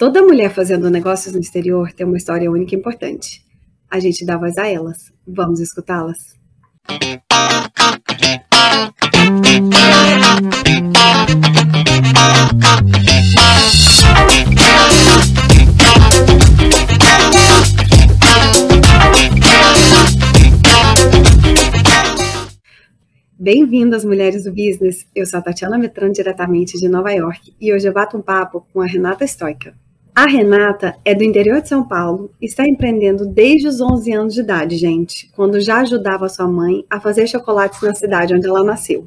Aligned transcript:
Toda 0.00 0.22
mulher 0.22 0.48
fazendo 0.48 0.88
negócios 0.88 1.34
no 1.34 1.40
exterior 1.40 1.92
tem 1.92 2.06
uma 2.06 2.16
história 2.16 2.50
única 2.50 2.74
e 2.74 2.78
importante. 2.78 3.44
A 3.90 4.00
gente 4.00 4.24
dá 4.24 4.38
voz 4.38 4.56
a 4.56 4.66
elas. 4.66 5.12
Vamos 5.28 5.60
escutá-las? 5.60 6.16
Bem-vindas, 23.38 24.06
mulheres 24.06 24.44
do 24.44 24.50
business. 24.50 25.06
Eu 25.14 25.26
sou 25.26 25.40
a 25.40 25.42
Tatiana 25.42 25.76
Metran, 25.76 26.10
diretamente 26.10 26.78
de 26.78 26.88
Nova 26.88 27.12
York, 27.12 27.54
e 27.60 27.70
hoje 27.74 27.86
eu 27.86 27.92
bato 27.92 28.16
um 28.16 28.22
papo 28.22 28.66
com 28.72 28.80
a 28.80 28.86
Renata 28.86 29.26
Stoica. 29.26 29.74
A 30.14 30.26
Renata 30.26 30.96
é 31.04 31.14
do 31.14 31.22
interior 31.22 31.62
de 31.62 31.68
São 31.68 31.86
Paulo 31.86 32.34
e 32.40 32.46
está 32.46 32.66
empreendendo 32.66 33.26
desde 33.26 33.68
os 33.68 33.80
11 33.80 34.12
anos 34.12 34.34
de 34.34 34.40
idade, 34.40 34.76
gente, 34.76 35.30
quando 35.34 35.60
já 35.60 35.80
ajudava 35.80 36.28
sua 36.28 36.48
mãe 36.48 36.84
a 36.90 36.98
fazer 37.00 37.26
chocolates 37.28 37.80
na 37.80 37.94
cidade 37.94 38.34
onde 38.34 38.46
ela 38.46 38.64
nasceu. 38.64 39.06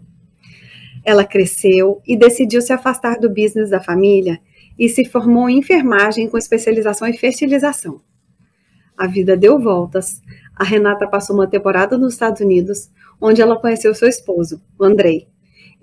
Ela 1.03 1.25
cresceu 1.25 2.01
e 2.07 2.17
decidiu 2.17 2.61
se 2.61 2.71
afastar 2.71 3.19
do 3.19 3.29
business 3.29 3.69
da 3.69 3.81
família 3.81 4.39
e 4.79 4.87
se 4.87 5.03
formou 5.03 5.49
em 5.49 5.59
enfermagem 5.59 6.29
com 6.29 6.37
especialização 6.37 7.07
em 7.07 7.17
fertilização. 7.17 8.01
A 8.97 9.05
vida 9.05 9.35
deu 9.35 9.59
voltas. 9.59 10.21
A 10.55 10.63
Renata 10.63 11.07
passou 11.07 11.35
uma 11.35 11.47
temporada 11.47 11.97
nos 11.97 12.13
Estados 12.13 12.41
Unidos, 12.41 12.89
onde 13.19 13.41
ela 13.41 13.59
conheceu 13.59 13.93
seu 13.93 14.07
esposo, 14.07 14.61
o 14.79 14.85
Andrei. 14.85 15.32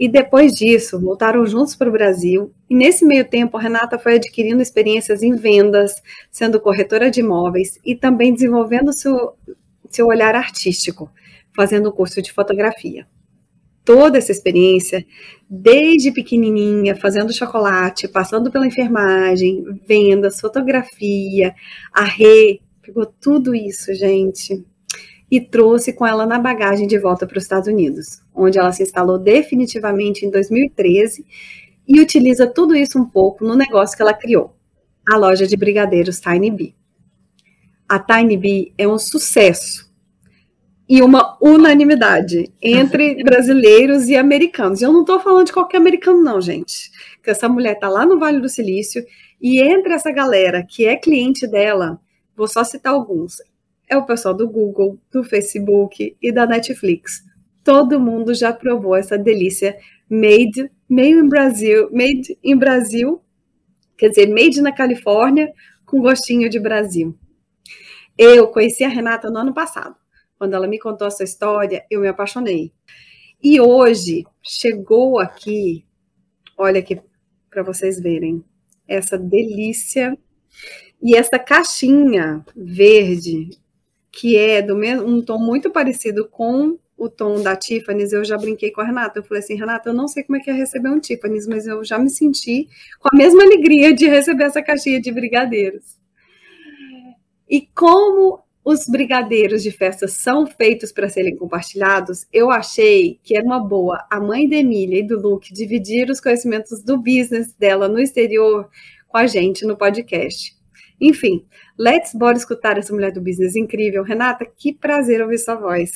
E 0.00 0.09
depois 0.09 0.52
disso, 0.52 0.98
voltaram 0.98 1.45
juntos 1.45 1.77
para 1.77 1.90
o 1.90 1.92
Brasil. 1.92 2.54
E 2.70 2.74
nesse 2.74 3.04
meio 3.04 3.22
tempo, 3.28 3.58
a 3.58 3.60
Renata 3.60 3.98
foi 3.98 4.14
adquirindo 4.14 4.62
experiências 4.62 5.22
em 5.22 5.36
vendas, 5.36 5.92
sendo 6.30 6.58
corretora 6.58 7.10
de 7.10 7.20
imóveis 7.20 7.78
e 7.84 7.95
também 7.95 8.32
desenvolvendo 8.32 8.94
seu, 8.94 9.34
seu 9.91 10.06
olhar 10.06 10.34
artístico, 10.34 11.10
fazendo 11.55 11.92
curso 11.92 12.22
de 12.22 12.33
fotografia. 12.33 13.06
Toda 13.84 14.16
essa 14.16 14.33
experiência, 14.33 15.05
desde 15.48 16.12
pequenininha, 16.12 16.97
fazendo 16.97 17.30
chocolate, 17.30 18.08
passando 18.08 18.50
pela 18.50 18.66
enfermagem, 18.66 19.62
vendas, 19.86 20.41
fotografia, 20.41 21.55
a 21.92 22.05
Rê, 22.05 22.60
pegou 22.80 23.05
tudo 23.05 23.55
isso, 23.55 23.92
gente, 23.92 24.64
e 25.31 25.41
trouxe 25.41 25.92
com 25.92 26.06
ela 26.06 26.27
na 26.27 26.39
bagagem 26.39 26.86
de 26.86 26.98
volta 26.98 27.27
para 27.27 27.39
os 27.39 27.45
Estados 27.45 27.69
Unidos, 27.69 28.20
onde 28.34 28.59
ela 28.59 28.73
se 28.73 28.83
instalou 28.83 29.19
definitivamente 29.19 30.27
em 30.27 30.31
2013 30.31 31.25
e 31.87 32.00
utiliza 32.00 32.47
tudo 32.47 32.75
isso 32.75 32.98
um 32.98 33.05
pouco 33.05 33.45
no 33.45 33.55
negócio 33.55 33.97
que 33.97 34.03
ela 34.03 34.12
criou, 34.12 34.56
a 35.09 35.17
loja 35.17 35.47
de 35.47 35.56
brigadeiros 35.56 36.20
Tiny 36.20 36.50
Bee. 36.50 36.75
A 37.89 37.98
Tiny 37.98 38.37
Bee 38.37 38.75
é 38.77 38.89
um 38.89 38.98
sucesso 38.98 39.89
e 40.89 41.03
uma 41.03 41.39
unanimidade 41.41 42.53
entre 42.61 43.22
brasileiros 43.22 44.09
e 44.09 44.17
americanos. 44.17 44.83
Eu 44.83 44.92
não 44.92 45.00
estou 45.03 45.20
falando 45.20 45.47
de 45.47 45.53
qualquer 45.53 45.77
americano, 45.77 46.20
não, 46.22 46.41
gente. 46.41 46.91
Que 47.22 47.31
essa 47.31 47.48
mulher 47.48 47.75
está 47.75 47.89
lá 47.89 48.05
no 48.05 48.19
Vale 48.19 48.41
do 48.41 48.48
Silício 48.48 49.05
e 49.41 49.61
entre 49.61 49.92
essa 49.92 50.11
galera 50.11 50.65
que 50.69 50.87
é 50.87 50.97
cliente 50.97 51.47
dela, 51.47 52.00
vou 52.37 52.48
só 52.48 52.65
citar 52.65 52.92
alguns 52.92 53.37
é 53.91 53.96
o 53.96 54.06
pessoal 54.06 54.33
do 54.33 54.48
Google, 54.48 54.98
do 55.10 55.24
Facebook 55.24 56.16
e 56.22 56.33
da 56.33 56.46
Netflix. 56.46 57.24
Todo 57.64 57.98
mundo 57.98 58.32
já 58.32 58.52
provou 58.52 58.94
essa 58.94 59.19
delícia 59.19 59.77
made, 60.08 60.70
made 60.88 61.10
in 61.10 61.28
Brasil, 61.28 61.91
made 61.92 62.38
in 62.42 62.56
Brasil, 62.56 63.20
quer 63.98 64.08
dizer, 64.10 64.28
made 64.28 64.62
na 64.62 64.72
Califórnia, 64.72 65.52
com 65.84 66.00
gostinho 66.00 66.48
de 66.48 66.60
Brasil. 66.60 67.19
Eu 68.16 68.47
conheci 68.48 68.84
a 68.84 68.88
Renata 68.88 69.28
no 69.28 69.38
ano 69.38 69.52
passado. 69.52 69.97
Quando 70.38 70.54
ela 70.54 70.69
me 70.69 70.78
contou 70.78 71.08
essa 71.08 71.25
história, 71.25 71.84
eu 71.91 72.00
me 72.00 72.08
apaixonei. 72.08 72.72
E 73.42 73.60
hoje 73.60 74.25
chegou 74.42 75.19
aqui, 75.19 75.84
olha 76.56 76.78
aqui 76.78 77.00
para 77.50 77.62
vocês 77.62 78.00
verem, 78.00 78.44
essa 78.86 79.19
delícia 79.19 80.16
e 81.03 81.16
essa 81.16 81.38
caixinha 81.38 82.44
verde 82.54 83.50
que 84.12 84.37
é 84.37 84.60
do 84.60 84.76
mesmo 84.76 85.06
um 85.06 85.22
tom 85.22 85.38
muito 85.38 85.71
parecido 85.71 86.28
com 86.28 86.78
o 87.00 87.09
tom 87.09 87.41
da 87.41 87.56
Tiffany's, 87.56 88.12
eu 88.12 88.22
já 88.22 88.37
brinquei 88.37 88.71
com 88.71 88.82
a 88.82 88.84
Renata. 88.84 89.19
Eu 89.19 89.22
falei 89.22 89.43
assim, 89.43 89.54
Renata, 89.54 89.88
eu 89.88 89.94
não 89.94 90.06
sei 90.06 90.22
como 90.22 90.37
é 90.37 90.41
que 90.41 90.50
é 90.50 90.53
receber 90.53 90.91
um 90.91 91.00
Tiffany's, 91.00 91.47
mas 91.47 91.66
eu 91.66 91.82
já 91.82 91.98
me 91.98 92.10
senti 92.10 92.69
com 92.98 93.09
a 93.10 93.16
mesma 93.16 93.43
alegria 93.43 93.94
de 93.94 94.06
receber 94.06 94.44
essa 94.44 94.62
caixinha 94.62 95.00
de 95.00 95.10
brigadeiros. 95.10 95.97
E 97.48 97.66
como 97.75 98.41
os 98.62 98.87
brigadeiros 98.87 99.62
de 99.62 99.71
festa 99.71 100.06
são 100.06 100.47
feitos 100.47 100.92
para 100.92 101.09
serem 101.09 101.34
compartilhados, 101.34 102.27
eu 102.31 102.50
achei 102.50 103.19
que 103.22 103.34
era 103.34 103.47
uma 103.47 103.59
boa 103.59 104.06
a 104.10 104.21
mãe 104.21 104.47
da 104.47 104.56
Emília 104.56 104.98
e 104.98 105.06
do 105.06 105.19
Luke 105.19 105.54
dividir 105.54 106.10
os 106.10 106.21
conhecimentos 106.21 106.82
do 106.82 106.98
business 106.98 107.54
dela 107.54 107.88
no 107.88 107.98
exterior 107.98 108.69
com 109.09 109.16
a 109.16 109.27
gente 109.27 109.65
no 109.65 109.77
podcast. 109.77 110.59
Enfim, 111.00 111.44
let's 111.78 112.12
bora 112.15 112.37
escutar 112.37 112.77
essa 112.77 112.93
mulher 112.93 113.12
do 113.12 113.21
business 113.21 113.56
incrível. 113.56 114.03
Renata, 114.03 114.44
que 114.44 114.72
prazer 114.72 115.22
ouvir 115.22 115.38
sua 115.38 115.55
voz. 115.55 115.91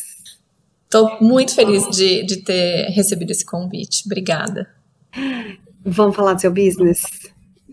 Estou 0.85 1.19
muito 1.21 1.55
feliz 1.55 1.89
de, 1.91 2.25
de 2.25 2.43
ter 2.45 2.89
recebido 2.91 3.33
esse 3.33 3.45
convite. 3.45 4.05
Obrigada. 4.07 4.73
Vamos 5.85 6.17
falar 6.17 6.35
do 6.35 6.41
seu 6.41 6.53
business? 6.53 7.03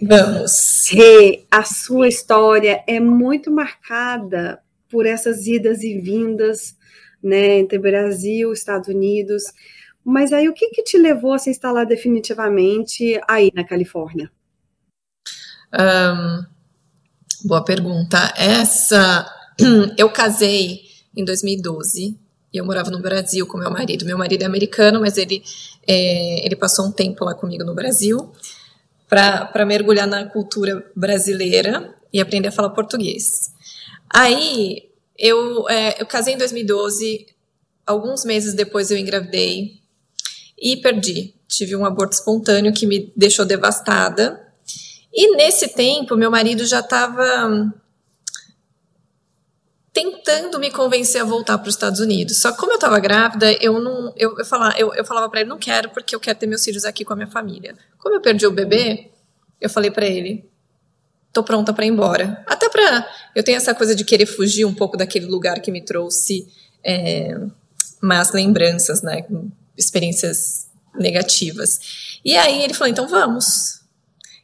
Vamos. 0.02 0.90
Rê, 0.90 1.46
a 1.50 1.64
sua 1.64 2.08
história 2.08 2.84
é 2.88 3.00
muito 3.00 3.52
marcada 3.52 4.62
por 4.90 5.06
essas 5.06 5.46
idas 5.46 5.84
e 5.84 6.00
vindas, 6.00 6.76
né, 7.24 7.60
entre 7.60 7.78
Brasil 7.78 8.50
e 8.50 8.54
Estados 8.54 8.90
Unidos. 8.90 9.44
Mas 10.04 10.34
aí, 10.34 10.50
o 10.50 10.54
que, 10.54 10.70
que 10.70 10.84
te 10.84 10.98
levou 10.98 11.34
a 11.34 11.40
se 11.40 11.52
instalar 11.52 11.86
definitivamente 11.86 13.22
aí 13.28 13.52
na 13.54 13.64
Califórnia? 13.64 14.32
Um, 15.72 16.44
Boa 17.44 17.64
pergunta. 17.64 18.34
Essa. 18.38 19.28
Eu 19.98 20.10
casei 20.10 20.82
em 21.16 21.26
2012 21.26 22.18
e 22.54 22.58
eu 22.58 22.66
morava 22.66 22.92
no 22.92 23.00
Brasil 23.00 23.48
com 23.48 23.58
meu 23.58 23.72
marido. 23.72 24.06
Meu 24.06 24.18
marido 24.18 24.44
é 24.44 24.46
americano, 24.46 25.00
mas 25.00 25.18
ele, 25.18 25.42
é, 25.88 26.46
ele 26.46 26.56
passou 26.56 26.86
um 26.86 26.92
tempo 26.92 27.24
lá 27.24 27.34
comigo 27.34 27.64
no 27.64 27.74
Brasil 27.74 28.32
para 29.08 29.66
mergulhar 29.66 30.08
na 30.08 30.26
cultura 30.26 30.86
brasileira 30.96 31.94
e 32.12 32.20
aprender 32.20 32.50
a 32.50 32.52
falar 32.52 32.70
português. 32.70 33.52
Aí 34.10 34.90
eu, 35.18 35.68
é, 35.70 36.02
eu 36.02 36.06
casei 36.06 36.34
em 36.34 36.38
2012, 36.38 37.26
alguns 37.86 38.26
meses 38.26 38.54
depois 38.54 38.92
eu 38.92 38.98
engravidei 38.98 39.80
e 40.58 40.78
perdi. 40.78 41.34
Tive 41.48 41.76
um 41.76 41.86
aborto 41.86 42.16
espontâneo 42.16 42.74
que 42.74 42.86
me 42.86 43.12
deixou 43.16 43.46
devastada 43.46 44.51
e 45.14 45.36
nesse 45.36 45.70
tempo, 45.70 46.16
meu 46.16 46.32
marido 46.32 46.66
já 46.66 46.80
estava 46.80 47.74
tentando 49.94 50.58
me 50.58 50.72
convencer 50.72 51.22
a 51.22 51.26
voltar 51.26 51.58
para 51.58 51.68
os 51.68 51.76
Estados 51.76 52.00
Unidos. 52.00 52.40
Só 52.40 52.52
que 52.52 52.58
como 52.58 52.72
eu 52.72 52.76
estava 52.76 53.00
grávida, 53.00 53.52
eu 53.62 53.80
não, 53.80 54.14
eu, 54.16 54.38
eu 54.38 54.46
falava, 54.46 54.78
eu, 54.78 54.94
eu 54.94 55.04
falava 55.04 55.30
para 55.30 55.42
ele 55.42 55.50
não 55.50 55.58
quero 55.58 55.90
porque 55.90 56.16
eu 56.16 56.20
quero 56.20 56.40
ter 56.40 56.48
meus 56.48 56.64
filhos 56.64 56.86
aqui 56.86 57.04
com 57.04 57.14
a 57.14 57.16
minha 57.16 57.28
família. 57.28 57.76
Como 57.98 58.16
eu 58.16 58.22
perdi 58.22 58.48
o 58.48 58.52
bebê, 58.52 59.12
eu 59.60 59.70
falei 59.70 59.92
para 59.92 60.06
ele, 60.06 60.50
tô 61.34 61.44
pronta 61.44 61.74
para 61.74 61.86
ir 61.86 61.90
embora. 61.90 62.42
Até 62.48 62.70
para 62.70 63.08
eu 63.36 63.44
tenho 63.44 63.58
essa 63.58 63.76
coisa 63.76 63.94
de 63.94 64.06
querer 64.06 64.26
fugir 64.26 64.64
um 64.64 64.74
pouco 64.74 64.96
daquele 64.96 65.26
lugar 65.26 65.60
que 65.60 65.72
me 65.72 65.82
trouxe 65.82 66.48
é, 66.84 67.38
más 68.02 68.32
lembranças, 68.32 69.02
né, 69.02 69.26
experiências 69.78 70.70
negativas. 70.96 71.80
E 72.24 72.38
aí 72.38 72.64
ele 72.64 72.74
falou, 72.74 72.92
então 72.92 73.08
vamos. 73.08 73.81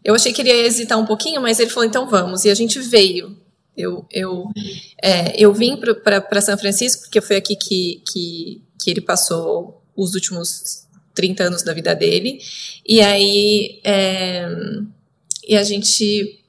Eu 0.07 0.15
achei 0.15 0.31
que 0.31 0.41
ele 0.41 0.49
ia 0.49 0.65
hesitar 0.65 0.97
um 0.97 1.05
pouquinho, 1.05 1.41
mas 1.41 1.59
ele 1.59 1.69
falou, 1.69 1.83
então 1.83 2.09
vamos. 2.09 2.45
E 2.45 2.49
a 2.49 2.55
gente 2.55 2.79
veio. 2.79 3.37
Eu, 3.75 4.05
eu, 4.09 4.45
é, 5.03 5.35
eu 5.37 5.53
vim 5.53 5.75
para 5.75 6.39
São 6.39 6.57
Francisco, 6.57 7.01
porque 7.01 7.19
foi 7.19 7.35
aqui 7.35 7.57
que, 7.57 8.01
que, 8.09 8.61
que 8.79 8.89
ele 8.89 9.01
passou 9.01 9.83
os 9.93 10.13
últimos 10.15 10.87
30 11.13 11.43
anos 11.43 11.61
da 11.61 11.73
vida 11.73 11.93
dele. 11.93 12.39
E 12.87 13.01
aí 13.01 13.81
é, 13.83 14.47
e 15.45 15.57
a 15.57 15.63
gente 15.63 16.41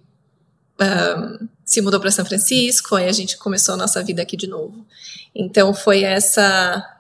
um, 0.81 1.49
se 1.65 1.81
mudou 1.81 1.99
para 1.99 2.13
São 2.13 2.25
Francisco, 2.25 2.95
aí 2.95 3.09
a 3.09 3.13
gente 3.13 3.37
começou 3.37 3.75
a 3.75 3.79
nossa 3.79 4.01
vida 4.05 4.23
aqui 4.23 4.37
de 4.37 4.47
novo. 4.47 4.87
Então 5.35 5.75
foi 5.75 6.05
essa 6.05 6.97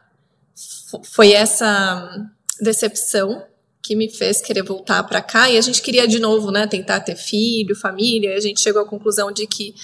foi 1.04 1.34
essa 1.34 2.28
decepção 2.60 3.46
que 3.88 3.96
me 3.96 4.10
fez 4.10 4.42
querer 4.42 4.62
voltar 4.62 5.02
para 5.04 5.22
cá. 5.22 5.48
E 5.48 5.56
a 5.56 5.60
gente 5.62 5.80
queria 5.80 6.06
de 6.06 6.18
novo, 6.18 6.50
né, 6.50 6.66
tentar 6.66 7.00
ter 7.00 7.16
filho, 7.16 7.74
família. 7.74 8.34
E 8.34 8.36
a 8.36 8.40
gente 8.40 8.60
chegou 8.60 8.82
à 8.82 8.86
conclusão 8.86 9.32
de 9.32 9.46
que 9.46 9.74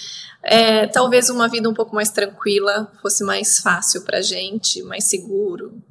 é, 0.43 0.85
talvez 0.85 1.27
uma 1.31 1.49
vida 1.49 1.67
um 1.67 1.73
pouco 1.73 1.95
mais 1.95 2.11
tranquila 2.11 2.91
fosse 3.01 3.23
mais 3.23 3.59
fácil 3.59 4.03
para 4.03 4.19
a 4.19 4.21
gente, 4.21 4.83
mais 4.83 5.05
seguro. 5.05 5.81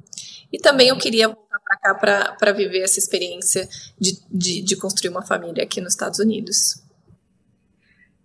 E 0.49 0.57
também 0.57 0.87
eu 0.87 0.97
queria 0.97 1.27
voltar 1.27 1.59
para 1.59 1.77
cá 1.77 2.33
para 2.39 2.51
viver 2.53 2.79
essa 2.79 2.99
experiência 2.99 3.67
de, 3.99 4.17
de, 4.31 4.61
de 4.61 4.77
construir 4.77 5.09
uma 5.09 5.25
família 5.25 5.65
aqui 5.65 5.81
nos 5.81 5.91
Estados 5.91 6.19
Unidos. 6.19 6.81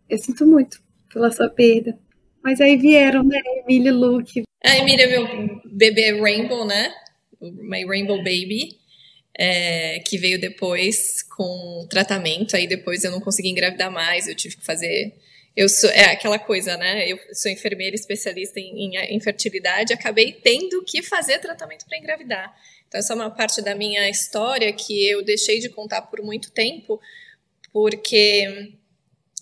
Eu 0.09 0.19
sinto 0.19 0.47
muito 0.47 0.81
pela 1.13 1.33
sua 1.33 1.49
perda. 1.49 1.99
Mas 2.45 2.61
aí 2.61 2.77
vieram, 2.77 3.25
né, 3.25 3.41
Emília 3.65 3.91
e 3.91 3.93
Luke. 3.93 4.43
A 4.65 4.77
Emília 4.77 5.05
é 5.05 5.09
meu 5.09 5.61
bebê 5.65 6.21
Rainbow, 6.21 6.65
né? 6.65 6.95
My 7.41 7.85
Rainbow 7.85 8.19
Baby. 8.19 8.80
É, 9.43 10.01
que 10.01 10.19
veio 10.19 10.39
depois 10.39 11.23
com 11.23 11.87
tratamento, 11.89 12.55
aí 12.55 12.67
depois 12.67 13.05
eu 13.05 13.11
não 13.11 13.21
consegui 13.23 13.49
engravidar 13.49 13.91
mais, 13.91 14.29
eu 14.29 14.35
tive 14.35 14.57
que 14.57 14.67
fazer 14.67 15.15
eu 15.57 15.69
sou 15.69 15.91
é 15.91 16.13
aquela 16.13 16.39
coisa, 16.39 16.77
né? 16.77 17.11
Eu 17.11 17.19
sou 17.33 17.51
enfermeira 17.51 17.95
especialista 17.95 18.61
em, 18.61 18.95
em 18.95 19.17
infertilidade, 19.17 19.93
acabei 19.93 20.33
tendo 20.33 20.83
que 20.85 21.03
fazer 21.03 21.39
tratamento 21.39 21.87
para 21.87 21.99
engravidar. 21.99 22.55
Então 22.87 22.99
essa 22.99 23.13
é 23.13 23.17
uma 23.17 23.31
parte 23.31 23.61
da 23.61 23.75
minha 23.75 24.09
história 24.09 24.73
que 24.73 25.09
eu 25.09 25.25
deixei 25.25 25.59
de 25.59 25.69
contar 25.69 26.03
por 26.03 26.23
muito 26.23 26.51
tempo, 26.51 27.01
porque 27.73 28.73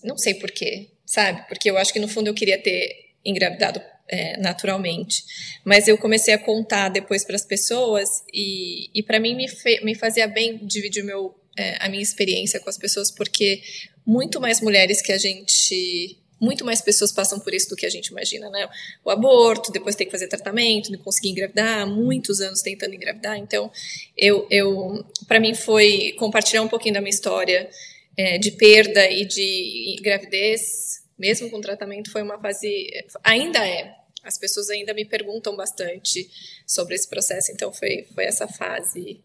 não 0.03 0.17
sei 0.17 0.33
porquê, 0.33 0.89
sabe? 1.05 1.47
Porque 1.47 1.69
eu 1.69 1.77
acho 1.77 1.93
que 1.93 1.99
no 1.99 2.07
fundo 2.07 2.27
eu 2.27 2.33
queria 2.33 2.57
ter 2.61 3.13
engravidado 3.23 3.81
é, 4.09 4.37
naturalmente, 4.37 5.23
mas 5.63 5.87
eu 5.87 5.97
comecei 5.97 6.33
a 6.33 6.37
contar 6.37 6.89
depois 6.89 7.23
para 7.23 7.35
as 7.35 7.45
pessoas 7.45 8.23
e, 8.33 8.89
e 8.93 9.03
para 9.03 9.19
mim 9.19 9.35
me, 9.35 9.45
me 9.83 9.95
fazia 9.95 10.27
bem 10.27 10.57
dividir 10.61 11.03
meu 11.03 11.35
é, 11.59 11.77
a 11.79 11.89
minha 11.89 12.01
experiência 12.01 12.59
com 12.59 12.69
as 12.69 12.77
pessoas, 12.77 13.11
porque 13.11 13.61
muito 14.05 14.39
mais 14.39 14.61
mulheres 14.61 15.01
que 15.01 15.11
a 15.11 15.17
gente. 15.17 16.17
Muito 16.41 16.63
mais 16.63 16.81
pessoas 16.81 17.11
passam 17.11 17.37
por 17.37 17.53
isso 17.53 17.69
do 17.69 17.75
que 17.75 17.85
a 17.85 17.89
gente 17.89 18.07
imagina, 18.07 18.49
né? 18.49 18.69
O 19.03 19.09
aborto, 19.09 19.73
depois 19.73 19.93
tem 19.93 20.07
que 20.07 20.11
fazer 20.11 20.29
tratamento, 20.29 20.89
não 20.89 20.97
conseguir 20.99 21.31
engravidar, 21.31 21.85
muitos 21.85 22.39
anos 22.39 22.61
tentando 22.61 22.95
engravidar. 22.95 23.37
Então, 23.37 23.69
eu, 24.17 24.47
eu 24.49 25.05
para 25.27 25.37
mim 25.37 25.53
foi 25.53 26.15
compartilhar 26.17 26.61
um 26.61 26.69
pouquinho 26.69 26.93
da 26.93 27.01
minha 27.01 27.09
história 27.09 27.69
é, 28.15 28.37
de 28.37 28.51
perda 28.51 29.05
e 29.11 29.25
de 29.25 29.97
gravidez, 30.01 31.03
mesmo 31.17 31.49
com 31.49 31.59
tratamento, 31.59 32.09
foi 32.09 32.21
uma 32.21 32.39
fase. 32.39 32.89
Ainda 33.21 33.67
é. 33.67 33.98
As 34.23 34.37
pessoas 34.37 34.69
ainda 34.69 34.93
me 34.93 35.05
perguntam 35.05 35.55
bastante 35.55 36.29
sobre 36.67 36.95
esse 36.95 37.07
processo, 37.09 37.51
então 37.51 37.71
foi, 37.71 38.07
foi 38.13 38.25
essa 38.25 38.47
fase 38.47 39.21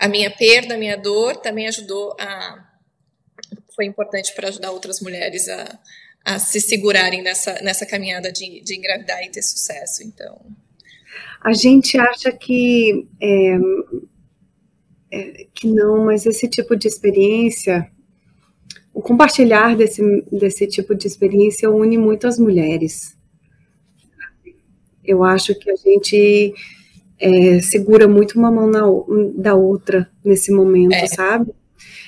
a 0.00 0.08
minha 0.08 0.30
perda, 0.30 0.74
a 0.74 0.78
minha 0.78 0.96
dor 0.96 1.36
também 1.36 1.68
ajudou 1.68 2.16
a. 2.18 2.66
Foi 3.76 3.84
importante 3.84 4.34
para 4.34 4.48
ajudar 4.48 4.70
outras 4.70 5.00
mulheres 5.00 5.46
a, 5.48 5.78
a 6.24 6.38
se 6.38 6.58
segurarem 6.58 7.22
nessa, 7.22 7.60
nessa 7.60 7.84
caminhada 7.84 8.32
de, 8.32 8.62
de 8.62 8.76
engravidar 8.76 9.22
e 9.22 9.30
ter 9.30 9.42
sucesso. 9.42 10.02
Então. 10.02 10.40
A 11.42 11.52
gente 11.52 11.98
acha 11.98 12.32
que. 12.32 13.06
É, 13.20 13.56
é, 15.12 15.46
que 15.52 15.66
não, 15.66 16.06
mas 16.06 16.24
esse 16.24 16.48
tipo 16.48 16.74
de 16.76 16.88
experiência, 16.88 17.90
o 18.94 19.02
compartilhar 19.02 19.76
desse, 19.76 20.00
desse 20.32 20.66
tipo 20.66 20.94
de 20.94 21.06
experiência 21.06 21.70
une 21.70 21.98
muitas 21.98 22.38
mulheres. 22.38 23.14
Eu 25.10 25.24
acho 25.24 25.54
que 25.58 25.68
a 25.68 25.74
gente 25.74 26.54
é, 27.18 27.58
segura 27.60 28.06
muito 28.06 28.38
uma 28.38 28.50
mão 28.50 28.68
na, 28.68 28.82
da 29.34 29.54
outra 29.54 30.08
nesse 30.24 30.52
momento, 30.52 30.92
é. 30.92 31.06
sabe? 31.08 31.52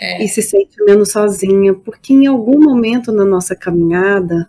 É. 0.00 0.24
E 0.24 0.28
se 0.28 0.40
sente 0.40 0.76
menos 0.84 1.10
sozinha, 1.10 1.74
porque 1.74 2.12
em 2.12 2.26
algum 2.26 2.60
momento 2.60 3.10
na 3.10 3.24
nossa 3.24 3.56
caminhada, 3.56 4.48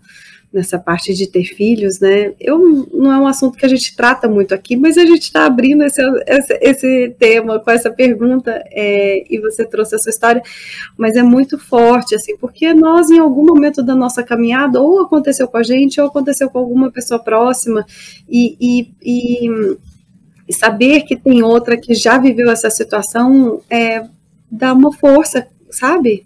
nessa 0.54 0.78
parte 0.78 1.14
de 1.14 1.26
ter 1.28 1.44
filhos, 1.46 2.00
né? 2.00 2.34
Eu 2.40 2.88
não 2.94 3.12
é 3.12 3.18
um 3.18 3.26
assunto 3.26 3.58
que 3.58 3.66
a 3.66 3.70
gente 3.70 3.96
trata 3.96 4.30
muito 4.30 4.54
aqui, 4.54 4.78
mas 4.78 4.98
a 4.98 5.06
gente 5.06 5.24
está 5.24 5.46
abrindo 5.46 5.84
esse, 5.84 6.02
esse, 6.28 6.60
esse, 6.62 7.16
tema 7.18 7.60
com 7.60 7.72
essa 7.72 7.90
pergunta 7.90 8.52
é, 8.72 9.26
e 9.30 9.40
você 9.40 9.66
trouxe 9.66 9.96
essa 9.96 10.10
história, 10.10 10.44
mas 10.96 11.16
é 11.16 11.24
muito 11.24 11.58
forte, 11.58 12.14
assim, 12.14 12.38
porque 12.38 12.74
nós 12.74 13.10
em 13.10 13.18
algum 13.18 13.44
momento 13.44 13.82
da 13.82 13.96
nossa 13.96 14.22
caminhada 14.22 14.80
ou 14.80 15.02
aconteceu 15.02 15.48
com 15.48 15.58
a 15.58 15.64
gente 15.64 16.00
ou 16.00 16.08
aconteceu 16.08 16.50
com 16.50 16.60
alguma 16.60 16.92
pessoa 16.92 17.20
próxima 17.20 17.84
e, 18.30 18.56
e, 18.62 18.94
e 19.02 19.78
e 20.46 20.54
saber 20.54 21.04
que 21.04 21.16
tem 21.16 21.42
outra 21.42 21.78
que 21.78 21.94
já 21.94 22.18
viveu 22.18 22.52
essa 22.52 22.70
situação 22.70 23.62
é, 23.70 24.06
dá 24.52 24.74
uma 24.74 24.92
força, 24.92 25.48
sabe? 25.72 26.26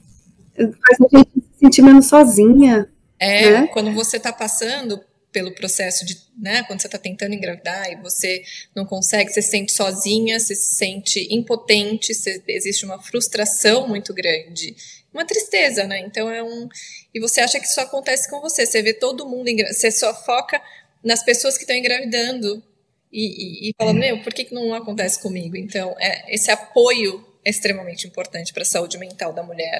Faz 0.55 0.99
a 0.99 1.17
gente 1.17 1.29
se 1.33 1.59
sentir 1.59 1.81
menos 1.83 2.07
sozinha. 2.07 2.89
É, 3.19 3.51
né? 3.51 3.67
quando 3.67 3.91
você 3.93 4.17
está 4.17 4.31
passando 4.31 5.03
pelo 5.31 5.53
processo 5.53 6.05
de, 6.05 6.17
né, 6.37 6.63
quando 6.63 6.81
você 6.81 6.87
está 6.87 6.97
tentando 6.97 7.35
engravidar 7.35 7.91
e 7.91 7.95
você 7.97 8.43
não 8.75 8.85
consegue, 8.85 9.31
você 9.31 9.41
se 9.41 9.51
sente 9.51 9.71
sozinha, 9.71 10.39
você 10.39 10.55
se 10.55 10.75
sente 10.75 11.27
impotente, 11.31 12.13
você, 12.13 12.41
existe 12.47 12.85
uma 12.85 13.01
frustração 13.01 13.87
muito 13.87 14.13
grande, 14.13 14.75
uma 15.13 15.25
tristeza, 15.25 15.85
né? 15.85 15.99
Então 15.99 16.29
é 16.29 16.41
um. 16.43 16.67
E 17.13 17.19
você 17.19 17.41
acha 17.41 17.59
que 17.59 17.65
isso 17.65 17.79
acontece 17.81 18.29
com 18.29 18.39
você, 18.39 18.65
você 18.65 18.81
vê 18.81 18.93
todo 18.93 19.27
mundo, 19.27 19.49
você 19.67 19.91
só 19.91 20.13
foca 20.13 20.61
nas 21.03 21.23
pessoas 21.23 21.55
que 21.55 21.63
estão 21.63 21.75
engravidando 21.75 22.63
e, 23.11 23.67
e, 23.67 23.69
e 23.69 23.73
falando, 23.77 23.99
meu, 23.99 24.21
por 24.21 24.33
que, 24.33 24.45
que 24.45 24.53
não 24.53 24.73
acontece 24.73 25.21
comigo? 25.21 25.55
Então, 25.55 25.95
é, 25.99 26.33
esse 26.33 26.51
apoio 26.51 27.25
é 27.43 27.49
extremamente 27.49 28.05
importante 28.05 28.53
para 28.53 28.63
a 28.63 28.65
saúde 28.65 28.97
mental 28.97 29.31
da 29.31 29.41
mulher, 29.41 29.79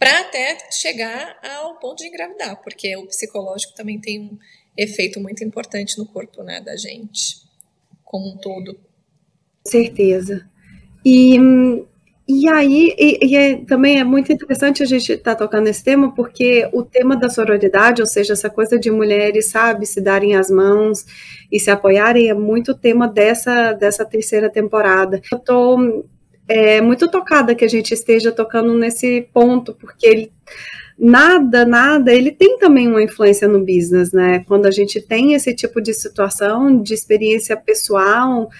para 0.00 0.20
até 0.20 0.56
chegar 0.72 1.38
ao 1.42 1.78
ponto 1.78 1.98
de 1.98 2.08
engravidar, 2.08 2.56
porque 2.62 2.96
o 2.96 3.06
psicológico 3.06 3.74
também 3.74 4.00
tem 4.00 4.18
um 4.18 4.38
efeito 4.74 5.20
muito 5.20 5.44
importante 5.44 5.98
no 5.98 6.06
corpo 6.06 6.42
né, 6.42 6.58
da 6.62 6.74
gente, 6.74 7.36
como 8.02 8.30
um 8.30 8.38
todo. 8.38 8.80
Certeza. 9.62 10.48
E 11.04 11.38
e 12.32 12.48
aí, 12.48 12.94
e, 12.96 13.26
e 13.26 13.36
é, 13.36 13.56
também 13.64 13.98
é 13.98 14.04
muito 14.04 14.32
interessante 14.32 14.84
a 14.84 14.86
gente 14.86 15.10
estar 15.10 15.34
tá 15.34 15.44
tocando 15.44 15.64
nesse 15.64 15.82
tema, 15.82 16.14
porque 16.14 16.70
o 16.72 16.84
tema 16.84 17.16
da 17.16 17.28
sororidade, 17.28 18.00
ou 18.00 18.06
seja, 18.06 18.34
essa 18.34 18.48
coisa 18.48 18.78
de 18.78 18.88
mulheres, 18.88 19.46
sabe, 19.46 19.84
se 19.84 20.00
darem 20.00 20.36
as 20.36 20.48
mãos 20.48 21.04
e 21.50 21.58
se 21.58 21.72
apoiarem, 21.72 22.28
é 22.30 22.34
muito 22.34 22.72
tema 22.72 23.08
dessa, 23.08 23.72
dessa 23.72 24.04
terceira 24.04 24.48
temporada. 24.48 25.20
Eu 25.32 25.38
estou 25.38 26.06
é, 26.50 26.80
muito 26.80 27.08
tocada 27.08 27.54
que 27.54 27.64
a 27.64 27.68
gente 27.68 27.94
esteja 27.94 28.32
tocando 28.32 28.76
nesse 28.76 29.28
ponto, 29.32 29.72
porque 29.72 30.04
ele 30.04 30.32
nada, 30.98 31.64
nada, 31.64 32.12
ele 32.12 32.32
tem 32.32 32.58
também 32.58 32.88
uma 32.88 33.02
influência 33.02 33.46
no 33.46 33.60
business, 33.60 34.12
né? 34.12 34.40
Quando 34.40 34.66
a 34.66 34.70
gente 34.72 35.00
tem 35.00 35.32
esse 35.32 35.54
tipo 35.54 35.80
de 35.80 35.94
situação, 35.94 36.82
de 36.82 36.92
experiência 36.92 37.56
pessoal, 37.56 38.50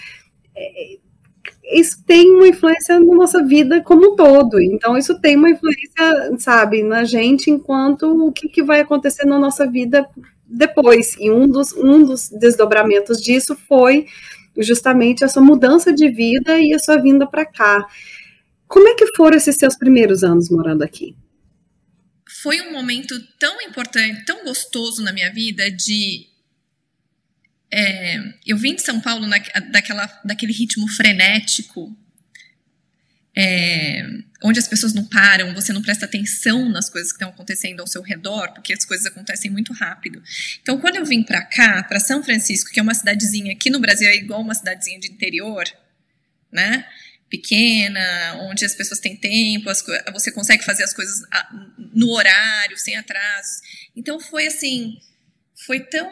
é, 0.57 0.99
isso 1.73 2.03
tem 2.07 2.31
uma 2.37 2.47
influência 2.47 2.99
na 3.01 3.15
nossa 3.15 3.45
vida 3.45 3.83
como 3.83 4.13
um 4.13 4.17
todo. 4.17 4.63
Então, 4.63 4.97
isso 4.97 5.21
tem 5.21 5.37
uma 5.37 5.51
influência, 5.51 6.39
sabe, 6.39 6.85
na 6.85 7.03
gente 7.03 7.51
enquanto 7.51 8.05
o 8.05 8.31
que, 8.31 8.49
que 8.49 8.63
vai 8.63 8.81
acontecer 8.81 9.27
na 9.27 9.39
nossa 9.39 9.69
vida 9.69 10.09
depois. 10.47 11.17
E 11.19 11.29
um 11.29 11.49
dos, 11.49 11.73
um 11.77 12.05
dos 12.05 12.31
desdobramentos 12.31 13.21
disso 13.21 13.57
foi 13.69 14.07
justamente 14.63 15.25
a 15.25 15.29
sua 15.29 15.43
mudança 15.43 15.93
de 15.93 16.09
vida 16.11 16.59
e 16.59 16.75
a 16.75 16.79
sua 16.79 16.97
vinda 16.97 17.27
para 17.27 17.45
cá. 17.45 17.87
Como 18.67 18.89
é 18.89 18.95
que 18.95 19.15
foram 19.17 19.37
esses 19.37 19.57
seus 19.57 19.77
primeiros 19.77 20.23
anos 20.23 20.51
morando 20.51 20.83
aqui? 20.83 21.17
Foi 22.43 22.61
um 22.61 22.73
momento 22.73 23.15
tão 23.39 23.61
importante, 23.63 24.25
tão 24.25 24.45
gostoso 24.45 25.03
na 25.03 25.13
minha 25.13 25.33
vida 25.33 25.71
de 25.71 26.31
é, 27.73 28.17
eu 28.45 28.57
vim 28.57 28.75
de 28.75 28.83
São 28.83 29.01
Paulo 29.01 29.27
na, 29.27 29.39
daquela, 29.71 30.07
daquele 30.25 30.53
ritmo 30.53 30.89
frenético, 30.89 31.97
é, 33.37 34.03
onde 34.43 34.59
as 34.59 34.67
pessoas 34.67 34.95
não 34.95 35.05
param, 35.05 35.53
você 35.55 35.73
não 35.73 35.83
presta 35.83 36.07
atenção 36.07 36.69
nas 36.69 36.89
coisas 36.89 37.13
que 37.13 37.17
estão 37.17 37.29
acontecendo 37.29 37.81
ao 37.81 37.87
seu 37.87 38.03
redor, 38.03 38.53
porque 38.53 38.73
as 38.73 38.85
coisas 38.85 39.07
acontecem 39.07 39.51
muito 39.51 39.73
rápido. 39.73 40.23
Então, 40.63 40.81
quando 40.81 40.97
eu 40.97 41.05
vim 41.05 41.23
para 41.23 41.43
cá, 41.43 41.83
para 41.83 42.01
São 42.01 42.23
Francisco, 42.23 42.71
que 42.71 42.81
é 42.81 42.83
uma 42.83 42.95
cidadezinha 42.95 43.53
aqui 43.53 43.69
no 43.69 43.81
Brasil 43.81 44.09
é 44.09 44.17
igual 44.17 44.41
uma 44.41 44.55
cidadezinha 44.55 44.99
de 44.99 45.11
interior, 45.11 45.65
né? 46.51 46.87
Pequena, 47.29 48.39
onde 48.41 48.65
as 48.65 48.75
pessoas 48.75 48.99
têm 48.99 49.15
tempo, 49.15 49.69
as, 49.69 49.85
você 50.13 50.33
consegue 50.33 50.65
fazer 50.65 50.83
as 50.83 50.93
coisas 50.93 51.23
no 51.93 52.11
horário, 52.11 52.77
sem 52.79 52.97
atrasos. 52.97 53.61
Então, 53.95 54.19
foi 54.19 54.47
assim, 54.47 54.97
foi 55.67 55.81
tão 55.81 56.11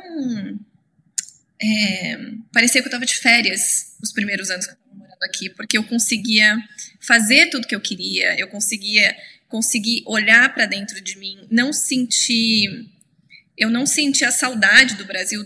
é, 1.60 2.16
parecia 2.52 2.80
que 2.80 2.86
eu 2.86 2.90
estava 2.90 3.04
de 3.04 3.16
férias 3.16 3.96
os 4.02 4.12
primeiros 4.12 4.50
anos 4.50 4.66
que 4.66 4.72
eu 4.72 4.76
estava 4.76 4.94
morando 4.94 5.22
aqui, 5.24 5.50
porque 5.50 5.76
eu 5.76 5.82
conseguia 5.84 6.56
fazer 7.00 7.50
tudo 7.50 7.66
que 7.66 7.74
eu 7.74 7.80
queria, 7.80 8.38
eu 8.38 8.48
conseguia 8.48 9.16
conseguir 9.48 10.02
olhar 10.06 10.52
para 10.52 10.66
dentro 10.66 11.00
de 11.00 11.18
mim, 11.18 11.46
não 11.50 11.72
sentir, 11.72 12.86
eu 13.56 13.70
não 13.70 13.86
senti 13.86 14.24
a 14.24 14.30
saudade 14.30 14.94
do 14.96 15.04
Brasil 15.04 15.44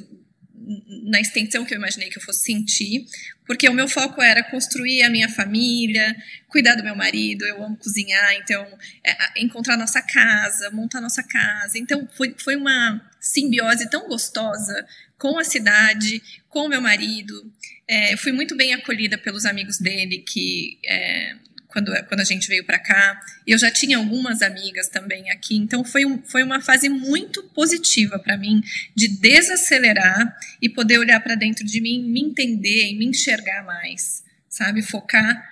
na 1.04 1.20
extensão 1.20 1.64
que 1.64 1.74
eu 1.74 1.78
imaginei 1.78 2.08
que 2.08 2.18
eu 2.18 2.22
fosse 2.22 2.44
sentir, 2.44 3.06
porque 3.46 3.68
o 3.68 3.74
meu 3.74 3.88
foco 3.88 4.22
era 4.22 4.42
construir 4.42 5.02
a 5.02 5.10
minha 5.10 5.28
família, 5.28 6.16
cuidar 6.48 6.74
do 6.74 6.84
meu 6.84 6.94
marido, 6.94 7.44
eu 7.44 7.62
amo 7.62 7.76
cozinhar, 7.76 8.34
então 8.34 8.66
é, 9.04 9.40
encontrar 9.42 9.76
nossa 9.76 10.00
casa, 10.00 10.70
montar 10.70 11.00
nossa 11.00 11.22
casa. 11.22 11.78
Então 11.78 12.08
foi, 12.16 12.34
foi 12.38 12.56
uma 12.56 13.00
simbiose 13.22 13.88
tão 13.88 14.08
gostosa 14.08 14.84
com 15.16 15.38
a 15.38 15.44
cidade, 15.44 16.20
com 16.48 16.68
meu 16.68 16.80
marido. 16.80 17.50
É, 17.86 18.16
fui 18.16 18.32
muito 18.32 18.56
bem 18.56 18.74
acolhida 18.74 19.16
pelos 19.16 19.46
amigos 19.46 19.78
dele 19.78 20.18
que 20.18 20.78
é, 20.84 21.36
quando, 21.68 21.90
quando 22.06 22.20
a 22.20 22.24
gente 22.24 22.48
veio 22.48 22.64
para 22.64 22.78
cá. 22.78 23.20
Eu 23.46 23.56
já 23.56 23.70
tinha 23.70 23.96
algumas 23.96 24.42
amigas 24.42 24.88
também 24.88 25.30
aqui, 25.30 25.56
então 25.56 25.84
foi, 25.84 26.04
um, 26.04 26.20
foi 26.24 26.42
uma 26.42 26.60
fase 26.60 26.88
muito 26.88 27.44
positiva 27.54 28.18
para 28.18 28.36
mim 28.36 28.60
de 28.94 29.06
desacelerar 29.06 30.36
e 30.60 30.68
poder 30.68 30.98
olhar 30.98 31.20
para 31.20 31.36
dentro 31.36 31.64
de 31.64 31.80
mim, 31.80 32.02
me 32.02 32.20
entender 32.20 32.90
e 32.90 32.98
me 32.98 33.06
enxergar 33.06 33.64
mais, 33.64 34.24
sabe? 34.48 34.82
Focar 34.82 35.48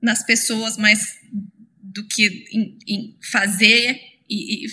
nas 0.00 0.22
pessoas 0.22 0.76
mais 0.76 1.18
do 1.82 2.06
que 2.06 2.44
em, 2.52 2.78
em 2.86 3.16
fazer 3.20 3.98
e, 4.28 4.66
e, 4.66 4.68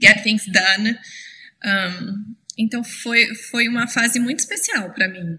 get 0.00 0.22
things 0.22 0.44
done. 0.46 0.98
Um, 1.64 2.34
então 2.56 2.82
foi, 2.82 3.34
foi 3.34 3.68
uma 3.68 3.86
fase 3.86 4.18
muito 4.18 4.40
especial 4.40 4.90
para 4.90 5.08
mim, 5.08 5.38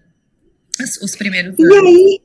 os, 0.80 0.96
os 0.98 1.16
primeiros 1.16 1.58
anos. 1.58 1.70
E 1.70 1.78
aí, 1.78 2.20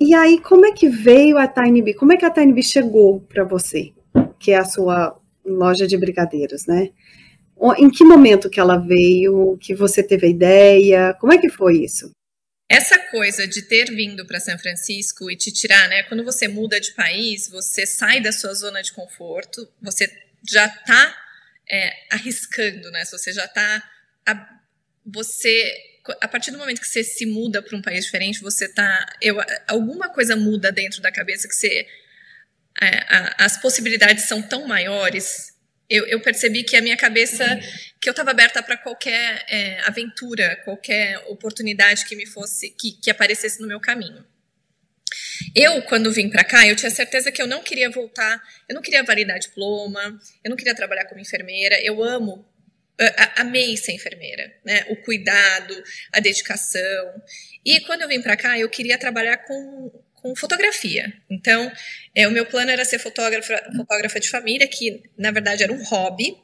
e 0.00 0.14
aí, 0.14 0.40
como 0.40 0.64
é 0.64 0.72
que 0.72 0.88
veio 0.88 1.36
a 1.36 1.46
Tiny 1.46 1.82
Bee? 1.82 1.94
Como 1.94 2.12
é 2.12 2.16
que 2.16 2.24
a 2.24 2.30
Tiny 2.30 2.52
Bee 2.52 2.62
chegou 2.62 3.20
para 3.20 3.44
você, 3.44 3.92
que 4.38 4.52
é 4.52 4.56
a 4.56 4.64
sua 4.64 5.20
loja 5.44 5.86
de 5.86 5.96
brigadeiros, 5.96 6.66
né? 6.66 6.90
Em 7.76 7.90
que 7.90 8.04
momento 8.04 8.48
que 8.48 8.58
ela 8.58 8.78
veio, 8.78 9.58
que 9.60 9.74
você 9.74 10.02
teve 10.02 10.26
a 10.26 10.30
ideia? 10.30 11.14
Como 11.20 11.32
é 11.32 11.38
que 11.38 11.50
foi 11.50 11.84
isso? 11.84 12.10
Essa 12.66 12.98
coisa 13.10 13.46
de 13.46 13.62
ter 13.62 13.86
vindo 13.90 14.24
para 14.24 14.40
São 14.40 14.56
Francisco 14.58 15.30
e 15.30 15.36
te 15.36 15.52
tirar, 15.52 15.88
né? 15.88 16.04
Quando 16.04 16.24
você 16.24 16.48
muda 16.48 16.80
de 16.80 16.92
país, 16.92 17.48
você 17.50 17.84
sai 17.84 18.22
da 18.22 18.32
sua 18.32 18.54
zona 18.54 18.80
de 18.80 18.92
conforto, 18.92 19.68
você 19.82 20.08
já 20.48 20.66
está 20.66 21.14
é, 21.70 21.92
arriscando, 22.10 22.90
né? 22.90 23.04
Você 23.04 23.32
já 23.32 23.44
está 23.44 23.88
você 25.04 25.90
a 26.20 26.28
partir 26.28 26.50
do 26.50 26.58
momento 26.58 26.80
que 26.80 26.88
você 26.88 27.04
se 27.04 27.26
muda 27.26 27.62
para 27.62 27.76
um 27.76 27.82
país 27.82 28.04
diferente, 28.04 28.40
você 28.40 28.68
tá. 28.68 29.06
Eu, 29.20 29.36
alguma 29.68 30.08
coisa 30.08 30.34
muda 30.34 30.72
dentro 30.72 31.00
da 31.00 31.12
cabeça 31.12 31.46
que 31.46 31.54
você. 31.54 31.86
É, 32.80 32.86
a, 33.08 33.44
as 33.44 33.60
possibilidades 33.60 34.24
são 34.24 34.40
tão 34.42 34.66
maiores. 34.66 35.50
Eu, 35.88 36.06
eu, 36.06 36.20
percebi 36.20 36.62
que 36.62 36.76
a 36.76 36.82
minha 36.82 36.96
cabeça. 36.96 37.44
que 38.00 38.08
eu 38.08 38.12
estava 38.12 38.30
aberta 38.30 38.62
para 38.62 38.76
qualquer 38.76 39.44
é, 39.48 39.80
aventura, 39.80 40.56
qualquer 40.64 41.18
oportunidade 41.28 42.06
que 42.06 42.16
me 42.16 42.26
fosse. 42.26 42.70
que, 42.70 42.92
que 42.92 43.10
aparecesse 43.10 43.60
no 43.60 43.68
meu 43.68 43.80
caminho. 43.80 44.24
Eu, 45.54 45.82
quando 45.82 46.12
vim 46.12 46.28
para 46.28 46.44
cá, 46.44 46.66
eu 46.66 46.76
tinha 46.76 46.90
certeza 46.90 47.32
que 47.32 47.40
eu 47.40 47.46
não 47.46 47.62
queria 47.62 47.90
voltar, 47.90 48.42
eu 48.68 48.74
não 48.74 48.82
queria 48.82 49.02
validar 49.02 49.38
diploma, 49.38 50.18
eu 50.44 50.50
não 50.50 50.56
queria 50.56 50.74
trabalhar 50.74 51.04
como 51.06 51.20
enfermeira. 51.20 51.80
Eu 51.82 52.02
amo 52.02 52.48
amei 53.36 53.76
ser 53.76 53.92
enfermeira, 53.92 54.52
né? 54.64 54.84
O 54.90 54.96
cuidado, 54.96 55.82
a 56.12 56.20
dedicação. 56.20 57.22
E 57.64 57.80
quando 57.80 58.02
eu 58.02 58.08
vim 58.08 58.20
para 58.20 58.36
cá, 58.36 58.58
eu 58.58 58.68
queria 58.68 58.98
trabalhar 58.98 59.38
com, 59.38 59.90
com 60.14 60.36
fotografia. 60.36 61.12
Então, 61.30 61.72
é, 62.14 62.28
o 62.28 62.30
meu 62.30 62.44
plano 62.46 62.70
era 62.70 62.84
ser 62.84 62.98
fotógrafa, 62.98 63.62
fotógrafa 63.74 64.20
de 64.20 64.28
família, 64.28 64.68
que 64.68 65.02
na 65.16 65.30
verdade 65.30 65.62
era 65.62 65.72
um 65.72 65.82
hobby. 65.84 66.36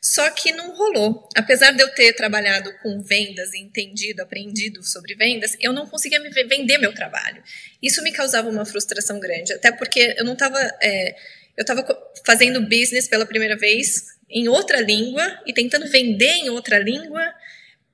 Só 0.00 0.30
que 0.30 0.52
não 0.52 0.74
rolou. 0.74 1.28
Apesar 1.36 1.72
de 1.72 1.82
eu 1.82 1.88
ter 1.94 2.12
trabalhado 2.14 2.72
com 2.82 3.00
vendas, 3.02 3.54
entendido, 3.54 4.22
aprendido 4.22 4.82
sobre 4.82 5.14
vendas, 5.14 5.56
eu 5.60 5.72
não 5.72 5.86
conseguia 5.86 6.20
me 6.20 6.30
vender 6.30 6.78
meu 6.78 6.94
trabalho. 6.94 7.42
Isso 7.82 8.02
me 8.02 8.12
causava 8.12 8.48
uma 8.48 8.64
frustração 8.64 9.20
grande, 9.20 9.52
até 9.52 9.70
porque 9.72 10.14
eu 10.16 10.24
não 10.24 10.32
estava. 10.34 10.58
É, 10.82 11.14
eu 11.56 11.62
estava 11.62 11.84
fazendo 12.24 12.60
business 12.60 13.08
pela 13.08 13.26
primeira 13.26 13.56
vez 13.56 14.16
em 14.30 14.48
outra 14.48 14.80
língua 14.80 15.42
e 15.46 15.52
tentando 15.52 15.88
vender 15.88 16.34
em 16.34 16.50
outra 16.50 16.78
língua, 16.78 17.34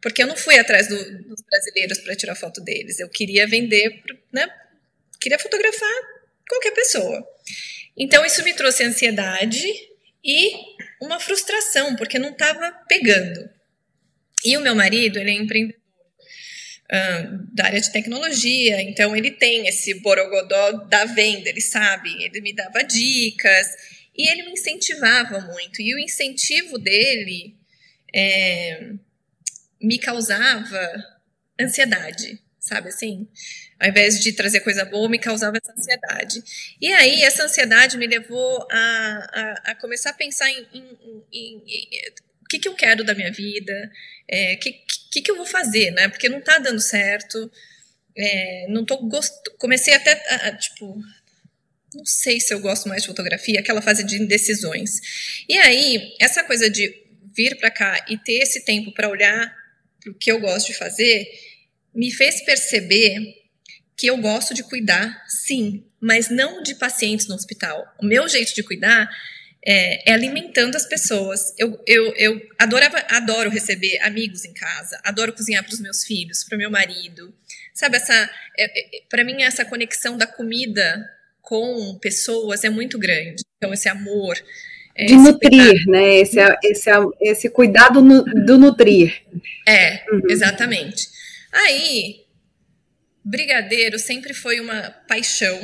porque 0.01 0.23
eu 0.23 0.27
não 0.27 0.37
fui 0.37 0.59
atrás 0.59 0.87
do, 0.89 0.97
dos 1.23 1.41
brasileiros 1.43 1.99
para 1.99 2.15
tirar 2.15 2.35
foto 2.35 2.61
deles. 2.61 3.01
Eu 3.01 3.09
queria 3.09 3.47
vender, 3.47 4.03
né? 4.33 4.47
Queria 5.21 5.39
fotografar 5.39 5.91
qualquer 6.49 6.73
pessoa. 6.73 7.27
Então 7.97 8.25
isso 8.25 8.43
me 8.45 8.53
trouxe 8.53 8.83
ansiedade 8.83 9.67
e 10.25 10.74
uma 11.05 11.21
frustração, 11.21 11.97
porque 11.97 12.19
não 12.19 12.31
estava 12.31 12.71
pegando. 12.89 13.49
E 14.45 14.57
o 14.57 14.61
meu 14.61 14.75
marido, 14.75 15.19
ele 15.19 15.31
é 15.31 15.35
empreendedor 15.35 15.81
uh, 16.85 17.55
da 17.55 17.65
área 17.65 17.81
de 17.81 17.93
tecnologia, 17.93 18.83
então 18.83 19.17
ele 19.17 19.31
tem 19.31 19.67
esse 19.67 19.95
borogodó 20.01 20.73
da 20.85 21.05
venda, 21.05 21.49
ele 21.49 21.61
sabe, 21.61 22.11
ele 22.23 22.41
me 22.41 22.53
dava 22.53 22.83
dicas, 22.83 23.69
e 24.17 24.31
ele 24.31 24.45
me 24.45 24.53
incentivava 24.53 25.41
muito. 25.41 25.83
E 25.83 25.95
o 25.95 25.99
incentivo 25.99 26.79
dele 26.79 27.57
é, 28.15 28.93
me 29.81 29.99
causava 29.99 30.79
ansiedade, 31.61 32.39
sabe 32.65 32.89
assim? 32.89 33.29
Ao 33.79 33.89
invés 33.89 34.19
de 34.19 34.33
trazer 34.33 34.61
coisa 34.61 34.87
boa, 34.87 35.09
me 35.09 35.19
causava 35.19 35.59
essa 35.63 35.73
ansiedade. 35.73 36.43
E 36.81 36.91
aí, 36.95 37.23
essa 37.23 37.45
ansiedade 37.45 37.99
me 37.99 38.07
levou 38.07 38.67
a, 38.71 38.79
a, 39.33 39.71
a 39.73 39.75
começar 39.75 40.11
a 40.11 40.15
pensar 40.15 40.51
em, 40.51 40.67
em, 40.73 40.99
em, 41.31 41.63
em 41.67 41.89
o 42.41 42.47
que, 42.49 42.59
que 42.59 42.69
eu 42.69 42.75
quero 42.75 43.05
da 43.05 43.15
minha 43.15 43.31
vida, 43.31 43.73
o 43.73 44.35
é, 44.35 44.57
que, 44.57 44.73
que, 45.11 45.21
que 45.21 45.31
eu 45.31 45.37
vou 45.37 45.47
fazer, 45.47 45.91
né? 45.91 46.09
Porque 46.09 46.29
não 46.29 46.41
tá 46.41 46.57
dando 46.59 46.81
certo, 46.81 47.51
é, 48.17 48.67
não 48.71 48.85
tô 48.85 48.97
gost... 48.97 49.33
comecei 49.59 49.93
até 49.93 50.13
a, 50.31 50.49
a, 50.49 50.57
tipo 50.57 50.99
não 51.95 52.05
sei 52.05 52.41
se 52.41 52.53
eu 52.53 52.59
gosto 52.59 52.89
mais 52.89 53.03
de 53.03 53.09
fotografia, 53.09 53.61
aquela 53.61 53.81
fase 53.81 54.03
de 54.03 54.17
indecisões. 54.21 55.45
E 55.49 55.57
aí, 55.59 56.17
essa 56.19 56.43
coisa 56.43 56.69
de 56.69 57.05
vir 57.37 57.57
para 57.57 57.71
cá 57.71 58.05
e 58.09 58.17
ter 58.17 58.43
esse 58.43 58.65
tempo 58.65 58.93
para 58.93 59.09
olhar 59.09 59.55
para 60.01 60.11
o 60.11 60.15
que 60.15 60.33
eu 60.33 60.41
gosto 60.41 60.69
de 60.69 60.75
fazer, 60.75 61.29
me 61.95 62.11
fez 62.11 62.45
perceber 62.45 63.45
que 63.97 64.07
eu 64.07 64.17
gosto 64.17 64.53
de 64.53 64.63
cuidar, 64.65 65.23
sim, 65.29 65.85
mas 66.01 66.29
não 66.29 66.63
de 66.63 66.75
pacientes 66.75 67.29
no 67.29 67.35
hospital. 67.35 67.87
O 68.01 68.05
meu 68.05 68.29
jeito 68.29 68.55
de 68.55 68.63
cuidar 68.63 69.09
é, 69.65 70.11
é 70.11 70.15
alimentando 70.15 70.77
as 70.77 70.87
pessoas. 70.87 71.55
Eu, 71.57 71.81
eu, 71.87 72.13
eu 72.17 72.43
adorava, 72.59 72.99
adoro 73.09 73.49
receber 73.49 73.99
amigos 74.03 74.45
em 74.45 74.53
casa, 74.53 75.01
adoro 75.05 75.33
cozinhar 75.33 75.65
para 75.65 75.73
os 75.73 75.81
meus 75.81 76.05
filhos, 76.05 76.45
para 76.45 76.57
o 76.57 76.59
meu 76.59 76.71
marido. 76.71 77.33
Sabe, 77.73 77.97
essa, 77.97 78.31
é, 78.59 78.99
é, 78.99 79.03
para 79.09 79.25
mim, 79.25 79.43
essa 79.43 79.65
conexão 79.65 80.17
da 80.17 80.27
comida 80.27 81.09
com 81.41 81.99
pessoas 82.01 82.65
é 82.65 82.71
muito 82.71 82.99
grande. 82.99 83.43
Então, 83.57 83.73
esse 83.73 83.89
amor. 83.89 84.37
É, 84.97 85.07
de 85.07 85.15
nutrir, 85.15 85.61
cuidado. 85.61 85.91
né? 85.91 86.17
Esse, 86.19 86.39
esse, 86.63 86.91
esse 87.21 87.49
cuidado 87.49 88.01
no, 88.03 88.23
do 88.23 88.59
nutrir. 88.59 89.23
É, 89.67 90.05
uhum. 90.11 90.23
exatamente. 90.29 91.14
Aí, 91.55 92.27
brigadeiro 93.25 93.99
sempre 93.99 94.35
foi 94.35 94.61
uma 94.61 94.91
paixão. 95.09 95.59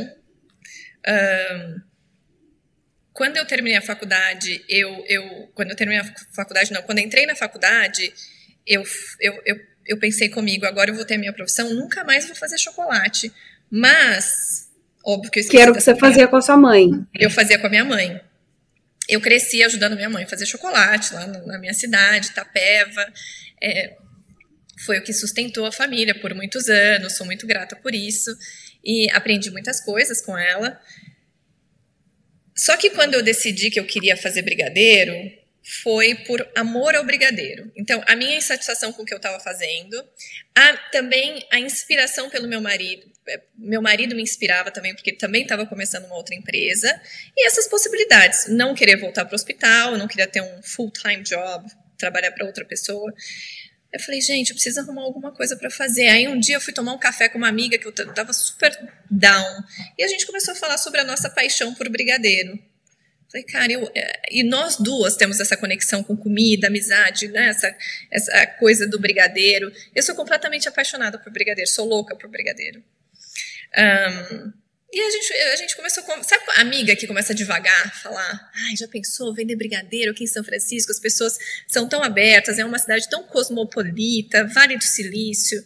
Um, 1.06 1.80
quando 3.12 3.36
eu 3.36 3.44
terminei 3.44 3.76
a 3.76 3.82
faculdade, 3.82 4.64
eu, 4.68 5.04
eu. 5.06 5.50
Quando 5.54 5.70
eu 5.70 5.76
terminei 5.76 6.00
a 6.00 6.14
faculdade, 6.34 6.72
não, 6.72 6.82
quando 6.82 6.98
entrei 6.98 7.26
na 7.26 7.34
faculdade, 7.34 8.12
eu, 8.66 8.82
eu, 9.20 9.42
eu, 9.44 9.56
eu 9.86 9.98
pensei 9.98 10.28
comigo, 10.28 10.64
agora 10.64 10.90
eu 10.90 10.94
vou 10.94 11.04
ter 11.04 11.14
a 11.14 11.18
minha 11.18 11.32
profissão, 11.32 11.74
nunca 11.74 12.04
mais 12.04 12.26
vou 12.26 12.36
fazer 12.36 12.56
chocolate. 12.58 13.32
Mas 13.70 14.70
Óbvio 15.04 15.30
que 15.30 15.40
eu 15.40 15.48
Que 15.48 15.58
era 15.58 15.70
o 15.70 15.74
que 15.74 15.80
você 15.80 15.96
fazia 15.96 16.28
com 16.28 16.36
a 16.36 16.42
sua 16.42 16.56
mãe. 16.56 16.88
Eu 17.14 17.30
fazia 17.30 17.58
com 17.58 17.66
a 17.66 17.70
minha 17.70 17.84
mãe. 17.84 18.20
Eu 19.08 19.20
cresci 19.20 19.62
ajudando 19.62 19.96
minha 19.96 20.10
mãe 20.10 20.24
a 20.24 20.28
fazer 20.28 20.46
chocolate 20.46 21.14
lá 21.14 21.26
na 21.26 21.58
minha 21.58 21.74
cidade, 21.74 22.32
Tapeva. 22.32 23.06
É, 23.60 23.96
foi 24.84 24.98
o 24.98 25.02
que 25.02 25.12
sustentou 25.12 25.66
a 25.66 25.72
família 25.72 26.14
por 26.14 26.34
muitos 26.34 26.68
anos, 26.68 27.16
sou 27.16 27.26
muito 27.26 27.46
grata 27.46 27.76
por 27.76 27.94
isso. 27.94 28.30
E 28.84 29.10
aprendi 29.10 29.50
muitas 29.50 29.80
coisas 29.80 30.20
com 30.22 30.36
ela. 30.36 30.80
Só 32.56 32.76
que 32.76 32.90
quando 32.90 33.14
eu 33.14 33.22
decidi 33.22 33.70
que 33.70 33.78
eu 33.78 33.84
queria 33.84 34.16
fazer 34.16 34.42
brigadeiro, 34.42 35.12
foi 35.62 36.14
por 36.26 36.46
amor 36.56 36.94
ao 36.94 37.04
brigadeiro. 37.04 37.70
Então, 37.76 38.02
a 38.06 38.16
minha 38.16 38.36
insatisfação 38.36 38.92
com 38.92 39.02
o 39.02 39.04
que 39.04 39.12
eu 39.12 39.18
estava 39.18 39.38
fazendo, 39.38 40.02
a, 40.54 40.76
também 40.90 41.46
a 41.52 41.58
inspiração 41.58 42.30
pelo 42.30 42.48
meu 42.48 42.60
marido. 42.60 43.10
É, 43.28 43.40
meu 43.56 43.82
marido 43.82 44.16
me 44.16 44.22
inspirava 44.22 44.70
também, 44.70 44.94
porque 44.94 45.12
também 45.12 45.42
estava 45.42 45.66
começando 45.66 46.06
uma 46.06 46.16
outra 46.16 46.34
empresa. 46.34 47.00
E 47.36 47.46
essas 47.46 47.68
possibilidades. 47.68 48.48
Não 48.48 48.74
querer 48.74 48.96
voltar 48.96 49.24
para 49.24 49.34
o 49.34 49.36
hospital, 49.36 49.96
não 49.96 50.08
queria 50.08 50.26
ter 50.26 50.40
um 50.40 50.62
full-time 50.62 51.22
job, 51.22 51.70
trabalhar 51.98 52.32
para 52.32 52.46
outra 52.46 52.64
pessoa. 52.64 53.12
Eu 53.92 53.98
falei, 54.00 54.20
gente, 54.20 54.50
eu 54.50 54.54
preciso 54.54 54.80
arrumar 54.80 55.02
alguma 55.02 55.32
coisa 55.32 55.56
para 55.56 55.70
fazer. 55.70 56.06
Aí 56.08 56.28
um 56.28 56.38
dia 56.38 56.56
eu 56.56 56.60
fui 56.60 56.72
tomar 56.72 56.92
um 56.92 56.98
café 56.98 57.28
com 57.28 57.38
uma 57.38 57.48
amiga 57.48 57.76
que 57.76 57.86
eu 57.86 57.90
estava 57.90 58.32
super 58.32 58.70
down. 59.10 59.64
E 59.98 60.04
a 60.04 60.08
gente 60.08 60.26
começou 60.26 60.52
a 60.52 60.56
falar 60.56 60.78
sobre 60.78 61.00
a 61.00 61.04
nossa 61.04 61.28
paixão 61.28 61.74
por 61.74 61.88
brigadeiro. 61.88 62.58
Falei, 63.30 63.46
cara, 63.46 63.72
eu, 63.72 63.90
é, 63.94 64.22
e 64.30 64.42
nós 64.42 64.76
duas 64.76 65.16
temos 65.16 65.38
essa 65.38 65.56
conexão 65.56 66.02
com 66.02 66.16
comida, 66.16 66.66
amizade, 66.66 67.28
né? 67.28 67.48
essa, 67.48 67.76
essa 68.10 68.46
coisa 68.58 68.88
do 68.88 68.98
brigadeiro. 68.98 69.72
Eu 69.94 70.02
sou 70.02 70.16
completamente 70.16 70.68
apaixonada 70.68 71.16
por 71.18 71.32
brigadeiro, 71.32 71.70
sou 71.70 71.86
louca 71.86 72.16
por 72.16 72.28
brigadeiro. 72.28 72.82
Um, 73.76 74.52
e 74.92 75.00
a 75.00 75.10
gente, 75.10 75.32
a 75.32 75.56
gente 75.56 75.76
começou 75.76 76.02
com. 76.02 76.22
Sabe 76.22 76.42
a 76.48 76.60
amiga 76.62 76.96
que 76.96 77.06
começa 77.06 77.32
devagar, 77.32 78.02
falar? 78.02 78.50
Ai, 78.66 78.76
já 78.76 78.88
pensou 78.88 79.32
vender 79.32 79.54
brigadeiro 79.54 80.10
aqui 80.10 80.24
em 80.24 80.26
São 80.26 80.42
Francisco? 80.42 80.90
As 80.90 80.98
pessoas 80.98 81.38
são 81.68 81.88
tão 81.88 82.02
abertas, 82.02 82.58
é 82.58 82.64
uma 82.64 82.78
cidade 82.78 83.08
tão 83.08 83.22
cosmopolita, 83.22 84.46
Vale 84.48 84.76
do 84.76 84.84
Silício. 84.84 85.64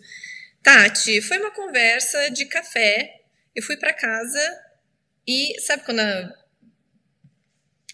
Tati, 0.62 1.22
foi 1.22 1.38
uma 1.38 1.50
conversa 1.50 2.30
de 2.30 2.44
café. 2.46 3.22
Eu 3.54 3.62
fui 3.62 3.76
para 3.76 3.92
casa 3.92 4.40
E 5.26 5.58
sabe 5.60 5.84
quando 5.84 6.00
a, 6.00 6.34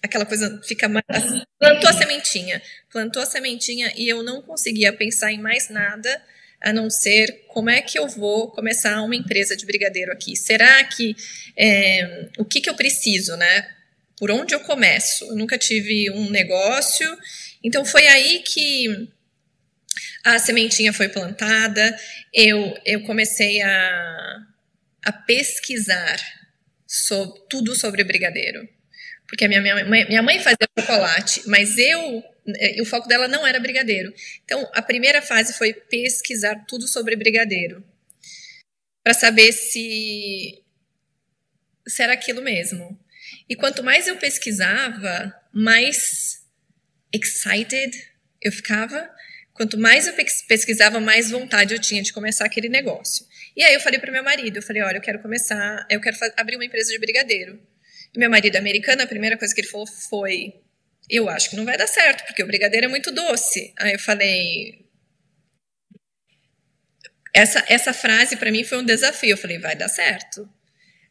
aquela 0.03 0.27
coisa 0.27 0.61
fica 0.65 0.89
mais. 0.89 1.05
Assim, 1.09 1.43
plantou 1.59 1.91
a 1.91 1.93
sementinha. 1.93 2.63
Plantou 2.91 3.23
a 3.23 3.27
sementinha 3.27 3.93
e 3.97 4.09
eu 4.09 4.23
não 4.23 4.43
conseguia 4.43 4.93
pensar 4.93 5.33
em 5.33 5.41
mais 5.41 5.69
nada 5.69 6.23
a 6.63 6.73
não 6.73 6.91
ser 6.91 7.45
como 7.49 7.71
é 7.71 7.81
que 7.81 7.99
eu 7.99 8.07
vou 8.09 8.51
começar 8.51 9.03
uma 9.03 9.17
empresa 9.17 9.57
de 9.57 9.65
brigadeiro 9.65 10.13
aqui? 10.13 10.37
Será 10.37 10.83
que 10.85 11.17
é, 11.57 12.29
o 12.39 12.45
que, 12.45 12.61
que 12.61 12.69
eu 12.69 12.75
preciso, 12.75 13.37
né? 13.37 13.69
Por 14.17 14.31
onde 14.31 14.55
eu 14.55 14.61
começo? 14.61 15.25
Eu 15.25 15.37
nunca 15.37 15.57
tive 15.57 16.11
um 16.11 16.29
negócio, 16.31 17.19
então 17.65 17.85
foi 17.85 18.07
aí 18.07 18.41
que 18.41 19.09
a 20.25 20.39
sementinha 20.39 20.93
foi 20.93 21.09
plantada. 21.09 21.99
Eu, 22.33 22.79
eu 22.85 23.03
comecei 23.03 23.63
a, 23.63 24.37
a 25.05 25.13
pesquisar 25.13 26.21
sobre, 26.87 27.41
tudo 27.49 27.75
sobre 27.75 28.05
brigadeiro 28.05 28.69
porque 29.31 29.45
a 29.45 29.49
minha, 29.49 29.63
minha, 29.63 29.85
mãe, 29.85 30.05
minha 30.09 30.23
mãe 30.25 30.41
fazia 30.41 30.69
chocolate, 30.77 31.43
mas 31.47 31.79
eu, 31.79 32.25
o 32.81 32.85
foco 32.85 33.09
dela 33.09 33.29
não 33.29 33.47
era 33.47 33.61
brigadeiro. 33.61 34.13
Então, 34.45 34.69
a 34.75 34.83
primeira 34.83 35.23
fase 35.23 35.53
foi 35.55 35.73
pesquisar 35.73 36.65
tudo 36.67 36.87
sobre 36.87 37.17
brigadeiro, 37.17 37.85
para 39.03 39.15
saber 39.15 39.53
se, 39.53 40.63
se 41.87 42.03
era 42.03 42.13
aquilo 42.13 42.43
mesmo. 42.43 42.99
E 43.49 43.57
quanto 43.57 43.83
mais 43.83 44.09
eu 44.09 44.17
pesquisava, 44.17 45.35
mais 45.53 46.41
excited 47.13 48.11
eu 48.41 48.53
ficava. 48.53 49.11
Quanto 49.53 49.77
mais 49.77 50.07
eu 50.07 50.15
pesquisava, 50.49 51.01
mais 51.01 51.31
vontade 51.31 51.75
eu 51.75 51.81
tinha 51.81 52.03
de 52.03 52.13
começar 52.13 52.47
aquele 52.47 52.69
negócio. 52.69 53.27
E 53.55 53.63
aí 53.63 53.75
eu 53.75 53.81
falei 53.81 53.99
para 53.99 54.11
meu 54.11 54.25
marido, 54.25 54.57
eu 54.57 54.63
falei, 54.63 54.81
olha, 54.81 54.97
eu 54.97 55.03
quero 55.03 55.21
começar, 55.21 55.87
eu 55.91 56.01
quero 56.01 56.17
abrir 56.37 56.57
uma 56.57 56.65
empresa 56.65 56.91
de 56.91 56.99
brigadeiro. 56.99 57.61
E 58.15 58.19
meu 58.19 58.31
marido 58.31 58.57
americano, 58.57 59.03
a 59.03 59.07
primeira 59.07 59.37
coisa 59.37 59.55
que 59.55 59.61
ele 59.61 59.69
falou 59.69 59.87
foi: 59.87 60.55
Eu 61.11 61.29
acho 61.29 61.51
que 61.51 61.57
não 61.57 61.65
vai 61.65 61.77
dar 61.77 61.87
certo, 61.87 62.25
porque 62.27 62.43
o 62.43 62.47
brigadeiro 62.47 62.87
é 62.87 62.89
muito 62.89 63.11
doce. 63.13 63.75
Aí 63.79 63.93
eu 63.93 63.99
falei. 63.99 64.87
Essa, 67.35 67.65
essa 67.69 67.93
frase 67.93 68.37
para 68.37 68.51
mim 68.51 68.65
foi 68.65 68.79
um 68.79 68.85
desafio. 68.85 69.31
Eu 69.31 69.39
falei: 69.39 69.59
Vai 69.59 69.75
dar 69.75 69.89
certo. 69.89 70.49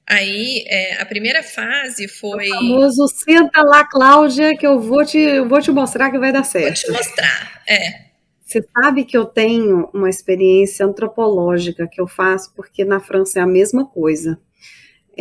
Aí 0.10 0.66
é, 0.68 1.00
a 1.00 1.06
primeira 1.06 1.44
fase 1.44 2.08
foi. 2.08 2.50
O 2.50 2.56
famoso 2.56 3.08
senta 3.10 3.62
lá, 3.62 3.86
Cláudia, 3.86 4.58
que 4.58 4.66
eu 4.66 4.80
vou 4.80 5.06
te, 5.06 5.20
eu 5.20 5.48
vou 5.48 5.62
te 5.62 5.70
mostrar 5.70 6.10
que 6.10 6.18
vai 6.18 6.32
dar 6.32 6.44
certo. 6.44 6.88
Vou 6.88 6.96
te 6.96 7.04
mostrar, 7.04 7.62
é. 7.68 8.10
Você 8.44 8.66
sabe 8.74 9.06
que 9.06 9.16
eu 9.16 9.26
tenho 9.26 9.88
uma 9.94 10.10
experiência 10.10 10.84
antropológica 10.84 11.88
que 11.88 12.02
eu 12.02 12.08
faço, 12.08 12.52
porque 12.56 12.84
na 12.84 13.00
França 13.00 13.38
é 13.38 13.44
a 13.44 13.46
mesma 13.46 13.86
coisa. 13.86 14.40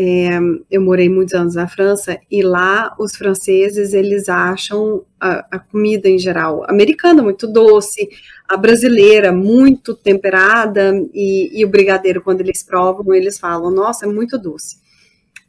É, 0.00 0.38
eu 0.70 0.80
morei 0.80 1.08
muitos 1.08 1.34
anos 1.34 1.56
na 1.56 1.66
França 1.66 2.20
e 2.30 2.40
lá 2.40 2.94
os 3.00 3.16
franceses 3.16 3.92
eles 3.92 4.28
acham 4.28 5.04
a, 5.18 5.56
a, 5.56 5.58
comida 5.58 6.08
em 6.08 6.20
geral 6.20 6.64
americana 6.68 7.20
muito 7.20 7.48
doce, 7.48 8.08
a 8.48 8.56
brasileira 8.56 9.32
muito 9.32 9.96
temperada 9.96 10.92
e, 11.12 11.50
e, 11.52 11.64
o 11.64 11.68
brigadeiro 11.68 12.22
quando 12.22 12.42
eles 12.42 12.62
provam 12.62 13.12
eles 13.12 13.40
falam 13.40 13.72
nossa 13.72 14.06
é 14.06 14.08
muito 14.08 14.38
doce. 14.38 14.76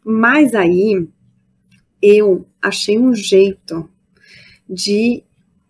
Mas 0.03 0.55
aí 0.55 1.07
eu 2.01 2.47
achei 2.59 2.97
um 2.97 3.13
jeito 3.13 3.87
de 4.67 5.23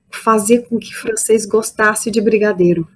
fazer 0.10 0.70
com 0.70 0.80
que 0.80 0.94
o 0.94 0.98
francês 0.98 1.46
gostasse 1.46 2.10
de 2.10 2.22
brigadeiro, 2.22 2.88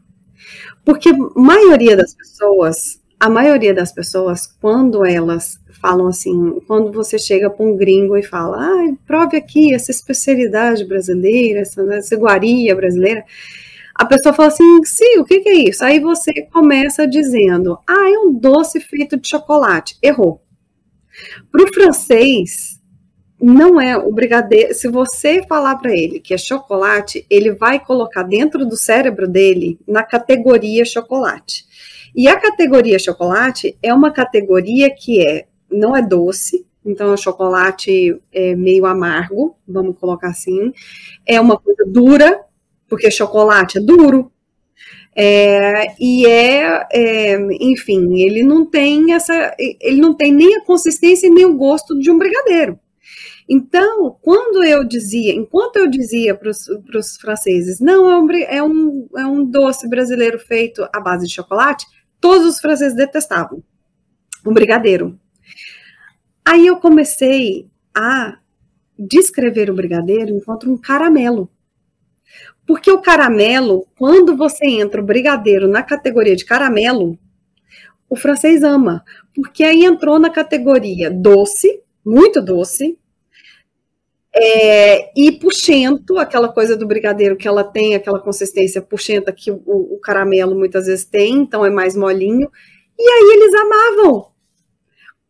porque 0.85 1.09
a 1.09 1.17
maioria 1.35 1.97
das 1.97 2.15
pessoas 2.15 3.02
a 3.24 3.30
maioria 3.30 3.74
das 3.74 3.89
pessoas, 3.89 4.46
quando 4.60 5.06
elas 5.06 5.58
falam 5.82 6.08
assim, 6.08 6.60
quando 6.68 6.92
você 6.92 7.18
chega 7.18 7.50
para 7.50 7.65
um 7.65 7.77
gringo 7.77 8.18
e 8.18 8.22
fala, 8.22 8.58
ah, 8.60 8.94
prove 9.08 9.38
aqui 9.38 9.74
essa 9.74 9.92
especialidade 9.92 10.84
brasileira, 10.84 11.62
essa, 11.62 11.82
essa 11.94 12.15
iguaria 12.15 12.75
brasileira, 12.75 13.24
a 13.96 14.03
pessoa 14.03 14.34
fala 14.34 14.50
assim, 14.50 14.84
sim, 14.84 15.20
o 15.20 15.24
que, 15.24 15.39
que, 15.39 15.48
é 15.48 15.70
isso? 15.70 15.86
Aí 15.86 16.01
você 16.01 16.34
começa 16.51 17.07
dizendo, 17.07 17.79
ah, 17.88 18.09
é 18.09 18.18
um 18.20 18.33
doce 18.33 18.81
feito 18.81 19.16
de 19.16 19.29
chocolate. 19.29 19.98
Errou. 20.03 20.42
Para 21.50 21.64
o 21.64 21.74
francês, 21.74 22.77
não 23.42 23.79
é 23.79 23.96
o 23.96 24.12
brigadeiro. 24.12 24.74
Se 24.74 24.90
você 24.90 25.42
falar 25.48 25.77
para 25.77 25.94
ele 25.94 26.20
que 26.20 26.33
é 26.33 26.38
chocolate, 26.38 27.25
ele 27.29 27.53
vai 27.53 27.79
colocar 27.79 28.24
dentro 28.24 28.66
do 28.66 28.75
cérebro 28.75 29.29
dele 29.29 29.79
na 29.88 30.03
categoria 30.03 30.83
chocolate. 30.83 31.72
E 32.15 32.27
a 32.27 32.39
categoria 32.39 32.99
chocolate 32.99 33.77
é 33.81 33.93
uma 33.93 34.11
categoria 34.11 34.93
que 34.93 35.25
é 35.25 35.47
não 35.71 35.95
é 35.95 36.01
doce, 36.01 36.65
então 36.85 37.13
o 37.13 37.17
chocolate 37.17 38.21
é 38.31 38.55
meio 38.55 38.85
amargo, 38.85 39.55
vamos 39.67 39.97
colocar 39.97 40.29
assim. 40.29 40.71
É 41.25 41.39
uma 41.39 41.57
coisa 41.57 41.83
dura, 41.87 42.41
porque 42.87 43.09
chocolate 43.09 43.77
é 43.77 43.81
duro. 43.81 44.31
É, 45.15 45.95
e 45.99 46.25
é, 46.25 46.87
é, 46.91 47.37
enfim, 47.61 48.19
ele 48.19 48.43
não 48.43 48.65
tem 48.65 49.13
essa, 49.13 49.55
ele 49.59 50.01
não 50.01 50.13
tem 50.13 50.31
nem 50.33 50.55
a 50.55 50.65
consistência 50.65 51.29
nem 51.29 51.45
o 51.45 51.55
gosto 51.55 51.97
de 51.97 52.09
um 52.11 52.17
brigadeiro. 52.17 52.79
Então, 53.47 54.17
quando 54.21 54.63
eu 54.63 54.83
dizia, 54.83 55.33
enquanto 55.33 55.77
eu 55.77 55.87
dizia 55.87 56.33
para 56.33 56.49
os 56.49 57.17
franceses, 57.17 57.79
não, 57.79 58.09
é 58.09 58.17
um, 58.17 58.31
é, 58.31 58.63
um, 58.63 59.07
é 59.17 59.25
um 59.25 59.45
doce 59.45 59.87
brasileiro 59.87 60.39
feito 60.39 60.87
à 60.93 60.99
base 60.99 61.27
de 61.27 61.33
chocolate, 61.33 61.85
todos 62.24 62.48
os 62.48 62.62
franceses 62.62 62.96
detestavam 62.96 63.62
o 64.46 64.53
brigadeiro. 64.53 65.20
Aí 66.46 66.66
eu 66.66 66.77
comecei 66.77 67.70
a 67.94 68.38
descrever 68.98 69.70
o 69.70 69.75
brigadeiro 69.75 70.31
enquanto 70.31 70.72
um 70.72 70.77
caramelo. 70.77 71.51
Porque 72.66 72.90
o 72.90 73.01
caramelo, 73.01 73.86
quando 73.98 74.38
você 74.38 74.66
entra 74.66 75.01
o 75.01 75.05
brigadeiro 75.05 75.68
na 75.68 75.83
categoria 75.83 76.33
de 76.33 76.46
caramelo, 76.46 77.20
o 78.09 78.16
francês 78.16 78.64
ama, 78.64 79.03
porque 79.36 79.62
aí 79.62 79.83
entrou 79.83 80.18
na 80.18 80.29
categoria 80.29 81.12
doce, 81.12 81.81
muito 82.05 82.42
doce, 82.42 82.98
é, 84.35 85.11
e 85.15 85.31
puxento, 85.31 86.17
aquela 86.17 86.51
coisa 86.51 86.75
do 86.75 86.87
brigadeiro 86.87 87.37
que 87.37 87.48
ela 87.48 87.63
tem, 87.63 87.93
aquela 87.93 88.19
consistência 88.19 88.81
puxenta 88.81 89.31
que 89.31 89.51
o, 89.51 89.61
o, 89.65 90.00
caramelo 90.00 90.55
muitas 90.55 90.87
vezes 90.87 91.05
tem, 91.05 91.35
então 91.35 91.63
é 91.63 91.69
mais 91.69 91.96
molinho. 91.96 92.51
E 92.98 93.03
aí 93.03 93.37
eles 93.37 93.53
amavam. 93.53 94.31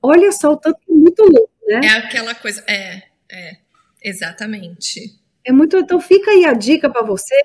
Olha 0.01 0.31
só 0.31 0.53
o 0.53 0.57
tanto 0.57 0.79
muito 0.87 1.21
louco, 1.23 1.51
né? 1.67 1.81
É 1.83 1.89
aquela 1.97 2.33
coisa, 2.33 2.63
é, 2.67 3.03
é, 3.29 3.57
exatamente. 4.01 5.19
É 5.45 5.51
muito, 5.51 5.77
então 5.77 5.99
fica 5.99 6.31
aí 6.31 6.45
a 6.45 6.53
dica 6.53 6.89
para 6.89 7.01
você 7.01 7.35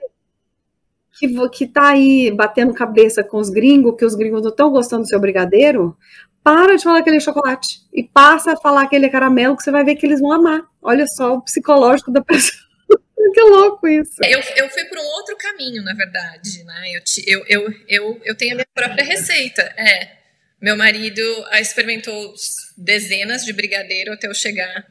que, 1.18 1.48
que 1.50 1.66
tá 1.66 1.88
aí 1.90 2.30
batendo 2.30 2.72
cabeça 2.72 3.24
com 3.24 3.38
os 3.38 3.50
gringos, 3.50 3.96
que 3.96 4.04
os 4.04 4.14
gringos 4.14 4.42
não 4.42 4.50
estão 4.50 4.70
gostando 4.70 5.02
do 5.02 5.08
seu 5.08 5.20
brigadeiro, 5.20 5.96
para 6.42 6.76
de 6.76 6.82
falar 6.82 6.98
aquele 7.00 7.20
chocolate 7.20 7.80
e 7.92 8.02
passa 8.02 8.52
a 8.52 8.56
falar 8.56 8.82
aquele 8.82 9.08
caramelo 9.08 9.56
que 9.56 9.62
você 9.62 9.70
vai 9.70 9.84
ver 9.84 9.96
que 9.96 10.06
eles 10.06 10.20
vão 10.20 10.32
amar. 10.32 10.62
Olha 10.82 11.06
só 11.06 11.34
o 11.34 11.42
psicológico 11.42 12.10
da 12.10 12.22
pessoa. 12.22 12.62
que 13.34 13.40
louco 13.40 13.86
isso. 13.86 14.22
Eu, 14.22 14.40
eu 14.56 14.70
fui 14.70 14.84
por 14.84 14.98
um 14.98 15.06
outro 15.16 15.36
caminho, 15.36 15.82
na 15.82 15.94
verdade, 15.94 16.64
né? 16.64 16.92
Eu, 16.92 17.02
eu, 17.26 17.44
eu, 17.48 17.74
eu, 17.88 18.20
eu 18.24 18.34
tenho 18.36 18.52
a 18.52 18.54
minha 18.56 18.66
própria 18.74 19.04
receita. 19.04 19.62
É. 19.76 20.18
Meu 20.60 20.76
marido 20.76 21.22
experimentou 21.60 22.34
dezenas 22.76 23.44
de 23.44 23.52
brigadeiro 23.52 24.12
até 24.12 24.26
eu 24.26 24.34
chegar. 24.34 24.86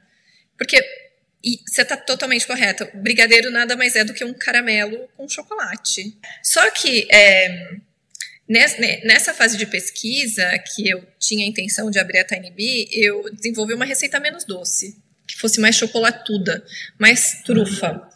Porque 0.58 0.82
e 1.44 1.60
você 1.66 1.82
está 1.84 1.96
totalmente 1.96 2.48
correta. 2.48 2.90
Brigadeiro 2.96 3.50
nada 3.50 3.76
mais 3.76 3.96
é 3.96 4.04
do 4.04 4.14
que 4.14 4.26
um 4.26 4.34
caramelo 4.34 5.08
com 5.16 5.30
chocolate. 5.30 6.18
Só 6.44 6.70
que 6.72 7.08
é, 7.12 7.78
Nessa 8.48 9.34
fase 9.34 9.58
de 9.58 9.66
pesquisa, 9.66 10.58
que 10.60 10.90
eu 10.90 11.06
tinha 11.20 11.46
a 11.46 11.50
intenção 11.50 11.92
de 11.92 12.00
abrir 12.00 12.20
a 12.20 12.26
Tiny 12.26 12.52
Bee, 12.52 12.88
eu 12.92 13.24
desenvolvi 13.34 13.74
uma 13.74 13.86
receita 13.86 14.20
menos 14.20 14.46
doce, 14.46 14.98
que 15.28 15.36
fosse 15.36 15.60
mais 15.60 15.76
chocolatuda, 15.76 16.66
mais 16.98 17.42
trufa. 17.44 18.10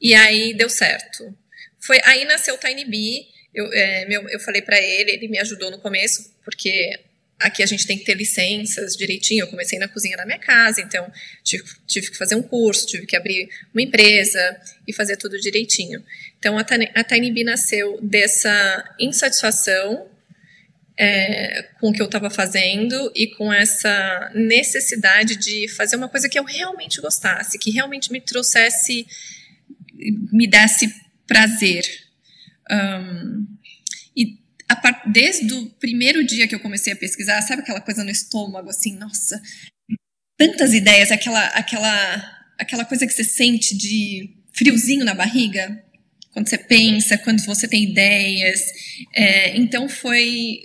E 0.00 0.14
aí 0.14 0.54
deu 0.54 0.68
certo. 0.68 1.36
Foi 1.80 2.00
Aí 2.04 2.24
nasceu 2.24 2.54
o 2.54 2.58
Tiny 2.58 2.84
Bee, 2.84 3.26
eu, 3.52 3.72
é, 3.72 4.06
meu, 4.06 4.28
eu 4.28 4.38
falei 4.40 4.62
para 4.62 4.80
ele, 4.80 5.10
ele 5.10 5.28
me 5.28 5.38
ajudou 5.38 5.70
no 5.70 5.80
começo, 5.80 6.32
porque 6.44 6.98
aqui 7.42 7.62
a 7.62 7.66
gente 7.66 7.86
tem 7.86 7.98
que 7.98 8.04
ter 8.04 8.14
licenças 8.14 8.96
direitinho. 8.96 9.42
Eu 9.42 9.48
comecei 9.48 9.78
na 9.78 9.88
cozinha 9.88 10.16
da 10.16 10.24
minha 10.24 10.38
casa, 10.38 10.80
então 10.80 11.10
tive, 11.42 11.64
tive 11.86 12.10
que 12.10 12.16
fazer 12.16 12.34
um 12.34 12.42
curso, 12.42 12.86
tive 12.86 13.06
que 13.06 13.16
abrir 13.16 13.48
uma 13.72 13.82
empresa 13.82 14.60
e 14.86 14.92
fazer 14.92 15.16
tudo 15.16 15.38
direitinho. 15.38 16.02
Então 16.38 16.56
a, 16.58 17.04
Tiny 17.04 17.30
Bee 17.30 17.44
nasceu 17.44 17.98
dessa 18.02 18.94
insatisfação 18.98 20.08
é, 20.98 21.68
com 21.80 21.90
o 21.90 21.92
que 21.92 22.00
eu 22.02 22.06
estava 22.06 22.30
fazendo 22.30 23.10
e 23.14 23.28
com 23.28 23.52
essa 23.52 24.30
necessidade 24.34 25.36
de 25.36 25.68
fazer 25.68 25.96
uma 25.96 26.08
coisa 26.08 26.28
que 26.28 26.38
eu 26.38 26.44
realmente 26.44 27.00
gostasse, 27.00 27.58
que 27.58 27.70
realmente 27.70 28.12
me 28.12 28.20
trouxesse, 28.20 29.06
me 30.32 30.46
desse 30.46 30.94
prazer. 31.26 31.84
Um, 32.70 33.46
desde 35.06 35.52
o 35.52 35.66
primeiro 35.70 36.24
dia 36.24 36.46
que 36.46 36.54
eu 36.54 36.60
comecei 36.60 36.92
a 36.92 36.96
pesquisar, 36.96 37.40
sabe 37.42 37.62
aquela 37.62 37.80
coisa 37.80 38.04
no 38.04 38.10
estômago, 38.10 38.70
assim, 38.70 38.96
nossa, 38.96 39.40
tantas 40.36 40.72
ideias, 40.72 41.10
aquela, 41.10 41.46
aquela, 41.48 42.44
aquela 42.58 42.84
coisa 42.84 43.06
que 43.06 43.12
você 43.12 43.24
sente 43.24 43.76
de 43.76 44.30
friozinho 44.52 45.04
na 45.04 45.14
barriga, 45.14 45.82
quando 46.32 46.48
você 46.48 46.58
pensa, 46.58 47.18
quando 47.18 47.44
você 47.44 47.68
tem 47.68 47.84
ideias. 47.84 48.60
É, 49.14 49.56
então 49.56 49.88
foi. 49.88 50.62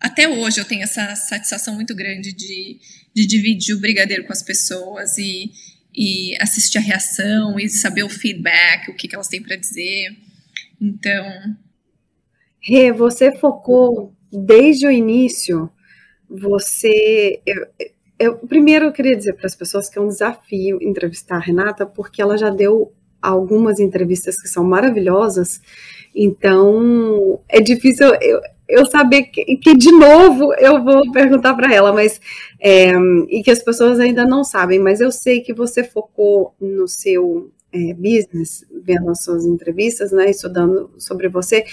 Até 0.00 0.28
hoje 0.28 0.60
eu 0.60 0.64
tenho 0.64 0.82
essa 0.82 1.14
satisfação 1.16 1.74
muito 1.74 1.94
grande 1.94 2.32
de, 2.32 2.78
de 3.12 3.26
dividir 3.26 3.74
o 3.74 3.80
brigadeiro 3.80 4.24
com 4.24 4.32
as 4.32 4.42
pessoas 4.42 5.18
e, 5.18 5.50
e 5.92 6.36
assistir 6.40 6.78
a 6.78 6.80
reação 6.80 7.58
e 7.58 7.68
saber 7.68 8.04
o 8.04 8.08
feedback, 8.08 8.88
o 8.88 8.94
que, 8.94 9.08
que 9.08 9.14
elas 9.14 9.28
têm 9.28 9.42
para 9.42 9.56
dizer. 9.56 10.16
Então. 10.80 11.56
Rê, 12.60 12.92
você 12.92 13.34
focou 13.36 14.12
desde 14.32 14.86
o 14.86 14.90
início, 14.90 15.70
você. 16.28 17.40
Eu, 17.46 17.66
eu, 18.18 18.34
primeiro, 18.38 18.86
eu 18.86 18.92
queria 18.92 19.16
dizer 19.16 19.34
para 19.34 19.46
as 19.46 19.54
pessoas 19.54 19.88
que 19.88 19.98
é 19.98 20.02
um 20.02 20.08
desafio 20.08 20.78
entrevistar 20.82 21.36
a 21.36 21.40
Renata, 21.40 21.86
porque 21.86 22.20
ela 22.20 22.36
já 22.36 22.50
deu 22.50 22.92
algumas 23.20 23.80
entrevistas 23.80 24.40
que 24.40 24.48
são 24.48 24.64
maravilhosas, 24.64 25.60
então 26.14 27.40
é 27.48 27.60
difícil 27.60 28.14
eu, 28.20 28.40
eu 28.68 28.86
saber 28.86 29.24
que, 29.24 29.56
que, 29.56 29.76
de 29.76 29.90
novo 29.90 30.54
eu 30.54 30.82
vou 30.82 31.10
perguntar 31.10 31.54
para 31.54 31.74
ela, 31.74 31.92
mas 31.92 32.20
é, 32.60 32.92
e 33.28 33.42
que 33.42 33.50
as 33.50 33.62
pessoas 33.62 33.98
ainda 33.98 34.24
não 34.24 34.44
sabem, 34.44 34.78
mas 34.78 35.00
eu 35.00 35.10
sei 35.10 35.40
que 35.40 35.52
você 35.52 35.82
focou 35.82 36.54
no 36.60 36.86
seu 36.86 37.50
é, 37.72 37.92
business, 37.94 38.64
vendo 38.84 39.10
as 39.10 39.22
suas 39.24 39.44
entrevistas, 39.44 40.12
né, 40.12 40.30
estudando 40.30 40.90
sobre 40.98 41.28
você, 41.28 41.64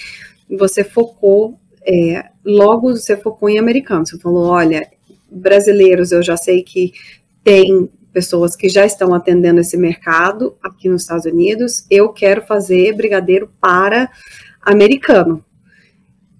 você 0.49 0.83
focou 0.83 1.59
é, 1.85 2.29
logo 2.43 2.91
você 2.95 3.15
focou 3.15 3.47
em 3.47 3.59
americanos. 3.59 4.09
Você 4.09 4.19
falou, 4.19 4.47
olha, 4.47 4.89
brasileiros 5.31 6.11
eu 6.11 6.23
já 6.23 6.35
sei 6.35 6.63
que 6.63 6.91
tem 7.43 7.89
pessoas 8.11 8.55
que 8.55 8.67
já 8.67 8.85
estão 8.85 9.13
atendendo 9.13 9.59
esse 9.59 9.77
mercado 9.77 10.57
aqui 10.63 10.89
nos 10.89 11.03
Estados 11.03 11.25
Unidos. 11.25 11.85
Eu 11.91 12.09
quero 12.09 12.41
fazer 12.41 12.93
brigadeiro 12.93 13.51
para 13.61 14.09
americano. 14.61 15.43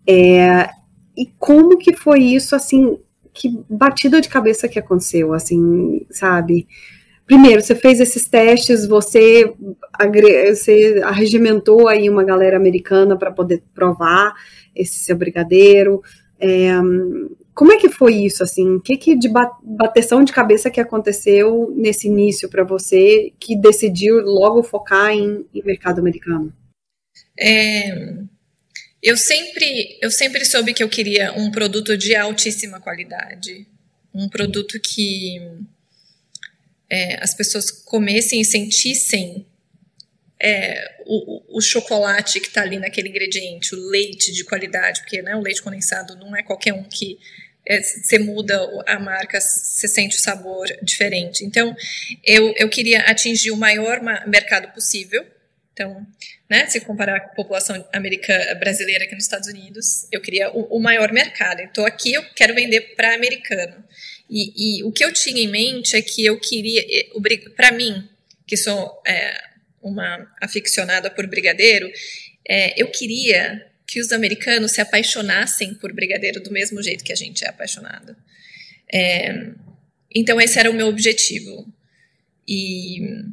É, 0.08 0.70
e 1.16 1.28
como 1.38 1.78
que 1.78 1.96
foi 1.96 2.22
isso, 2.24 2.56
assim, 2.56 2.98
que 3.34 3.64
batida 3.70 4.22
de 4.22 4.30
cabeça 4.30 4.68
que 4.68 4.80
aconteceu, 4.80 5.34
assim, 5.34 6.06
sabe? 6.10 6.68
Primeiro, 7.26 7.62
você 7.62 7.74
fez 7.74 8.00
esses 8.00 8.28
testes, 8.28 8.86
você, 8.86 9.52
você 10.56 11.02
arregimentou 11.04 11.88
aí 11.88 12.08
uma 12.08 12.24
galera 12.24 12.56
americana 12.56 13.18
para 13.18 13.32
poder 13.32 13.64
provar 13.74 14.34
esse 14.76 15.00
seu 15.00 15.16
brigadeiro. 15.16 16.04
É, 16.40 16.70
como 17.54 17.72
é 17.72 17.78
que 17.78 17.90
foi 17.90 18.14
isso, 18.14 18.44
assim? 18.44 18.76
O 18.76 18.82
que, 18.82 18.98
que 18.98 19.16
de 19.18 19.30
bateção 19.64 20.24
de 20.24 20.34
cabeça 20.34 20.70
que 20.70 20.80
aconteceu 20.80 21.74
nesse 21.76 22.08
início 22.08 22.50
para 22.50 22.64
você 22.64 23.34
que 23.40 23.56
decidiu 23.56 24.18
logo 24.22 24.62
focar 24.62 25.12
em, 25.12 25.46
em 25.54 25.64
mercado 25.64 26.00
americano? 26.00 26.54
É, 27.40 28.14
eu 29.02 29.18
sempre, 29.18 29.98
eu 30.02 30.12
sempre 30.12 30.46
soube 30.46 30.74
que 30.74 30.84
eu 30.84 30.90
queria 30.90 31.34
um 31.34 31.50
produto 31.50 31.98
de 31.98 32.16
altíssima 32.16 32.80
qualidade, 32.80 33.66
um 34.14 34.28
produto 34.28 34.80
que 34.80 35.40
é, 36.90 37.22
as 37.22 37.34
pessoas 37.34 37.72
comessem 37.72 38.42
e 38.42 38.46
sentissem 38.46 39.46
é, 40.40 40.98
o, 41.06 41.58
o, 41.58 41.62
chocolate 41.62 42.40
que 42.40 42.48
está 42.48 42.62
ali 42.62 42.78
naquele 42.78 43.10
ingrediente, 43.10 43.74
o 43.74 43.90
leite 43.90 44.32
de 44.32 44.44
qualidade, 44.44 45.02
porque 45.02 45.22
né, 45.22 45.36
o 45.36 45.42
leite 45.42 45.62
condensado 45.62 46.16
não 46.18 46.36
é 46.36 46.44
qualquer 46.44 46.74
um 46.74 46.84
que 46.84 47.18
é, 47.66 47.82
você 47.82 48.20
muda 48.20 48.60
a 48.86 49.00
marca, 49.00 49.40
você 49.42 49.88
sente 49.88 50.18
o 50.18 50.20
sabor 50.20 50.68
diferente. 50.84 51.44
Então, 51.44 51.76
eu, 52.24 52.54
eu 52.58 52.70
queria 52.70 53.02
atingir 53.02 53.52
o 53.52 53.58
maior 53.58 54.02
mercado 54.28 54.72
possível. 54.74 55.26
Então, 55.74 56.06
né, 56.50 56.68
se 56.68 56.80
comparar 56.82 57.20
com 57.22 57.32
a 57.32 57.36
população 57.36 57.86
americana, 57.92 58.56
brasileira 58.56 59.04
aqui 59.04 59.16
nos 59.16 59.26
Estados 59.26 59.50
Unidos, 59.50 60.08
eu 60.12 60.22
queria 60.22 60.50
o, 60.52 60.78
o 60.78 60.80
maior 60.80 61.12
mercado. 61.12 61.62
Então, 61.62 61.86
aqui 61.86 62.14
eu 62.14 62.24
quero 62.36 62.54
vender 62.54 62.96
para 62.96 63.16
americano. 63.16 63.84
E, 64.30 64.80
e, 64.80 64.84
o 64.84 64.92
que 64.92 65.06
eu 65.06 65.14
tinha 65.14 65.42
em 65.42 65.48
mente 65.48 65.96
é 65.96 66.02
que 66.02 66.26
eu 66.26 66.40
queria, 66.40 66.84
para 67.56 67.72
mim, 67.72 68.08
que 68.48 68.58
sou 68.58 69.02
é, 69.06 69.38
uma 69.82 70.32
aficionada 70.42 71.10
por 71.10 71.28
brigadeiro, 71.28 71.92
é, 72.48 72.82
eu 72.82 72.88
queria 72.88 73.66
que 73.88 74.00
os 74.00 74.12
americanos 74.12 74.72
se 74.72 74.82
apaixonassem 74.82 75.76
por 75.76 75.94
brigadeiro 75.94 76.42
do 76.42 76.52
mesmo 76.52 76.82
jeito 76.82 77.04
que 77.04 77.14
a 77.14 77.16
gente 77.16 77.46
é 77.46 77.50
apaixonado. 77.50 78.16
É, 78.92 79.52
então 80.14 80.42
esse 80.42 80.58
era 80.58 80.72
o 80.72 80.74
meu 80.74 80.88
objetivo. 80.88 81.72
E 82.48 83.26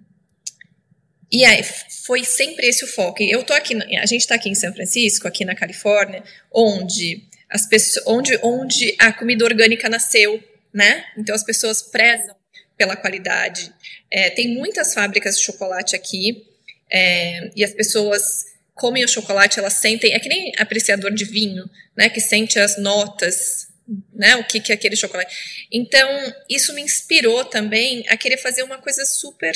e 1.32 1.46
aí, 1.46 1.62
foi 2.04 2.24
sempre 2.24 2.66
esse 2.66 2.84
o 2.84 2.86
foco. 2.86 3.22
Eu 3.22 3.42
tô 3.42 3.54
aqui, 3.54 3.74
a 3.74 4.04
gente 4.04 4.20
está 4.20 4.34
aqui 4.34 4.50
em 4.50 4.54
São 4.54 4.70
Francisco, 4.74 5.26
aqui 5.26 5.46
na 5.46 5.54
Califórnia, 5.54 6.22
onde 6.52 7.22
as 7.48 7.66
pessoas, 7.66 8.06
onde, 8.06 8.38
onde 8.42 8.94
a 8.98 9.10
comida 9.14 9.42
orgânica 9.42 9.88
nasceu, 9.88 10.42
né? 10.72 11.04
Então 11.16 11.34
as 11.34 11.44
pessoas 11.44 11.82
prezam 11.82 12.34
pela 12.76 12.96
qualidade. 12.96 13.72
É, 14.10 14.30
tem 14.30 14.54
muitas 14.54 14.94
fábricas 14.94 15.36
de 15.36 15.44
chocolate 15.44 15.94
aqui 15.94 16.46
é, 16.90 17.50
e 17.54 17.64
as 17.64 17.72
pessoas 17.72 18.46
comem 18.74 19.04
o 19.04 19.08
chocolate, 19.08 19.58
elas 19.58 19.74
sentem, 19.74 20.12
é 20.12 20.18
que 20.18 20.28
nem 20.28 20.52
apreciador 20.58 21.12
de 21.12 21.24
vinho, 21.24 21.68
né, 21.96 22.08
que 22.08 22.20
sente 22.20 22.58
as 22.58 22.78
notas, 22.78 23.68
né, 24.12 24.36
o 24.36 24.44
que, 24.44 24.60
que 24.60 24.72
é 24.72 24.74
aquele 24.74 24.96
chocolate. 24.96 25.66
Então, 25.70 26.08
isso 26.48 26.72
me 26.72 26.80
inspirou 26.80 27.44
também 27.44 28.04
a 28.08 28.16
querer 28.16 28.38
fazer 28.38 28.62
uma 28.62 28.78
coisa 28.78 29.04
super 29.04 29.52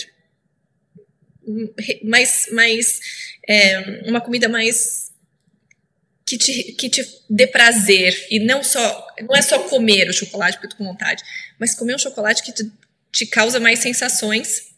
mais, 2.02 2.48
mais 2.52 3.00
é, 3.48 3.78
uma 4.08 4.20
comida 4.20 4.48
mais 4.48 5.05
que 6.26 6.36
te, 6.36 6.72
que 6.72 6.90
te 6.90 7.06
dê 7.30 7.46
prazer 7.46 8.26
e 8.30 8.40
não 8.40 8.62
só 8.62 9.06
não 9.22 9.36
é 9.36 9.40
só 9.40 9.60
comer 9.60 10.10
o 10.10 10.12
chocolate 10.12 10.58
porque 10.58 10.74
eu 10.74 10.78
com 10.78 10.84
vontade, 10.84 11.22
mas 11.58 11.74
comer 11.74 11.94
um 11.94 11.98
chocolate 11.98 12.42
que 12.42 12.52
te, 12.52 12.70
te 13.12 13.26
causa 13.26 13.60
mais 13.60 13.78
sensações. 13.78 14.74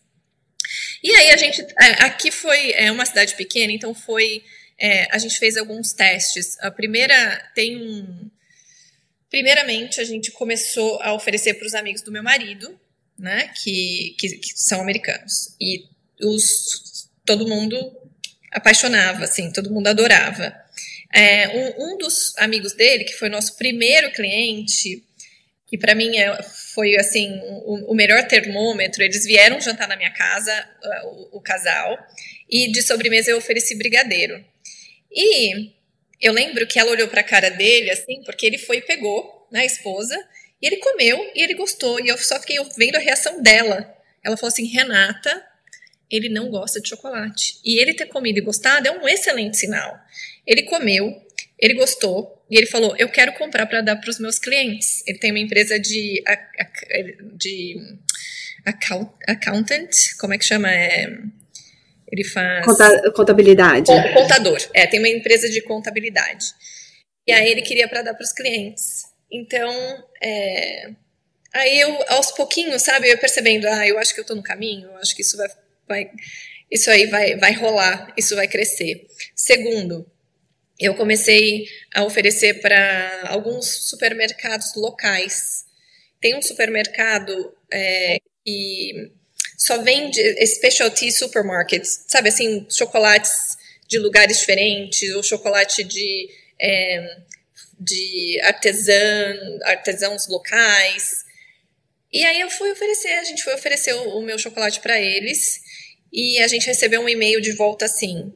E 1.03 1.11
aí 1.11 1.31
a 1.31 1.37
gente 1.39 1.67
aqui 2.01 2.31
foi 2.31 2.73
é 2.73 2.93
uma 2.93 3.07
cidade 3.07 3.35
pequena, 3.35 3.73
então 3.73 3.95
foi 3.95 4.45
é, 4.79 5.09
a 5.11 5.17
gente 5.17 5.39
fez 5.39 5.57
alguns 5.57 5.95
testes. 5.95 6.59
A 6.61 6.71
primeira 6.71 7.51
tem 7.55 7.77
um 7.77 8.31
primeiramente 9.31 10.01
a 10.01 10.05
gente 10.05 10.31
começou 10.31 11.01
a 11.03 11.15
oferecer 11.15 11.55
para 11.55 11.67
os 11.67 11.75
amigos 11.75 12.03
do 12.03 12.13
meu 12.13 12.23
marido, 12.23 12.79
né, 13.19 13.51
que, 13.63 14.15
que, 14.19 14.37
que 14.37 14.53
são 14.55 14.81
americanos 14.81 15.55
e 15.61 15.85
os 16.23 17.09
todo 17.25 17.47
mundo 17.47 17.77
apaixonava, 18.53 19.25
assim, 19.25 19.53
todo 19.53 19.71
mundo 19.71 19.89
adorava. 19.89 20.55
É, 21.13 21.49
um, 21.49 21.95
um, 21.95 21.99
dos 21.99 22.37
amigos 22.37 22.73
dele, 22.75 23.05
que 23.05 23.15
foi 23.15 23.29
nosso 23.29 23.57
primeiro 23.57 24.13
cliente, 24.13 25.03
que 25.67 25.79
para 25.79 25.95
mim 25.95 26.17
é, 26.17 26.43
foi 26.43 26.97
assim 26.97 27.41
o, 27.43 27.93
o, 27.93 27.95
melhor 27.95 28.27
termômetro. 28.27 29.03
Eles 29.03 29.25
vieram 29.25 29.61
jantar 29.61 29.89
na 29.89 29.97
minha 29.97 30.13
casa, 30.13 30.53
o, 31.05 31.39
o, 31.39 31.41
casal, 31.41 31.99
e 32.49 32.71
de 32.71 32.83
sobremesa 32.83 33.31
eu 33.31 33.39
ofereci 33.39 33.77
brigadeiro. 33.77 34.45
E 35.11 35.73
eu 36.21 36.33
lembro 36.33 36.67
que 36.67 36.79
ela 36.79 36.91
olhou 36.91 37.09
para 37.09 37.21
a 37.21 37.25
cara 37.25 37.51
dele 37.51 37.91
assim, 37.91 38.23
porque 38.25 38.45
ele 38.45 38.59
foi 38.59 38.79
e 38.79 38.83
pegou, 38.83 39.47
né, 39.51 39.61
a 39.61 39.67
esposa, 39.67 40.17
e 40.61 40.67
ele 40.67 40.77
comeu 40.77 41.19
e 41.35 41.43
ele 41.43 41.55
gostou. 41.55 42.01
E 42.01 42.09
eu 42.09 42.19
só 42.19 42.39
fiquei 42.41 42.57
vendo 42.77 42.97
a 42.97 43.01
reação 43.01 43.43
dela. 43.43 43.95
Ela 44.23 44.37
falou 44.37 44.53
assim: 44.53 44.67
Renata, 44.67 45.45
ele 46.11 46.29
não 46.29 46.51
gosta 46.51 46.81
de 46.81 46.89
chocolate. 46.89 47.59
E 47.65 47.81
ele 47.81 47.95
ter 47.95 48.07
comido 48.07 48.39
e 48.39 48.43
gostado 48.43 48.89
é 48.89 48.91
um 48.91 49.09
excelente 49.09 49.57
sinal. 49.57 49.99
Ele 50.47 50.63
comeu, 50.63 51.15
ele 51.59 51.75
gostou 51.75 52.45
e 52.51 52.57
ele 52.57 52.67
falou: 52.67 52.95
Eu 52.99 53.09
quero 53.09 53.33
comprar 53.35 53.67
para 53.67 53.81
dar 53.81 53.97
para 53.97 54.11
os 54.11 54.19
meus 54.19 54.39
clientes. 54.39 55.03
Ele 55.07 55.19
tem 55.19 55.31
uma 55.31 55.41
empresa 55.41 55.79
de, 55.79 56.23
de 57.37 57.77
accountant, 59.27 59.91
como 60.19 60.35
é 60.35 60.39
que 60.39 60.45
chama? 60.45 60.73
É, 60.73 61.07
ele 62.11 62.25
faz. 62.25 62.65
Contabilidade. 63.15 63.91
Contador. 64.15 64.59
É, 64.75 64.87
tem 64.87 64.99
uma 64.99 65.09
empresa 65.09 65.49
de 65.49 65.61
contabilidade. 65.63 66.47
E 67.27 67.33
aí 67.33 67.51
ele 67.51 67.63
queria 67.63 67.87
para 67.87 68.03
dar 68.03 68.15
para 68.15 68.25
os 68.25 68.33
clientes. 68.33 69.03
Então, 69.31 69.71
é, 70.23 70.91
aí 71.53 71.79
eu, 71.79 72.03
aos 72.09 72.31
pouquinhos, 72.33 72.81
sabe, 72.83 73.11
eu 73.11 73.19
percebendo, 73.19 73.69
ah, 73.69 73.87
eu 73.87 73.99
acho 73.99 74.15
que 74.15 74.21
eu 74.21 74.23
estou 74.23 74.35
no 74.35 74.43
caminho, 74.43 74.89
eu 74.89 74.97
acho 74.97 75.15
que 75.15 75.21
isso 75.21 75.37
vai, 75.37 75.47
vai 75.89 76.11
isso 76.71 76.91
aí 76.91 77.07
vai, 77.07 77.37
vai 77.37 77.53
rolar, 77.53 78.13
isso 78.17 78.35
vai 78.35 78.47
crescer. 78.47 79.07
Segundo, 79.35 80.07
eu 80.79 80.95
comecei 80.95 81.67
a 81.95 82.05
oferecer 82.05 82.61
para 82.61 83.23
alguns 83.29 83.67
supermercados 83.89 84.75
locais. 84.77 85.65
Tem 86.21 86.37
um 86.37 86.43
supermercado 86.43 87.57
é, 87.73 88.19
que 88.45 89.13
só 89.57 89.83
vende 89.83 90.21
specialty 90.47 91.11
supermarkets, 91.11 92.05
sabe 92.07 92.29
assim, 92.29 92.67
chocolates 92.71 93.57
de 93.89 93.99
lugares 93.99 94.39
diferentes, 94.39 95.11
ou 95.15 95.23
chocolate 95.23 95.83
de, 95.83 96.29
é, 96.61 97.17
de 97.81 98.39
artesã, 98.43 99.35
artesãos 99.65 100.29
locais. 100.29 101.25
E 102.13 102.25
aí 102.25 102.41
eu 102.41 102.51
fui 102.51 102.71
oferecer, 102.71 103.09
a 103.09 103.25
gente 103.25 103.43
foi 103.43 103.55
oferecer 103.55 103.95
o, 103.95 104.19
o 104.19 104.23
meu 104.23 104.39
chocolate 104.39 104.81
para 104.81 105.01
eles 105.01 105.61
e 106.13 106.39
a 106.39 106.49
gente 106.49 106.67
recebeu 106.67 107.01
um 107.01 107.09
e-mail 107.09 107.41
de 107.41 107.53
volta 107.53 107.85
assim: 107.85 108.33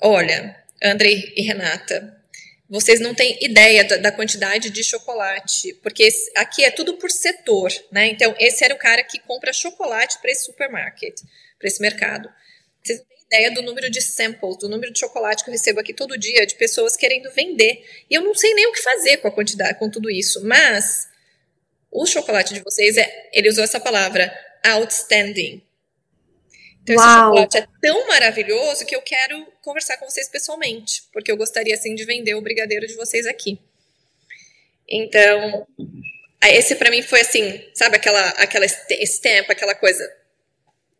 Olha, 0.00 0.56
Andrei 0.82 1.32
e 1.36 1.42
Renata, 1.42 2.20
vocês 2.68 3.00
não 3.00 3.14
têm 3.14 3.38
ideia 3.42 3.84
da, 3.84 3.96
da, 3.96 4.12
quantidade 4.12 4.70
de 4.70 4.82
chocolate, 4.82 5.74
porque 5.82 6.08
aqui 6.34 6.64
é 6.64 6.70
tudo 6.70 6.94
por 6.94 7.10
setor, 7.10 7.70
né? 7.92 8.06
Então, 8.08 8.34
esse 8.38 8.64
era 8.64 8.74
o 8.74 8.78
cara 8.78 9.02
que 9.02 9.18
compra 9.20 9.52
chocolate 9.52 10.18
para 10.20 10.30
esse 10.30 10.46
supermarket, 10.46 11.20
para 11.58 11.68
esse 11.68 11.80
mercado. 11.80 12.28
Vocês 12.82 12.98
não 12.98 13.06
têm 13.06 13.18
ideia 13.26 13.50
do 13.50 13.62
número 13.62 13.90
de 13.90 14.00
samples, 14.00 14.56
do 14.58 14.68
número 14.68 14.92
de 14.92 14.98
chocolate 14.98 15.44
que 15.44 15.50
eu 15.50 15.52
recebo 15.52 15.80
aqui 15.80 15.92
todo 15.92 16.18
dia, 16.18 16.46
de 16.46 16.54
pessoas 16.54 16.96
querendo 16.96 17.30
vender. 17.32 17.84
E 18.10 18.14
eu 18.14 18.22
não 18.22 18.34
sei 18.34 18.54
nem 18.54 18.66
o 18.66 18.72
que 18.72 18.82
fazer 18.82 19.18
com 19.18 19.28
a 19.28 19.32
quantidade, 19.32 19.78
com 19.78 19.90
tudo 19.90 20.10
isso. 20.10 20.44
Mas 20.44 21.06
o 21.90 22.06
chocolate 22.06 22.54
de 22.54 22.60
vocês, 22.60 22.96
é, 22.96 23.30
ele 23.32 23.48
usou 23.48 23.62
essa 23.62 23.78
palavra, 23.78 24.32
outstanding. 24.64 25.62
Então, 26.84 26.96
Uau. 26.96 27.06
esse 27.06 27.18
chocolate 27.18 27.56
é 27.56 27.66
tão 27.80 28.06
maravilhoso 28.08 28.84
que 28.84 28.94
eu 28.94 29.00
quero 29.00 29.46
conversar 29.62 29.96
com 29.96 30.08
vocês 30.08 30.28
pessoalmente, 30.28 31.04
porque 31.12 31.32
eu 31.32 31.36
gostaria, 31.36 31.74
assim, 31.74 31.94
de 31.94 32.04
vender 32.04 32.34
o 32.34 32.42
brigadeiro 32.42 32.86
de 32.86 32.94
vocês 32.94 33.26
aqui. 33.26 33.58
Então, 34.86 35.66
esse 36.42 36.76
para 36.76 36.90
mim 36.90 37.00
foi 37.00 37.22
assim, 37.22 37.62
sabe 37.72 37.96
aquela 37.96 38.28
aquela 38.32 38.66
stamp, 38.66 39.48
aquela 39.48 39.74
coisa, 39.74 40.06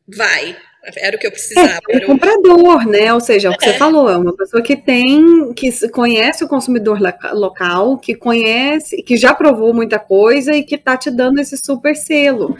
vai, 0.08 0.56
era 0.96 1.16
o 1.16 1.20
que 1.20 1.26
eu 1.26 1.30
precisava. 1.30 1.80
É, 1.90 1.98
é 1.98 2.04
um 2.04 2.06
comprador, 2.06 2.86
né? 2.86 3.12
Ou 3.12 3.20
seja, 3.20 3.48
é 3.48 3.50
o 3.50 3.58
que 3.58 3.66
é. 3.66 3.72
você 3.72 3.78
falou, 3.78 4.08
é 4.08 4.16
uma 4.16 4.34
pessoa 4.34 4.62
que 4.62 4.76
tem, 4.76 5.52
que 5.52 5.70
conhece 5.90 6.42
o 6.42 6.48
consumidor 6.48 6.98
local, 7.32 7.98
que 7.98 8.14
conhece, 8.14 9.02
que 9.02 9.18
já 9.18 9.34
provou 9.34 9.74
muita 9.74 9.98
coisa 9.98 10.54
e 10.54 10.62
que 10.62 10.78
tá 10.78 10.96
te 10.96 11.10
dando 11.10 11.40
esse 11.40 11.58
super 11.58 11.94
selo. 11.94 12.56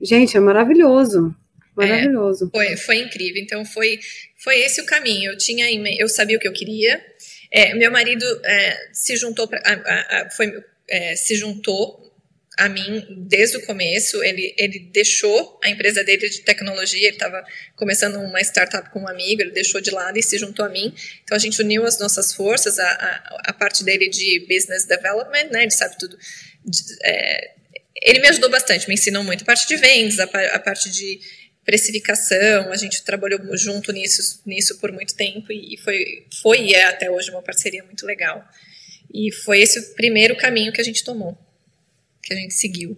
Gente, 0.00 0.36
é 0.36 0.40
maravilhoso. 0.40 1.34
Maravilhoso. 1.76 2.46
É, 2.46 2.56
foi, 2.56 2.76
foi 2.76 2.96
incrível. 2.98 3.42
Então 3.42 3.64
foi, 3.64 3.98
foi 4.38 4.60
esse 4.60 4.80
o 4.80 4.86
caminho. 4.86 5.32
Eu 5.32 5.38
tinha, 5.38 5.66
eu 5.98 6.08
sabia 6.08 6.36
o 6.36 6.40
que 6.40 6.48
eu 6.48 6.52
queria. 6.52 7.04
É, 7.50 7.74
meu 7.74 7.90
marido 7.90 8.24
é, 8.44 8.88
se 8.92 9.16
juntou 9.16 9.48
pra, 9.48 9.60
a, 9.64 10.22
a, 10.22 10.30
foi, 10.30 10.52
é, 10.88 11.16
se 11.16 11.36
juntou 11.36 12.02
a 12.56 12.68
mim 12.68 13.04
desde 13.28 13.56
o 13.56 13.66
começo. 13.66 14.22
Ele, 14.22 14.54
ele 14.56 14.78
deixou 14.92 15.58
a 15.62 15.68
empresa 15.68 16.04
dele 16.04 16.28
de 16.28 16.40
tecnologia. 16.42 17.08
Ele 17.08 17.16
estava 17.16 17.44
começando 17.74 18.16
uma 18.16 18.40
startup 18.40 18.90
com 18.90 19.00
um 19.00 19.08
amigo. 19.08 19.42
Ele 19.42 19.50
deixou 19.50 19.80
de 19.80 19.90
lado 19.90 20.16
e 20.16 20.22
se 20.22 20.38
juntou 20.38 20.64
a 20.64 20.68
mim. 20.68 20.94
Então 21.24 21.36
a 21.36 21.40
gente 21.40 21.60
uniu 21.60 21.84
as 21.84 21.98
nossas 21.98 22.32
forças. 22.32 22.78
A, 22.78 22.88
a, 22.88 23.50
a 23.50 23.52
parte 23.52 23.82
dele 23.82 24.08
de 24.08 24.46
business 24.48 24.84
development, 24.84 25.50
né? 25.50 25.62
Ele 25.62 25.70
sabe 25.72 25.98
tudo. 25.98 26.16
De, 26.64 26.80
é, 27.02 27.54
ele 28.02 28.20
me 28.20 28.28
ajudou 28.28 28.50
bastante, 28.50 28.88
me 28.88 28.94
ensinou 28.94 29.24
muito 29.24 29.42
a 29.42 29.44
parte 29.44 29.66
de 29.66 29.76
vendas, 29.76 30.18
a, 30.18 30.24
a 30.24 30.58
parte 30.58 30.90
de 30.90 31.20
precificação, 31.64 32.70
a 32.70 32.76
gente 32.76 33.02
trabalhou 33.04 33.40
junto 33.56 33.92
nisso, 33.92 34.42
nisso 34.46 34.78
por 34.78 34.92
muito 34.92 35.14
tempo 35.16 35.50
e 35.50 35.76
foi, 35.78 36.26
foi 36.42 36.60
e 36.66 36.74
é 36.74 36.84
até 36.86 37.10
hoje 37.10 37.30
uma 37.30 37.42
parceria 37.42 37.82
muito 37.84 38.04
legal. 38.04 38.44
E 39.12 39.32
foi 39.32 39.60
esse 39.60 39.78
o 39.78 39.94
primeiro 39.94 40.36
caminho 40.36 40.72
que 40.72 40.80
a 40.80 40.84
gente 40.84 41.04
tomou, 41.04 41.38
que 42.22 42.34
a 42.34 42.36
gente 42.36 42.54
seguiu. 42.54 42.96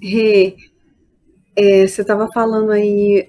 Rê, 0.00 0.56
é, 1.56 1.86
você 1.86 2.02
estava 2.02 2.28
falando 2.32 2.70
aí 2.70 3.28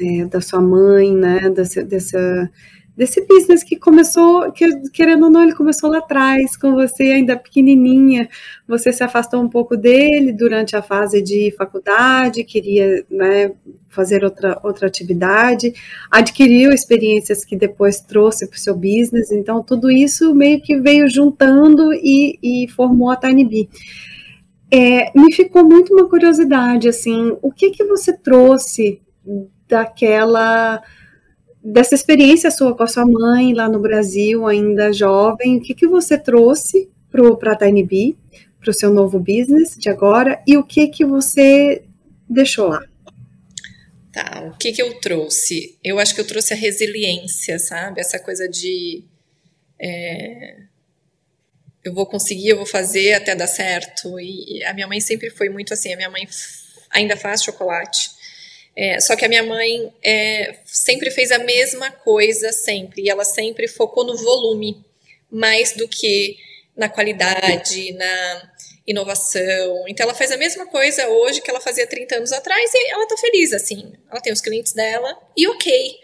é, 0.00 0.24
da 0.26 0.40
sua 0.40 0.60
mãe, 0.60 1.14
né, 1.14 1.48
dessa, 1.50 1.84
dessa 1.84 2.50
desse 2.98 3.24
business 3.24 3.62
que 3.62 3.76
começou, 3.76 4.50
que, 4.50 4.66
querendo 4.90 5.26
ou 5.26 5.30
não, 5.30 5.44
ele 5.44 5.54
começou 5.54 5.88
lá 5.88 5.98
atrás, 5.98 6.56
com 6.56 6.74
você 6.74 7.04
ainda 7.04 7.36
pequenininha, 7.36 8.28
você 8.66 8.92
se 8.92 9.04
afastou 9.04 9.40
um 9.40 9.48
pouco 9.48 9.76
dele 9.76 10.32
durante 10.32 10.74
a 10.74 10.82
fase 10.82 11.22
de 11.22 11.54
faculdade, 11.56 12.42
queria 12.42 13.06
né, 13.08 13.52
fazer 13.88 14.24
outra, 14.24 14.58
outra 14.64 14.88
atividade, 14.88 15.72
adquiriu 16.10 16.72
experiências 16.72 17.44
que 17.44 17.54
depois 17.54 18.00
trouxe 18.00 18.48
para 18.48 18.56
o 18.56 18.60
seu 18.60 18.74
business, 18.74 19.30
então 19.30 19.62
tudo 19.62 19.88
isso 19.88 20.34
meio 20.34 20.60
que 20.60 20.76
veio 20.76 21.08
juntando 21.08 21.92
e, 21.94 22.36
e 22.42 22.68
formou 22.68 23.12
a 23.12 23.16
Tiny 23.16 23.44
Bee. 23.44 23.68
É, 24.72 25.12
me 25.16 25.32
ficou 25.32 25.64
muito 25.64 25.94
uma 25.94 26.08
curiosidade, 26.08 26.88
assim, 26.88 27.36
o 27.40 27.52
que 27.52 27.70
que 27.70 27.84
você 27.84 28.12
trouxe 28.12 29.00
daquela 29.68 30.82
dessa 31.62 31.94
experiência 31.94 32.50
sua 32.50 32.76
com 32.76 32.82
a 32.82 32.86
sua 32.86 33.04
mãe 33.04 33.52
lá 33.52 33.68
no 33.68 33.80
Brasil, 33.80 34.46
ainda 34.46 34.92
jovem, 34.92 35.58
o 35.58 35.60
que, 35.60 35.74
que 35.74 35.86
você 35.86 36.16
trouxe 36.16 36.88
para 37.10 37.52
a 37.52 37.56
Tiny 37.56 37.82
Bee, 37.82 38.16
para 38.60 38.70
o 38.70 38.74
seu 38.74 38.92
novo 38.92 39.18
business 39.18 39.76
de 39.76 39.88
agora, 39.88 40.42
e 40.46 40.56
o 40.56 40.64
que, 40.64 40.88
que 40.88 41.04
você 41.04 41.82
deixou 42.28 42.68
lá? 42.68 42.82
Tá, 44.12 44.50
o 44.52 44.56
que, 44.58 44.72
que 44.72 44.82
eu 44.82 44.98
trouxe? 45.00 45.78
Eu 45.84 45.98
acho 45.98 46.14
que 46.14 46.20
eu 46.20 46.26
trouxe 46.26 46.52
a 46.52 46.56
resiliência, 46.56 47.58
sabe? 47.58 48.00
Essa 48.00 48.18
coisa 48.18 48.48
de. 48.48 49.04
É, 49.80 50.56
eu 51.84 51.94
vou 51.94 52.06
conseguir, 52.06 52.48
eu 52.48 52.56
vou 52.56 52.66
fazer 52.66 53.14
até 53.14 53.34
dar 53.34 53.46
certo. 53.46 54.18
E 54.18 54.64
a 54.64 54.74
minha 54.74 54.86
mãe 54.86 55.00
sempre 55.00 55.30
foi 55.30 55.48
muito 55.48 55.72
assim. 55.72 55.92
A 55.92 55.96
minha 55.96 56.10
mãe 56.10 56.26
ainda 56.90 57.16
faz 57.16 57.42
chocolate. 57.42 58.10
É, 58.80 59.00
só 59.00 59.16
que 59.16 59.24
a 59.24 59.28
minha 59.28 59.42
mãe 59.42 59.92
é, 60.04 60.54
sempre 60.64 61.10
fez 61.10 61.32
a 61.32 61.38
mesma 61.40 61.90
coisa, 61.90 62.52
sempre. 62.52 63.02
E 63.02 63.10
ela 63.10 63.24
sempre 63.24 63.66
focou 63.66 64.04
no 64.04 64.16
volume, 64.16 64.80
mais 65.28 65.72
do 65.72 65.88
que 65.88 66.36
na 66.76 66.88
qualidade, 66.88 67.92
na 67.94 68.52
inovação. 68.86 69.84
Então, 69.88 70.04
ela 70.04 70.14
faz 70.14 70.30
a 70.30 70.36
mesma 70.36 70.64
coisa 70.64 71.08
hoje 71.08 71.40
que 71.40 71.50
ela 71.50 71.60
fazia 71.60 71.88
30 71.88 72.18
anos 72.18 72.30
atrás 72.30 72.70
e 72.72 72.92
ela 72.92 73.08
tá 73.08 73.16
feliz, 73.16 73.52
assim. 73.52 73.94
Ela 74.08 74.20
tem 74.20 74.32
os 74.32 74.40
clientes 74.40 74.72
dela 74.72 75.18
e 75.36 75.48
ok. 75.48 75.98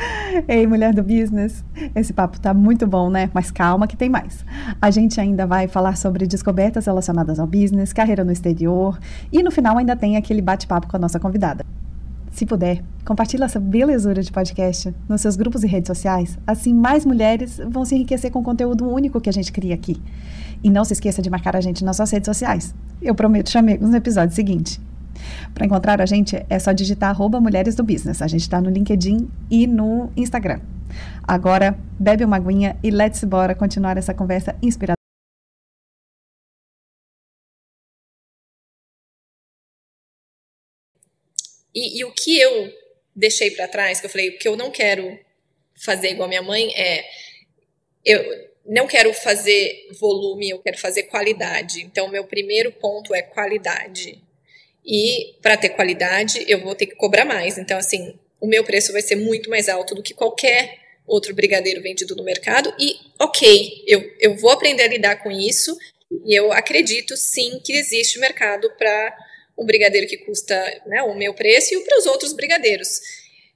Ei, 0.48 0.66
mulher 0.66 0.94
do 0.94 1.02
business, 1.02 1.64
esse 1.94 2.12
papo 2.12 2.40
tá 2.40 2.54
muito 2.54 2.86
bom, 2.86 3.10
né? 3.10 3.30
Mas 3.34 3.50
calma 3.50 3.86
que 3.86 3.96
tem 3.96 4.08
mais. 4.08 4.44
A 4.80 4.90
gente 4.90 5.20
ainda 5.20 5.46
vai 5.46 5.68
falar 5.68 5.96
sobre 5.96 6.26
descobertas 6.26 6.86
relacionadas 6.86 7.38
ao 7.38 7.46
business, 7.46 7.92
carreira 7.92 8.24
no 8.24 8.32
exterior 8.32 8.98
e 9.32 9.42
no 9.42 9.50
final 9.50 9.76
ainda 9.78 9.96
tem 9.96 10.16
aquele 10.16 10.42
bate-papo 10.42 10.86
com 10.88 10.96
a 10.96 11.00
nossa 11.00 11.18
convidada. 11.18 11.64
Se 12.30 12.46
puder, 12.46 12.82
compartilhe 13.04 13.42
essa 13.42 13.58
belezura 13.58 14.22
de 14.22 14.30
podcast 14.30 14.94
nos 15.08 15.20
seus 15.20 15.34
grupos 15.34 15.64
e 15.64 15.66
redes 15.66 15.88
sociais, 15.88 16.38
assim 16.46 16.72
mais 16.72 17.04
mulheres 17.04 17.60
vão 17.68 17.84
se 17.84 17.94
enriquecer 17.96 18.30
com 18.30 18.38
o 18.38 18.44
conteúdo 18.44 18.88
único 18.88 19.20
que 19.20 19.28
a 19.28 19.32
gente 19.32 19.52
cria 19.52 19.74
aqui. 19.74 20.00
E 20.62 20.70
não 20.70 20.84
se 20.84 20.92
esqueça 20.92 21.20
de 21.20 21.28
marcar 21.28 21.56
a 21.56 21.60
gente 21.60 21.84
nas 21.84 21.96
suas 21.96 22.10
redes 22.10 22.26
sociais. 22.26 22.74
Eu 23.02 23.14
prometo 23.14 23.50
chamei 23.50 23.78
no 23.78 23.94
episódio 23.96 24.34
seguinte. 24.34 24.80
Para 25.54 25.66
encontrar 25.66 26.00
a 26.00 26.06
gente 26.06 26.44
é 26.48 26.58
só 26.58 26.72
digitar 26.72 27.10
arroba 27.10 27.40
Mulheres 27.40 27.74
do 27.74 27.82
Business. 27.82 28.22
A 28.22 28.26
gente 28.26 28.42
está 28.42 28.60
no 28.60 28.70
LinkedIn 28.70 29.30
e 29.50 29.66
no 29.66 30.10
Instagram. 30.16 30.60
Agora, 31.26 31.78
bebe 31.98 32.24
uma 32.24 32.36
aguinha 32.36 32.76
e 32.82 32.90
let's 32.90 33.22
bora 33.24 33.54
continuar 33.54 33.96
essa 33.96 34.12
conversa 34.12 34.56
inspiradora. 34.62 35.00
E, 41.74 42.00
e, 42.00 42.04
o 42.04 42.12
que 42.12 42.38
eu 42.38 42.72
deixei 43.14 43.52
para 43.52 43.68
trás, 43.68 44.00
que 44.00 44.06
eu 44.06 44.10
falei, 44.10 44.32
que 44.32 44.48
eu 44.48 44.56
não 44.56 44.70
quero 44.70 45.18
fazer 45.76 46.10
igual 46.10 46.28
minha 46.28 46.42
mãe 46.42 46.72
é. 46.74 47.04
Eu 48.04 48.50
não 48.66 48.86
quero 48.86 49.12
fazer 49.14 49.88
volume, 49.98 50.50
eu 50.50 50.58
quero 50.60 50.78
fazer 50.78 51.04
qualidade. 51.04 51.82
Então, 51.82 52.08
meu 52.08 52.24
primeiro 52.24 52.72
ponto 52.72 53.14
é 53.14 53.22
qualidade. 53.22 54.22
E 54.84 55.36
para 55.42 55.56
ter 55.56 55.70
qualidade, 55.70 56.44
eu 56.48 56.60
vou 56.60 56.74
ter 56.74 56.86
que 56.86 56.94
cobrar 56.94 57.24
mais. 57.24 57.58
Então, 57.58 57.78
assim, 57.78 58.18
o 58.40 58.46
meu 58.46 58.64
preço 58.64 58.92
vai 58.92 59.02
ser 59.02 59.16
muito 59.16 59.50
mais 59.50 59.68
alto 59.68 59.94
do 59.94 60.02
que 60.02 60.14
qualquer 60.14 60.78
outro 61.06 61.34
brigadeiro 61.34 61.82
vendido 61.82 62.14
no 62.16 62.24
mercado. 62.24 62.72
E, 62.78 62.96
ok, 63.18 63.84
eu, 63.86 64.02
eu 64.20 64.36
vou 64.36 64.50
aprender 64.50 64.84
a 64.84 64.88
lidar 64.88 65.22
com 65.22 65.30
isso. 65.30 65.76
E 66.24 66.34
eu 66.34 66.52
acredito, 66.52 67.16
sim, 67.16 67.60
que 67.64 67.72
existe 67.72 68.18
mercado 68.18 68.70
para 68.76 69.16
um 69.56 69.66
brigadeiro 69.66 70.06
que 70.06 70.16
custa 70.16 70.56
né, 70.86 71.02
o 71.02 71.14
meu 71.14 71.34
preço 71.34 71.74
e 71.74 71.84
para 71.84 71.98
os 71.98 72.06
outros 72.06 72.32
brigadeiros. 72.32 73.00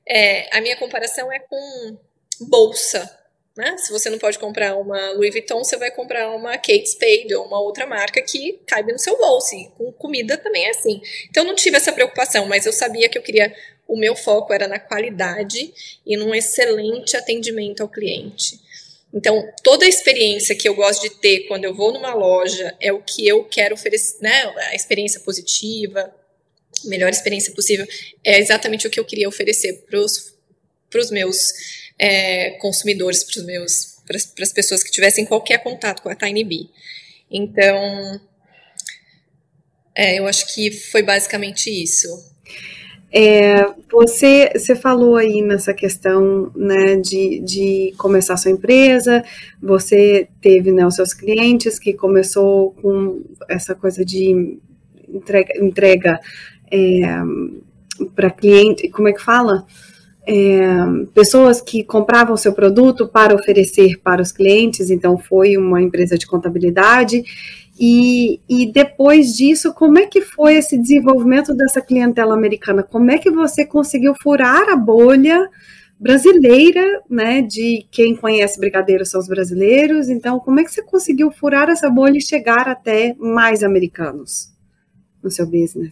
É, 0.06 0.54
a 0.56 0.60
minha 0.60 0.76
comparação 0.76 1.32
é 1.32 1.38
com 1.38 1.98
bolsa. 2.40 3.23
Né? 3.56 3.76
Se 3.78 3.92
você 3.92 4.10
não 4.10 4.18
pode 4.18 4.38
comprar 4.38 4.76
uma 4.76 5.12
Louis 5.12 5.30
Vuitton, 5.30 5.62
você 5.62 5.76
vai 5.76 5.90
comprar 5.90 6.34
uma 6.34 6.56
Kate 6.56 6.88
Spade 6.88 7.34
ou 7.36 7.46
uma 7.46 7.60
outra 7.60 7.86
marca 7.86 8.20
que 8.20 8.58
caiba 8.66 8.92
no 8.92 8.98
seu 8.98 9.16
bolso. 9.16 9.54
E 9.54 9.68
com 9.76 9.92
comida 9.92 10.36
também 10.36 10.66
é 10.66 10.70
assim. 10.70 11.00
Então 11.30 11.44
não 11.44 11.54
tive 11.54 11.76
essa 11.76 11.92
preocupação, 11.92 12.46
mas 12.46 12.66
eu 12.66 12.72
sabia 12.72 13.08
que 13.08 13.16
eu 13.16 13.22
queria. 13.22 13.54
O 13.86 13.96
meu 13.96 14.16
foco 14.16 14.52
era 14.52 14.66
na 14.66 14.78
qualidade 14.78 15.72
e 16.06 16.16
num 16.16 16.34
excelente 16.34 17.16
atendimento 17.16 17.82
ao 17.82 17.88
cliente. 17.88 18.58
Então, 19.12 19.48
toda 19.62 19.84
a 19.84 19.88
experiência 19.88 20.56
que 20.56 20.68
eu 20.68 20.74
gosto 20.74 21.02
de 21.02 21.10
ter 21.10 21.40
quando 21.46 21.64
eu 21.64 21.74
vou 21.74 21.92
numa 21.92 22.14
loja 22.14 22.74
é 22.80 22.92
o 22.92 23.00
que 23.00 23.28
eu 23.28 23.44
quero 23.44 23.74
oferecer, 23.74 24.16
né? 24.20 24.52
A 24.70 24.74
experiência 24.74 25.20
positiva, 25.20 26.12
melhor 26.84 27.10
experiência 27.10 27.52
possível, 27.52 27.86
é 28.24 28.40
exatamente 28.40 28.86
o 28.86 28.90
que 28.90 28.98
eu 28.98 29.04
queria 29.04 29.28
oferecer 29.28 29.84
para 29.88 30.00
os 30.00 31.10
meus 31.12 31.52
é, 31.98 32.50
consumidores, 32.60 33.24
para 33.24 33.40
os 33.40 33.46
meus 33.46 33.94
para 34.06 34.16
as 34.16 34.52
pessoas 34.52 34.82
que 34.82 34.90
tivessem 34.90 35.24
qualquer 35.24 35.62
contato 35.62 36.02
com 36.02 36.10
a 36.10 36.14
Tiny 36.14 36.44
Bee. 36.44 36.68
Então, 37.30 38.20
é, 39.94 40.18
eu 40.18 40.26
acho 40.26 40.52
que 40.54 40.70
foi 40.70 41.02
basicamente 41.02 41.70
isso. 41.70 42.08
É, 43.10 43.64
você, 43.90 44.50
você 44.54 44.74
falou 44.74 45.16
aí 45.16 45.40
nessa 45.40 45.72
questão 45.72 46.50
né, 46.54 46.96
de, 46.96 47.40
de 47.40 47.94
começar 47.96 48.36
sua 48.36 48.50
empresa, 48.50 49.24
você 49.62 50.28
teve 50.40 50.72
né, 50.72 50.84
os 50.84 50.96
seus 50.96 51.14
clientes 51.14 51.78
que 51.78 51.92
começou 51.92 52.72
com 52.72 53.22
essa 53.48 53.72
coisa 53.72 54.04
de 54.04 54.58
entrega, 55.08 55.64
entrega 55.64 56.20
é, 56.72 57.02
para 58.16 58.30
cliente, 58.30 58.88
como 58.88 59.08
é 59.08 59.12
que 59.12 59.22
fala? 59.22 59.64
É, 60.26 60.66
pessoas 61.12 61.60
que 61.60 61.84
compravam 61.84 62.36
seu 62.36 62.52
produto 62.52 63.06
para 63.06 63.34
oferecer 63.34 64.00
para 64.02 64.22
os 64.22 64.32
clientes, 64.32 64.90
então 64.90 65.18
foi 65.18 65.56
uma 65.56 65.82
empresa 65.82 66.16
de 66.16 66.26
contabilidade. 66.26 67.22
E, 67.78 68.40
e 68.48 68.72
depois 68.72 69.34
disso, 69.36 69.74
como 69.74 69.98
é 69.98 70.06
que 70.06 70.20
foi 70.20 70.54
esse 70.54 70.78
desenvolvimento 70.78 71.54
dessa 71.54 71.80
clientela 71.80 72.34
americana? 72.34 72.82
Como 72.82 73.10
é 73.10 73.18
que 73.18 73.30
você 73.30 73.66
conseguiu 73.66 74.14
furar 74.22 74.68
a 74.68 74.76
bolha 74.76 75.48
brasileira, 75.98 77.02
né? 77.10 77.42
De 77.42 77.86
quem 77.90 78.16
conhece 78.16 78.58
brigadeiro 78.58 79.04
são 79.04 79.20
os 79.20 79.28
brasileiros. 79.28 80.08
Então, 80.08 80.38
como 80.38 80.60
é 80.60 80.64
que 80.64 80.72
você 80.72 80.82
conseguiu 80.82 81.30
furar 81.30 81.68
essa 81.68 81.90
bolha 81.90 82.18
e 82.18 82.22
chegar 82.22 82.68
até 82.68 83.14
mais 83.18 83.62
americanos? 83.62 84.54
no 85.24 85.30
seu 85.30 85.46
business? 85.46 85.90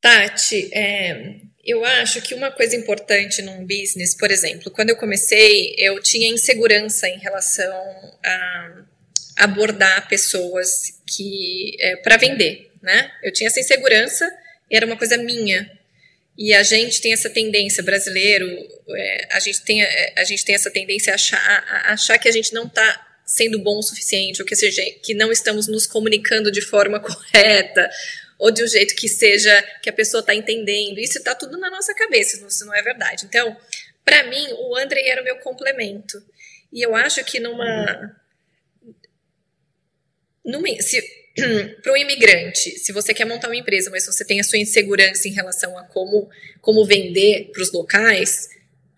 Tati, 0.00 0.68
é, 0.74 1.40
eu 1.64 1.84
acho 1.84 2.20
que 2.20 2.34
uma 2.34 2.50
coisa 2.50 2.74
importante 2.74 3.40
num 3.40 3.64
business, 3.64 4.16
por 4.16 4.30
exemplo, 4.30 4.70
quando 4.70 4.90
eu 4.90 4.96
comecei, 4.96 5.74
eu 5.78 6.00
tinha 6.02 6.28
insegurança 6.28 7.08
em 7.08 7.18
relação 7.18 8.18
a 8.24 8.82
abordar 9.36 10.08
pessoas 10.08 11.00
que 11.06 11.76
é, 11.80 11.96
para 11.96 12.16
vender, 12.16 12.70
né? 12.82 13.10
Eu 13.22 13.32
tinha 13.32 13.46
essa 13.46 13.60
insegurança, 13.60 14.28
era 14.70 14.84
uma 14.84 14.96
coisa 14.96 15.16
minha. 15.16 15.70
E 16.36 16.52
a 16.52 16.62
gente 16.62 17.00
tem 17.00 17.12
essa 17.12 17.30
tendência, 17.30 17.82
brasileiro, 17.82 18.48
é, 18.90 19.28
a, 19.32 19.38
gente 19.38 19.62
tem, 19.62 19.82
é, 19.82 20.14
a 20.16 20.24
gente 20.24 20.44
tem 20.44 20.54
essa 20.54 20.70
tendência 20.70 21.12
a 21.12 21.14
achar, 21.14 21.38
a 21.38 21.92
achar 21.92 22.18
que 22.18 22.28
a 22.28 22.32
gente 22.32 22.52
não 22.52 22.66
está 22.66 23.06
sendo 23.24 23.58
bom 23.58 23.78
o 23.78 23.82
suficiente, 23.82 24.42
ou 24.42 24.46
que, 24.46 24.56
seja, 24.56 24.82
que 25.02 25.14
não 25.14 25.30
estamos 25.30 25.68
nos 25.68 25.86
comunicando 25.86 26.50
de 26.50 26.60
forma 26.60 26.98
correta, 27.00 27.88
ou 28.42 28.50
de 28.50 28.60
um 28.60 28.66
jeito 28.66 28.96
que 28.96 29.08
seja 29.08 29.62
que 29.80 29.88
a 29.88 29.92
pessoa 29.92 30.18
está 30.18 30.34
entendendo. 30.34 30.98
Isso 30.98 31.16
está 31.16 31.32
tudo 31.32 31.56
na 31.58 31.70
nossa 31.70 31.94
cabeça, 31.94 32.44
isso 32.44 32.66
não 32.66 32.74
é 32.74 32.82
verdade. 32.82 33.24
Então, 33.24 33.56
para 34.04 34.24
mim, 34.24 34.44
o 34.58 34.76
André 34.76 35.00
era 35.06 35.22
o 35.22 35.24
meu 35.24 35.36
complemento. 35.36 36.20
E 36.72 36.82
eu 36.82 36.96
acho 36.96 37.22
que 37.22 37.38
numa. 37.38 38.16
numa 40.44 40.68
para 41.84 41.92
um 41.94 41.96
imigrante, 41.96 42.80
se 42.80 42.90
você 42.90 43.14
quer 43.14 43.26
montar 43.26 43.46
uma 43.46 43.54
empresa, 43.54 43.90
mas 43.90 44.06
você 44.06 44.24
tem 44.24 44.40
a 44.40 44.44
sua 44.44 44.58
insegurança 44.58 45.28
em 45.28 45.32
relação 45.32 45.78
a 45.78 45.84
como, 45.84 46.28
como 46.60 46.84
vender 46.84 47.48
para 47.52 47.62
os 47.62 47.70
locais, 47.70 48.48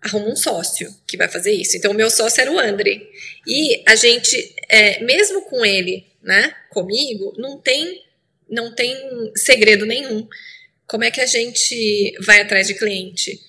arruma 0.01 0.29
um 0.29 0.35
sócio 0.35 0.91
que 1.05 1.17
vai 1.17 1.29
fazer 1.29 1.51
isso. 1.51 1.77
Então, 1.77 1.91
o 1.91 1.95
meu 1.95 2.09
sócio 2.09 2.41
era 2.41 2.51
o 2.51 2.57
André. 2.57 2.99
E 3.45 3.83
a 3.87 3.93
gente, 3.93 4.55
é, 4.67 5.03
mesmo 5.03 5.43
com 5.43 5.63
ele, 5.63 6.03
né, 6.23 6.51
comigo, 6.71 7.31
não 7.37 7.59
tem 7.59 8.04
não 8.49 8.73
tem 8.73 9.31
segredo 9.35 9.85
nenhum. 9.85 10.27
Como 10.87 11.03
é 11.03 11.11
que 11.11 11.21
a 11.21 11.25
gente 11.25 12.15
vai 12.21 12.41
atrás 12.41 12.67
de 12.67 12.75
cliente? 12.75 13.41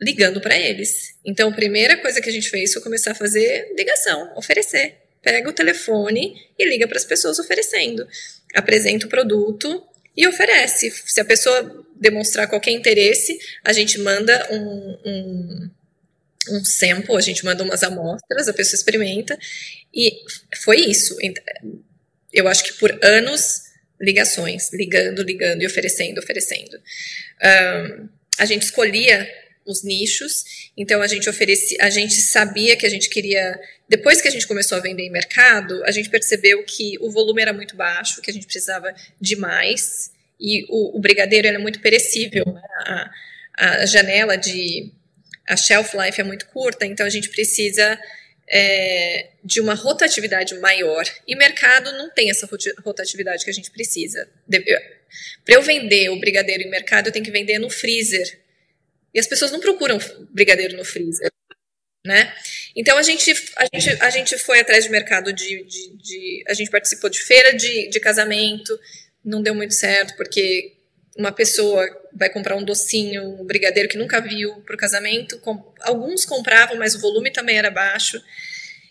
Ligando 0.00 0.40
para 0.40 0.58
eles. 0.58 1.14
Então, 1.24 1.50
a 1.50 1.54
primeira 1.54 1.96
coisa 1.98 2.20
que 2.20 2.28
a 2.28 2.32
gente 2.32 2.48
fez 2.48 2.72
foi 2.72 2.82
começar 2.82 3.12
a 3.12 3.14
fazer 3.14 3.72
ligação, 3.76 4.32
oferecer. 4.36 4.96
Pega 5.22 5.48
o 5.48 5.52
telefone 5.52 6.34
e 6.58 6.64
liga 6.68 6.86
para 6.86 6.98
as 6.98 7.04
pessoas 7.04 7.38
oferecendo. 7.38 8.06
Apresenta 8.54 9.06
o 9.06 9.08
produto 9.08 9.82
e 10.16 10.26
oferece. 10.26 10.90
Se 10.90 11.20
a 11.20 11.24
pessoa 11.24 11.84
demonstrar 11.96 12.48
qualquer 12.48 12.70
interesse, 12.70 13.38
a 13.64 13.72
gente 13.72 13.98
manda 13.98 14.46
um, 14.50 14.98
um, 15.04 15.70
um 16.50 16.64
sample, 16.64 17.16
a 17.16 17.20
gente 17.20 17.44
manda 17.44 17.64
umas 17.64 17.82
amostras, 17.82 18.48
a 18.48 18.52
pessoa 18.52 18.78
experimenta. 18.78 19.38
E 19.92 20.22
foi 20.62 20.76
isso. 20.76 21.16
Eu 22.32 22.48
acho 22.48 22.64
que 22.64 22.72
por 22.74 22.98
anos 23.02 23.65
ligações, 24.00 24.72
ligando, 24.72 25.22
ligando 25.22 25.62
e 25.62 25.66
oferecendo, 25.66 26.18
oferecendo. 26.18 26.76
Um, 27.42 28.08
a 28.38 28.44
gente 28.44 28.62
escolhia 28.62 29.28
os 29.66 29.82
nichos, 29.82 30.70
então 30.76 31.02
a 31.02 31.06
gente 31.06 31.28
oferecia, 31.28 31.78
a 31.80 31.90
gente 31.90 32.14
sabia 32.14 32.76
que 32.76 32.86
a 32.86 32.88
gente 32.88 33.08
queria. 33.08 33.58
Depois 33.88 34.20
que 34.20 34.28
a 34.28 34.30
gente 34.30 34.46
começou 34.46 34.78
a 34.78 34.80
vender 34.80 35.02
em 35.02 35.10
mercado, 35.10 35.82
a 35.84 35.90
gente 35.90 36.08
percebeu 36.08 36.62
que 36.64 36.96
o 37.00 37.10
volume 37.10 37.42
era 37.42 37.52
muito 37.52 37.76
baixo, 37.76 38.20
que 38.20 38.30
a 38.30 38.34
gente 38.34 38.46
precisava 38.46 38.94
de 39.20 39.36
mais, 39.36 40.12
e 40.40 40.64
o, 40.68 40.96
o 40.96 41.00
brigadeiro 41.00 41.48
era 41.48 41.58
muito 41.58 41.80
perecível, 41.80 42.44
né? 42.46 42.62
a, 42.86 43.10
a 43.56 43.86
janela 43.86 44.36
de. 44.36 44.92
A 45.48 45.56
shelf 45.56 45.94
life 45.96 46.20
é 46.20 46.24
muito 46.24 46.46
curta, 46.46 46.84
então 46.84 47.06
a 47.06 47.08
gente 47.08 47.28
precisa 47.28 47.96
é, 48.48 49.28
de 49.42 49.60
uma 49.60 49.74
rotatividade 49.74 50.54
maior. 50.58 51.04
E 51.26 51.36
mercado 51.36 51.92
não 51.92 52.10
tem 52.10 52.30
essa 52.30 52.48
rotatividade 52.84 53.44
que 53.44 53.50
a 53.50 53.54
gente 53.54 53.70
precisa. 53.70 54.28
Para 55.44 55.54
eu 55.54 55.62
vender 55.62 56.10
o 56.10 56.20
brigadeiro 56.20 56.62
em 56.62 56.70
mercado, 56.70 57.08
eu 57.08 57.12
tenho 57.12 57.24
que 57.24 57.30
vender 57.30 57.58
no 57.58 57.70
freezer. 57.70 58.40
E 59.12 59.18
as 59.18 59.26
pessoas 59.26 59.50
não 59.50 59.60
procuram 59.60 59.98
brigadeiro 60.30 60.76
no 60.76 60.84
freezer. 60.84 61.30
Né? 62.04 62.32
Então 62.76 62.96
a 62.96 63.02
gente, 63.02 63.32
a 63.56 63.64
gente, 63.64 64.02
a 64.02 64.10
gente 64.10 64.38
foi 64.38 64.60
atrás 64.60 64.84
de 64.84 64.90
mercado 64.90 65.32
de, 65.32 65.64
de, 65.64 65.96
de 65.96 66.44
a 66.46 66.54
gente 66.54 66.70
participou 66.70 67.10
de 67.10 67.20
feira 67.20 67.52
de, 67.52 67.88
de 67.88 67.98
casamento, 67.98 68.78
não 69.24 69.42
deu 69.42 69.52
muito 69.56 69.74
certo 69.74 70.16
porque 70.16 70.75
uma 71.18 71.32
pessoa 71.32 71.84
vai 72.12 72.30
comprar 72.30 72.56
um 72.56 72.64
docinho, 72.64 73.40
um 73.40 73.44
brigadeiro 73.44 73.88
que 73.88 73.98
nunca 73.98 74.20
viu 74.20 74.54
para 74.62 74.74
o 74.74 74.78
casamento. 74.78 75.40
Alguns 75.80 76.24
compravam, 76.24 76.76
mas 76.76 76.94
o 76.94 77.00
volume 77.00 77.30
também 77.30 77.58
era 77.58 77.70
baixo. 77.70 78.22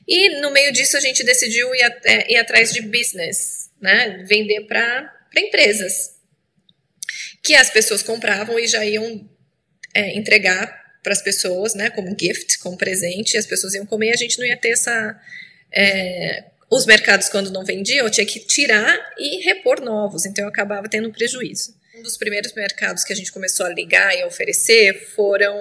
E 0.07 0.41
no 0.41 0.51
meio 0.51 0.71
disso 0.71 0.97
a 0.97 0.99
gente 0.99 1.23
decidiu 1.23 1.73
ir, 1.73 1.97
é, 2.05 2.33
ir 2.33 2.37
atrás 2.37 2.71
de 2.71 2.81
business, 2.81 3.69
né? 3.81 4.23
Vender 4.27 4.61
para 4.61 5.11
empresas. 5.35 6.15
Que 7.43 7.55
as 7.55 7.69
pessoas 7.69 8.03
compravam 8.03 8.59
e 8.59 8.67
já 8.67 8.83
iam 8.85 9.27
é, 9.93 10.17
entregar 10.17 10.83
para 11.01 11.13
as 11.13 11.21
pessoas, 11.21 11.73
né? 11.73 11.89
Como 11.89 12.15
gift, 12.19 12.59
como 12.59 12.77
presente, 12.77 13.33
e 13.33 13.37
as 13.37 13.45
pessoas 13.45 13.73
iam 13.73 13.85
comer 13.85 14.09
e 14.09 14.13
a 14.13 14.17
gente 14.17 14.37
não 14.37 14.45
ia 14.45 14.57
ter 14.57 14.71
essa. 14.71 15.19
É, 15.71 16.45
os 16.69 16.85
mercados, 16.85 17.29
quando 17.29 17.51
não 17.51 17.63
vendiam, 17.63 18.05
eu 18.05 18.11
tinha 18.11 18.25
que 18.25 18.39
tirar 18.39 19.13
e 19.17 19.43
repor 19.43 19.81
novos, 19.81 20.25
então 20.25 20.43
eu 20.43 20.49
acabava 20.49 20.89
tendo 20.89 21.11
prejuízo. 21.11 21.75
Um 21.97 22.01
dos 22.01 22.17
primeiros 22.17 22.51
mercados 22.53 23.05
que 23.05 23.13
a 23.13 23.15
gente 23.15 23.31
começou 23.31 23.65
a 23.65 23.69
ligar 23.69 24.13
e 24.17 24.21
a 24.21 24.27
oferecer 24.27 25.07
foram 25.15 25.55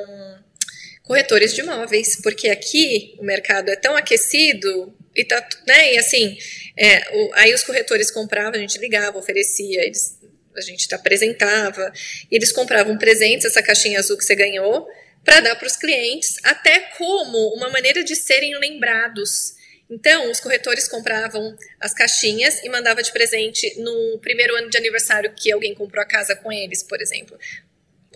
corretores 1.05 1.55
de 1.55 1.61
imóveis, 1.61 2.21
porque 2.21 2.49
aqui 2.49 3.15
o 3.21 3.25
mercado 3.25 3.69
é 3.69 3.77
tão 3.77 3.95
aquecido 3.95 4.93
e 5.15 5.25
tá, 5.25 5.47
né? 5.65 5.95
E 5.95 5.99
assim, 5.99 6.37
é, 6.77 7.17
o, 7.17 7.35
aí 7.35 7.55
os 7.55 7.63
corretores 7.63 8.11
compravam, 8.11 8.55
a 8.55 8.59
gente 8.59 8.79
ligava, 8.79 9.17
oferecia, 9.17 9.85
eles, 9.85 10.19
a 10.57 10.61
gente 10.61 10.93
apresentava, 10.93 11.93
e 12.29 12.35
eles 12.35 12.51
compravam 12.51 12.99
presentes, 12.99 13.47
essa 13.47 13.63
caixinha 13.63 14.01
azul 14.01 14.19
que 14.19 14.25
você 14.25 14.35
ganhou, 14.35 14.89
para 15.25 15.39
dar 15.39 15.55
para 15.55 15.69
os 15.69 15.77
clientes, 15.77 16.39
até 16.43 16.81
como 16.99 17.55
uma 17.55 17.71
maneira 17.71 18.03
de 18.03 18.17
serem 18.17 18.59
lembrados 18.59 19.55
então, 19.95 20.29
os 20.29 20.41
corretores 20.41 20.89
compravam 20.89 21.57
as 21.81 21.95
caixinhas 21.95 22.61
e 22.65 22.69
mandava 22.69 23.01
de 23.01 23.13
presente 23.13 23.79
no 23.79 24.19
primeiro 24.19 24.57
ano 24.57 24.69
de 24.69 24.77
aniversário 24.77 25.33
que 25.37 25.53
alguém 25.53 25.73
comprou 25.73 26.03
a 26.03 26.07
casa 26.07 26.35
com 26.35 26.51
eles, 26.51 26.83
por 26.83 27.01
exemplo. 27.01 27.39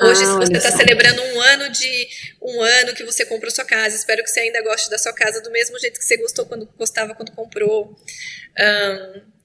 Hoje 0.01 0.24
ah, 0.24 0.35
você 0.35 0.53
está 0.55 0.72
celebrando 0.72 1.22
um 1.22 1.41
ano 1.41 1.70
de 1.70 2.09
um 2.43 2.61
ano 2.61 2.95
que 2.95 3.05
você 3.05 3.24
comprou 3.24 3.51
sua 3.51 3.64
casa. 3.64 3.95
Espero 3.95 4.24
que 4.24 4.31
você 4.31 4.41
ainda 4.41 4.61
goste 4.62 4.91
da 4.91 4.99
sua 4.99 5.12
casa 5.12 5.41
do 5.41 5.53
mesmo 5.53 5.79
jeito 5.79 6.01
que 6.01 6.05
você 6.05 6.16
gostou 6.16 6.47
quando 6.47 6.68
gostava 6.76 7.14
quando 7.14 7.31
comprou. 7.31 7.97
Um, 8.59 9.38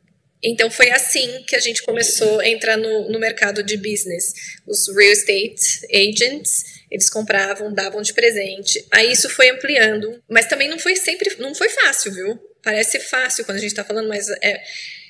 então 0.44 0.70
foi 0.70 0.92
assim 0.92 1.44
que 1.48 1.56
a 1.56 1.60
gente 1.60 1.82
começou 1.84 2.40
a 2.40 2.48
entrar 2.48 2.78
no, 2.78 3.10
no 3.10 3.20
mercado 3.20 3.64
de 3.64 3.78
business. 3.78 4.34
Os 4.68 4.88
real 4.90 5.12
estate 5.12 5.86
agents 5.92 6.74
eles 6.94 7.10
compravam, 7.10 7.74
davam 7.74 8.04
de 8.04 8.14
presente. 8.14 8.86
Aí 8.92 9.12
isso 9.12 9.28
foi 9.28 9.50
ampliando, 9.50 10.22
mas 10.30 10.46
também 10.46 10.70
não 10.70 10.78
foi 10.78 10.96
sempre, 10.96 11.36
não 11.40 11.56
foi 11.56 11.68
fácil, 11.70 12.14
viu? 12.14 12.40
Parece 12.62 13.00
fácil 13.00 13.44
quando 13.44 13.58
a 13.58 13.60
gente 13.60 13.72
está 13.72 13.84
falando, 13.84 14.08
mas 14.08 14.30
é, 14.44 14.62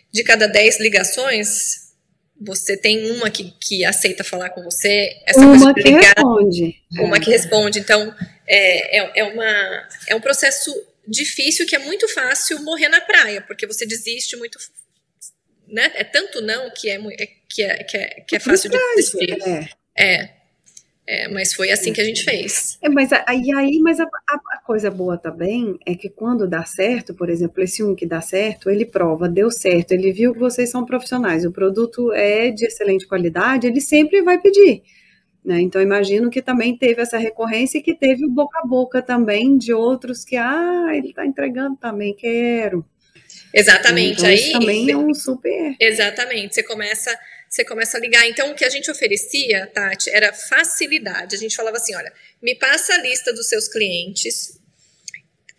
de 0.10 0.24
cada 0.24 0.48
10 0.48 0.80
ligações, 0.80 1.92
você 2.40 2.78
tem 2.78 3.12
uma 3.12 3.30
que, 3.30 3.54
que 3.60 3.84
aceita 3.84 4.24
falar 4.24 4.52
com 4.52 4.64
você, 4.64 5.12
essa 5.26 5.42
uma 5.42 5.58
coisa 5.58 5.74
de 5.74 5.82
ligar, 5.82 6.16
que 6.16 6.22
responde. 6.22 6.76
Uma 7.00 7.20
que 7.20 7.30
responde. 7.30 7.80
Então, 7.80 8.16
é, 8.48 9.00
é, 9.00 9.12
é, 9.18 9.24
uma, 9.26 9.88
é 10.08 10.16
um 10.16 10.22
processo 10.22 10.74
difícil 11.06 11.68
que 11.68 11.76
é 11.76 11.80
muito 11.80 12.08
fácil 12.08 12.64
morrer 12.64 12.88
na 12.88 13.02
praia, 13.02 13.42
porque 13.42 13.68
você 13.68 13.86
desiste 13.86 14.38
muito 14.38 14.58
né? 15.74 15.92
É 15.96 16.04
tanto 16.04 16.40
não 16.40 16.70
que 16.70 16.90
é, 16.90 16.96
é 16.96 17.28
que 17.50 17.64
é, 17.64 17.84
que 17.84 17.98
é, 17.98 18.08
que 18.28 18.36
é 18.36 18.40
fácil 18.40 18.70
de 18.70 18.78
desistir. 18.96 19.38
É. 19.98 20.04
é. 20.04 20.44
É, 21.06 21.28
mas 21.28 21.54
foi 21.54 21.70
assim 21.70 21.92
que 21.92 22.00
a 22.00 22.04
gente 22.06 22.24
fez. 22.24 22.78
É, 22.82 22.88
mas 22.88 23.12
aí, 23.12 23.52
aí 23.54 23.78
mas 23.82 24.00
a, 24.00 24.06
a, 24.06 24.36
a, 24.54 24.58
coisa 24.66 24.90
boa 24.90 25.18
também 25.18 25.78
é 25.86 25.96
que 25.96 26.08
quando 26.10 26.48
dá 26.48 26.64
certo, 26.64 27.14
por 27.14 27.30
exemplo, 27.30 27.62
esse 27.62 27.84
um 27.84 27.94
que 27.94 28.06
dá 28.06 28.22
certo, 28.22 28.70
ele 28.70 28.86
prova, 28.86 29.28
deu 29.28 29.52
certo, 29.52 29.92
ele 29.92 30.14
viu 30.14 30.32
que 30.32 30.40
vocês 30.40 30.70
são 30.70 30.86
profissionais, 30.86 31.44
o 31.44 31.52
produto 31.52 32.14
é 32.14 32.52
de 32.52 32.66
excelente 32.66 33.06
qualidade, 33.06 33.68
ele 33.68 33.82
sempre 33.82 34.22
vai 34.22 34.40
pedir. 34.40 34.82
Né? 35.44 35.60
Então, 35.60 35.82
imagino 35.82 36.30
que 36.30 36.42
também 36.42 36.78
teve 36.78 37.02
essa 37.02 37.18
recorrência 37.18 37.80
e 37.80 37.82
que 37.82 37.94
teve 37.94 38.26
o 38.26 38.30
boca 38.30 38.60
a 38.64 38.66
boca 38.66 39.02
também 39.02 39.58
de 39.58 39.74
outros 39.74 40.24
que, 40.24 40.38
ah, 40.38 40.88
ele 40.94 41.10
está 41.10 41.26
entregando 41.26 41.76
também, 41.76 42.16
quero. 42.16 42.86
Exatamente. 43.54 44.14
Então, 44.14 44.26
aí 44.26 44.52
também 44.52 44.90
é 44.90 44.98
um 44.98 45.14
super. 45.14 45.76
Exatamente. 45.80 46.56
Você 46.56 46.64
começa, 46.64 47.20
você 47.48 47.64
começa 47.64 47.98
a 47.98 48.00
ligar. 48.00 48.28
Então, 48.28 48.52
o 48.52 48.56
que 48.56 48.66
a 48.66 48.70
gente 48.70 48.90
oferecia, 48.90 49.68
Tati, 49.68 50.10
era 50.10 50.34
facilidade. 50.34 51.36
A 51.36 51.40
gente 51.40 51.56
falava 51.56 51.78
assim: 51.78 51.96
olha, 51.96 52.12
me 52.42 52.56
passa 52.56 52.96
a 52.96 52.98
lista 52.98 53.32
dos 53.32 53.48
seus 53.48 53.68
clientes 53.68 54.60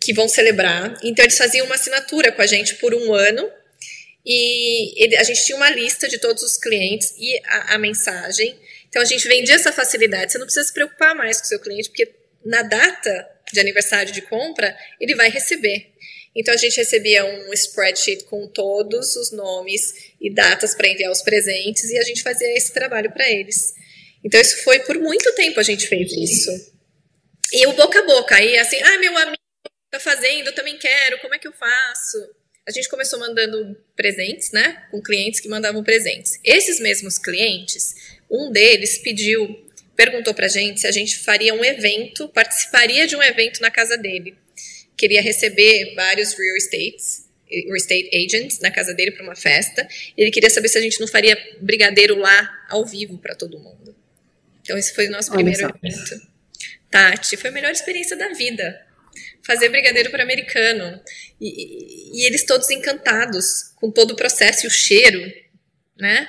que 0.01 0.13
vão 0.13 0.27
celebrar. 0.27 0.99
Então, 1.03 1.23
eles 1.23 1.37
faziam 1.37 1.65
uma 1.65 1.75
assinatura 1.75 2.31
com 2.31 2.41
a 2.41 2.45
gente 2.45 2.75
por 2.75 2.93
um 2.93 3.13
ano. 3.13 3.49
E 4.25 5.03
ele, 5.03 5.15
a 5.15 5.23
gente 5.23 5.45
tinha 5.45 5.55
uma 5.55 5.69
lista 5.69 6.07
de 6.07 6.17
todos 6.17 6.43
os 6.43 6.57
clientes 6.57 7.13
e 7.17 7.39
a, 7.45 7.75
a 7.75 7.77
mensagem. 7.77 8.59
Então, 8.89 9.01
a 9.01 9.05
gente 9.05 9.27
vendia 9.27 9.55
essa 9.55 9.71
facilidade. 9.71 10.31
Você 10.31 10.37
não 10.37 10.45
precisa 10.45 10.67
se 10.67 10.73
preocupar 10.73 11.15
mais 11.15 11.39
com 11.39 11.45
o 11.45 11.47
seu 11.47 11.59
cliente, 11.59 11.89
porque 11.89 12.13
na 12.43 12.61
data 12.61 13.29
de 13.51 13.59
aniversário 13.59 14.11
de 14.11 14.21
compra, 14.21 14.75
ele 14.99 15.15
vai 15.15 15.29
receber. 15.29 15.94
Então 16.35 16.53
a 16.53 16.57
gente 16.57 16.75
recebia 16.75 17.23
um 17.25 17.53
spreadsheet 17.53 18.25
com 18.25 18.45
todos 18.47 19.15
os 19.15 19.31
nomes 19.31 19.93
e 20.19 20.33
datas 20.33 20.75
para 20.75 20.89
enviar 20.89 21.09
os 21.09 21.21
presentes 21.21 21.85
e 21.85 21.97
a 21.97 22.03
gente 22.03 22.21
fazia 22.21 22.51
esse 22.57 22.73
trabalho 22.73 23.11
para 23.11 23.29
eles. 23.29 23.73
Então 24.23 24.41
isso 24.41 24.61
foi 24.63 24.79
por 24.79 24.97
muito 24.99 25.33
tempo 25.33 25.59
a 25.59 25.63
gente 25.63 25.87
fez 25.87 26.11
isso. 26.11 26.51
E 27.53 27.65
o 27.67 27.73
boca 27.73 27.99
a 27.99 28.05
boca, 28.05 28.35
aí 28.35 28.57
assim, 28.57 28.81
ah, 28.83 28.99
meu 28.99 29.15
amigo 29.17 29.37
tá 29.89 29.99
fazendo, 29.99 30.47
eu 30.47 30.55
também 30.55 30.77
quero, 30.77 31.19
como 31.19 31.33
é 31.35 31.39
que 31.39 31.47
eu 31.47 31.53
faço? 31.53 32.17
A 32.67 32.71
gente 32.71 32.89
começou 32.89 33.19
mandando 33.19 33.77
presentes, 33.95 34.51
né, 34.51 34.87
com 34.91 35.01
clientes 35.01 35.39
que 35.39 35.47
mandavam 35.47 35.83
presentes. 35.83 36.39
Esses 36.43 36.79
mesmos 36.79 37.17
clientes, 37.17 37.93
um 38.29 38.51
deles 38.51 38.97
pediu, 38.97 39.69
perguntou 39.95 40.33
pra 40.33 40.47
gente 40.47 40.81
se 40.81 40.87
a 40.87 40.91
gente 40.91 41.19
faria 41.19 41.53
um 41.53 41.63
evento, 41.63 42.27
participaria 42.29 43.07
de 43.07 43.15
um 43.15 43.23
evento 43.23 43.61
na 43.61 43.69
casa 43.71 43.95
dele 43.95 44.35
queria 44.97 45.21
receber 45.21 45.93
vários 45.95 46.33
real 46.33 46.55
estates, 46.55 47.25
real 47.49 47.75
estate 47.75 48.09
agents 48.15 48.59
na 48.59 48.71
casa 48.71 48.93
dele 48.93 49.11
para 49.11 49.23
uma 49.23 49.35
festa. 49.35 49.87
ele 50.17 50.31
queria 50.31 50.49
saber 50.49 50.69
se 50.69 50.77
a 50.77 50.81
gente 50.81 50.99
não 50.99 51.07
faria 51.07 51.37
brigadeiro 51.61 52.15
lá 52.15 52.65
ao 52.69 52.85
vivo 52.85 53.17
para 53.17 53.35
todo 53.35 53.59
mundo. 53.59 53.95
Então 54.61 54.77
esse 54.77 54.93
foi 54.93 55.07
o 55.07 55.11
nosso 55.11 55.31
primeiro 55.31 55.69
evento. 55.83 56.35
Tati, 56.89 57.37
foi 57.37 57.49
a 57.49 57.53
melhor 57.53 57.71
experiência 57.71 58.15
da 58.15 58.29
vida. 58.29 58.85
Fazer 59.43 59.69
brigadeiro 59.69 60.09
para 60.09 60.23
americano. 60.23 61.01
E, 61.39 61.47
e, 61.47 62.21
e, 62.21 62.25
eles 62.25 62.45
todos 62.45 62.69
encantados 62.69 63.73
com 63.75 63.91
todo 63.91 64.11
o 64.11 64.15
processo 64.15 64.65
e 64.65 64.67
o 64.67 64.71
cheiro, 64.71 65.21
né? 65.97 66.27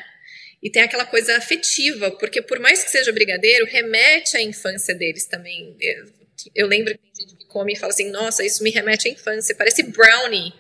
E 0.63 0.71
tem 0.71 0.83
aquela 0.83 1.05
coisa 1.07 1.37
afetiva, 1.37 2.11
porque 2.11 2.43
por 2.43 2.59
mais 2.59 2.83
que 2.83 2.91
seja 2.91 3.13
brigadeiro, 3.13 3.67
remete 3.67 4.37
à 4.37 4.43
infância 4.43 4.95
deles 4.95 5.25
também. 5.27 5.77
Eu, 5.81 6.07
eu 6.55 6.67
lembro 6.67 6.93
que 6.93 7.01
tem 7.17 7.29
gente 7.29 7.36
come 7.57 7.73
e 7.73 7.77
fala 7.77 7.93
assim, 7.93 8.11
nossa, 8.11 8.45
isso 8.45 8.63
me 8.63 8.71
remete 8.71 9.09
à 9.09 9.11
infância, 9.11 9.55
parece 9.55 9.83
brownie. 9.85 10.53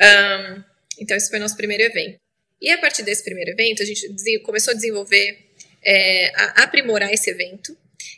Um, 0.00 0.62
então, 1.00 1.16
esse 1.16 1.28
foi 1.28 1.40
nosso 1.40 1.56
primeiro 1.56 1.82
evento. 1.82 2.20
E 2.60 2.70
a 2.70 2.78
partir 2.78 3.02
desse 3.02 3.24
primeiro 3.24 3.50
evento, 3.50 3.82
a 3.82 3.84
gente 3.84 4.08
começou 4.44 4.70
a 4.70 4.74
desenvolver, 4.74 5.36
é, 5.84 6.30
a 6.36 6.62
aprimorar 6.62 7.12
esse 7.12 7.28
evento. 7.28 7.76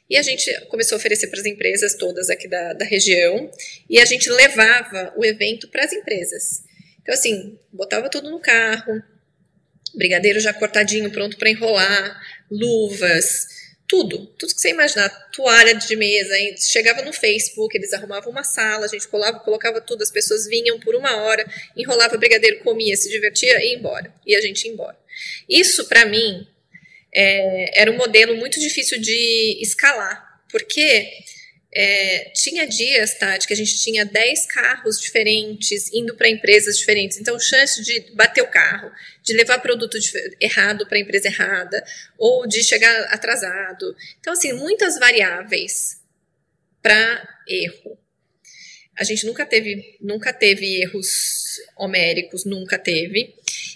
E 0.08 0.18
a 0.18 0.22
gente 0.22 0.52
começou 0.66 0.96
a 0.96 0.98
oferecer 0.98 1.28
para 1.28 1.40
as 1.40 1.46
empresas 1.46 1.94
todas 1.94 2.28
aqui 2.28 2.46
da, 2.46 2.74
da 2.74 2.84
região. 2.84 3.50
E 3.88 3.98
a 3.98 4.04
gente 4.04 4.28
levava 4.28 5.14
o 5.16 5.24
evento 5.24 5.66
para 5.68 5.82
as 5.84 5.94
empresas. 5.94 6.62
Então, 7.00 7.14
assim, 7.14 7.58
botava 7.72 8.10
tudo 8.10 8.30
no 8.30 8.38
carro, 8.38 9.02
brigadeiro 9.94 10.40
já 10.40 10.52
cortadinho, 10.52 11.10
pronto 11.10 11.38
para 11.38 11.48
enrolar, 11.48 12.20
luvas, 12.50 13.46
tudo, 13.86 14.26
tudo 14.38 14.54
que 14.54 14.60
você 14.60 14.70
imaginar, 14.70 15.08
toalha 15.30 15.74
de 15.74 15.94
mesa, 15.96 16.34
chegava 16.58 17.02
no 17.02 17.12
Facebook, 17.12 17.76
eles 17.76 17.92
arrumavam 17.92 18.30
uma 18.30 18.42
sala, 18.42 18.86
a 18.86 18.88
gente 18.88 19.06
colava, 19.08 19.38
colocava 19.40 19.80
tudo, 19.80 20.02
as 20.02 20.10
pessoas 20.10 20.46
vinham 20.46 20.80
por 20.80 20.94
uma 20.94 21.16
hora, 21.16 21.46
enrolava 21.76 22.16
brigadeiro, 22.16 22.60
comia, 22.60 22.96
se 22.96 23.10
divertia 23.10 23.58
e 23.62 23.70
ia 23.70 23.78
embora, 23.78 24.12
e 24.26 24.34
a 24.34 24.40
gente 24.40 24.64
ia 24.64 24.72
embora. 24.72 24.96
Isso, 25.48 25.84
para 25.86 26.06
mim, 26.06 26.46
é, 27.14 27.82
era 27.82 27.90
um 27.90 27.96
modelo 27.96 28.36
muito 28.36 28.58
difícil 28.58 29.00
de 29.00 29.58
escalar, 29.60 30.42
porque 30.50 31.12
é, 31.76 32.30
tinha 32.30 32.66
dias, 32.68 33.14
Tati, 33.14 33.48
que 33.48 33.52
a 33.52 33.56
gente 33.56 33.76
tinha 33.80 34.04
10 34.04 34.46
carros 34.46 35.00
diferentes 35.00 35.92
indo 35.92 36.14
para 36.14 36.28
empresas 36.28 36.78
diferentes. 36.78 37.18
Então, 37.18 37.38
chance 37.38 37.82
de 37.82 38.12
bater 38.14 38.42
o 38.42 38.46
carro, 38.46 38.92
de 39.22 39.34
levar 39.34 39.58
produto 39.58 39.98
errado 40.40 40.86
para 40.86 40.96
a 40.96 41.00
empresa 41.00 41.26
errada, 41.26 41.84
ou 42.16 42.46
de 42.46 42.62
chegar 42.62 42.96
atrasado. 43.12 43.96
Então, 44.20 44.32
assim, 44.32 44.52
muitas 44.52 44.98
variáveis 45.00 46.00
para 46.80 47.28
erro. 47.48 47.98
A 48.96 49.02
gente 49.02 49.26
nunca 49.26 49.44
teve, 49.44 49.98
nunca 50.00 50.32
teve 50.32 50.80
erros 50.82 51.58
homéricos, 51.76 52.44
nunca 52.44 52.78
teve. 52.78 53.34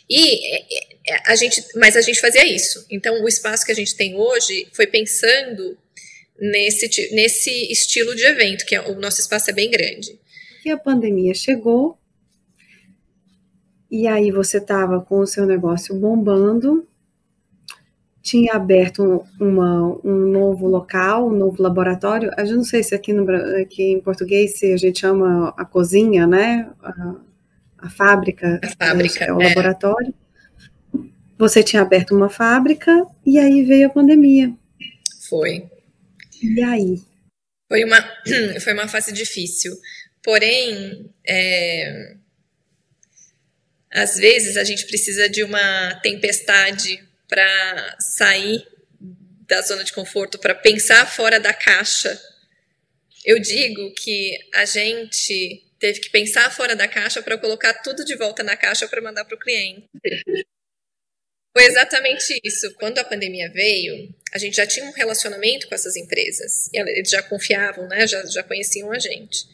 E 0.09 0.55
é, 0.55 0.85
é, 1.09 1.23
a 1.27 1.35
gente, 1.35 1.65
mas 1.75 1.97
a 1.97 2.01
gente 2.01 2.21
fazia 2.21 2.47
isso. 2.47 2.87
Então, 2.89 3.25
o 3.25 3.29
espaço 3.29 3.67
que 3.67 3.73
a 3.73 3.75
gente 3.75 3.97
tem 3.97 4.15
hoje 4.15 4.69
foi 4.73 4.87
pensando 4.87 5.77
nesse, 6.39 7.15
nesse 7.15 7.51
estilo 7.71 8.15
de 8.15 8.25
evento, 8.25 8.65
que 8.65 8.75
é, 8.75 8.81
o 8.81 9.01
nosso 9.01 9.21
espaço 9.21 9.51
é 9.51 9.53
bem 9.53 9.71
grande. 9.71 10.19
E 10.65 10.71
a 10.71 10.77
pandemia 10.77 11.35
chegou, 11.35 11.99
e 13.91 14.07
aí 14.07 14.31
você 14.31 14.59
estava 14.59 15.01
com 15.01 15.21
o 15.21 15.27
seu 15.27 15.47
negócio 15.47 15.95
bombando, 15.95 16.87
tinha 18.23 18.55
aberto 18.55 19.25
uma, 19.41 19.99
um 20.05 20.31
novo 20.31 20.67
local, 20.67 21.29
um 21.29 21.37
novo 21.37 21.63
laboratório. 21.63 22.31
Eu 22.37 22.57
não 22.57 22.65
sei 22.65 22.83
se 22.83 22.95
aqui, 22.95 23.13
no, 23.13 23.29
aqui 23.57 23.93
em 23.93 24.01
português 24.01 24.59
se 24.59 24.71
a 24.73 24.77
gente 24.77 25.01
chama 25.01 25.55
a 25.57 25.65
cozinha, 25.65 26.27
né? 26.27 26.69
A, 26.83 27.15
a 27.79 27.89
fábrica, 27.89 28.61
a 28.63 28.87
fábrica 28.87 29.25
é 29.25 29.33
o 29.33 29.41
é. 29.41 29.49
laboratório. 29.49 30.13
Você 31.39 31.63
tinha 31.63 31.81
aberto 31.81 32.15
uma 32.15 32.29
fábrica 32.29 33.07
e 33.25 33.39
aí 33.39 33.63
veio 33.63 33.87
a 33.87 33.91
pandemia. 33.91 34.53
Foi. 35.31 35.65
E 36.43 36.63
aí? 36.63 37.03
Foi 37.69 37.85
uma, 37.85 38.23
foi 38.61 38.73
uma 38.73 38.89
fase 38.89 39.13
difícil. 39.13 39.77
Porém, 40.23 41.11
é, 41.27 42.17
às 43.91 44.17
vezes 44.17 44.57
a 44.57 44.65
gente 44.65 44.87
precisa 44.87 45.29
de 45.29 45.43
uma 45.43 45.95
tempestade 46.03 47.03
para 47.27 47.97
sair 48.01 48.67
da 49.47 49.63
zona 49.63 49.83
de 49.83 49.93
conforto, 49.93 50.39
para 50.39 50.55
pensar 50.55 51.07
fora 51.07 51.41
da 51.41 51.55
caixa. 51.55 52.21
Eu 53.25 53.39
digo 53.39 53.93
que 53.95 54.39
a 54.55 54.65
gente 54.65 55.65
teve 55.79 56.01
que 56.01 56.11
pensar 56.11 56.51
fora 56.51 56.77
da 56.77 56.87
caixa 56.89 57.23
para 57.23 57.39
colocar 57.39 57.75
tudo 57.83 58.05
de 58.05 58.15
volta 58.17 58.43
na 58.43 58.57
caixa 58.57 58.87
para 58.89 59.01
mandar 59.01 59.25
para 59.25 59.37
o 59.37 59.39
cliente. 59.39 59.85
Foi 61.59 61.67
exatamente 61.67 62.41
isso. 62.45 62.73
Quando 62.79 63.01
a 63.01 63.05
pandemia 63.05 63.51
veio, 63.53 64.09
a 64.33 64.39
gente 64.39 64.55
já 64.55 64.65
tinha 64.65 64.87
um 64.87 64.93
relacionamento 64.93 65.69
com 65.69 65.75
essas 65.75 65.97
empresas. 65.97 66.71
eles 66.73 67.11
já 67.11 67.21
confiavam, 67.21 67.89
né? 67.89 68.07
Já, 68.07 68.25
já 68.27 68.45
conheciam 68.45 68.93
a 68.93 68.99
gente. 69.01 69.45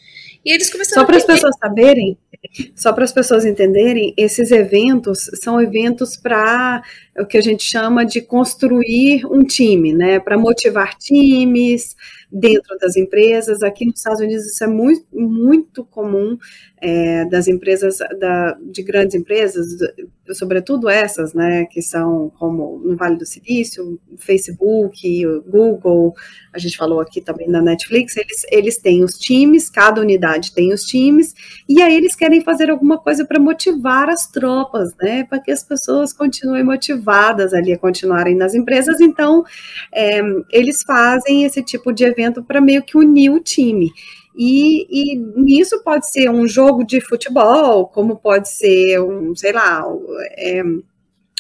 E 0.45 0.53
eles 0.53 0.69
começaram 0.69 1.01
Só 1.01 1.07
para 1.07 1.17
as 1.17 1.25
pessoas 1.25 1.57
saberem, 1.59 2.19
só 2.77 2.93
para 2.93 3.05
as 3.05 3.13
pessoas 3.13 3.47
entenderem, 3.47 4.13
esses 4.19 4.51
eventos 4.51 5.31
são 5.43 5.59
eventos 5.59 6.15
para 6.15 6.83
o 7.19 7.25
que 7.25 7.39
a 7.39 7.41
gente 7.41 7.65
chama 7.65 8.05
de 8.05 8.21
construir 8.21 9.25
um 9.25 9.43
time, 9.43 9.95
né? 9.95 10.21
Para 10.21 10.37
motivar 10.37 10.99
times 10.99 11.97
dentro 12.31 12.77
das 12.79 12.97
empresas. 12.97 13.62
Aqui 13.62 13.85
nos 13.87 13.97
Estados 13.97 14.20
Unidos 14.20 14.47
isso 14.47 14.64
é 14.64 14.66
muito, 14.66 15.07
muito 15.12 15.85
comum 15.85 16.39
é, 16.85 17.25
das 17.25 17.49
empresas, 17.49 17.99
da, 18.18 18.59
de 18.61 18.83
grandes 18.83 19.14
empresas, 19.14 19.66
sobretudo 20.33 20.89
essas, 20.89 21.33
né, 21.33 21.64
que 21.64 21.81
são 21.81 22.31
como 22.39 22.79
no 22.85 22.95
Vale 22.95 23.16
do 23.16 23.25
Silício, 23.25 23.99
Facebook, 24.18 25.25
Google, 25.47 26.14
a 26.53 26.59
gente 26.59 26.77
falou 26.77 27.01
aqui 27.01 27.22
também 27.22 27.49
na 27.49 27.62
Netflix, 27.62 28.16
eles, 28.16 28.43
eles 28.51 28.77
têm 28.77 29.03
os 29.03 29.14
times, 29.18 29.70
cada 29.70 30.01
unidade 30.01 30.53
tem 30.53 30.75
os 30.75 30.85
times, 30.85 31.35
e 31.66 31.81
aí 31.81 31.97
eles 31.97 32.14
querem 32.14 32.43
fazer 32.43 32.70
alguma 32.70 32.99
coisa 32.99 33.25
para 33.25 33.41
motivar 33.41 34.11
as 34.11 34.27
tropas, 34.27 34.95
né, 35.01 35.25
para 35.25 35.41
que 35.41 35.51
as 35.51 35.62
pessoas 35.62 36.12
continuem 36.12 36.64
motivadas 36.64 37.55
ali 37.55 37.72
a 37.72 37.79
continuarem 37.79 38.37
nas 38.37 38.55
empresas, 38.55 39.01
então 39.01 39.43
é, 39.91 40.20
eles 40.51 40.83
fazem 40.83 41.45
esse 41.45 41.62
tipo 41.62 41.93
de 41.93 42.05
evento 42.15 42.43
para 42.43 42.61
meio 42.61 42.83
que 42.83 42.97
unir 42.97 43.31
o 43.31 43.41
time. 43.41 43.91
E, 44.37 45.15
e 45.15 45.17
nisso 45.37 45.83
pode 45.85 46.11
ser 46.11 46.29
um 46.29 46.47
jogo 46.47 46.85
de 46.85 47.01
futebol, 47.01 47.87
como 47.87 48.17
pode 48.17 48.49
ser 48.51 49.01
um, 49.01 49.35
sei 49.37 49.53
lá, 49.53 49.85
é, 50.37 50.62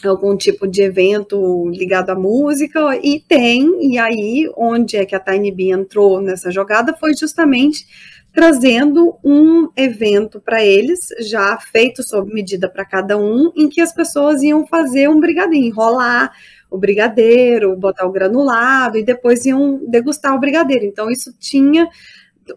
algum 0.04 0.36
tipo 0.36 0.66
de 0.68 0.82
evento 0.82 1.68
ligado 1.70 2.10
à 2.10 2.14
música, 2.14 2.96
e 3.02 3.20
tem, 3.20 3.92
e 3.92 3.98
aí 3.98 4.48
onde 4.56 4.96
é 4.96 5.04
que 5.04 5.14
a 5.14 5.20
Tiny 5.20 5.50
Bee 5.50 5.72
entrou 5.72 6.20
nessa 6.20 6.50
jogada 6.50 6.94
foi 6.94 7.16
justamente 7.16 7.84
trazendo 8.32 9.16
um 9.24 9.68
evento 9.76 10.40
para 10.40 10.64
eles, 10.64 10.98
já 11.20 11.56
feito 11.56 12.02
sob 12.02 12.34
medida 12.34 12.68
para 12.68 12.84
cada 12.84 13.16
um, 13.16 13.52
em 13.56 13.68
que 13.68 13.80
as 13.80 13.94
pessoas 13.94 14.42
iam 14.42 14.66
fazer 14.66 15.08
um 15.08 15.20
brigadeiro, 15.20 15.66
enrolar 15.66 16.32
o 16.74 16.78
brigadeiro, 16.78 17.76
botar 17.76 18.06
o 18.06 18.12
granulado 18.12 18.98
e 18.98 19.04
depois 19.04 19.44
iam 19.44 19.80
degustar 19.88 20.34
o 20.34 20.40
brigadeiro. 20.40 20.84
Então, 20.84 21.10
isso 21.10 21.32
tinha 21.38 21.88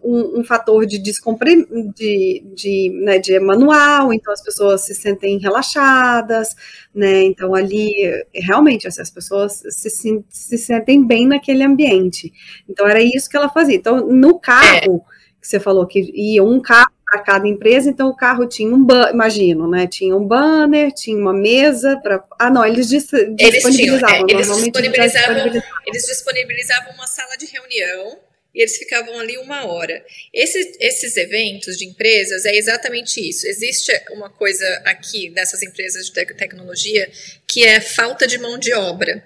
um, 0.02 0.40
um 0.40 0.44
fator 0.44 0.84
de 0.84 0.98
descompre, 0.98 1.66
de, 1.94 2.44
de, 2.54 2.90
né, 3.02 3.18
de 3.18 3.38
manual, 3.40 4.12
então 4.12 4.32
as 4.32 4.42
pessoas 4.42 4.84
se 4.84 4.94
sentem 4.94 5.38
relaxadas, 5.38 6.54
né? 6.94 7.22
Então 7.22 7.54
ali 7.54 7.92
realmente 8.34 8.86
assim, 8.86 9.00
as 9.00 9.10
pessoas 9.10 9.62
se, 9.70 9.90
se, 9.90 10.24
se 10.28 10.58
sentem 10.58 11.06
bem 11.06 11.26
naquele 11.26 11.64
ambiente. 11.64 12.32
Então 12.68 12.86
era 12.86 13.00
isso 13.00 13.28
que 13.30 13.36
ela 13.36 13.48
fazia. 13.48 13.76
Então, 13.76 14.06
no 14.06 14.38
carro, 14.38 15.02
que 15.40 15.48
você 15.48 15.60
falou 15.60 15.86
que 15.86 16.10
ia 16.14 16.42
um 16.42 16.60
carro 16.60 16.97
para 17.08 17.20
cada 17.20 17.48
empresa, 17.48 17.88
então 17.88 18.08
o 18.08 18.16
carro 18.16 18.46
tinha 18.46 18.68
um 18.68 18.86
imagino, 19.10 19.68
né? 19.68 19.86
Tinha 19.86 20.14
um 20.14 20.26
banner, 20.26 20.92
tinha 20.92 21.16
uma 21.16 21.32
mesa 21.32 21.98
para. 22.02 22.22
Ah, 22.38 22.50
não, 22.50 22.64
eles 22.64 22.88
dis 22.88 23.10
eles 23.12 23.34
disponibilizavam. 23.36 24.26
Tinham, 24.26 24.40
é, 24.40 24.42
eles, 24.42 24.46
disponibilizavam, 24.46 25.34
disponibilizavam 25.34 25.82
eles 25.86 26.06
disponibilizavam 26.06 26.92
uma 26.92 27.06
sala 27.06 27.36
de 27.38 27.46
reunião 27.46 28.18
e 28.54 28.60
eles 28.60 28.76
ficavam 28.76 29.18
ali 29.18 29.38
uma 29.38 29.66
hora. 29.66 30.04
Esses, 30.34 30.76
esses 30.80 31.16
eventos 31.16 31.78
de 31.78 31.86
empresas 31.86 32.44
é 32.44 32.54
exatamente 32.54 33.26
isso. 33.26 33.46
Existe 33.46 33.90
uma 34.10 34.28
coisa 34.28 34.66
aqui 34.84 35.30
dessas 35.30 35.62
empresas 35.62 36.06
de 36.06 36.12
tecnologia 36.12 37.10
que 37.46 37.64
é 37.64 37.80
falta 37.80 38.26
de 38.26 38.38
mão 38.38 38.58
de 38.58 38.74
obra 38.74 39.22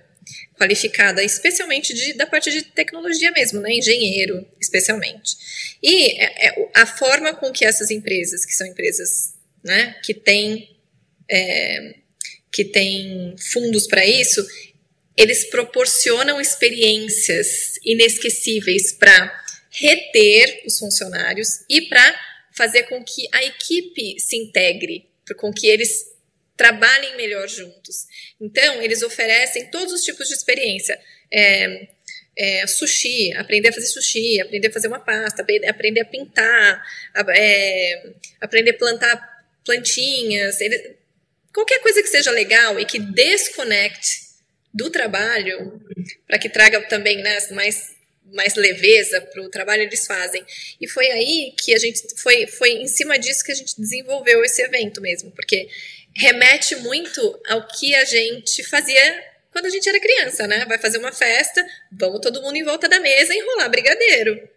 qualificada, 0.62 1.24
especialmente 1.24 1.92
de, 1.92 2.12
da 2.12 2.24
parte 2.24 2.48
de 2.48 2.62
tecnologia 2.62 3.32
mesmo, 3.32 3.60
né? 3.60 3.72
engenheiro, 3.72 4.46
especialmente. 4.60 5.36
E 5.82 6.12
é, 6.12 6.48
é, 6.48 6.70
a 6.72 6.86
forma 6.86 7.34
com 7.34 7.50
que 7.50 7.64
essas 7.64 7.90
empresas, 7.90 8.46
que 8.46 8.54
são 8.54 8.64
empresas 8.64 9.34
né, 9.64 9.96
que 10.04 10.14
têm 10.14 10.68
é, 11.28 11.96
que 12.52 12.64
têm 12.64 13.34
fundos 13.50 13.88
para 13.88 14.06
isso, 14.06 14.46
eles 15.16 15.46
proporcionam 15.50 16.40
experiências 16.40 17.74
inesquecíveis 17.84 18.92
para 18.92 19.42
reter 19.70 20.62
os 20.66 20.78
funcionários 20.78 21.64
e 21.68 21.82
para 21.88 22.14
fazer 22.54 22.84
com 22.84 23.02
que 23.02 23.26
a 23.32 23.42
equipe 23.42 24.20
se 24.20 24.36
integre, 24.36 25.08
com 25.38 25.52
que 25.52 25.66
eles 25.66 26.11
trabalhem 26.56 27.16
melhor 27.16 27.48
juntos. 27.48 28.06
Então, 28.40 28.82
eles 28.82 29.02
oferecem 29.02 29.70
todos 29.70 29.92
os 29.92 30.02
tipos 30.02 30.28
de 30.28 30.34
experiência. 30.34 31.00
É, 31.32 31.88
é, 32.36 32.66
sushi, 32.66 33.32
aprender 33.34 33.68
a 33.68 33.72
fazer 33.72 33.86
sushi, 33.86 34.40
aprender 34.40 34.68
a 34.68 34.72
fazer 34.72 34.88
uma 34.88 35.00
pasta, 35.00 35.44
aprender 35.68 36.00
a 36.00 36.04
pintar, 36.04 36.82
é, 37.36 38.12
aprender 38.40 38.70
a 38.70 38.78
plantar 38.78 39.44
plantinhas, 39.64 40.60
ele, 40.60 40.96
qualquer 41.52 41.80
coisa 41.80 42.02
que 42.02 42.08
seja 42.08 42.30
legal 42.30 42.78
e 42.80 42.84
que 42.84 42.98
desconecte 42.98 44.32
do 44.72 44.90
trabalho, 44.90 45.80
para 46.26 46.38
que 46.38 46.48
traga 46.48 46.80
também 46.88 47.18
né, 47.18 47.38
mais, 47.50 47.94
mais 48.32 48.54
leveza 48.54 49.20
para 49.20 49.42
o 49.42 49.50
trabalho, 49.50 49.82
eles 49.82 50.06
fazem. 50.06 50.42
E 50.80 50.88
foi 50.88 51.10
aí 51.10 51.54
que 51.62 51.74
a 51.74 51.78
gente, 51.78 52.02
foi, 52.16 52.46
foi 52.46 52.70
em 52.70 52.88
cima 52.88 53.18
disso 53.18 53.44
que 53.44 53.52
a 53.52 53.54
gente 53.54 53.78
desenvolveu 53.78 54.42
esse 54.42 54.62
evento 54.62 55.00
mesmo, 55.02 55.30
porque 55.32 55.68
remete 56.14 56.76
muito 56.76 57.40
ao 57.48 57.66
que 57.66 57.94
a 57.94 58.04
gente 58.04 58.62
fazia 58.64 59.24
quando 59.50 59.66
a 59.66 59.70
gente 59.70 59.88
era 59.88 60.00
criança, 60.00 60.46
né? 60.46 60.64
Vai 60.66 60.78
fazer 60.78 60.98
uma 60.98 61.12
festa, 61.12 61.64
vamos 61.92 62.20
todo 62.20 62.40
mundo 62.40 62.56
em 62.56 62.64
volta 62.64 62.88
da 62.88 62.98
mesa 62.98 63.34
enrolar 63.34 63.70
brigadeiro. 63.70 64.48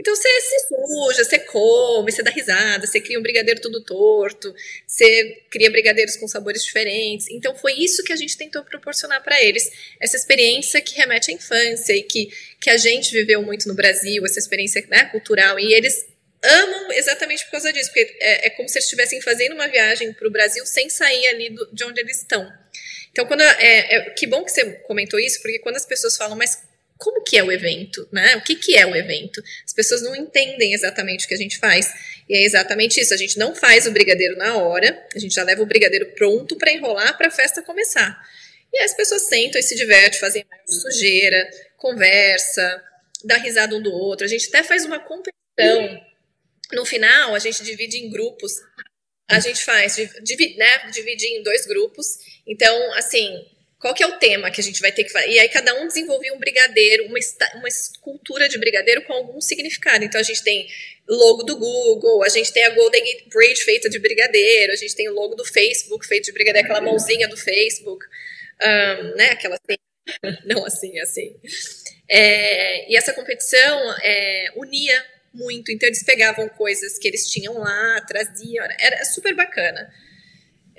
Então 0.00 0.16
você 0.16 0.28
se 0.40 0.68
suja, 0.68 1.24
você 1.24 1.38
come, 1.38 2.10
você 2.10 2.22
dá 2.22 2.30
risada, 2.30 2.86
você 2.86 2.98
cria 3.00 3.18
um 3.18 3.22
brigadeiro 3.22 3.60
tudo 3.60 3.84
torto, 3.84 4.52
você 4.86 5.42
cria 5.50 5.70
brigadeiros 5.70 6.16
com 6.16 6.26
sabores 6.26 6.64
diferentes. 6.64 7.28
Então 7.30 7.54
foi 7.54 7.74
isso 7.74 8.02
que 8.02 8.12
a 8.12 8.16
gente 8.16 8.36
tentou 8.36 8.64
proporcionar 8.64 9.22
para 9.22 9.40
eles, 9.42 9.70
essa 10.00 10.16
experiência 10.16 10.80
que 10.80 10.96
remete 10.96 11.30
à 11.30 11.34
infância 11.34 11.92
e 11.92 12.02
que, 12.02 12.30
que 12.58 12.70
a 12.70 12.78
gente 12.78 13.12
viveu 13.12 13.42
muito 13.42 13.68
no 13.68 13.74
Brasil, 13.74 14.24
essa 14.24 14.38
experiência 14.38 14.82
né, 14.88 15.04
cultural. 15.04 15.60
E 15.60 15.74
eles 15.74 16.06
amam 16.42 16.92
exatamente 16.92 17.44
por 17.44 17.52
causa 17.52 17.72
disso, 17.72 17.90
porque 17.90 18.16
é, 18.20 18.46
é 18.46 18.50
como 18.50 18.68
se 18.68 18.78
eles 18.78 18.84
estivessem 18.84 19.20
fazendo 19.20 19.54
uma 19.54 19.68
viagem 19.68 20.12
para 20.12 20.26
o 20.26 20.30
Brasil 20.30 20.64
sem 20.66 20.88
sair 20.88 21.26
ali 21.28 21.50
do, 21.50 21.72
de 21.72 21.84
onde 21.84 22.00
eles 22.00 22.18
estão. 22.18 22.50
Então, 23.10 23.26
quando 23.26 23.42
é, 23.42 23.96
é, 23.96 24.10
que 24.10 24.26
bom 24.26 24.44
que 24.44 24.50
você 24.50 24.64
comentou 24.82 25.18
isso, 25.18 25.40
porque 25.42 25.58
quando 25.58 25.76
as 25.76 25.84
pessoas 25.84 26.16
falam, 26.16 26.36
mas 26.36 26.62
como 26.96 27.22
que 27.22 27.36
é 27.36 27.42
o 27.42 27.50
evento, 27.50 28.06
né? 28.12 28.36
O 28.36 28.42
que, 28.42 28.54
que 28.54 28.76
é 28.76 28.86
o 28.86 28.94
evento? 28.94 29.42
As 29.64 29.72
pessoas 29.72 30.02
não 30.02 30.14
entendem 30.14 30.74
exatamente 30.74 31.24
o 31.24 31.28
que 31.28 31.34
a 31.34 31.38
gente 31.38 31.58
faz. 31.58 31.90
E 32.28 32.36
é 32.36 32.42
exatamente 32.44 33.00
isso. 33.00 33.14
A 33.14 33.16
gente 33.16 33.38
não 33.38 33.54
faz 33.54 33.86
o 33.86 33.90
brigadeiro 33.90 34.36
na 34.36 34.58
hora, 34.58 35.02
a 35.14 35.18
gente 35.18 35.34
já 35.34 35.42
leva 35.42 35.62
o 35.62 35.66
brigadeiro 35.66 36.12
pronto 36.14 36.56
para 36.56 36.70
enrolar 36.70 37.16
para 37.16 37.28
a 37.28 37.30
festa 37.30 37.62
começar. 37.62 38.20
E 38.72 38.82
as 38.82 38.94
pessoas 38.94 39.22
sentam 39.22 39.58
e 39.58 39.62
se 39.62 39.74
divertem, 39.74 40.20
fazem 40.20 40.44
sujeira, 40.66 41.50
conversa, 41.76 42.82
dá 43.24 43.36
risada 43.36 43.74
um 43.74 43.82
do 43.82 43.90
outro. 43.90 44.26
A 44.26 44.28
gente 44.28 44.48
até 44.48 44.62
faz 44.62 44.84
uma 44.84 44.98
competição. 44.98 46.09
No 46.72 46.84
final, 46.84 47.34
a 47.34 47.38
gente 47.38 47.62
divide 47.62 47.98
em 47.98 48.10
grupos. 48.10 48.52
A 49.28 49.38
gente 49.40 49.64
faz, 49.64 49.96
divide, 50.22 50.56
né, 50.56 50.90
divide 50.90 51.26
em 51.26 51.42
dois 51.42 51.66
grupos. 51.66 52.06
Então, 52.46 52.92
assim, 52.94 53.46
qual 53.80 53.94
que 53.94 54.02
é 54.02 54.06
o 54.06 54.18
tema 54.18 54.50
que 54.50 54.60
a 54.60 54.64
gente 54.64 54.80
vai 54.80 54.92
ter 54.92 55.04
que 55.04 55.10
fazer? 55.10 55.30
E 55.30 55.38
aí 55.38 55.48
cada 55.48 55.74
um 55.80 55.86
desenvolvia 55.86 56.34
um 56.34 56.38
brigadeiro, 56.38 57.06
uma, 57.06 57.18
uma 57.54 57.68
escultura 57.68 58.46
de 58.46 58.58
brigadeiro 58.58 59.02
com 59.04 59.14
algum 59.14 59.40
significado. 59.40 60.04
Então 60.04 60.20
a 60.20 60.22
gente 60.24 60.44
tem 60.44 60.68
logo 61.08 61.42
do 61.44 61.56
Google, 61.56 62.22
a 62.22 62.28
gente 62.28 62.52
tem 62.52 62.62
a 62.62 62.70
Golden 62.70 63.02
Gate 63.02 63.28
Bridge 63.28 63.62
feita 63.62 63.88
de 63.88 63.98
brigadeiro, 63.98 64.72
a 64.72 64.76
gente 64.76 64.94
tem 64.94 65.08
o 65.08 65.14
logo 65.14 65.34
do 65.34 65.46
Facebook 65.46 66.06
feito 66.06 66.26
de 66.26 66.32
brigadeiro, 66.32 66.66
aquela 66.66 66.82
mãozinha 66.82 67.26
do 67.26 67.38
Facebook, 67.38 68.04
um, 68.62 69.16
né? 69.16 69.30
Aquela 69.30 69.56
assim, 69.56 69.78
não 70.44 70.64
assim, 70.66 71.00
assim. 71.00 71.40
É, 72.06 72.92
e 72.92 72.96
essa 72.96 73.14
competição 73.14 73.94
é, 74.02 74.52
unia 74.56 75.04
muito, 75.32 75.70
então 75.70 75.88
eles 75.88 76.02
pegavam 76.02 76.48
coisas 76.48 76.98
que 76.98 77.06
eles 77.06 77.28
tinham 77.28 77.58
lá, 77.58 78.00
traziam, 78.06 78.64
era 78.78 79.04
super 79.04 79.34
bacana. 79.34 79.88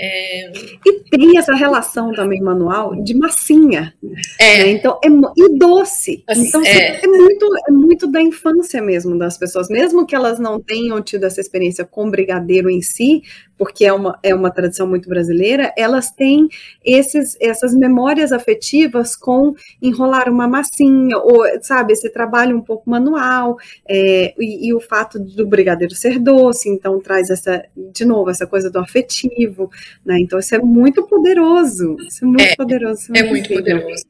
É... 0.04 0.52
E 0.84 1.04
tem 1.12 1.38
essa 1.38 1.54
relação 1.54 2.12
também 2.14 2.41
manual 2.41 2.95
de 3.04 3.14
massinha. 3.14 3.93
É. 4.39 4.64
Né? 4.64 4.70
Então, 4.72 4.99
é, 5.04 5.08
e 5.08 5.58
doce. 5.60 6.24
Então, 6.28 6.64
é. 6.66 7.04
é. 7.04 7.08
muito, 7.08 7.47
é 7.68 7.72
muito 7.72 8.08
da 8.08 8.20
infância 8.20 8.82
mesmo 8.82 9.18
das 9.18 9.38
pessoas, 9.38 9.70
mesmo 9.70 10.06
que 10.06 10.16
elas 10.16 10.39
não 10.39 10.60
tenham 10.60 10.99
tido 11.04 11.26
essa 11.26 11.39
experiência 11.39 11.86
com 11.86 12.10
brigadeiro 12.10 12.70
em 12.70 12.82
si, 12.82 13.22
porque 13.62 13.86
é 13.86 13.93
uma, 13.93 14.18
é 14.24 14.34
uma 14.34 14.49
tradição 14.49 14.88
muito 14.88 15.07
brasileira, 15.07 15.72
elas 15.78 16.09
têm 16.09 16.49
esses, 16.84 17.38
essas 17.39 17.76
memórias 17.76 18.32
afetivas 18.32 19.16
com 19.16 19.53
enrolar 19.80 20.28
uma 20.30 20.47
massinha, 20.47 21.16
ou, 21.20 21.45
sabe, 21.62 21.93
esse 21.93 22.09
trabalho 22.09 22.57
um 22.57 22.62
pouco 22.62 22.89
manual, 22.89 23.59
é, 23.88 24.34
e, 24.39 24.68
e, 24.68 24.74
o 24.74 24.80
fato 24.80 25.20
do 25.20 25.45
brigadeiro 25.45 25.93
ser 25.93 26.18
doce, 26.18 26.70
então 26.70 26.99
traz 26.99 27.30
essa, 27.30 27.64
de 27.78 28.03
novo, 28.03 28.32
essa 28.32 28.47
coisa 28.47 28.68
do 28.68 28.80
afetivo, 28.80 29.70
né? 30.03 30.18
Então 30.20 30.39
isso 30.39 30.55
é 30.55 30.59
muito 30.59 31.03
poderoso, 31.03 31.97
isso 31.99 32.26
é 32.26 32.28
muito 32.28 32.41
é, 32.41 32.55
poderoso. 32.55 33.14
É, 33.14 33.20
é 33.20 33.24
muito 33.30 33.53
poderoso. 33.53 34.05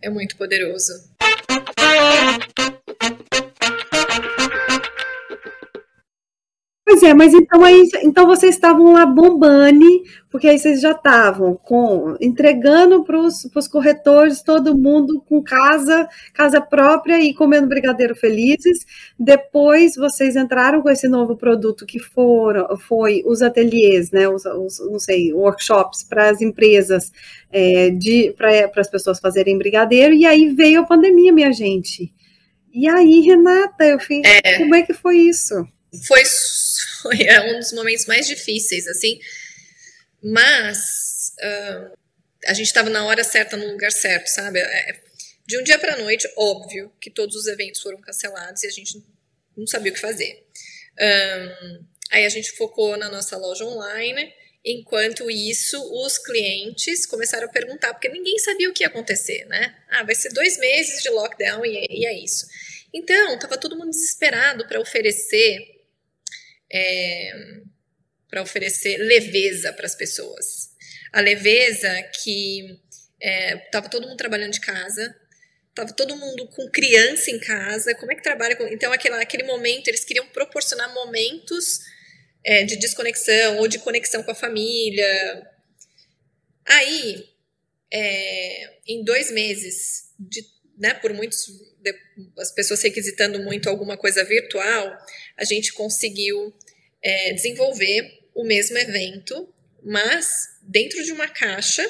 É 0.00 0.08
muito 0.08 0.36
poderoso. 0.38 0.92
Pois 6.88 7.02
é, 7.02 7.12
mas 7.12 7.34
então 7.34 7.64
aí, 7.64 7.82
então 8.04 8.28
vocês 8.28 8.54
estavam 8.54 8.92
lá 8.92 9.04
bombando, 9.04 9.84
porque 10.30 10.46
aí 10.46 10.56
vocês 10.56 10.80
já 10.80 10.92
estavam 10.92 11.56
com 11.56 12.16
entregando 12.20 13.02
para 13.02 13.18
os 13.18 13.66
corretores 13.68 14.40
todo 14.40 14.78
mundo 14.78 15.20
com 15.28 15.42
casa, 15.42 16.08
casa 16.32 16.60
própria 16.60 17.20
e 17.20 17.34
comendo 17.34 17.66
brigadeiro 17.66 18.14
felizes. 18.14 18.86
Depois 19.18 19.96
vocês 19.96 20.36
entraram 20.36 20.80
com 20.80 20.88
esse 20.88 21.08
novo 21.08 21.36
produto 21.36 21.84
que 21.84 21.98
foram 21.98 22.76
foi 22.76 23.20
os 23.26 23.42
ateliês, 23.42 24.12
né? 24.12 24.28
Os, 24.28 24.44
os 24.44 24.78
não 24.88 25.00
sei, 25.00 25.32
workshops 25.32 26.04
para 26.04 26.30
as 26.30 26.40
empresas 26.40 27.10
é, 27.50 27.90
de 27.90 28.32
para 28.38 28.70
as 28.76 28.88
pessoas 28.88 29.18
fazerem 29.18 29.58
brigadeiro, 29.58 30.14
e 30.14 30.24
aí 30.24 30.54
veio 30.54 30.82
a 30.82 30.86
pandemia, 30.86 31.32
minha 31.32 31.52
gente. 31.52 32.14
E 32.72 32.88
aí, 32.88 33.22
Renata, 33.22 33.84
eu 33.84 33.98
fiz, 33.98 34.22
é. 34.24 34.58
como 34.58 34.72
é 34.76 34.82
que 34.82 34.92
foi 34.94 35.16
isso? 35.16 35.66
Foi 36.06 36.22
foi 37.02 37.22
é 37.22 37.40
um 37.54 37.58
dos 37.58 37.72
momentos 37.72 38.06
mais 38.06 38.26
difíceis, 38.26 38.86
assim. 38.86 39.20
Mas 40.22 41.32
uh, 41.38 41.96
a 42.46 42.54
gente 42.54 42.66
estava 42.66 42.90
na 42.90 43.04
hora 43.04 43.22
certa, 43.22 43.56
no 43.56 43.70
lugar 43.70 43.92
certo, 43.92 44.28
sabe? 44.28 44.58
É, 44.60 45.00
de 45.46 45.58
um 45.58 45.62
dia 45.62 45.78
para 45.78 45.96
noite, 45.96 46.28
óbvio 46.36 46.92
que 47.00 47.10
todos 47.10 47.36
os 47.36 47.46
eventos 47.46 47.80
foram 47.80 48.00
cancelados 48.00 48.62
e 48.64 48.66
a 48.66 48.70
gente 48.70 49.02
não 49.56 49.66
sabia 49.66 49.92
o 49.92 49.94
que 49.94 50.00
fazer. 50.00 50.44
Um, 50.98 51.84
aí 52.10 52.24
a 52.24 52.28
gente 52.28 52.52
focou 52.52 52.96
na 52.96 53.08
nossa 53.08 53.36
loja 53.36 53.64
online. 53.64 54.32
Enquanto 54.64 55.30
isso, 55.30 55.80
os 56.04 56.18
clientes 56.18 57.06
começaram 57.06 57.46
a 57.46 57.50
perguntar, 57.50 57.94
porque 57.94 58.08
ninguém 58.08 58.36
sabia 58.40 58.68
o 58.68 58.72
que 58.72 58.82
ia 58.82 58.88
acontecer, 58.88 59.44
né? 59.44 59.76
Ah, 59.88 60.02
vai 60.02 60.14
ser 60.14 60.32
dois 60.32 60.58
meses 60.58 61.02
de 61.02 61.08
lockdown 61.10 61.64
e, 61.64 61.86
e 61.88 62.04
é 62.04 62.18
isso. 62.18 62.46
Então, 62.92 63.34
estava 63.34 63.56
todo 63.56 63.76
mundo 63.76 63.90
desesperado 63.90 64.66
para 64.66 64.80
oferecer 64.80 65.75
é, 66.72 67.32
para 68.28 68.42
oferecer 68.42 68.96
leveza 68.98 69.72
para 69.72 69.86
as 69.86 69.94
pessoas. 69.94 70.70
A 71.12 71.20
leveza 71.20 71.90
que 72.22 72.78
estava 73.64 73.86
é, 73.86 73.90
todo 73.90 74.06
mundo 74.06 74.16
trabalhando 74.16 74.52
de 74.52 74.60
casa, 74.60 75.14
estava 75.70 75.92
todo 75.92 76.16
mundo 76.16 76.46
com 76.48 76.70
criança 76.70 77.30
em 77.30 77.38
casa. 77.38 77.94
Como 77.94 78.12
é 78.12 78.14
que 78.14 78.22
trabalha? 78.22 78.56
Com... 78.56 78.66
Então, 78.68 78.92
aquele, 78.92 79.14
aquele 79.16 79.42
momento, 79.44 79.88
eles 79.88 80.04
queriam 80.04 80.26
proporcionar 80.28 80.92
momentos 80.92 81.80
é, 82.44 82.64
de 82.64 82.76
desconexão 82.76 83.58
ou 83.58 83.68
de 83.68 83.78
conexão 83.78 84.22
com 84.22 84.30
a 84.30 84.34
família. 84.34 85.50
Aí, 86.64 87.28
é, 87.92 88.78
em 88.86 89.04
dois 89.04 89.30
meses, 89.30 90.10
de, 90.18 90.44
né, 90.78 90.94
por 90.94 91.12
muitos 91.12 91.46
as 92.38 92.52
pessoas 92.52 92.82
requisitando 92.82 93.38
muito 93.40 93.68
alguma 93.68 93.96
coisa 93.96 94.24
virtual, 94.24 94.96
a 95.36 95.44
gente 95.44 95.72
conseguiu 95.72 96.54
é, 97.02 97.32
desenvolver 97.32 98.28
o 98.34 98.44
mesmo 98.44 98.76
evento, 98.78 99.52
mas 99.82 100.28
dentro 100.62 101.02
de 101.02 101.12
uma 101.12 101.28
caixa 101.28 101.84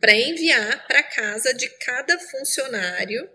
para 0.00 0.14
enviar 0.14 0.86
para 0.86 1.02
casa 1.02 1.52
de 1.52 1.68
cada 1.78 2.18
funcionário. 2.18 3.28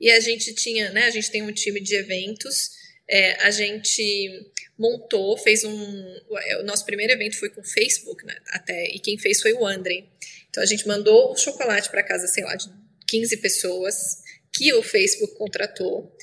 E 0.00 0.10
a 0.10 0.20
gente 0.20 0.54
tinha, 0.54 0.90
né? 0.90 1.04
A 1.04 1.10
gente 1.10 1.30
tem 1.30 1.42
um 1.42 1.52
time 1.52 1.80
de 1.80 1.94
eventos. 1.94 2.70
É, 3.08 3.32
a 3.44 3.50
gente 3.50 4.52
montou, 4.78 5.36
fez 5.38 5.64
um. 5.64 6.20
O 6.60 6.62
nosso 6.64 6.84
primeiro 6.84 7.12
evento 7.12 7.38
foi 7.38 7.48
com 7.50 7.60
o 7.60 7.64
Facebook, 7.64 8.24
né, 8.24 8.36
até, 8.48 8.86
e 8.86 8.98
quem 8.98 9.18
fez 9.18 9.40
foi 9.40 9.52
o 9.52 9.66
André. 9.66 10.04
Então 10.48 10.62
a 10.62 10.66
gente 10.66 10.86
mandou 10.86 11.32
o 11.32 11.36
chocolate 11.36 11.90
para 11.90 12.02
casa, 12.02 12.26
sei 12.26 12.44
lá, 12.44 12.54
de 12.54 12.68
15 13.06 13.36
pessoas 13.38 14.22
que 14.52 14.72
o 14.72 14.82
Facebook 14.82 15.36
contratou. 15.36 16.16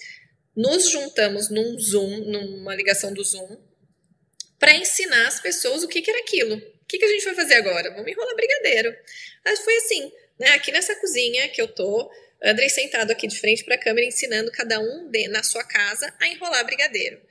Nos 0.56 0.90
juntamos 0.90 1.50
num 1.50 1.80
Zoom, 1.80 2.26
numa 2.26 2.76
ligação 2.76 3.14
do 3.14 3.24
Zoom, 3.24 3.58
para 4.60 4.76
ensinar 4.76 5.28
as 5.28 5.40
pessoas 5.40 5.84
o 5.84 5.88
que, 5.88 6.02
que 6.02 6.12
era 6.12 6.20
aquilo. 6.20 6.56
O 6.56 6.86
que, 6.88 6.98
que 6.98 7.06
a 7.06 7.08
gente 7.08 7.26
vai 7.26 7.36
fazer 7.36 7.56
agora? 7.56 7.92
Vamos 7.92 8.12
enrolar 8.12 8.36
brigadeiro. 8.36 8.96
Mas 9.46 9.60
foi 9.62 9.76
assim, 9.78 10.12
né? 10.38 10.50
Aqui 10.52 10.72
nessa 10.72 10.94
cozinha 10.96 11.48
que 11.50 11.62
eu 11.62 11.68
tô, 11.68 12.12
Andrei 12.44 12.70
sentado 12.70 13.12
aqui 13.12 13.28
de 13.28 13.40
frente 13.40 13.64
para 13.64 13.76
a 13.76 13.80
câmera, 13.80 14.06
ensinando 14.06 14.52
cada 14.52 14.80
um 14.80 15.10
de, 15.10 15.28
na 15.28 15.42
sua 15.44 15.64
casa 15.64 16.14
a 16.20 16.28
enrolar 16.28 16.66
brigadeiro. 16.66 17.22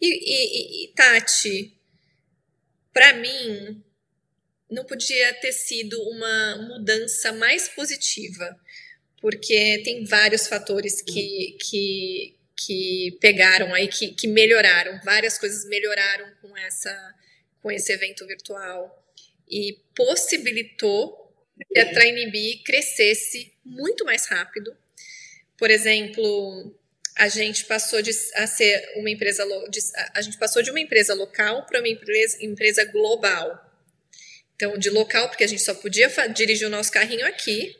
E, 0.00 0.06
e, 0.06 0.84
e 0.84 0.88
Tati, 0.88 1.72
para 2.92 3.14
mim, 3.14 3.82
não 4.70 4.84
podia 4.84 5.32
ter 5.34 5.52
sido 5.52 6.00
uma 6.10 6.56
mudança 6.68 7.32
mais 7.32 7.68
positiva 7.68 8.58
porque 9.20 9.80
tem 9.84 10.04
vários 10.04 10.46
fatores 10.46 11.00
que, 11.00 11.56
que, 11.60 12.35
que 12.56 13.18
pegaram 13.20 13.74
aí, 13.74 13.86
que, 13.88 14.08
que 14.14 14.26
melhoraram, 14.26 14.98
várias 15.04 15.38
coisas 15.38 15.66
melhoraram 15.66 16.32
com, 16.40 16.56
essa, 16.56 17.14
com 17.60 17.70
esse 17.70 17.92
evento 17.92 18.26
virtual 18.26 19.04
e 19.48 19.78
possibilitou 19.94 21.26
que 21.72 21.78
a 21.78 21.92
Trainee 21.92 22.62
crescesse 22.64 23.52
muito 23.64 24.04
mais 24.04 24.26
rápido. 24.26 24.76
Por 25.58 25.70
exemplo, 25.70 26.74
a 27.16 27.28
gente 27.28 27.64
passou 27.64 28.02
de 28.02 28.10
a 28.34 28.46
ser 28.46 28.92
uma 28.96 29.10
empresa 29.10 29.44
de, 29.70 29.80
a 30.14 30.20
gente 30.20 30.38
passou 30.38 30.62
de 30.62 30.70
uma 30.70 30.80
empresa 30.80 31.14
local 31.14 31.64
para 31.66 31.78
uma 31.78 31.88
empresa, 31.88 32.38
empresa 32.44 32.84
global. 32.84 33.62
Então, 34.54 34.76
de 34.78 34.88
local, 34.88 35.28
porque 35.28 35.44
a 35.44 35.46
gente 35.46 35.62
só 35.62 35.74
podia 35.74 36.08
dirigir 36.34 36.66
o 36.66 36.70
nosso 36.70 36.90
carrinho 36.90 37.26
aqui, 37.26 37.76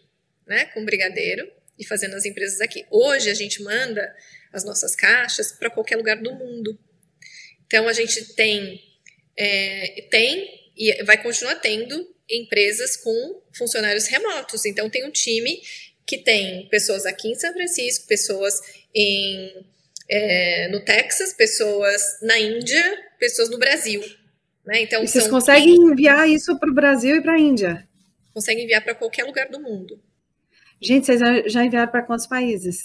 né, 0.47 0.67
com 0.67 0.85
brigadeiro 0.85 1.51
e 1.79 1.85
fazendo 1.85 2.15
as 2.15 2.25
empresas 2.25 2.61
aqui. 2.61 2.87
Hoje 2.91 3.31
a 3.31 3.35
gente 3.35 3.63
manda 3.63 4.15
as 4.57 4.65
nossas 4.65 4.95
caixas 4.95 5.53
para 5.53 5.71
qualquer 5.71 5.97
lugar 5.97 6.17
do 6.17 6.33
mundo. 6.33 6.79
Então 7.67 7.89
a 7.89 7.93
gente 7.93 8.35
tem 8.35 8.81
é, 9.37 10.07
tem 10.11 10.73
e 10.77 11.03
vai 11.05 11.23
continuar 11.23 11.57
tendo 11.57 12.15
empresas 12.31 12.97
com 12.97 13.43
funcionários 13.57 14.07
remotos. 14.07 14.65
Então 14.65 14.91
tem 14.91 15.05
um 15.05 15.11
time 15.11 15.61
que 16.07 16.19
tem 16.19 16.69
pessoas 16.69 17.05
aqui 17.05 17.29
em 17.29 17.35
São 17.35 17.53
Francisco, 17.53 18.07
pessoas 18.07 18.61
em 18.95 19.67
é, 20.09 20.69
no 20.69 20.85
Texas, 20.85 21.33
pessoas 21.33 22.03
na 22.23 22.39
Índia, 22.39 22.83
pessoas 23.19 23.51
no 23.51 23.59
Brasil. 23.59 24.01
Né? 24.65 24.83
Então, 24.83 25.03
e 25.03 25.09
vocês 25.09 25.29
conseguem 25.29 25.75
enviar 25.75 26.29
isso 26.29 26.59
para 26.59 26.71
o 26.71 26.75
Brasil 26.75 27.17
e 27.17 27.23
para 27.23 27.35
a 27.35 27.39
Índia? 27.39 27.89
Conseguem 28.33 28.65
enviar 28.65 28.83
para 28.83 28.95
qualquer 28.95 29.25
lugar 29.25 29.49
do 29.49 29.61
mundo. 29.61 30.01
Gente, 30.81 31.07
vocês 31.07 31.21
já 31.47 31.65
enviaram 31.65 31.91
para 31.91 32.03
quantos 32.03 32.27
países? 32.27 32.85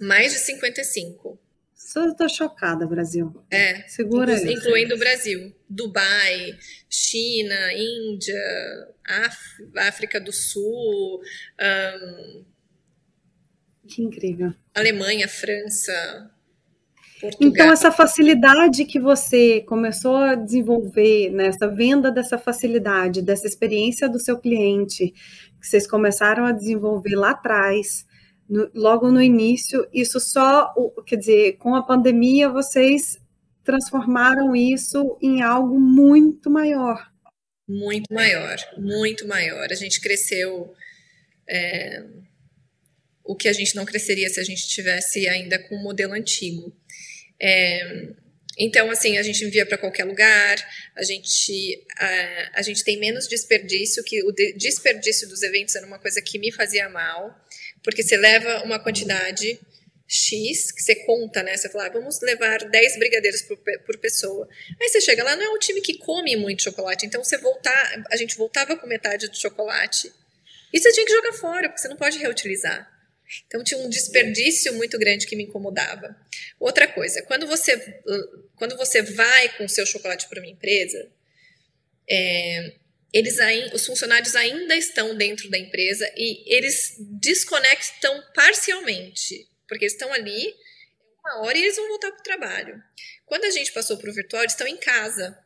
Mais 0.00 0.32
de 0.32 0.38
55. 0.38 1.38
Só 1.74 2.06
estou 2.06 2.28
chocada, 2.28 2.86
Brasil. 2.86 3.34
É. 3.50 3.82
Segura 3.88 4.36
inclu 4.36 4.52
Incluindo 4.52 4.94
o 4.94 4.98
Brasil. 4.98 5.54
Dubai, 5.68 6.58
China, 6.88 7.72
Índia, 7.72 8.38
Áf 9.04 9.38
África 9.76 10.20
do 10.20 10.32
Sul. 10.32 11.20
Um, 11.58 12.44
que 13.88 14.02
incrível. 14.02 14.52
Alemanha, 14.74 15.26
França, 15.26 16.30
Portugal. 17.20 17.48
Então, 17.50 17.72
essa 17.72 17.90
facilidade 17.90 18.84
que 18.84 19.00
você 19.00 19.62
começou 19.62 20.16
a 20.16 20.34
desenvolver, 20.34 21.30
nessa 21.30 21.66
né, 21.66 21.74
venda 21.74 22.12
dessa 22.12 22.38
facilidade, 22.38 23.22
dessa 23.22 23.46
experiência 23.46 24.08
do 24.08 24.20
seu 24.20 24.38
cliente, 24.38 25.14
que 25.60 25.66
vocês 25.66 25.86
começaram 25.86 26.44
a 26.44 26.52
desenvolver 26.52 27.16
lá 27.16 27.30
atrás, 27.30 28.06
no, 28.48 28.70
logo 28.74 29.10
no 29.10 29.20
início, 29.20 29.86
isso 29.92 30.18
só, 30.18 30.72
quer 31.06 31.16
dizer, 31.16 31.56
com 31.58 31.74
a 31.74 31.82
pandemia, 31.82 32.48
vocês 32.48 33.18
transformaram 33.64 34.56
isso 34.56 35.18
em 35.20 35.42
algo 35.42 35.78
muito 35.78 36.50
maior. 36.50 37.10
Muito 37.68 38.12
maior, 38.12 38.56
muito 38.78 39.28
maior. 39.28 39.68
A 39.70 39.74
gente 39.74 40.00
cresceu. 40.00 40.72
É, 41.50 42.02
o 43.28 43.36
que 43.36 43.46
a 43.46 43.52
gente 43.52 43.76
não 43.76 43.84
cresceria 43.84 44.28
se 44.30 44.40
a 44.40 44.42
gente 44.42 44.66
tivesse 44.66 45.28
ainda 45.28 45.58
com 45.58 45.76
o 45.76 45.82
modelo 45.82 46.14
antigo. 46.14 46.74
É, 47.40 48.08
então, 48.58 48.90
assim, 48.90 49.18
a 49.18 49.22
gente 49.22 49.44
envia 49.44 49.66
para 49.66 49.76
qualquer 49.76 50.04
lugar, 50.04 50.56
a 50.96 51.02
gente, 51.02 51.86
a, 51.98 52.50
a 52.54 52.62
gente 52.62 52.82
tem 52.82 52.98
menos 52.98 53.28
desperdício, 53.28 54.02
que 54.02 54.24
o 54.24 54.32
de, 54.32 54.54
desperdício 54.54 55.28
dos 55.28 55.42
eventos 55.42 55.76
era 55.76 55.86
uma 55.86 55.98
coisa 55.98 56.22
que 56.22 56.38
me 56.38 56.50
fazia 56.50 56.88
mal, 56.88 57.38
porque 57.88 58.02
você 58.02 58.18
leva 58.18 58.64
uma 58.64 58.78
quantidade 58.78 59.58
X, 60.06 60.70
que 60.70 60.82
você 60.82 60.94
conta, 61.06 61.42
né? 61.42 61.56
Você 61.56 61.70
fala, 61.70 61.86
ah, 61.86 61.88
vamos 61.88 62.20
levar 62.20 62.58
10 62.58 62.98
brigadeiros 62.98 63.40
por, 63.40 63.56
por, 63.56 63.96
pessoa. 63.96 64.46
Aí 64.78 64.90
você 64.90 65.00
chega 65.00 65.24
lá, 65.24 65.34
não 65.34 65.42
é 65.42 65.48
um 65.48 65.58
time 65.58 65.80
que 65.80 65.96
come 65.96 66.36
muito 66.36 66.64
chocolate, 66.64 67.06
então 67.06 67.24
você 67.24 67.38
voltar, 67.38 68.04
a 68.12 68.16
gente 68.18 68.36
voltava 68.36 68.76
com 68.76 68.86
metade 68.86 69.26
do 69.26 69.34
chocolate, 69.34 70.12
e 70.70 70.78
você 70.78 70.92
tinha 70.92 71.06
que 71.06 71.12
jogar 71.12 71.32
fora, 71.32 71.66
porque 71.66 71.80
você 71.80 71.88
não 71.88 71.96
pode 71.96 72.18
reutilizar. 72.18 72.86
Então 73.46 73.64
tinha 73.64 73.80
um 73.80 73.88
desperdício 73.88 74.74
muito 74.74 74.98
grande 74.98 75.26
que 75.26 75.34
me 75.34 75.44
incomodava. 75.44 76.14
Outra 76.60 76.86
coisa, 76.86 77.22
quando 77.22 77.46
você, 77.46 78.02
quando 78.56 78.76
você 78.76 79.00
vai 79.00 79.48
com 79.56 79.64
o 79.64 79.68
seu 79.68 79.86
chocolate 79.86 80.28
para 80.28 80.40
uma 80.40 80.50
empresa, 80.50 81.10
é, 82.06 82.74
eles 83.12 83.38
os 83.72 83.86
funcionários 83.86 84.36
ainda 84.36 84.76
estão 84.76 85.14
dentro 85.14 85.50
da 85.50 85.58
empresa 85.58 86.10
e 86.16 86.44
eles 86.46 86.96
desconectam 86.98 88.22
parcialmente, 88.34 89.48
porque 89.66 89.84
eles 89.84 89.94
estão 89.94 90.12
ali 90.12 90.54
uma 91.20 91.42
hora 91.42 91.56
e 91.56 91.62
eles 91.62 91.76
vão 91.76 91.88
voltar 91.88 92.10
para 92.10 92.20
o 92.20 92.22
trabalho. 92.22 92.82
Quando 93.26 93.44
a 93.44 93.50
gente 93.50 93.72
passou 93.72 93.96
para 93.96 94.10
o 94.10 94.14
virtual, 94.14 94.42
eles 94.42 94.52
estão 94.52 94.66
em 94.66 94.76
casa. 94.76 95.38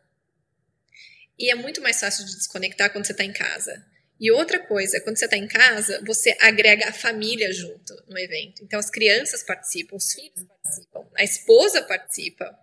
E 1.39 1.51
é 1.51 1.55
muito 1.55 1.81
mais 1.81 1.99
fácil 1.99 2.25
de 2.25 2.37
desconectar 2.37 2.93
quando 2.93 3.05
você 3.05 3.13
está 3.13 3.25
em 3.25 3.33
casa. 3.33 3.85
E 4.21 4.31
outra 4.31 4.61
coisa, 4.61 5.01
quando 5.01 5.17
você 5.17 5.25
está 5.25 5.37
em 5.37 5.49
casa, 5.49 6.01
você 6.07 6.37
agrega 6.39 6.89
a 6.89 6.93
família 6.93 7.53
junto 7.53 7.93
no 8.07 8.19
evento. 8.19 8.63
Então 8.63 8.79
as 8.79 8.89
crianças 8.89 9.43
participam, 9.43 9.97
os 9.97 10.13
filhos 10.13 10.45
participam, 10.45 11.09
a 11.17 11.25
esposa 11.25 11.83
participa, 11.83 12.57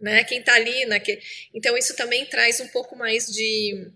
né? 0.00 0.24
Quem 0.24 0.40
está 0.40 0.54
ali 0.54 0.84
naquele. 0.86 1.22
Então 1.52 1.78
isso 1.78 1.94
também 1.94 2.26
traz 2.26 2.58
um 2.58 2.66
pouco 2.68 2.96
mais 2.96 3.28
de 3.28 3.92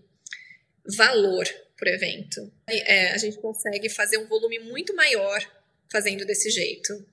valor 0.95 1.45
para 1.77 1.91
o 1.91 1.93
evento. 1.93 2.51
É, 2.67 3.11
a 3.11 3.17
gente 3.17 3.37
consegue 3.37 3.89
fazer 3.89 4.17
um 4.17 4.27
volume 4.27 4.59
muito 4.59 4.95
maior 4.95 5.39
fazendo 5.91 6.25
desse 6.25 6.49
jeito. 6.49 7.05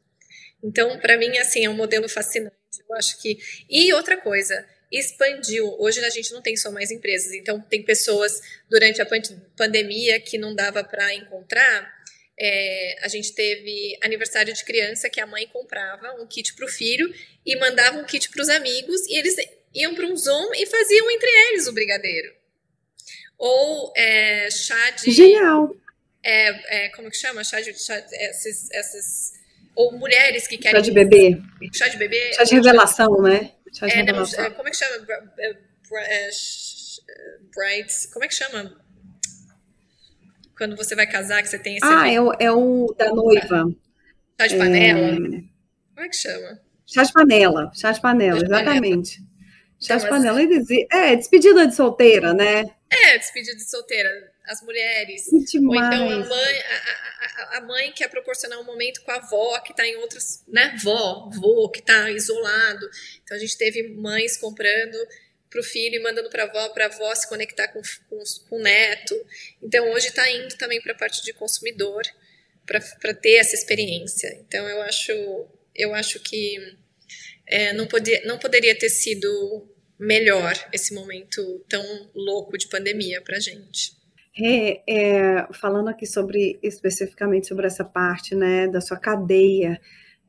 Então, 0.62 0.98
para 0.98 1.16
mim, 1.16 1.36
assim, 1.38 1.64
é 1.64 1.70
um 1.70 1.74
modelo 1.74 2.08
fascinante. 2.08 2.54
Eu 2.88 2.96
acho 2.96 3.20
que. 3.20 3.38
E 3.68 3.92
outra 3.92 4.16
coisa, 4.16 4.66
expandiu. 4.90 5.76
Hoje 5.78 6.04
a 6.04 6.10
gente 6.10 6.32
não 6.32 6.42
tem 6.42 6.56
só 6.56 6.70
mais 6.70 6.90
empresas, 6.90 7.32
então 7.32 7.60
tem 7.60 7.82
pessoas 7.82 8.40
durante 8.68 9.00
a 9.02 9.06
pandemia 9.56 10.20
que 10.20 10.38
não 10.38 10.54
dava 10.54 10.82
para 10.84 11.14
encontrar, 11.14 11.94
É, 12.38 12.96
a 13.00 13.08
gente 13.08 13.32
teve 13.32 13.96
aniversário 14.02 14.52
de 14.52 14.62
criança 14.62 15.08
que 15.08 15.20
a 15.22 15.26
mãe 15.26 15.48
comprava 15.48 16.20
um 16.20 16.26
kit 16.26 16.52
para 16.54 16.66
o 16.66 16.68
filho 16.68 17.10
e 17.46 17.56
mandava 17.56 17.96
um 17.96 18.04
kit 18.04 18.28
para 18.28 18.42
os 18.42 18.50
amigos 18.50 19.06
e 19.08 19.16
eles 19.18 19.36
iam 19.74 19.94
para 19.94 20.06
um 20.06 20.14
Zoom 20.14 20.52
e 20.54 20.66
faziam 20.66 21.10
entre 21.10 21.30
eles 21.48 21.66
o 21.66 21.72
brigadeiro. 21.72 22.35
Ou 23.38 23.92
é, 23.96 24.48
chá 24.50 24.90
de. 24.90 25.10
Genial! 25.10 25.74
É, 26.22 26.86
é, 26.86 26.88
como 26.90 27.10
que 27.10 27.16
chama? 27.16 27.44
Chá 27.44 27.60
de. 27.60 27.72
Chá, 27.74 27.96
esses, 28.12 28.70
esses, 28.70 29.32
ou 29.74 29.92
mulheres 29.92 30.46
que 30.46 30.56
querem. 30.56 30.76
Chá 30.76 30.82
de 30.82 30.90
bebê. 30.90 31.40
Chá 31.72 31.88
de 31.88 31.96
bebê. 31.96 32.32
Chá 32.32 32.44
de 32.44 32.54
revelação, 32.54 33.22
né? 33.22 33.52
Chá 33.72 33.86
de 33.86 33.92
é, 33.92 33.96
revelação. 33.96 34.44
Não, 34.44 34.50
como 34.52 34.68
é 34.68 34.70
que 34.70 34.76
chama? 34.76 35.06
Bright. 37.54 38.08
Como 38.12 38.24
é 38.24 38.28
que 38.28 38.34
chama? 38.34 38.86
Quando 40.56 40.74
você 40.74 40.94
vai 40.96 41.06
casar, 41.06 41.42
que 41.42 41.48
você 41.48 41.58
tem 41.58 41.76
esse. 41.76 41.84
Ah, 41.84 42.10
é 42.10 42.20
o, 42.20 42.32
é 42.38 42.50
o 42.50 42.94
da 42.96 43.12
noiva. 43.12 43.70
Chá 44.40 44.46
de 44.46 44.56
panela? 44.56 45.00
É... 45.00 45.16
Como 45.16 46.06
é 46.06 46.08
que 46.08 46.16
chama? 46.16 46.60
Chá 46.86 47.02
de 47.02 47.12
panela. 47.12 47.70
Chá 47.74 47.92
de 47.92 48.00
panela, 48.00 48.40
chá 48.40 48.46
de 48.46 48.52
exatamente. 48.52 49.16
Panela. 49.18 49.36
Chá 49.78 49.96
de 49.96 50.08
panela. 50.08 50.40
É, 50.90 51.16
despedida 51.16 51.66
de 51.66 51.74
solteira, 51.74 52.32
né? 52.32 52.64
É, 52.88 53.18
despedida 53.18 53.56
de 53.56 53.68
solteira. 53.68 54.32
As 54.44 54.62
mulheres. 54.62 55.26
Ou 55.32 55.40
então 55.74 56.08
a 56.08 56.18
mãe, 56.24 56.60
a, 56.60 57.54
a, 57.54 57.58
a, 57.58 57.60
mãe 57.62 57.92
quer 57.92 58.08
proporcionar 58.08 58.60
um 58.60 58.64
momento 58.64 59.02
com 59.02 59.10
a 59.10 59.16
avó 59.16 59.58
que 59.60 59.72
está 59.72 59.84
em 59.86 59.96
outras, 59.96 60.44
né? 60.46 60.76
Vó, 60.82 61.28
vô, 61.34 61.68
que 61.68 61.80
está 61.80 62.10
isolado. 62.10 62.88
Então 63.24 63.36
a 63.36 63.40
gente 63.40 63.58
teve 63.58 63.88
mães 63.88 64.36
comprando 64.36 64.96
para 65.50 65.60
o 65.60 65.64
filho 65.64 65.96
e 65.96 66.02
mandando 66.02 66.30
para 66.30 66.44
a 66.44 66.46
avó, 66.46 66.68
para 66.68 66.84
a 66.84 66.88
avó 66.88 67.14
se 67.14 67.28
conectar 67.28 67.68
com, 67.68 67.80
com, 68.08 68.22
com 68.48 68.56
o 68.56 68.62
neto. 68.62 69.14
Então 69.60 69.90
hoje 69.90 70.08
está 70.08 70.30
indo 70.30 70.56
também 70.56 70.80
para 70.80 70.92
a 70.92 70.96
parte 70.96 71.24
de 71.24 71.32
consumidor 71.32 72.02
para 72.66 73.14
ter 73.14 73.36
essa 73.36 73.54
experiência. 73.54 74.28
Então 74.46 74.68
eu 74.68 74.82
acho, 74.82 75.12
eu 75.74 75.94
acho 75.94 76.20
que 76.20 76.76
é, 77.46 77.72
não, 77.72 77.86
podia, 77.86 78.22
não 78.24 78.38
poderia 78.38 78.76
ter 78.76 78.90
sido 78.90 79.68
melhor 79.98 80.54
esse 80.72 80.94
momento 80.94 81.42
tão 81.68 81.84
louco 82.14 82.56
de 82.58 82.68
pandemia 82.68 83.22
para 83.22 83.36
a 83.36 83.40
gente. 83.40 83.96
É, 84.38 84.82
é, 84.86 85.48
falando 85.52 85.88
aqui 85.88 86.06
sobre 86.06 86.58
especificamente 86.62 87.46
sobre 87.46 87.66
essa 87.66 87.84
parte 87.84 88.34
né, 88.34 88.68
da 88.68 88.82
sua 88.82 88.98
cadeia, 88.98 89.80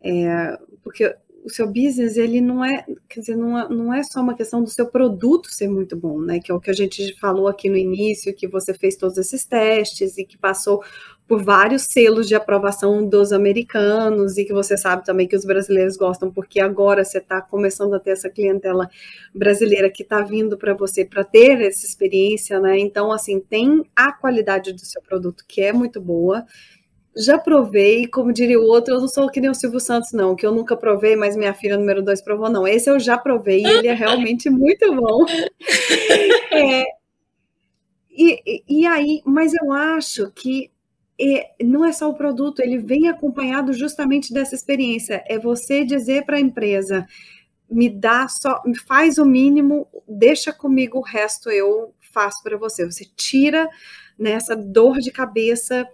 é, 0.02 0.58
porque 0.82 1.14
o 1.48 1.50
seu 1.50 1.66
business, 1.66 2.18
ele 2.18 2.42
não 2.42 2.64
é, 2.64 2.86
quer 3.08 3.22
dizer, 3.22 3.38
não 3.38 3.58
é, 3.58 3.70
não 3.70 3.94
é 3.94 4.04
só 4.04 4.22
uma 4.22 4.36
questão 4.36 4.62
do 4.62 4.70
seu 4.70 4.86
produto 4.86 5.50
ser 5.50 5.70
muito 5.70 5.96
bom, 5.96 6.20
né? 6.20 6.42
Que 6.42 6.52
é 6.52 6.54
o 6.54 6.60
que 6.60 6.70
a 6.70 6.74
gente 6.74 7.18
falou 7.20 7.48
aqui 7.48 7.70
no 7.70 7.78
início, 7.78 8.36
que 8.36 8.48
você 8.48 8.74
fez 8.74 8.98
todos 8.98 9.18
esses 9.18 9.46
testes 9.46 10.18
e 10.18 10.26
que 10.26 10.38
passou 10.38 10.84
por 11.28 11.44
vários 11.44 11.84
selos 11.84 12.28
de 12.28 12.36
aprovação 12.36 13.06
dos 13.06 13.34
americanos 13.34 14.38
e 14.38 14.46
que 14.46 14.54
você 14.54 14.78
sabe 14.78 15.04
também 15.04 15.28
que 15.28 15.36
os 15.36 15.44
brasileiros 15.44 15.98
gostam, 15.98 16.32
porque 16.32 16.60
agora 16.60 17.04
você 17.04 17.18
está 17.18 17.42
começando 17.42 17.94
a 17.94 18.00
ter 18.00 18.12
essa 18.12 18.30
clientela 18.30 18.90
brasileira 19.36 19.90
que 19.90 20.04
está 20.04 20.22
vindo 20.22 20.58
para 20.58 20.74
você 20.74 21.04
para 21.04 21.24
ter 21.24 21.62
essa 21.62 21.86
experiência, 21.86 22.60
né? 22.60 22.80
Então, 22.80 23.12
assim, 23.12 23.40
tem 23.40 23.84
a 23.96 24.12
qualidade 24.14 24.72
do 24.72 24.86
seu 24.86 25.02
produto 25.02 25.44
que 25.48 25.62
é 25.62 25.74
muito 25.74 26.00
boa 26.00 26.46
já 27.18 27.38
provei, 27.38 28.06
como 28.06 28.32
diria 28.32 28.60
o 28.60 28.66
outro, 28.66 28.94
eu 28.94 29.02
não 29.02 29.08
sou 29.08 29.30
que 29.30 29.42
nem 29.42 29.50
o 29.50 29.56
Silvio 29.56 29.80
Santos, 29.80 30.12
não, 30.12 30.36
que 30.36 30.46
eu 30.46 30.52
nunca 30.52 30.78
provei, 30.78 31.16
mas 31.16 31.36
minha 31.36 31.54
filha 31.54 31.76
número 31.76 32.04
dois 32.04 32.22
provou, 32.22 32.48
não. 32.50 32.68
Esse 32.68 32.90
eu 32.92 33.00
já 33.00 33.18
provei 33.18 33.64
e 33.64 33.66
ele 33.66 33.88
é 33.88 33.94
realmente 33.94 34.50
muito 34.50 34.94
bom. 34.96 35.26
É, 36.52 36.84
e, 38.12 38.64
e 38.68 38.86
aí, 38.88 39.22
mas 39.26 39.54
eu 39.54 39.72
acho 39.72 40.32
que 40.32 40.72
é, 41.20 41.64
não 41.64 41.84
é 41.84 41.92
só 41.92 42.10
o 42.10 42.16
produto, 42.16 42.60
ele 42.60 42.78
vem 42.78 43.08
acompanhado 43.08 43.74
justamente 43.74 44.34
dessa 44.34 44.56
experiência. 44.56 45.24
É 45.28 45.40
você 45.40 45.84
dizer 45.84 46.26
para 46.26 46.38
a 46.38 46.42
empresa, 46.42 47.08
me 47.70 47.90
dá 47.90 48.28
só, 48.28 48.62
me 48.66 48.78
faz 48.78 49.18
o 49.18 49.26
mínimo, 49.26 49.88
deixa 50.08 50.54
comigo 50.54 51.00
o 51.00 51.04
resto, 51.04 51.50
eu 51.50 51.94
faço 52.00 52.42
para 52.44 52.58
você. 52.58 52.86
Você 52.86 53.06
tira 53.16 53.68
nessa 54.18 54.56
dor 54.56 55.00
de 55.00 55.12
cabeça 55.12 55.88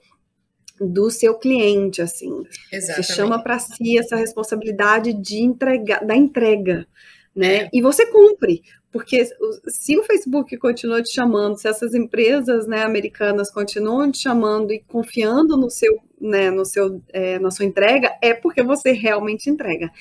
do 0.79 1.09
seu 1.09 1.37
cliente, 1.37 2.01
assim. 2.01 2.43
Exatamente. 2.71 3.05
Você 3.05 3.13
chama 3.13 3.41
para 3.41 3.59
si 3.59 3.97
essa 3.97 4.15
responsabilidade 4.15 5.13
de 5.13 5.41
entregar, 5.41 6.05
da 6.05 6.15
entrega, 6.15 6.87
né? 7.35 7.55
É. 7.55 7.69
E 7.73 7.81
você 7.81 8.05
cumpre, 8.07 8.61
porque 8.93 9.25
se 9.67 9.97
o 9.97 10.03
Facebook 10.03 10.55
continua 10.57 11.01
te 11.01 11.11
chamando, 11.11 11.57
se 11.57 11.67
essas 11.67 11.95
empresas, 11.95 12.67
né, 12.67 12.83
americanas 12.83 13.51
continuam 13.51 14.11
te 14.11 14.19
chamando 14.19 14.71
e 14.71 14.79
confiando 14.87 15.57
no 15.57 15.67
seu, 15.67 15.99
né, 16.21 16.51
no 16.51 16.63
seu, 16.63 17.01
é, 17.11 17.39
na 17.39 17.49
sua 17.49 17.65
entrega, 17.65 18.15
é 18.21 18.35
porque 18.35 18.61
você 18.61 18.91
realmente 18.91 19.49
entrega. 19.49 19.91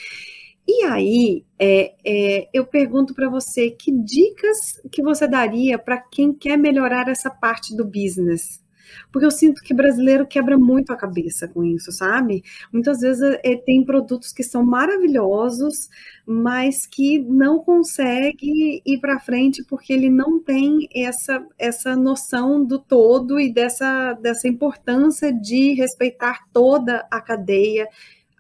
E 0.68 0.84
aí, 0.84 1.45
é, 1.59 1.95
é, 2.05 2.49
eu 2.53 2.66
pergunto 2.66 3.14
para 3.14 3.30
você, 3.30 3.70
que 3.70 3.90
dicas 3.90 4.80
que 4.93 5.03
você 5.03 5.26
daria 5.26 5.78
para 5.78 5.99
quem 5.99 6.32
quer 6.32 6.59
melhorar 6.59 7.09
essa 7.09 7.30
parte 7.30 7.74
do 7.74 7.84
business? 7.86 8.62
Porque 9.11 9.26
eu 9.26 9.30
sinto 9.30 9.62
que 9.62 9.74
brasileiro 9.74 10.26
quebra 10.26 10.59
muito 10.59 10.93
a 10.93 10.97
cabeça 10.97 11.49
com 11.49 11.64
isso, 11.64 11.93
sabe? 11.93 12.43
Muitas 12.72 13.01
vezes 13.01 13.38
é, 13.43 13.57
tem 13.57 13.84
produtos 13.84 14.32
que 14.32 14.43
são 14.43 14.64
maravilhosos, 14.64 15.88
mas 16.26 16.86
que 16.86 17.18
não 17.18 17.59
consegue 17.59 18.82
ir 18.84 19.01
para 19.01 19.20
frente 19.20 19.64
porque 19.64 19.93
ele 19.93 20.11
não 20.11 20.40
tem 20.40 20.88
essa, 20.95 21.45
essa 21.59 21.97
noção 21.97 22.64
do 22.64 22.78
todo 22.78 23.40
e 23.40 23.53
dessa, 23.53 24.14
dessa 24.14 24.49
importância 24.49 25.32
de 25.32 25.74
respeitar 25.74 26.47
toda 26.53 27.07
a 27.11 27.20
cadeia 27.20 27.88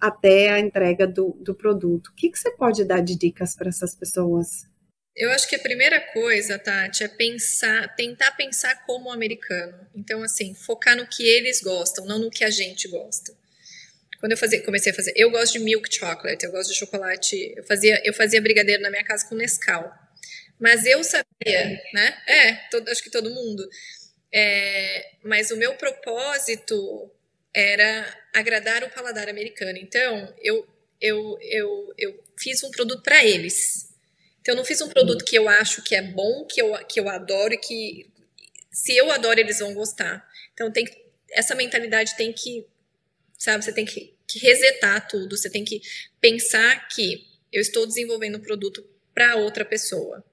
até 0.00 0.50
a 0.50 0.58
entrega 0.58 1.06
do, 1.06 1.36
do 1.40 1.54
produto. 1.54 2.08
O 2.08 2.14
que, 2.14 2.28
que 2.28 2.38
você 2.38 2.50
pode 2.50 2.84
dar 2.84 3.00
de 3.00 3.16
dicas 3.16 3.54
para 3.54 3.68
essas 3.68 3.94
pessoas? 3.94 4.71
Eu 5.14 5.30
acho 5.30 5.46
que 5.46 5.56
a 5.56 5.58
primeira 5.58 6.00
coisa, 6.00 6.58
Tati, 6.58 7.04
é 7.04 7.08
pensar, 7.08 7.94
tentar 7.94 8.32
pensar 8.32 8.86
como 8.86 9.12
americano. 9.12 9.86
Então, 9.94 10.22
assim, 10.22 10.54
focar 10.54 10.96
no 10.96 11.06
que 11.06 11.22
eles 11.22 11.60
gostam, 11.60 12.06
não 12.06 12.18
no 12.18 12.30
que 12.30 12.44
a 12.44 12.50
gente 12.50 12.88
gosta. 12.88 13.34
Quando 14.18 14.32
eu 14.32 14.38
fazia, 14.38 14.62
comecei 14.62 14.92
a 14.92 14.94
fazer, 14.94 15.12
eu 15.16 15.30
gosto 15.30 15.54
de 15.54 15.58
milk 15.58 15.92
chocolate, 15.92 16.46
eu 16.46 16.52
gosto 16.52 16.72
de 16.72 16.78
chocolate, 16.78 17.54
eu 17.56 17.64
fazia, 17.64 18.00
eu 18.04 18.14
fazia 18.14 18.40
brigadeiro 18.40 18.80
na 18.80 18.88
minha 18.90 19.04
casa 19.04 19.26
com 19.28 19.34
Nescau. 19.34 19.92
Mas 20.58 20.86
eu 20.86 21.02
sabia, 21.02 21.82
né? 21.92 22.22
É, 22.26 22.54
todo, 22.70 22.88
acho 22.88 23.02
que 23.02 23.10
todo 23.10 23.34
mundo. 23.34 23.68
É, 24.32 25.10
mas 25.24 25.50
o 25.50 25.56
meu 25.56 25.74
propósito 25.74 27.10
era 27.54 28.18
agradar 28.32 28.82
o 28.84 28.90
paladar 28.90 29.28
americano. 29.28 29.76
Então, 29.76 30.32
eu, 30.40 30.66
eu, 31.00 31.36
eu, 31.42 31.94
eu 31.98 32.24
fiz 32.38 32.62
um 32.62 32.70
produto 32.70 33.02
para 33.02 33.24
eles. 33.24 33.91
Então, 34.42 34.54
eu 34.54 34.56
não 34.56 34.64
fiz 34.64 34.80
um 34.80 34.88
produto 34.88 35.24
que 35.24 35.36
eu 35.36 35.48
acho 35.48 35.82
que 35.82 35.94
é 35.94 36.02
bom, 36.02 36.44
que 36.44 36.60
eu, 36.60 36.74
que 36.86 37.00
eu 37.00 37.08
adoro 37.08 37.54
e 37.54 37.58
que 37.58 38.10
se 38.70 38.94
eu 38.96 39.10
adoro, 39.10 39.38
eles 39.38 39.60
vão 39.60 39.72
gostar. 39.72 40.28
Então, 40.52 40.70
tem 40.70 40.84
essa 41.30 41.54
mentalidade 41.54 42.16
tem 42.16 42.32
que, 42.32 42.66
sabe, 43.38 43.64
você 43.64 43.72
tem 43.72 43.86
que, 43.86 44.14
que 44.26 44.38
resetar 44.38 45.08
tudo, 45.08 45.36
você 45.36 45.48
tem 45.48 45.64
que 45.64 45.80
pensar 46.20 46.88
que 46.88 47.26
eu 47.50 47.60
estou 47.60 47.86
desenvolvendo 47.86 48.36
um 48.36 48.42
produto 48.42 48.86
para 49.14 49.36
outra 49.36 49.64
pessoa. 49.64 50.24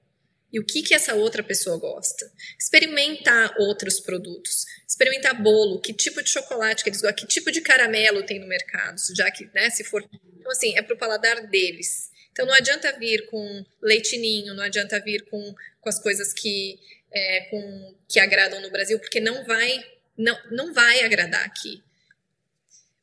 E 0.52 0.58
o 0.58 0.64
que, 0.64 0.82
que 0.82 0.94
essa 0.94 1.14
outra 1.14 1.42
pessoa 1.42 1.78
gosta? 1.78 2.30
Experimentar 2.58 3.54
outros 3.58 4.00
produtos. 4.00 4.64
Experimentar 4.86 5.40
bolo, 5.40 5.80
que 5.80 5.92
tipo 5.92 6.22
de 6.22 6.28
chocolate 6.28 6.82
que 6.82 6.90
eles 6.90 7.00
gostam, 7.00 7.16
que 7.16 7.32
tipo 7.32 7.52
de 7.52 7.60
caramelo 7.60 8.24
tem 8.24 8.40
no 8.40 8.48
mercado, 8.48 9.00
já 9.14 9.30
que, 9.30 9.48
né, 9.54 9.70
se 9.70 9.84
for. 9.84 10.04
Então, 10.12 10.50
assim, 10.50 10.76
é 10.76 10.82
para 10.82 10.94
o 10.94 10.98
paladar 10.98 11.46
deles. 11.46 12.10
Então 12.32 12.46
não 12.46 12.54
adianta 12.54 12.96
vir 12.98 13.26
com 13.26 13.64
leitinho, 13.82 14.54
não 14.54 14.62
adianta 14.62 15.00
vir 15.00 15.22
com, 15.26 15.54
com 15.80 15.88
as 15.88 15.98
coisas 15.98 16.32
que, 16.32 16.78
é, 17.12 17.40
com, 17.50 17.94
que 18.08 18.20
agradam 18.20 18.60
no 18.60 18.70
Brasil, 18.70 18.98
porque 18.98 19.20
não 19.20 19.44
vai, 19.44 19.84
não, 20.16 20.38
não 20.50 20.72
vai 20.72 21.02
agradar 21.02 21.44
aqui. 21.44 21.82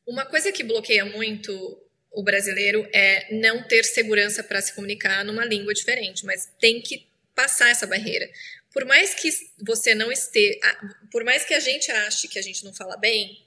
Uma 0.06 0.24
coisa 0.24 0.50
que 0.50 0.64
bloqueia 0.64 1.04
muito 1.04 1.82
o 2.10 2.22
brasileiro 2.22 2.88
é 2.92 3.32
não 3.34 3.62
ter 3.62 3.84
segurança 3.84 4.42
para 4.42 4.60
se 4.60 4.72
comunicar 4.72 5.24
numa 5.24 5.44
língua 5.44 5.74
diferente, 5.74 6.24
mas 6.24 6.48
tem 6.58 6.80
que 6.80 7.06
passar 7.34 7.68
essa 7.70 7.86
barreira. 7.86 8.28
Por 8.72 8.84
mais 8.84 9.14
que 9.14 9.30
você 9.64 9.94
não 9.94 10.10
esteja, 10.10 10.58
por 11.12 11.24
mais 11.24 11.44
que 11.44 11.54
a 11.54 11.60
gente 11.60 11.90
ache 11.90 12.28
que 12.28 12.38
a 12.38 12.42
gente 12.42 12.64
não 12.64 12.74
fala 12.74 12.96
bem, 12.96 13.40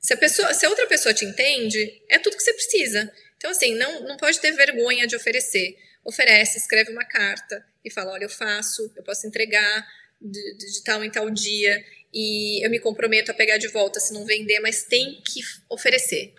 se 0.00 0.14
a 0.14 0.16
pessoa, 0.16 0.52
se 0.54 0.64
a 0.64 0.68
outra 0.68 0.86
pessoa 0.86 1.14
te 1.14 1.24
entende, 1.24 2.02
é 2.08 2.18
tudo 2.18 2.36
que 2.36 2.42
você 2.42 2.54
precisa. 2.54 3.12
Então, 3.40 3.50
assim, 3.52 3.74
não, 3.74 4.02
não 4.02 4.18
pode 4.18 4.38
ter 4.38 4.52
vergonha 4.52 5.06
de 5.06 5.16
oferecer. 5.16 5.74
Oferece, 6.04 6.58
escreve 6.58 6.92
uma 6.92 7.06
carta 7.06 7.64
e 7.82 7.90
fala: 7.90 8.12
olha, 8.12 8.24
eu 8.24 8.28
faço, 8.28 8.92
eu 8.94 9.02
posso 9.02 9.26
entregar 9.26 9.88
de, 10.20 10.54
de 10.58 10.84
tal 10.84 11.02
em 11.02 11.10
tal 11.10 11.30
dia 11.30 11.82
e 12.12 12.64
eu 12.64 12.70
me 12.70 12.78
comprometo 12.78 13.30
a 13.30 13.34
pegar 13.34 13.56
de 13.56 13.68
volta 13.68 13.98
se 13.98 14.12
não 14.12 14.26
vender, 14.26 14.60
mas 14.60 14.84
tem 14.84 15.22
que 15.22 15.40
oferecer. 15.70 16.34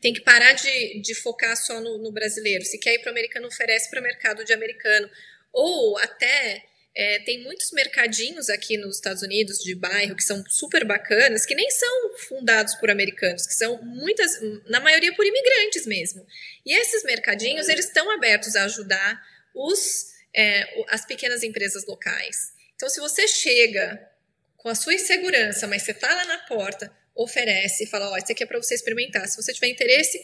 Tem 0.00 0.12
que 0.12 0.22
parar 0.22 0.54
de, 0.54 1.00
de 1.00 1.14
focar 1.14 1.56
só 1.56 1.80
no, 1.80 1.98
no 1.98 2.10
brasileiro. 2.10 2.64
Se 2.64 2.78
quer 2.78 2.94
ir 2.94 2.98
para 2.98 3.10
o 3.10 3.12
americano, 3.12 3.46
oferece 3.46 3.88
para 3.88 4.00
o 4.00 4.02
mercado 4.02 4.44
de 4.44 4.52
americano. 4.52 5.08
Ou 5.52 5.98
até 5.98 6.64
é, 6.94 7.20
tem 7.20 7.42
muitos 7.44 7.70
mercadinhos 7.72 8.48
aqui 8.48 8.76
nos 8.76 8.96
Estados 8.96 9.22
Unidos 9.22 9.58
de 9.58 9.74
bairro 9.74 10.16
que 10.16 10.24
são 10.24 10.42
super 10.48 10.84
bacanas, 10.84 11.46
que 11.46 11.54
nem 11.54 11.70
são 11.70 12.16
fundados 12.28 12.74
por 12.74 12.90
americanos, 12.90 13.46
que 13.46 13.54
são 13.54 13.80
muitas, 13.82 14.38
na 14.66 14.80
maioria 14.80 15.14
por 15.14 15.24
imigrantes 15.24 15.86
mesmo. 15.86 16.26
E 16.66 16.76
esses 16.76 17.04
mercadinhos, 17.04 17.68
eles 17.68 17.86
estão 17.86 18.10
abertos 18.10 18.56
a 18.56 18.64
ajudar 18.64 19.20
os, 19.54 20.06
é, 20.34 20.84
as 20.88 21.04
pequenas 21.06 21.42
empresas 21.42 21.86
locais. 21.86 22.52
Então, 22.74 22.88
se 22.88 22.98
você 22.98 23.28
chega 23.28 24.08
com 24.56 24.68
a 24.68 24.74
sua 24.74 24.94
insegurança, 24.94 25.66
mas 25.66 25.82
você 25.82 25.92
está 25.92 26.12
lá 26.12 26.24
na 26.24 26.38
porta, 26.38 26.92
oferece, 27.14 27.86
fala, 27.86 28.10
ó, 28.10 28.14
oh, 28.14 28.16
isso 28.16 28.32
aqui 28.32 28.42
é 28.42 28.46
para 28.46 28.60
você 28.60 28.74
experimentar. 28.74 29.28
Se 29.28 29.36
você 29.36 29.52
tiver 29.52 29.68
interesse, 29.68 30.20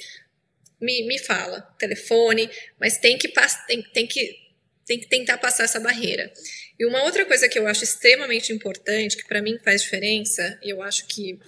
me, 0.81 1.07
me 1.07 1.19
fala, 1.19 1.61
telefone, 1.79 2.51
mas 2.79 2.99
tem 2.99 3.17
que, 3.17 3.33
tem, 3.67 3.83
tem 3.83 4.07
que 4.07 4.45
tem 4.87 5.01
que 5.01 5.09
tentar 5.09 5.37
passar 5.39 5.64
essa 5.64 5.80
barreira. 5.80 6.32
E 6.78 6.87
uma 6.87 7.03
outra 7.03 7.24
coisa 7.24 7.49
que 7.49 7.59
eu 7.59 7.66
acho 7.66 7.84
extremamente 7.84 8.53
importante, 8.53 9.16
que 9.16 9.26
para 9.26 9.43
mim 9.43 9.59
faz 9.64 9.82
diferença, 9.82 10.59
e 10.62 10.70
eu 10.70 10.80
acho 10.80 11.07
que 11.07 11.39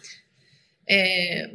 é, 0.88 1.50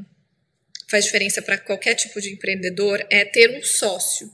faz 0.88 1.06
diferença 1.06 1.42
para 1.42 1.58
qualquer 1.58 1.96
tipo 1.96 2.22
de 2.22 2.32
empreendedor, 2.32 3.06
é 3.10 3.26
ter 3.26 3.50
um 3.50 3.62
sócio. 3.62 4.32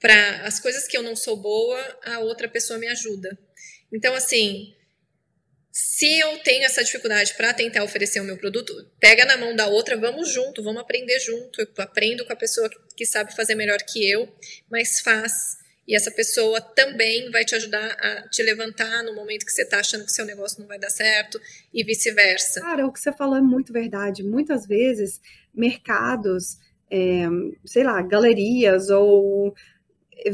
Para 0.00 0.42
as 0.42 0.58
coisas 0.58 0.88
que 0.88 0.96
eu 0.96 1.02
não 1.02 1.14
sou 1.14 1.36
boa, 1.36 2.00
a 2.02 2.18
outra 2.18 2.48
pessoa 2.48 2.78
me 2.78 2.88
ajuda. 2.88 3.38
Então, 3.92 4.14
assim, 4.14 4.74
se 5.70 6.18
eu 6.18 6.38
tenho 6.40 6.64
essa 6.64 6.82
dificuldade 6.82 7.34
para 7.34 7.54
tentar 7.54 7.84
oferecer 7.84 8.20
o 8.20 8.24
meu 8.24 8.36
produto, 8.36 8.74
pega 8.98 9.24
na 9.24 9.36
mão 9.36 9.54
da 9.54 9.68
outra, 9.68 9.96
vamos 9.96 10.30
junto, 10.30 10.62
vamos 10.62 10.82
aprender 10.82 11.20
junto. 11.20 11.60
Eu 11.60 11.68
aprendo 11.78 12.24
com 12.24 12.32
a 12.32 12.36
pessoa 12.36 12.68
que 12.96 13.06
sabe 13.06 13.36
fazer 13.36 13.54
melhor 13.54 13.78
que 13.82 14.10
eu, 14.10 14.34
mas 14.68 15.00
faz 15.00 15.61
e 15.92 15.94
essa 15.94 16.10
pessoa 16.10 16.58
também 16.58 17.30
vai 17.30 17.44
te 17.44 17.54
ajudar 17.54 17.84
a 18.00 18.26
te 18.28 18.42
levantar 18.42 19.04
no 19.04 19.14
momento 19.14 19.44
que 19.44 19.52
você 19.52 19.60
está 19.60 19.80
achando 19.80 20.06
que 20.06 20.10
seu 20.10 20.24
negócio 20.24 20.58
não 20.58 20.66
vai 20.66 20.78
dar 20.78 20.88
certo 20.88 21.38
e 21.70 21.84
vice-versa. 21.84 22.62
Cara, 22.62 22.86
o 22.86 22.90
que 22.90 22.98
você 22.98 23.12
falou 23.12 23.36
é 23.36 23.42
muito 23.42 23.74
verdade. 23.74 24.22
Muitas 24.22 24.66
vezes, 24.66 25.20
mercados, 25.52 26.56
é, 26.90 27.24
sei 27.66 27.84
lá, 27.84 28.00
galerias 28.00 28.88
ou 28.88 29.54
é, 30.16 30.30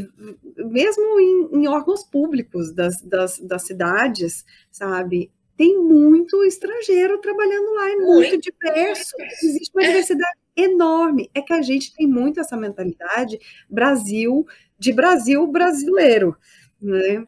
mesmo 0.59 1.19
em, 1.19 1.63
em 1.63 1.67
órgãos 1.67 2.05
públicos 2.05 2.73
das, 2.73 3.03
das, 3.03 3.41
das 3.41 3.63
cidades, 3.67 4.45
sabe? 4.71 5.29
tem 5.57 5.77
muito 5.77 6.45
estrangeiro 6.45 7.19
trabalhando 7.19 7.75
lá, 7.75 7.91
é 7.91 7.97
muito, 7.97 8.31
muito 8.31 8.41
diverso. 8.41 9.11
Existe 9.43 9.73
uma 9.75 9.83
é. 9.83 9.89
diversidade 9.89 10.38
enorme. 10.59 11.31
É 11.33 11.41
que 11.41 11.53
a 11.53 11.63
gente 11.63 11.95
tem 11.95 12.07
muito 12.07 12.41
essa 12.41 12.57
mentalidade 12.57 13.39
Brasil 13.71 14.45
de 14.79 14.93
Brasil 14.93 15.47
brasileiro, 15.47 16.37
né? 16.83 17.25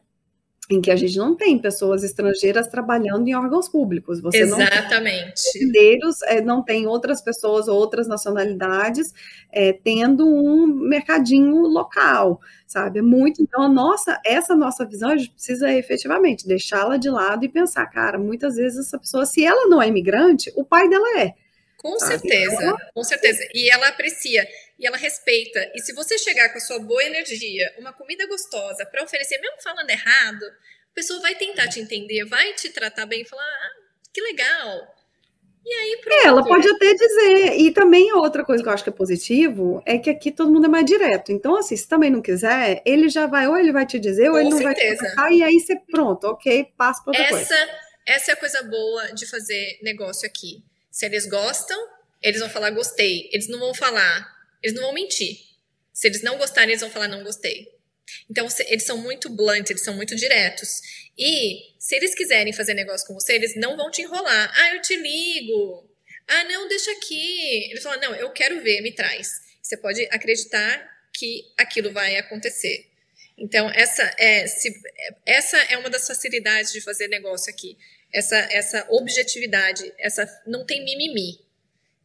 Em 0.69 0.79
que 0.79 0.89
a 0.89 0.95
gente 0.95 1.17
não 1.17 1.35
tem 1.35 1.59
pessoas 1.59 2.01
estrangeiras 2.01 2.65
trabalhando 2.67 3.27
em 3.27 3.35
órgãos 3.35 3.67
públicos. 3.67 4.21
Você 4.21 4.37
Exatamente. 4.37 4.63
Não 4.63 4.95
tem 5.01 5.25
brasileiros, 5.25 6.21
é, 6.21 6.41
não 6.41 6.63
tem 6.63 6.87
outras 6.87 7.21
pessoas, 7.21 7.67
outras 7.67 8.07
nacionalidades 8.07 9.13
é, 9.51 9.73
tendo 9.73 10.25
um 10.25 10.65
mercadinho 10.67 11.57
local, 11.67 12.39
sabe? 12.65 12.99
É 12.99 13.01
muito. 13.01 13.41
Então, 13.41 13.63
a 13.63 13.69
nossa, 13.69 14.17
essa 14.25 14.55
nossa 14.55 14.85
visão, 14.85 15.09
a 15.09 15.17
gente 15.17 15.31
precisa 15.31 15.73
efetivamente 15.73 16.47
deixá-la 16.47 16.95
de 16.95 17.09
lado 17.09 17.43
e 17.43 17.49
pensar, 17.49 17.85
cara, 17.87 18.17
muitas 18.17 18.55
vezes 18.55 18.87
essa 18.87 18.97
pessoa, 18.97 19.25
se 19.25 19.43
ela 19.43 19.67
não 19.67 19.81
é 19.81 19.89
imigrante, 19.89 20.53
o 20.55 20.63
pai 20.63 20.87
dela 20.87 21.19
é. 21.19 21.33
Com 21.81 21.97
sabe? 21.97 22.11
certeza, 22.11 22.77
com 22.93 23.03
certeza. 23.03 23.43
E 23.55 23.71
ela 23.71 23.87
aprecia 23.87 24.47
e 24.77 24.85
ela 24.85 24.97
respeita. 24.97 25.71
E 25.73 25.81
se 25.81 25.93
você 25.93 26.15
chegar 26.17 26.49
com 26.49 26.59
a 26.59 26.61
sua 26.61 26.77
boa 26.77 27.03
energia, 27.03 27.73
uma 27.79 27.91
comida 27.91 28.27
gostosa 28.27 28.85
para 28.85 29.03
oferecer, 29.03 29.39
mesmo 29.39 29.61
falando 29.63 29.89
errado, 29.89 30.43
a 30.43 30.93
pessoa 30.93 31.19
vai 31.21 31.33
tentar 31.35 31.67
te 31.69 31.79
entender, 31.79 32.23
vai 32.25 32.53
te 32.53 32.69
tratar 32.69 33.07
bem 33.07 33.21
e 33.21 33.25
falar: 33.25 33.43
ah, 33.43 33.69
que 34.13 34.21
legal. 34.21 34.95
E 35.65 35.73
aí, 35.73 36.01
pronto. 36.01 36.23
É, 36.23 36.27
ela 36.27 36.43
pode 36.43 36.67
até 36.69 36.93
dizer. 36.93 37.59
E 37.59 37.71
também 37.71 38.11
outra 38.13 38.43
coisa 38.43 38.63
que 38.63 38.69
eu 38.69 38.73
acho 38.73 38.83
que 38.83 38.89
é 38.89 38.93
positivo 38.93 39.81
é 39.85 39.97
que 39.97 40.09
aqui 40.09 40.31
todo 40.31 40.51
mundo 40.51 40.65
é 40.65 40.69
mais 40.69 40.85
direto. 40.85 41.31
Então, 41.31 41.55
assim, 41.55 41.75
se 41.75 41.87
também 41.87 42.09
não 42.09 42.21
quiser, 42.21 42.81
ele 42.85 43.09
já 43.09 43.27
vai, 43.27 43.47
ou 43.47 43.57
ele 43.57 43.71
vai 43.71 43.85
te 43.85 43.99
dizer, 43.99 44.27
ou 44.27 44.33
Com 44.33 44.39
ele 44.39 44.49
não 44.49 44.57
certeza. 44.57 44.97
vai 44.97 45.09
te 45.09 45.15
contar, 45.15 45.31
e 45.31 45.43
aí 45.43 45.59
você, 45.59 45.75
pronto, 45.91 46.25
ok, 46.25 46.73
passa 46.77 47.03
para 47.03 47.11
outra 47.11 47.23
essa, 47.23 47.55
coisa. 47.55 47.69
Essa 48.07 48.31
é 48.31 48.33
a 48.33 48.37
coisa 48.37 48.63
boa 48.63 49.13
de 49.13 49.27
fazer 49.27 49.79
negócio 49.83 50.27
aqui. 50.27 50.63
Se 50.91 51.05
eles 51.05 51.25
gostam, 51.25 51.77
eles 52.21 52.39
vão 52.39 52.49
falar 52.49 52.69
gostei. 52.71 53.29
Eles 53.31 53.47
não 53.47 53.59
vão 53.59 53.73
falar 53.73 54.41
eles 54.61 54.75
não 54.75 54.83
vão 54.83 54.93
mentir. 54.93 55.39
Se 55.93 56.07
eles 56.07 56.21
não 56.21 56.37
gostarem, 56.37 56.69
eles 56.69 56.81
vão 56.81 56.91
falar 56.91 57.07
não 57.07 57.23
gostei. 57.23 57.67
Então, 58.29 58.47
eles 58.67 58.83
são 58.83 58.97
muito 58.97 59.29
blunt, 59.29 59.69
eles 59.69 59.83
são 59.83 59.95
muito 59.95 60.15
diretos. 60.15 60.81
E 61.17 61.73
se 61.79 61.95
eles 61.95 62.13
quiserem 62.13 62.53
fazer 62.53 62.73
negócio 62.73 63.07
com 63.07 63.13
você, 63.13 63.33
eles 63.33 63.55
não 63.55 63.75
vão 63.75 63.89
te 63.89 64.01
enrolar. 64.01 64.51
Ah, 64.55 64.75
eu 64.75 64.81
te 64.81 64.95
ligo. 64.95 65.89
Ah, 66.27 66.43
não, 66.45 66.67
deixa 66.67 66.91
aqui. 66.91 67.71
Eles 67.71 67.83
falam, 67.83 67.99
não, 68.01 68.15
eu 68.15 68.29
quero 68.31 68.61
ver, 68.61 68.81
me 68.81 68.91
traz. 68.91 69.29
Você 69.61 69.77
pode 69.77 70.07
acreditar 70.11 70.89
que 71.13 71.45
aquilo 71.57 71.91
vai 71.91 72.17
acontecer. 72.17 72.89
Então, 73.37 73.69
essa 73.71 74.03
é, 74.17 74.45
se, 74.45 74.73
essa 75.25 75.57
é 75.57 75.77
uma 75.77 75.89
das 75.89 76.05
facilidades 76.05 76.71
de 76.71 76.81
fazer 76.81 77.07
negócio 77.07 77.51
aqui. 77.51 77.77
Essa, 78.13 78.37
essa 78.51 78.85
objetividade, 78.89 79.93
essa 79.97 80.27
não 80.45 80.65
tem 80.65 80.83
mimimi. 80.83 81.39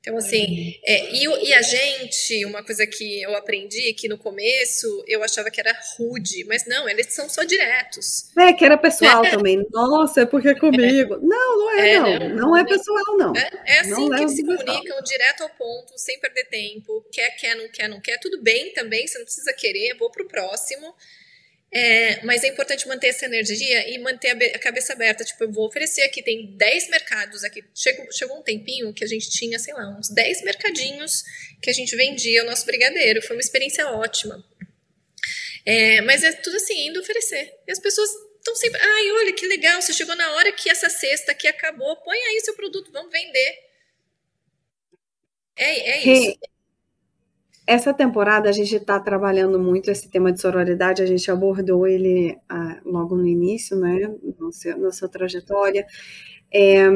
Então, 0.06 0.18
assim, 0.18 0.78
é, 0.84 1.12
e, 1.12 1.24
e, 1.48 1.52
a 1.52 1.62
gente, 1.62 2.44
uma 2.44 2.62
coisa 2.62 2.86
que 2.86 3.22
eu 3.22 3.34
aprendi 3.34 3.92
que 3.92 4.06
no 4.08 4.16
começo 4.16 4.86
eu 5.08 5.20
achava 5.20 5.50
que 5.50 5.60
era 5.60 5.76
rude, 5.98 6.44
mas 6.44 6.64
não, 6.64 6.88
eles 6.88 7.12
são 7.12 7.28
só 7.28 7.42
diretos. 7.42 8.30
É, 8.38 8.52
que 8.52 8.64
era 8.64 8.78
pessoal 8.78 9.24
é. 9.24 9.30
também. 9.30 9.66
Nossa, 9.68 10.20
é 10.20 10.26
porque 10.26 10.50
é 10.50 10.54
comigo. 10.54 11.14
É. 11.14 11.18
Não, 11.20 11.58
não 11.58 11.70
é, 11.72 11.90
é 11.90 11.98
não. 11.98 12.18
Não, 12.20 12.36
não 12.36 12.56
é 12.56 12.64
pessoal, 12.64 13.16
não. 13.18 13.34
É, 13.34 13.50
é 13.66 13.80
assim 13.80 14.08
não 14.08 14.16
que 14.16 14.28
se 14.28 14.44
comunicam 14.44 15.02
direto 15.02 15.42
ao 15.42 15.48
ponto, 15.48 15.98
sem 15.98 16.20
perder 16.20 16.44
tempo. 16.44 17.04
Quer, 17.10 17.30
quer, 17.30 17.56
não 17.56 17.68
quer, 17.68 17.88
não 17.88 18.00
quer. 18.00 18.20
Tudo 18.20 18.40
bem 18.40 18.72
também, 18.74 19.08
você 19.08 19.18
não 19.18 19.24
precisa 19.24 19.52
querer, 19.54 19.96
vou 19.98 20.08
pro 20.08 20.28
próximo. 20.28 20.94
É, 21.72 22.24
mas 22.24 22.44
é 22.44 22.48
importante 22.48 22.86
manter 22.86 23.08
essa 23.08 23.26
energia 23.26 23.90
e 23.90 23.98
manter 23.98 24.30
a, 24.30 24.58
cabeça 24.58 24.92
aberta. 24.92 25.24
Tipo, 25.24 25.44
eu 25.44 25.52
vou 25.52 25.66
oferecer 25.66 26.02
aqui, 26.02 26.22
tem 26.22 26.56
10 26.56 26.88
mercados 26.90 27.44
aqui. 27.44 27.62
Chegou, 27.74 28.10
chegou 28.12 28.38
um 28.38 28.42
tempinho 28.42 28.92
que 28.94 29.04
a 29.04 29.06
gente 29.06 29.28
tinha, 29.30 29.58
sei 29.58 29.74
lá, 29.74 29.96
uns 29.98 30.08
10 30.08 30.42
mercadinhos 30.42 31.22
que 31.60 31.68
a 31.68 31.72
gente 31.72 31.94
vendia 31.96 32.42
o 32.42 32.46
nosso 32.46 32.64
brigadeiro. 32.64 33.20
Foi 33.22 33.36
uma 33.36 33.42
experiência 33.42 33.86
ótima. 33.88 34.42
É, 35.64 36.00
mas 36.02 36.22
é 36.22 36.32
tudo 36.32 36.56
assim, 36.56 36.86
indo 36.86 37.00
oferecer. 37.00 37.52
E 37.66 37.72
as 37.72 37.80
pessoas 37.80 38.08
estão 38.36 38.54
sempre. 38.54 38.80
Ai, 38.80 39.10
olha 39.10 39.32
que 39.32 39.46
legal, 39.46 39.82
você 39.82 39.92
chegou 39.92 40.14
na 40.14 40.32
hora 40.34 40.52
que 40.52 40.70
essa 40.70 40.88
cesta 40.88 41.32
aqui 41.32 41.48
acabou. 41.48 41.96
Põe 41.96 42.16
aí 42.16 42.40
seu 42.40 42.54
produto, 42.54 42.92
vamos 42.92 43.10
vender. 43.10 43.58
É, 45.56 45.90
é 45.90 46.02
isso. 46.02 46.38
Essa 47.66 47.92
temporada 47.92 48.48
a 48.48 48.52
gente 48.52 48.76
está 48.76 49.00
trabalhando 49.00 49.58
muito 49.58 49.90
esse 49.90 50.08
tema 50.08 50.32
de 50.32 50.40
sororidade, 50.40 51.02
a 51.02 51.06
gente 51.06 51.28
abordou 51.30 51.86
ele 51.86 52.38
ah, 52.48 52.80
logo 52.84 53.16
no 53.16 53.26
início, 53.26 53.76
né, 53.76 54.14
no 54.38 54.52
seu, 54.52 54.78
na 54.78 54.92
sua 54.92 55.08
trajetória. 55.08 55.84
É, 56.52 56.86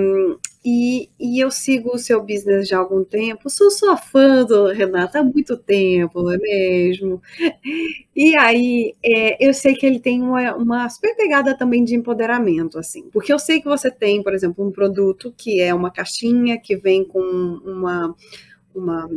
e, 0.65 1.11
e, 1.19 1.41
eu 1.41 1.51
sigo 1.51 1.91
o 1.91 1.99
seu 1.99 2.23
business 2.23 2.69
já 2.69 2.77
há 2.77 2.81
algum 2.81 3.03
tempo, 3.05 3.51
sou 3.51 3.71
sua 3.71 3.97
fã 3.97 4.45
do 4.45 4.67
Renato 4.69 5.19
há 5.19 5.25
muito 5.25 5.57
tempo, 5.57 6.23
não 6.23 6.31
é 6.33 6.39
mesmo? 6.39 7.21
E 8.15 8.37
aí, 8.37 8.95
é, 9.03 9.45
eu 9.45 9.53
sei 9.55 9.75
que 9.75 9.87
ele 9.87 9.99
tem 9.99 10.23
uma, 10.23 10.55
uma 10.55 10.89
super 10.89 11.17
pegada 11.17 11.57
também 11.57 11.83
de 11.85 11.97
empoderamento, 11.97 12.79
assim, 12.79 13.09
porque 13.11 13.33
eu 13.33 13.39
sei 13.39 13.61
que 13.61 13.69
você 13.69 13.91
tem, 13.91 14.23
por 14.23 14.35
exemplo, 14.35 14.67
um 14.67 14.71
produto 14.71 15.35
que 15.37 15.61
é 15.61 15.75
uma 15.75 15.91
caixinha 15.91 16.61
que 16.61 16.77
vem 16.77 17.05
com 17.05 17.21
uma, 17.21 18.15
uma 18.75 19.09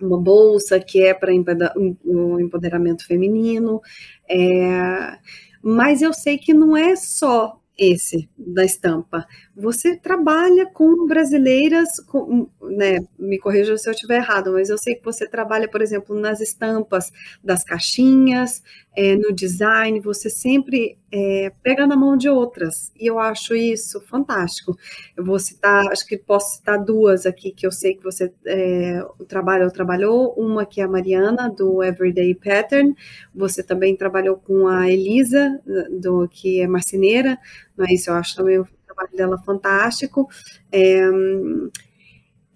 uma 0.00 0.20
bolsa 0.20 0.80
que 0.80 1.02
é 1.02 1.14
para 1.14 1.32
o 1.32 2.40
empoderamento 2.40 3.06
feminino, 3.06 3.80
é, 4.28 5.18
mas 5.62 6.02
eu 6.02 6.12
sei 6.12 6.38
que 6.38 6.52
não 6.52 6.76
é 6.76 6.96
só 6.96 7.60
esse 7.76 8.28
da 8.38 8.64
estampa. 8.64 9.26
Você 9.56 9.96
trabalha 9.96 10.66
com 10.66 11.06
brasileiras, 11.06 11.98
com, 12.06 12.48
né, 12.62 12.98
me 13.18 13.38
corrija 13.38 13.76
se 13.76 13.88
eu 13.88 13.92
estiver 13.92 14.16
errado, 14.16 14.52
mas 14.52 14.70
eu 14.70 14.78
sei 14.78 14.94
que 14.94 15.04
você 15.04 15.26
trabalha, 15.28 15.68
por 15.68 15.82
exemplo, 15.82 16.14
nas 16.18 16.40
estampas 16.40 17.10
das 17.42 17.64
caixinhas, 17.64 18.62
é, 18.96 19.16
no 19.16 19.32
design, 19.32 20.00
você 20.00 20.30
sempre 20.30 20.96
é, 21.16 21.52
pega 21.62 21.86
na 21.86 21.94
mão 21.94 22.16
de 22.16 22.28
outras, 22.28 22.92
e 22.98 23.06
eu 23.06 23.20
acho 23.20 23.54
isso 23.54 24.00
fantástico. 24.00 24.76
Eu 25.16 25.24
vou 25.24 25.38
citar, 25.38 25.86
acho 25.92 26.04
que 26.04 26.18
posso 26.18 26.56
citar 26.56 26.76
duas 26.84 27.24
aqui 27.24 27.52
que 27.52 27.64
eu 27.64 27.70
sei 27.70 27.94
que 27.94 28.02
você 28.02 28.32
é, 28.44 29.00
trabalha 29.28 29.64
ou 29.64 29.70
trabalhou, 29.70 30.34
uma 30.36 30.66
que 30.66 30.80
é 30.80 30.84
a 30.84 30.88
Mariana, 30.88 31.48
do 31.48 31.84
Everyday 31.84 32.34
Pattern, 32.34 32.96
você 33.32 33.62
também 33.62 33.96
trabalhou 33.96 34.36
com 34.36 34.66
a 34.66 34.90
Elisa, 34.90 35.60
do, 36.00 36.28
que 36.28 36.60
é 36.60 36.66
marceneira, 36.66 37.38
não 37.76 37.86
é 37.86 37.94
isso, 37.94 38.10
eu 38.10 38.14
acho 38.14 38.34
também 38.34 38.58
o 38.58 38.66
trabalho 38.84 39.16
dela 39.16 39.38
fantástico. 39.38 40.28
É, 40.72 41.08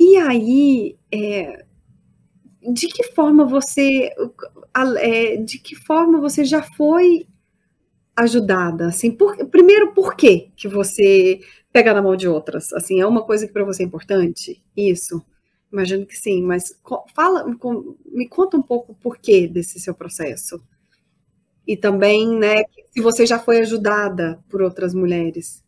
e 0.00 0.16
aí, 0.16 0.96
é, 1.12 1.64
de 2.72 2.88
que 2.88 3.04
forma 3.12 3.44
você, 3.44 4.10
é, 4.96 5.36
de 5.36 5.60
que 5.60 5.76
forma 5.76 6.20
você 6.20 6.44
já 6.44 6.60
foi 6.60 7.28
ajudada? 8.18 8.88
Assim, 8.88 9.10
por, 9.10 9.36
primeiro, 9.46 9.92
por 9.92 10.16
que 10.16 10.50
que 10.56 10.68
você 10.68 11.40
pega 11.72 11.94
na 11.94 12.02
mão 12.02 12.16
de 12.16 12.28
outras? 12.28 12.72
Assim, 12.72 13.00
é 13.00 13.06
uma 13.06 13.24
coisa 13.24 13.46
que 13.46 13.52
para 13.52 13.64
você 13.64 13.82
é 13.82 13.86
importante? 13.86 14.62
Isso? 14.76 15.24
Imagino 15.72 16.06
que 16.06 16.16
sim, 16.16 16.42
mas 16.42 16.72
fala, 17.14 17.44
me 18.06 18.28
conta 18.28 18.56
um 18.56 18.62
pouco 18.62 18.92
o 18.92 18.94
porquê 18.94 19.46
desse 19.46 19.78
seu 19.78 19.94
processo. 19.94 20.62
E 21.66 21.76
também, 21.76 22.38
né, 22.38 22.64
se 22.90 23.00
você 23.00 23.26
já 23.26 23.38
foi 23.38 23.58
ajudada 23.58 24.42
por 24.48 24.62
outras 24.62 24.94
mulheres. 24.94 25.62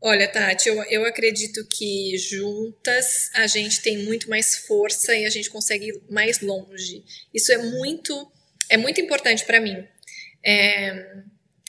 Olha, 0.00 0.28
Tati, 0.28 0.68
eu, 0.68 0.80
eu 0.84 1.04
acredito 1.04 1.66
que 1.66 2.16
juntas 2.16 3.30
a 3.34 3.46
gente 3.48 3.82
tem 3.82 4.04
muito 4.04 4.30
mais 4.30 4.58
força 4.58 5.14
e 5.16 5.24
a 5.24 5.30
gente 5.30 5.50
consegue 5.50 5.88
ir 5.88 6.02
mais 6.08 6.40
longe. 6.40 7.02
Isso 7.32 7.50
é 7.50 7.58
muito, 7.58 8.30
é 8.70 8.76
muito 8.76 9.00
importante 9.00 9.44
para 9.44 9.60
mim. 9.60 9.84
É, 10.46 11.24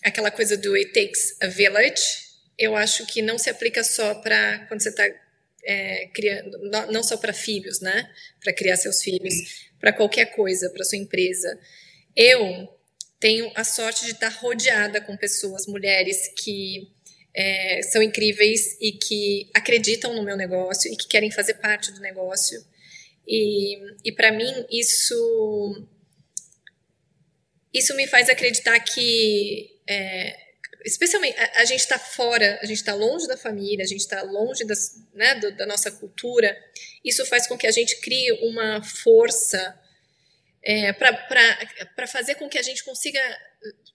aquela 0.06 0.30
coisa 0.30 0.56
do 0.56 0.76
it 0.76 0.94
takes 0.94 1.36
a 1.42 1.48
village, 1.48 2.26
eu 2.58 2.76
acho 2.76 3.06
que 3.08 3.22
não 3.22 3.38
se 3.38 3.50
aplica 3.50 3.84
só 3.84 4.16
para 4.16 4.60
quando 4.68 4.82
você 4.82 4.90
está 4.90 5.04
é, 5.66 6.08
criando, 6.14 6.58
não 6.92 7.04
só 7.04 7.18
para 7.18 7.34
filhos, 7.34 7.82
né? 7.82 8.10
Para 8.42 8.54
criar 8.54 8.78
seus 8.78 9.02
filhos, 9.02 9.34
para 9.80 9.92
qualquer 9.92 10.28
coisa, 10.28 10.70
para 10.70 10.86
sua 10.86 11.00
empresa. 11.00 11.60
Eu 12.16 12.70
tenho 13.20 13.52
a 13.56 13.64
sorte 13.64 14.06
de 14.06 14.12
estar 14.12 14.30
rodeada 14.30 15.02
com 15.02 15.18
pessoas, 15.18 15.66
mulheres 15.66 16.32
que 16.38 16.92
é, 17.34 17.82
são 17.82 18.02
incríveis 18.02 18.78
e 18.80 18.94
que 18.94 19.50
acreditam 19.54 20.14
no 20.14 20.24
meu 20.24 20.38
negócio 20.38 20.92
e 20.94 20.96
que 20.96 21.08
querem 21.08 21.32
fazer 21.32 21.56
parte 21.56 21.92
do 21.92 22.00
negócio. 22.00 22.64
E, 23.28 23.78
e 24.06 24.12
para 24.12 24.32
mim, 24.32 24.66
isso, 24.70 25.88
isso 27.74 27.96
me 27.96 28.06
faz 28.06 28.30
acreditar 28.30 28.80
que, 28.80 29.75
é, 29.88 30.36
especialmente, 30.86 31.38
a, 31.38 31.62
a 31.62 31.66
gente 31.66 31.80
está 31.80 31.98
fora, 31.98 32.60
a 32.62 32.66
gente 32.66 32.78
está 32.78 32.94
longe 32.94 33.28
da 33.28 33.38
família, 33.38 33.84
a 33.84 33.88
gente 33.88 34.02
está 34.02 34.22
longe 34.24 34.64
das, 34.66 34.96
né, 35.14 35.36
do, 35.36 35.56
da 35.56 35.66
nossa 35.66 35.92
cultura. 35.92 36.56
Isso 37.04 37.26
faz 37.26 37.48
com 37.48 37.58
que 37.58 37.68
a 37.68 37.72
gente 37.72 38.00
crie 38.02 38.32
uma 38.44 38.84
força 38.84 39.80
é, 40.64 40.94
para 40.94 42.08
fazer 42.08 42.36
com 42.36 42.50
que 42.50 42.58
a 42.58 42.64
gente 42.64 42.84
consiga 42.84 43.20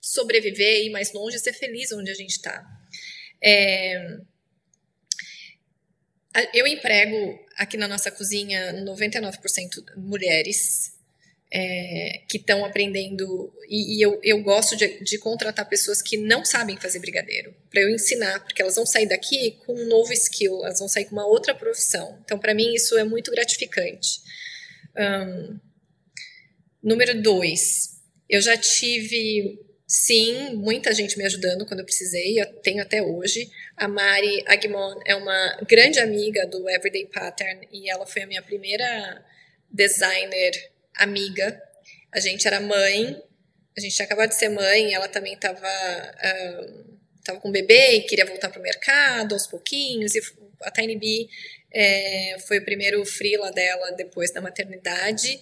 sobreviver, 0.00 0.84
ir 0.84 0.90
mais 0.90 1.12
longe, 1.12 1.38
ser 1.38 1.52
feliz 1.52 1.92
onde 1.92 2.10
a 2.10 2.14
gente 2.14 2.30
está. 2.30 2.64
É, 3.42 4.18
eu 6.54 6.66
emprego 6.66 7.38
aqui 7.56 7.76
na 7.76 7.88
nossa 7.88 8.10
cozinha 8.10 8.72
99% 8.84 9.96
mulheres 9.96 10.99
é, 11.52 12.22
que 12.28 12.36
estão 12.36 12.64
aprendendo, 12.64 13.52
e, 13.68 13.96
e 13.96 14.02
eu, 14.02 14.20
eu, 14.22 14.40
gosto 14.42 14.76
de, 14.76 15.02
de, 15.02 15.18
contratar 15.18 15.68
pessoas 15.68 16.00
que 16.00 16.16
não 16.16 16.44
sabem 16.44 16.76
fazer 16.76 17.00
brigadeiro, 17.00 17.54
para 17.68 17.80
eu 17.82 17.90
ensinar, 17.90 18.40
porque 18.44 18.62
elas 18.62 18.76
vão 18.76 18.86
sair 18.86 19.06
daqui 19.06 19.58
com 19.66 19.74
um 19.74 19.88
novo 19.88 20.12
skill, 20.12 20.64
elas 20.64 20.78
vão 20.78 20.88
sair 20.88 21.06
com 21.06 21.12
uma 21.12 21.26
outra 21.26 21.54
profissão. 21.54 22.18
Então, 22.24 22.38
para 22.38 22.54
mim, 22.54 22.72
isso 22.74 22.96
é 22.96 23.04
muito 23.04 23.30
gratificante. 23.32 24.20
Um, 24.96 25.58
número 26.82 27.20
dois, 27.20 28.00
eu 28.28 28.40
já 28.40 28.56
tive 28.56 29.58
Sim, 29.92 30.54
muita 30.54 30.94
gente 30.94 31.18
me 31.18 31.24
ajudando 31.24 31.66
quando 31.66 31.80
eu 31.80 31.84
precisei, 31.84 32.40
eu 32.40 32.46
tenho 32.62 32.80
até 32.80 33.02
hoje. 33.02 33.50
A 33.76 33.88
Mari 33.88 34.44
Agmon 34.46 35.00
é 35.04 35.16
uma 35.16 35.58
grande 35.66 35.98
amiga 35.98 36.46
do 36.46 36.70
Everyday 36.70 37.06
Pattern 37.06 37.66
e 37.72 37.90
ela 37.90 38.06
foi 38.06 38.22
a 38.22 38.26
minha 38.28 38.40
primeira 38.40 39.20
designer 39.68 40.52
amiga. 40.96 41.60
A 42.12 42.20
gente 42.20 42.46
era 42.46 42.60
mãe, 42.60 43.22
a 43.76 43.80
gente 43.80 43.94
tinha 43.94 44.06
acabado 44.06 44.30
de 44.30 44.36
ser 44.36 44.48
mãe, 44.48 44.94
ela 44.94 45.08
também 45.08 45.34
estava 45.34 45.68
uh, 45.68 46.90
tava 47.24 47.40
com 47.40 47.48
um 47.48 47.52
bebê 47.52 47.96
e 47.96 48.02
queria 48.02 48.26
voltar 48.26 48.48
para 48.48 48.58
o 48.58 48.62
mercado 48.62 49.32
aos 49.32 49.46
pouquinhos. 49.46 50.14
E 50.14 50.20
a 50.62 50.70
Tiny 50.70 50.96
Bee 50.96 51.28
é, 51.72 52.36
foi 52.46 52.58
o 52.58 52.64
primeiro 52.64 53.04
freela 53.04 53.50
dela 53.52 53.92
depois 53.92 54.30
da 54.32 54.40
maternidade. 54.40 55.40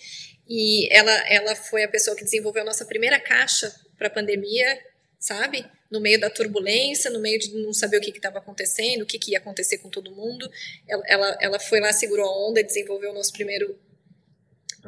E 0.48 0.88
ela, 0.94 1.12
ela 1.28 1.54
foi 1.54 1.84
a 1.84 1.88
pessoa 1.88 2.16
que 2.16 2.24
desenvolveu 2.24 2.62
a 2.62 2.66
nossa 2.66 2.84
primeira 2.84 3.20
caixa 3.20 3.74
para 3.96 4.06
a 4.06 4.10
pandemia, 4.10 4.78
sabe? 5.18 5.64
No 5.90 6.00
meio 6.00 6.18
da 6.20 6.30
turbulência, 6.30 7.10
no 7.10 7.20
meio 7.20 7.38
de 7.38 7.54
não 7.54 7.72
saber 7.72 7.98
o 7.98 8.00
que 8.00 8.10
estava 8.10 8.38
acontecendo, 8.38 9.02
o 9.02 9.06
que, 9.06 9.18
que, 9.18 9.32
ia 9.32 9.38
acontecer 9.38 9.78
com 9.78 9.90
todo 9.90 10.14
mundo. 10.14 10.50
Ela, 10.86 11.02
ela, 11.06 11.38
ela 11.40 11.60
foi 11.60 11.80
lá, 11.80 11.92
segurou 11.92 12.26
a 12.26 12.48
onda 12.48 12.62
desenvolveu 12.62 13.10
o 13.10 13.14
nosso 13.14 13.32
primeiro, 13.32 13.78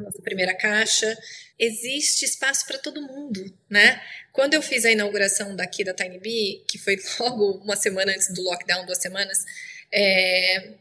a 0.01 0.05
nossa 0.05 0.21
primeira 0.23 0.55
caixa. 0.55 1.17
Existe 1.59 2.25
espaço 2.25 2.67
para 2.67 2.79
todo 2.79 3.03
mundo, 3.03 3.45
né? 3.69 4.03
Quando 4.33 4.55
eu 4.55 4.63
fiz 4.63 4.85
a 4.85 4.91
inauguração 4.91 5.55
daqui 5.55 5.85
da 5.85 5.95
Tiny 5.95 6.19
Bee, 6.19 6.65
que 6.69 6.79
foi 6.79 6.97
logo 7.21 7.63
uma 7.63 7.77
semana 7.77 8.13
antes 8.13 8.33
do 8.33 8.43
lockdown, 8.43 8.87
duas 8.87 8.99
semanas, 8.99 9.45
é, 9.93 10.73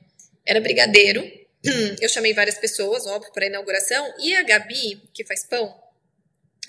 era 0.45 0.61
brigadeiro. 0.61 1.21
Eu 2.01 2.07
chamei 2.07 2.33
várias 2.33 2.57
pessoas, 2.57 3.05
óbvio, 3.05 3.33
para 3.33 3.43
a 3.43 3.47
inauguração. 3.47 4.13
E 4.19 4.33
a 4.33 4.43
Gabi, 4.43 5.01
que 5.13 5.25
faz 5.25 5.43
pão, 5.43 5.77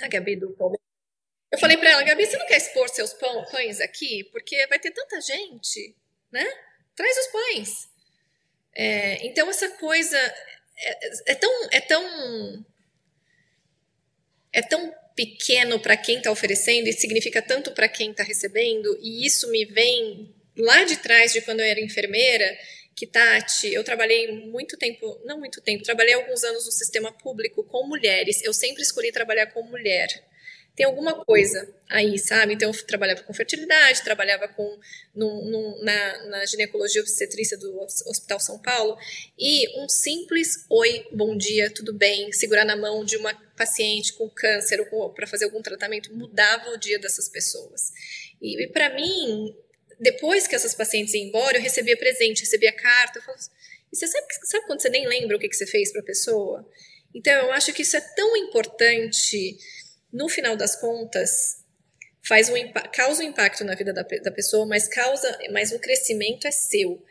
a 0.01 0.09
Gabi 0.09 0.34
do 0.34 0.51
Pão 0.51 0.72
eu 1.53 1.59
falei 1.59 1.76
para 1.76 1.90
ela, 1.90 2.03
Gabi, 2.05 2.26
você 2.26 2.36
não 2.36 2.46
quer 2.46 2.59
expor 2.59 2.88
seus 2.88 3.12
pão, 3.12 3.44
pães 3.46 3.80
aqui? 3.80 4.22
Porque 4.30 4.66
vai 4.68 4.78
ter 4.78 4.92
tanta 4.92 5.20
gente, 5.20 5.96
né? 6.30 6.46
Traz 6.94 7.16
os 7.18 7.26
pães. 7.26 7.88
É, 8.72 9.26
então, 9.26 9.51
essa 9.51 9.68
coisa 9.70 10.34
é, 10.83 11.33
é, 11.33 11.35
tão, 11.35 11.68
é 11.70 11.81
tão. 11.81 12.66
É 14.53 14.62
tão 14.62 14.93
pequeno 15.14 15.78
para 15.78 15.97
quem 15.97 16.16
está 16.16 16.31
oferecendo 16.31 16.89
e 16.89 16.93
significa 16.93 17.43
tanto 17.43 17.72
para 17.72 17.89
quem 17.89 18.11
está 18.11 18.22
recebendo, 18.22 18.99
e 19.03 19.26
isso 19.26 19.51
me 19.51 19.64
vem 19.66 20.35
lá 20.57 20.85
de 20.85 20.97
trás 20.97 21.33
de 21.33 21.41
quando 21.43 21.61
eu 21.61 21.66
era 21.66 21.81
enfermeira, 21.81 22.59
que 22.97 23.07
Tati, 23.07 23.72
eu 23.72 23.85
trabalhei 23.85 24.33
muito 24.47 24.76
tempo, 24.76 25.20
não 25.24 25.39
muito 25.39 25.61
tempo, 25.61 25.85
trabalhei 25.85 26.14
alguns 26.14 26.43
anos 26.43 26.66
no 26.66 26.72
sistema 26.72 27.12
público 27.12 27.62
com 27.64 27.87
mulheres. 27.87 28.43
Eu 28.43 28.53
sempre 28.53 28.83
escolhi 28.83 29.12
trabalhar 29.12 29.47
com 29.47 29.62
mulher 29.62 30.09
tem 30.76 30.86
alguma 30.86 31.24
coisa 31.24 31.68
aí, 31.88 32.18
sabe? 32.18 32.54
Então, 32.54 32.70
eu 32.70 32.86
trabalhava 32.86 33.22
com 33.22 33.34
fertilidade, 33.34 34.02
trabalhava 34.02 34.48
com 34.48 34.78
num, 35.14 35.44
num, 35.44 35.82
na, 35.82 36.26
na 36.26 36.46
ginecologia 36.46 37.00
obstetrícia 37.00 37.58
do 37.58 37.80
Hospital 38.06 38.40
São 38.40 38.58
Paulo, 38.58 38.96
e 39.38 39.82
um 39.82 39.88
simples 39.88 40.64
oi, 40.70 41.06
bom 41.12 41.36
dia, 41.36 41.70
tudo 41.70 41.92
bem, 41.92 42.32
segurar 42.32 42.64
na 42.64 42.76
mão 42.76 43.04
de 43.04 43.16
uma 43.16 43.34
paciente 43.56 44.14
com 44.14 44.28
câncer 44.30 44.86
ou 44.92 45.12
para 45.12 45.26
fazer 45.26 45.44
algum 45.44 45.60
tratamento 45.60 46.14
mudava 46.14 46.70
o 46.70 46.78
dia 46.78 46.98
dessas 46.98 47.28
pessoas. 47.28 47.90
E, 48.40 48.64
e 48.64 48.68
para 48.68 48.94
mim, 48.94 49.54
depois 49.98 50.46
que 50.46 50.54
essas 50.54 50.74
pacientes 50.74 51.12
iam 51.14 51.26
embora, 51.26 51.58
eu 51.58 51.62
recebia 51.62 51.96
presente, 51.96 52.40
recebia 52.40 52.72
carta, 52.72 53.18
eu 53.18 53.22
falava, 53.22 53.42
e 53.92 53.96
você 53.96 54.06
sabe, 54.06 54.26
sabe 54.44 54.66
quando 54.66 54.80
você 54.80 54.88
nem 54.88 55.06
lembra 55.06 55.36
o 55.36 55.40
que, 55.40 55.48
que 55.48 55.56
você 55.56 55.66
fez 55.66 55.92
para 55.92 56.00
a 56.00 56.04
pessoa? 56.04 56.66
Então, 57.14 57.46
eu 57.46 57.52
acho 57.52 57.72
que 57.72 57.82
isso 57.82 57.96
é 57.96 58.00
tão 58.00 58.36
importante 58.36 59.58
no 60.12 60.28
final 60.28 60.56
das 60.56 60.76
contas, 60.76 61.64
faz 62.22 62.48
um, 62.48 62.54
causa 62.92 63.22
um 63.22 63.26
impacto 63.26 63.64
na 63.64 63.74
vida 63.74 63.92
da, 63.92 64.02
da 64.02 64.30
pessoa, 64.30 64.66
mas 64.66 64.88
causa, 64.88 65.38
mas 65.52 65.72
o 65.72 65.78
crescimento 65.78 66.46
é 66.46 66.50
seu. 66.50 67.02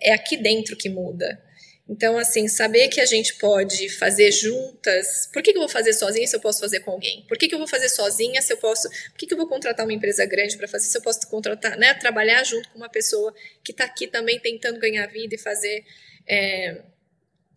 É 0.00 0.12
aqui 0.12 0.36
dentro 0.36 0.76
que 0.76 0.88
muda. 0.88 1.40
Então, 1.88 2.16
assim, 2.16 2.48
saber 2.48 2.88
que 2.88 3.00
a 3.00 3.04
gente 3.04 3.34
pode 3.34 3.88
fazer 3.88 4.30
juntas. 4.30 5.28
Por 5.32 5.42
que, 5.42 5.52
que 5.52 5.58
eu 5.58 5.62
vou 5.62 5.68
fazer 5.68 5.92
sozinha 5.92 6.26
se 6.26 6.34
eu 6.34 6.40
posso 6.40 6.60
fazer 6.60 6.80
com 6.80 6.92
alguém? 6.92 7.24
Por 7.28 7.36
que, 7.36 7.48
que 7.48 7.54
eu 7.54 7.58
vou 7.58 7.68
fazer 7.68 7.88
sozinha 7.88 8.40
se 8.40 8.52
eu 8.52 8.56
posso. 8.56 8.88
Por 8.88 9.18
que, 9.18 9.26
que 9.26 9.34
eu 9.34 9.38
vou 9.38 9.48
contratar 9.48 9.84
uma 9.84 9.92
empresa 9.92 10.24
grande 10.24 10.56
para 10.56 10.68
fazer 10.68 10.86
se 10.86 10.96
eu 10.96 11.02
posso 11.02 11.28
contratar, 11.28 11.76
né? 11.76 11.92
Trabalhar 11.94 12.44
junto 12.44 12.68
com 12.70 12.78
uma 12.78 12.88
pessoa 12.88 13.34
que 13.64 13.72
está 13.72 13.84
aqui 13.84 14.06
também 14.06 14.38
tentando 14.38 14.78
ganhar 14.78 15.06
vida 15.06 15.34
e 15.34 15.38
fazer. 15.38 15.84
É, 16.26 16.82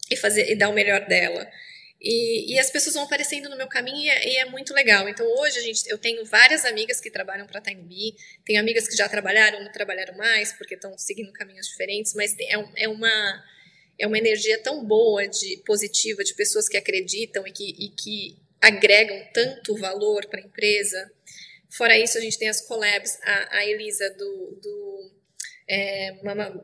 e 0.10 0.16
fazer 0.16 0.52
e 0.52 0.56
dar 0.56 0.70
o 0.70 0.74
melhor 0.74 1.08
dela. 1.08 1.48
E, 2.08 2.54
e, 2.54 2.60
as 2.60 2.70
pessoas 2.70 2.94
vão 2.94 3.06
aparecendo 3.06 3.50
no 3.50 3.58
meu 3.58 3.68
caminho 3.68 3.98
e 3.98 4.10
é, 4.10 4.34
e 4.34 4.38
é, 4.38 4.46
muito 4.46 4.76
legal. 4.76 5.10
Então 5.10 5.26
hoje 5.40 5.58
a 5.58 5.62
gente, 5.64 5.90
eu 5.90 5.98
tenho 5.98 6.24
várias 6.24 6.64
amigas 6.64 7.02
que 7.02 7.10
trabalham 7.10 7.48
para 7.48 7.58
a 7.58 7.62
TimeB, 7.64 8.16
tenho 8.46 8.60
amigas 8.60 8.88
que 8.88 8.96
já 8.96 9.10
trabalharam, 9.10 9.64
não 9.64 9.72
trabalharam 9.72 10.16
mais 10.16 10.54
porque 10.54 10.76
estão 10.76 10.96
seguindo 11.00 11.34
caminhos 11.34 11.68
diferentes, 11.68 12.14
mas 12.14 12.36
é, 12.40 12.84
é, 12.84 12.88
uma 12.88 13.44
é 13.98 14.06
uma 14.06 14.20
energia 14.20 14.62
tão 14.62 14.86
boa 14.86 15.28
de 15.28 15.58
positiva 15.66 16.24
de 16.24 16.36
pessoas 16.36 16.70
que 16.70 16.78
acreditam 16.78 17.48
e 17.48 17.52
que, 17.52 17.70
e 17.72 17.90
que 17.90 18.38
agregam 18.62 19.20
tanto 19.34 19.76
valor 19.76 20.28
para 20.28 20.40
a 20.42 20.44
empresa. 20.44 21.12
Fora 21.72 21.98
isso, 21.98 22.20
a 22.20 22.22
gente 22.22 22.38
tem 22.38 22.50
as 22.50 22.62
collabs, 22.62 23.18
a, 23.24 23.58
a 23.58 23.66
Elisa 23.66 24.08
do, 24.12 24.60
do 24.62 25.12
é, 25.68 26.20
Mama 26.24 26.64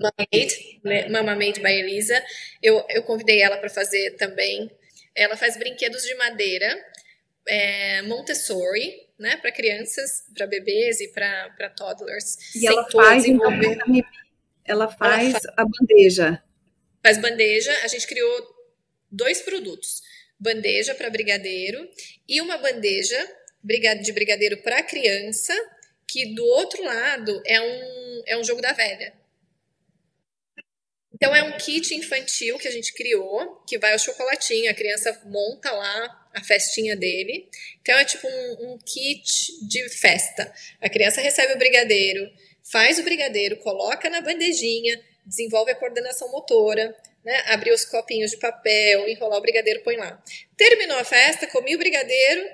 Mama 0.00 0.14
Made, 0.32 0.80
né? 0.82 1.08
Mama 1.08 1.34
Made 1.34 1.60
by 1.60 1.72
Elisa. 1.72 2.24
Eu, 2.62 2.84
eu 2.88 3.02
convidei 3.02 3.42
ela 3.42 3.58
para 3.58 3.68
fazer 3.68 4.16
também. 4.16 4.70
Ela 5.14 5.36
faz 5.36 5.58
brinquedos 5.58 6.02
de 6.02 6.14
madeira, 6.14 6.74
é, 7.46 8.02
Montessori, 8.02 9.08
né, 9.18 9.36
para 9.36 9.52
crianças, 9.52 10.24
para 10.34 10.46
bebês 10.46 11.00
e 11.00 11.08
para 11.08 11.68
toddlers. 11.76 12.54
E 12.54 12.66
ela 12.66 12.88
faz, 12.90 13.26
então, 13.26 13.52
ela 14.64 14.88
faz, 14.88 15.34
ela 15.34 15.40
faz 15.40 15.44
a 15.56 15.64
bandeja. 15.64 16.42
Faz 17.02 17.18
bandeja. 17.18 17.72
A 17.82 17.88
gente 17.88 18.06
criou 18.06 18.56
dois 19.10 19.42
produtos: 19.42 20.00
bandeja 20.38 20.94
para 20.94 21.10
brigadeiro 21.10 21.86
e 22.26 22.40
uma 22.40 22.56
bandeja 22.56 23.18
de 23.62 24.12
brigadeiro 24.12 24.56
para 24.62 24.82
criança, 24.82 25.52
que 26.08 26.34
do 26.34 26.44
outro 26.44 26.82
lado 26.82 27.42
é 27.44 27.60
um, 27.60 28.22
é 28.26 28.38
um 28.38 28.44
jogo 28.44 28.62
da 28.62 28.72
velha. 28.72 29.19
Então 31.22 31.36
é 31.36 31.42
um 31.42 31.52
kit 31.58 31.94
infantil 31.94 32.56
que 32.56 32.66
a 32.66 32.70
gente 32.70 32.94
criou, 32.94 33.62
que 33.66 33.76
vai 33.78 33.92
ao 33.92 33.98
chocolatinho, 33.98 34.70
a 34.70 34.74
criança 34.74 35.20
monta 35.26 35.70
lá 35.70 36.30
a 36.32 36.42
festinha 36.42 36.96
dele. 36.96 37.46
Então 37.82 37.98
é 37.98 38.06
tipo 38.06 38.26
um, 38.26 38.72
um 38.72 38.78
kit 38.78 39.68
de 39.68 39.86
festa. 39.90 40.50
A 40.80 40.88
criança 40.88 41.20
recebe 41.20 41.52
o 41.52 41.58
brigadeiro, 41.58 42.26
faz 42.72 42.98
o 42.98 43.02
brigadeiro, 43.02 43.58
coloca 43.58 44.08
na 44.08 44.22
bandejinha, 44.22 44.98
desenvolve 45.26 45.72
a 45.72 45.74
coordenação 45.74 46.32
motora, 46.32 46.96
né? 47.22 47.44
Abrir 47.48 47.72
os 47.72 47.84
copinhos 47.84 48.30
de 48.30 48.38
papel, 48.38 49.06
enrolar 49.06 49.40
o 49.40 49.42
brigadeiro, 49.42 49.82
põe 49.82 49.96
lá. 49.96 50.24
Terminou 50.56 50.96
a 50.96 51.04
festa, 51.04 51.46
comi 51.46 51.74
o 51.74 51.78
brigadeiro, 51.78 52.48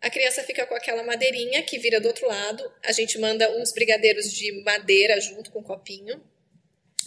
a 0.00 0.08
criança 0.08 0.42
fica 0.44 0.64
com 0.64 0.74
aquela 0.74 1.02
madeirinha 1.02 1.62
que 1.62 1.78
vira 1.78 2.00
do 2.00 2.08
outro 2.08 2.26
lado. 2.26 2.72
A 2.82 2.92
gente 2.92 3.18
manda 3.18 3.50
uns 3.58 3.70
brigadeiros 3.70 4.32
de 4.32 4.62
madeira 4.62 5.20
junto 5.20 5.50
com 5.50 5.58
o 5.58 5.62
copinho 5.62 6.18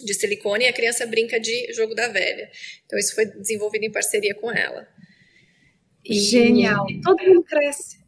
de 0.00 0.14
silicone 0.14 0.64
e 0.64 0.68
a 0.68 0.72
criança 0.72 1.06
brinca 1.06 1.38
de 1.40 1.72
jogo 1.72 1.94
da 1.94 2.08
velha. 2.08 2.50
Então 2.86 2.98
isso 2.98 3.14
foi 3.14 3.26
desenvolvido 3.26 3.84
em 3.84 3.92
parceria 3.92 4.34
com 4.34 4.50
ela. 4.50 4.86
E... 6.04 6.14
Genial. 6.14 6.86
Todo 7.02 7.24
mundo 7.24 7.44
cresce. 7.44 8.02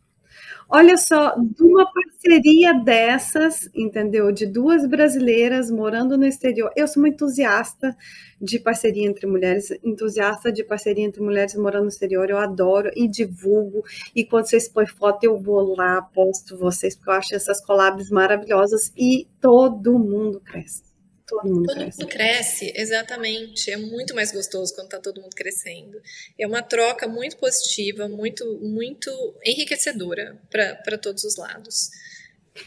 Olha 0.68 0.96
só, 0.96 1.34
de 1.36 1.62
uma 1.62 1.86
parceria 1.92 2.72
dessas, 2.72 3.68
entendeu? 3.74 4.32
De 4.32 4.46
duas 4.46 4.86
brasileiras 4.86 5.70
morando 5.70 6.16
no 6.16 6.26
exterior. 6.26 6.72
Eu 6.74 6.88
sou 6.88 7.02
uma 7.02 7.08
entusiasta 7.10 7.94
de 8.40 8.58
parceria 8.58 9.06
entre 9.06 9.26
mulheres, 9.26 9.70
entusiasta 9.84 10.50
de 10.50 10.64
parceria 10.64 11.04
entre 11.04 11.20
mulheres 11.20 11.54
morando 11.54 11.82
no 11.82 11.88
exterior. 11.90 12.30
Eu 12.30 12.38
adoro 12.38 12.90
e 12.96 13.06
divulgo. 13.06 13.84
E 14.16 14.24
quando 14.24 14.46
vocês 14.46 14.66
põem 14.66 14.86
foto, 14.86 15.22
eu 15.24 15.38
vou 15.38 15.76
lá, 15.76 16.00
posto 16.00 16.56
vocês, 16.56 16.96
porque 16.96 17.10
eu 17.10 17.14
acho 17.14 17.34
essas 17.34 17.64
collabs 17.64 18.08
maravilhosas 18.10 18.90
e 18.96 19.28
todo 19.40 19.98
mundo 19.98 20.40
cresce. 20.40 20.93
Todo 21.42 21.48
mundo 21.48 21.66
todo 21.66 21.76
cresce. 21.76 21.98
mundo 21.98 22.10
cresce, 22.10 22.72
exatamente. 22.76 23.70
É 23.70 23.76
muito 23.76 24.14
mais 24.14 24.32
gostoso 24.32 24.74
quando 24.74 24.86
está 24.86 24.98
todo 24.98 25.20
mundo 25.20 25.34
crescendo. 25.34 26.00
É 26.38 26.46
uma 26.46 26.62
troca 26.62 27.08
muito 27.08 27.36
positiva, 27.36 28.08
muito, 28.08 28.58
muito 28.60 29.10
enriquecedora 29.44 30.38
para 30.50 30.98
todos 30.98 31.24
os 31.24 31.36
lados. 31.36 31.90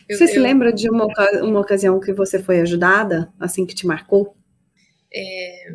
Eu, 0.09 0.17
você 0.17 0.25
eu, 0.25 0.27
se 0.27 0.39
lembra 0.39 0.73
de 0.73 0.89
uma, 0.89 1.07
uma 1.41 1.61
ocasião 1.61 1.99
que 1.99 2.11
você 2.11 2.41
foi 2.41 2.59
ajudada, 2.59 3.31
assim 3.39 3.65
que 3.65 3.73
te 3.73 3.85
marcou? 3.85 4.35
É, 5.13 5.73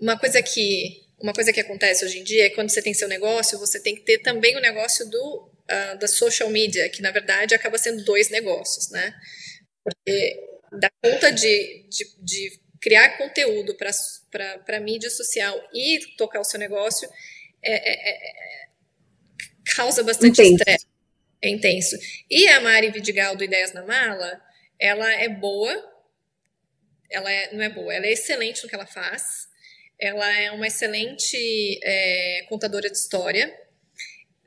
uma 0.00 0.18
coisa 0.18 0.42
que 0.42 1.04
uma 1.20 1.32
coisa 1.32 1.52
que 1.52 1.60
acontece 1.60 2.04
hoje 2.04 2.18
em 2.18 2.24
dia 2.24 2.46
é 2.46 2.50
quando 2.50 2.70
você 2.70 2.82
tem 2.82 2.92
seu 2.92 3.08
negócio, 3.08 3.58
você 3.58 3.80
tem 3.80 3.94
que 3.94 4.02
ter 4.02 4.18
também 4.18 4.56
o 4.56 4.60
negócio 4.60 5.08
do 5.08 5.48
uh, 5.70 5.98
da 5.98 6.06
social 6.06 6.50
media, 6.50 6.88
que 6.88 7.02
na 7.02 7.10
verdade 7.10 7.54
acaba 7.54 7.78
sendo 7.78 8.04
dois 8.04 8.30
negócios, 8.30 8.90
né? 8.90 9.14
Porque 9.82 10.53
dar 10.78 10.92
conta 11.02 11.30
de, 11.30 11.86
de, 11.88 12.04
de 12.18 12.60
criar 12.80 13.16
conteúdo 13.16 13.76
para 13.76 14.80
mídia 14.80 15.10
social 15.10 15.58
e 15.72 16.00
tocar 16.16 16.40
o 16.40 16.44
seu 16.44 16.58
negócio 16.58 17.08
é, 17.62 17.72
é, 17.72 18.10
é, 18.10 18.62
é 18.62 18.66
causa 19.74 20.02
bastante 20.02 20.42
estresse. 20.42 20.86
É 21.42 21.48
intenso. 21.48 21.96
E 22.30 22.48
a 22.48 22.60
Mari 22.60 22.90
Vidigal 22.90 23.36
do 23.36 23.44
Ideias 23.44 23.72
na 23.72 23.84
Mala, 23.84 24.40
ela 24.78 25.12
é 25.12 25.28
boa, 25.28 25.72
ela 27.10 27.30
é, 27.30 27.54
não 27.54 27.62
é 27.62 27.68
boa, 27.68 27.92
ela 27.92 28.06
é 28.06 28.12
excelente 28.12 28.62
no 28.62 28.68
que 28.68 28.74
ela 28.74 28.86
faz, 28.86 29.46
ela 29.98 30.40
é 30.40 30.50
uma 30.50 30.66
excelente 30.66 31.80
contadora 32.48 32.90
de 32.90 32.96
história, 32.96 33.54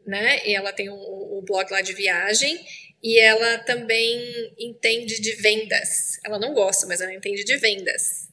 né? 0.06 0.46
E 0.48 0.56
ela 0.56 0.74
tem 0.74 0.90
o 0.90 0.96
um, 0.96 1.40
um 1.40 1.46
blog 1.46 1.72
lá 1.72 1.82
de 1.82 1.94
viagem 1.94 2.66
e 3.08 3.18
ela 3.20 3.60
também 3.60 4.54
entende 4.60 5.22
de 5.22 5.32
vendas. 5.36 6.20
Ela 6.26 6.38
não 6.38 6.54
gosta, 6.54 6.86
mas 6.86 7.00
ela 7.00 7.14
entende 7.14 7.46
de 7.46 7.56
vendas. 7.56 8.28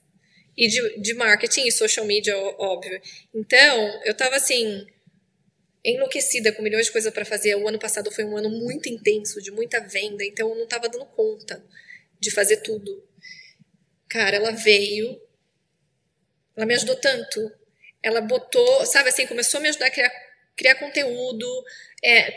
E 0.56 0.66
de, 0.66 1.00
de 1.00 1.14
marketing 1.14 1.68
e 1.68 1.70
social 1.70 2.04
media, 2.04 2.36
óbvio. 2.36 3.00
Então, 3.32 4.02
eu 4.04 4.12
tava 4.16 4.34
assim, 4.34 4.84
enlouquecida 5.84 6.50
com 6.50 6.60
milhões 6.60 6.86
de 6.86 6.92
coisas 6.92 7.14
para 7.14 7.24
fazer. 7.24 7.54
O 7.54 7.68
ano 7.68 7.78
passado 7.78 8.10
foi 8.10 8.24
um 8.24 8.36
ano 8.36 8.50
muito 8.50 8.88
intenso, 8.88 9.40
de 9.40 9.52
muita 9.52 9.78
venda, 9.78 10.24
então 10.24 10.48
eu 10.48 10.56
não 10.56 10.66
tava 10.66 10.88
dando 10.88 11.06
conta 11.06 11.64
de 12.18 12.32
fazer 12.32 12.56
tudo. 12.56 13.00
Cara, 14.08 14.38
ela 14.38 14.50
veio, 14.50 15.22
ela 16.56 16.66
me 16.66 16.74
ajudou 16.74 16.96
tanto. 16.96 17.48
Ela 18.02 18.20
botou, 18.20 18.84
sabe 18.86 19.10
assim, 19.10 19.24
começou 19.24 19.58
a 19.58 19.62
me 19.62 19.68
ajudar 19.68 19.86
a 19.86 19.90
criar, 19.92 20.12
criar 20.56 20.74
conteúdo, 20.74 21.64
é, 22.04 22.36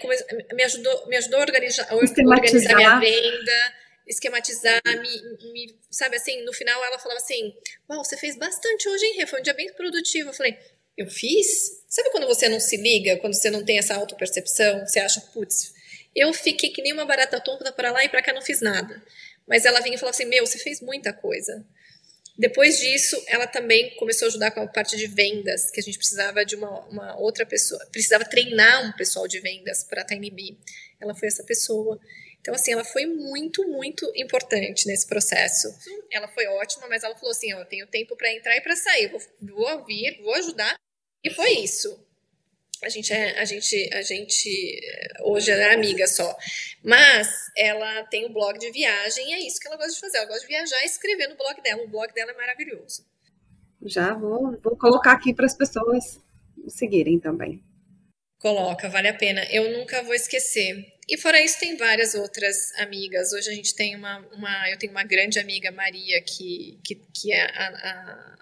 me, 0.53 0.63
ajudou, 0.63 1.07
me 1.07 1.17
ajudou 1.17 1.39
a 1.39 1.41
organizar, 1.41 1.87
a 1.89 1.95
organizar 1.95 2.75
minha 2.75 2.99
venda, 2.99 3.73
esquematizar, 4.07 4.81
me, 4.85 5.51
me, 5.51 5.75
sabe 5.91 6.15
assim, 6.15 6.41
no 6.45 6.53
final 6.53 6.81
ela 6.85 6.97
falava 6.97 7.19
assim, 7.19 7.53
uau, 7.89 8.03
você 8.03 8.15
fez 8.15 8.37
bastante 8.37 8.87
hoje, 8.87 9.05
hein, 9.05 9.27
Foi 9.27 9.41
um 9.41 9.43
dia 9.43 9.53
bem 9.53 9.73
produtivo. 9.73 10.29
Eu 10.29 10.33
falei, 10.33 10.57
eu 10.97 11.09
fiz? 11.09 11.83
Sabe 11.89 12.09
quando 12.11 12.27
você 12.27 12.47
não 12.47 12.61
se 12.61 12.77
liga, 12.77 13.17
quando 13.17 13.33
você 13.33 13.49
não 13.49 13.65
tem 13.65 13.77
essa 13.77 13.95
autopercepção, 13.95 14.85
você 14.85 14.99
acha, 14.99 15.19
putz, 15.33 15.73
eu 16.15 16.33
fiquei 16.33 16.69
que 16.69 16.81
nem 16.81 16.93
uma 16.93 17.05
barata 17.05 17.39
tonta 17.41 17.71
para 17.71 17.91
lá 17.91 18.05
e 18.05 18.09
para 18.09 18.21
cá 18.21 18.31
não 18.31 18.41
fiz 18.41 18.61
nada. 18.61 19.03
Mas 19.45 19.65
ela 19.65 19.81
vinha 19.81 19.95
e 19.95 19.99
falava 19.99 20.15
assim, 20.15 20.25
meu, 20.25 20.45
você 20.45 20.57
fez 20.57 20.79
muita 20.81 21.11
coisa. 21.11 21.65
Depois 22.37 22.79
disso, 22.79 23.21
ela 23.27 23.47
também 23.47 23.95
começou 23.95 24.27
a 24.27 24.29
ajudar 24.29 24.51
com 24.51 24.61
a 24.61 24.67
parte 24.67 24.95
de 24.95 25.07
vendas, 25.07 25.71
que 25.71 25.79
a 25.79 25.83
gente 25.83 25.97
precisava 25.97 26.45
de 26.45 26.55
uma, 26.55 26.85
uma 26.87 27.17
outra 27.19 27.45
pessoa, 27.45 27.83
precisava 27.91 28.23
treinar 28.25 28.85
um 28.87 28.91
pessoal 28.93 29.27
de 29.27 29.39
vendas 29.39 29.83
para 29.83 30.03
a 30.03 30.05
TinyB. 30.05 30.57
Ela 30.99 31.15
foi 31.15 31.27
essa 31.27 31.43
pessoa. 31.43 31.99
Então, 32.39 32.53
assim, 32.53 32.73
ela 32.73 32.83
foi 32.83 33.05
muito, 33.05 33.67
muito 33.67 34.11
importante 34.15 34.87
nesse 34.87 35.07
processo. 35.07 35.67
Ela 36.11 36.27
foi 36.27 36.45
ótima, 36.47 36.87
mas 36.87 37.03
ela 37.03 37.15
falou 37.15 37.31
assim: 37.31 37.53
ó, 37.53 37.59
eu 37.59 37.65
tenho 37.65 37.87
tempo 37.87 38.15
para 38.15 38.31
entrar 38.31 38.55
e 38.55 38.61
para 38.61 38.75
sair, 38.75 39.07
vou, 39.07 39.21
vou 39.41 39.85
vir, 39.85 40.21
vou 40.21 40.33
ajudar. 40.35 40.75
E 41.23 41.31
foi 41.31 41.49
isso 41.59 42.06
a 42.83 42.89
gente 42.89 43.11
é, 43.11 43.39
a 43.39 43.45
gente, 43.45 43.89
a 43.93 44.01
gente 44.01 44.79
hoje 45.23 45.51
é 45.51 45.73
amiga 45.73 46.07
só. 46.07 46.35
Mas 46.83 47.27
ela 47.57 48.03
tem 48.05 48.25
um 48.25 48.33
blog 48.33 48.57
de 48.59 48.71
viagem 48.71 49.29
e 49.29 49.33
é 49.33 49.47
isso 49.47 49.59
que 49.59 49.67
ela 49.67 49.77
gosta 49.77 49.93
de 49.93 49.99
fazer. 49.99 50.17
Ela 50.17 50.27
gosta 50.27 50.41
de 50.41 50.47
viajar 50.47 50.81
e 50.81 50.85
escrever 50.85 51.27
no 51.27 51.35
blog 51.35 51.61
dela. 51.61 51.83
O 51.83 51.89
blog 51.89 52.13
dela 52.13 52.31
é 52.31 52.35
maravilhoso. 52.35 53.05
Já 53.85 54.13
vou, 54.13 54.59
vou 54.61 54.77
colocar 54.77 55.13
aqui 55.13 55.33
para 55.33 55.45
as 55.45 55.55
pessoas 55.55 56.19
seguirem 56.67 57.19
também. 57.19 57.63
Coloca, 58.39 58.87
vale 58.89 59.07
a 59.07 59.13
pena. 59.13 59.43
Eu 59.49 59.71
nunca 59.77 60.03
vou 60.03 60.13
esquecer. 60.13 60.85
E 61.09 61.17
fora 61.17 61.41
isso, 61.41 61.59
tem 61.59 61.75
várias 61.77 62.13
outras 62.13 62.71
amigas. 62.77 63.33
Hoje 63.33 63.49
a 63.49 63.53
gente 63.53 63.73
tem 63.73 63.95
uma, 63.95 64.19
uma 64.33 64.69
eu 64.69 64.77
tenho 64.77 64.91
uma 64.91 65.03
grande 65.03 65.39
amiga, 65.39 65.71
Maria, 65.71 66.21
que, 66.21 66.79
que, 66.83 66.95
que 66.95 67.31
é 67.31 67.41
a, 67.41 67.67
a 67.67 68.36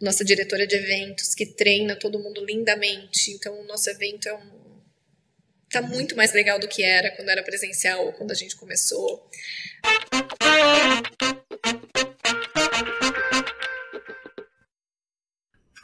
nossa 0.00 0.24
diretora 0.24 0.66
de 0.66 0.74
eventos, 0.76 1.34
que 1.34 1.44
treina 1.44 1.94
todo 1.94 2.18
mundo 2.18 2.44
lindamente. 2.44 3.32
Então, 3.32 3.60
o 3.60 3.66
nosso 3.66 3.90
evento 3.90 4.28
é 4.28 4.34
um. 4.34 4.60
Tá 5.70 5.82
muito 5.82 6.16
mais 6.16 6.32
legal 6.32 6.58
do 6.58 6.66
que 6.66 6.82
era 6.82 7.14
quando 7.14 7.28
era 7.28 7.44
presencial 7.44 8.06
ou 8.06 8.12
quando 8.12 8.32
a 8.32 8.34
gente 8.34 8.56
começou. 8.56 9.28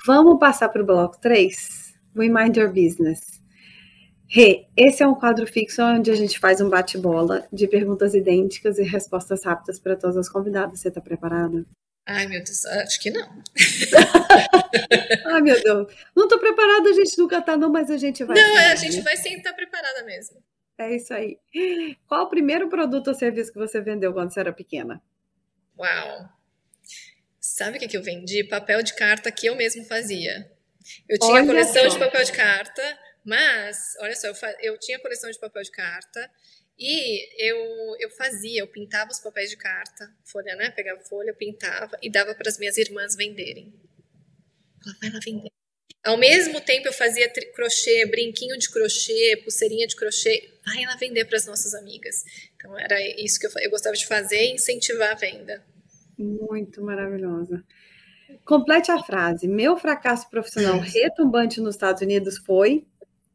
Vamos 0.05 0.38
passar 0.40 0.68
para 0.70 0.82
o 0.82 0.86
bloco 0.86 1.20
3? 1.20 1.94
We 2.16 2.28
Mind 2.28 2.56
Your 2.56 2.72
Business. 2.72 3.20
Rê, 4.28 4.66
esse 4.76 5.05
é 5.05 5.06
um 5.06 5.14
quadro 5.14 5.47
fixo 5.47 5.82
onde 5.82 6.10
a 6.10 6.14
gente 6.16 6.38
faz 6.40 6.60
um 6.60 6.68
bate-bola 6.68 7.47
de 7.52 7.68
perguntas 7.68 8.12
idênticas 8.12 8.78
e 8.78 8.82
respostas 8.82 9.44
rápidas 9.44 9.78
para 9.78 9.94
todas 9.94 10.16
as 10.16 10.28
convidadas. 10.28 10.80
Você 10.80 10.88
está 10.88 11.01
preparada? 11.01 11.64
Ai, 12.07 12.28
meu 12.28 12.43
Deus, 12.43 12.65
acho 12.65 13.01
que 13.01 13.11
não. 13.11 13.43
Ai, 15.27 15.43
meu 15.43 15.61
Deus. 15.61 15.93
Não 16.15 16.28
tô 16.28 16.39
preparada, 16.39 16.89
a 16.89 16.93
gente 16.93 17.19
nunca 17.19 17.43
tá, 17.43 17.57
não, 17.57 17.69
mas 17.69 17.91
a 17.91 17.97
gente 17.97 18.23
vai. 18.23 18.37
Não, 18.37 18.59
é, 18.59 18.73
a 18.73 18.77
gente 18.77 19.01
vai 19.01 19.16
sempre 19.16 19.39
estar 19.39 19.51
tá 19.51 19.57
preparada 19.57 20.05
mesmo. 20.05 20.41
É 20.78 20.95
isso 20.95 21.12
aí. 21.12 21.37
Qual 22.07 22.24
o 22.24 22.31
primeiro 22.31 22.69
produto 22.69 23.09
ou 23.09 23.15
serviço 23.15 23.53
que 23.53 23.59
você 23.59 23.81
vendeu 23.81 24.12
quando 24.12 24.33
você 24.33 24.39
era 24.39 24.53
pequena? 24.53 25.03
Uau! 25.77 26.28
Sabe 27.41 27.77
o 27.77 27.81
que, 27.81 27.89
que 27.89 27.97
eu 27.97 28.03
vendi? 28.03 28.45
Papel 28.45 28.83
de 28.83 28.95
carta 28.95 29.33
que 29.33 29.47
eu 29.47 29.57
mesmo 29.57 29.85
fazia. 29.85 30.49
Eu 31.09 31.19
tinha 31.19 31.33
olha 31.33 31.47
coleção 31.47 31.83
só. 31.85 31.89
de 31.89 31.99
papel 31.99 32.24
de 32.24 32.33
carta, 32.33 32.99
mas, 33.24 33.95
olha 33.99 34.15
só, 34.15 34.28
eu, 34.28 34.35
eu 34.61 34.78
tinha 34.78 35.01
coleção 35.01 35.28
de 35.28 35.41
papel 35.41 35.62
de 35.62 35.73
carta 35.73 36.31
e 36.78 37.48
eu, 37.51 37.97
eu 37.98 38.11
fazia, 38.11 38.61
eu 38.61 38.66
pintava 38.66 39.11
os 39.11 39.19
papéis 39.19 39.48
de 39.48 39.57
carta, 39.57 40.12
folha, 40.24 40.55
né? 40.57 40.70
Pegava 40.70 41.01
folha, 41.01 41.32
pintava 41.32 41.97
e 42.03 42.11
dava 42.11 42.35
para 42.35 42.48
as 42.48 42.59
minhas 42.59 42.77
irmãs 42.77 43.16
venderem. 43.16 43.73
Ela 44.85 44.97
vai 45.01 45.11
lá 45.11 45.20
vender. 45.24 45.51
Ao 46.05 46.16
mesmo 46.16 46.61
tempo 46.61 46.86
eu 46.86 46.93
fazia 46.93 47.28
crochê, 47.55 48.07
brinquinho 48.07 48.57
de 48.59 48.70
crochê, 48.70 49.40
pulseirinha 49.43 49.89
de 49.89 49.97
crochê, 49.97 50.53
vai 50.65 50.85
lá 50.85 50.97
vender 50.97 51.24
para 51.24 51.36
as 51.36 51.47
nossas 51.47 51.74
amigas. 51.74 52.23
Então 52.55 52.78
era 52.78 53.01
isso 53.20 53.40
que 53.40 53.47
eu, 53.47 53.51
eu 53.62 53.70
gostava 53.70 53.97
de 53.97 54.07
fazer, 54.07 54.53
incentivar 54.53 55.11
a 55.11 55.15
venda. 55.15 55.65
Muito 56.16 56.82
maravilhosa. 56.82 57.65
Complete 58.44 58.93
a 58.93 59.03
frase. 59.03 59.48
Meu 59.48 59.77
fracasso 59.77 60.28
profissional 60.31 60.78
retumbante 60.78 61.61
nos 61.61 61.74
Estados 61.74 62.03
Unidos 62.03 62.39
foi. 62.39 62.86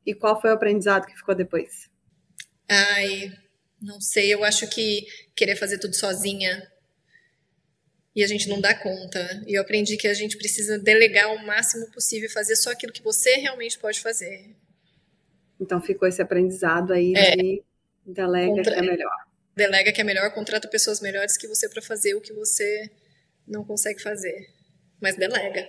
E 0.06 0.16
qual 0.16 0.40
foi 0.40 0.50
o 0.50 0.54
aprendizado 0.54 1.06
que 1.06 1.16
ficou 1.16 1.36
depois? 1.36 1.91
Ai, 2.74 3.38
não 3.82 4.00
sei, 4.00 4.34
eu 4.34 4.46
acho 4.46 4.66
que 4.70 5.06
querer 5.36 5.58
fazer 5.58 5.78
tudo 5.78 5.94
sozinha 5.94 6.72
e 8.16 8.24
a 8.24 8.28
gente 8.28 8.48
não 8.48 8.62
dá 8.62 8.74
conta. 8.74 9.44
E 9.46 9.58
eu 9.58 9.62
aprendi 9.62 9.98
que 9.98 10.08
a 10.08 10.14
gente 10.14 10.38
precisa 10.38 10.80
delegar 10.80 11.34
o 11.34 11.46
máximo 11.46 11.92
possível 11.92 12.30
e 12.30 12.32
fazer 12.32 12.56
só 12.56 12.72
aquilo 12.72 12.94
que 12.94 13.02
você 13.02 13.36
realmente 13.36 13.78
pode 13.78 14.00
fazer. 14.00 14.56
Então 15.60 15.82
ficou 15.82 16.08
esse 16.08 16.22
aprendizado 16.22 16.94
aí 16.94 17.14
é, 17.16 17.36
de 17.36 17.64
delega 18.06 18.48
contra... 18.48 18.74
que 18.74 18.80
é 18.80 18.82
melhor. 18.82 19.18
Delega 19.54 19.92
que 19.92 20.02
é 20.02 20.04
melhor, 20.06 20.34
contrata 20.34 20.68
pessoas 20.68 21.02
melhores 21.02 21.36
que 21.36 21.48
você 21.48 21.68
para 21.68 21.82
fazer 21.82 22.16
o 22.16 22.22
que 22.22 22.32
você 22.32 22.90
não 23.46 23.66
consegue 23.66 24.02
fazer. 24.02 24.48
Mas 25.02 25.18
delega. 25.18 25.68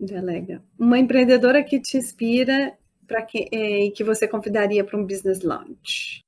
Delega. 0.00 0.62
Uma 0.78 0.98
empreendedora 0.98 1.62
que 1.62 1.78
te 1.80 1.98
inspira 1.98 2.76
para 3.06 3.22
que, 3.22 3.48
é, 3.52 3.90
que 3.90 4.04
você 4.04 4.26
convidaria 4.26 4.84
para 4.84 4.98
um 4.98 5.06
business 5.06 5.40
lunch? 5.40 6.20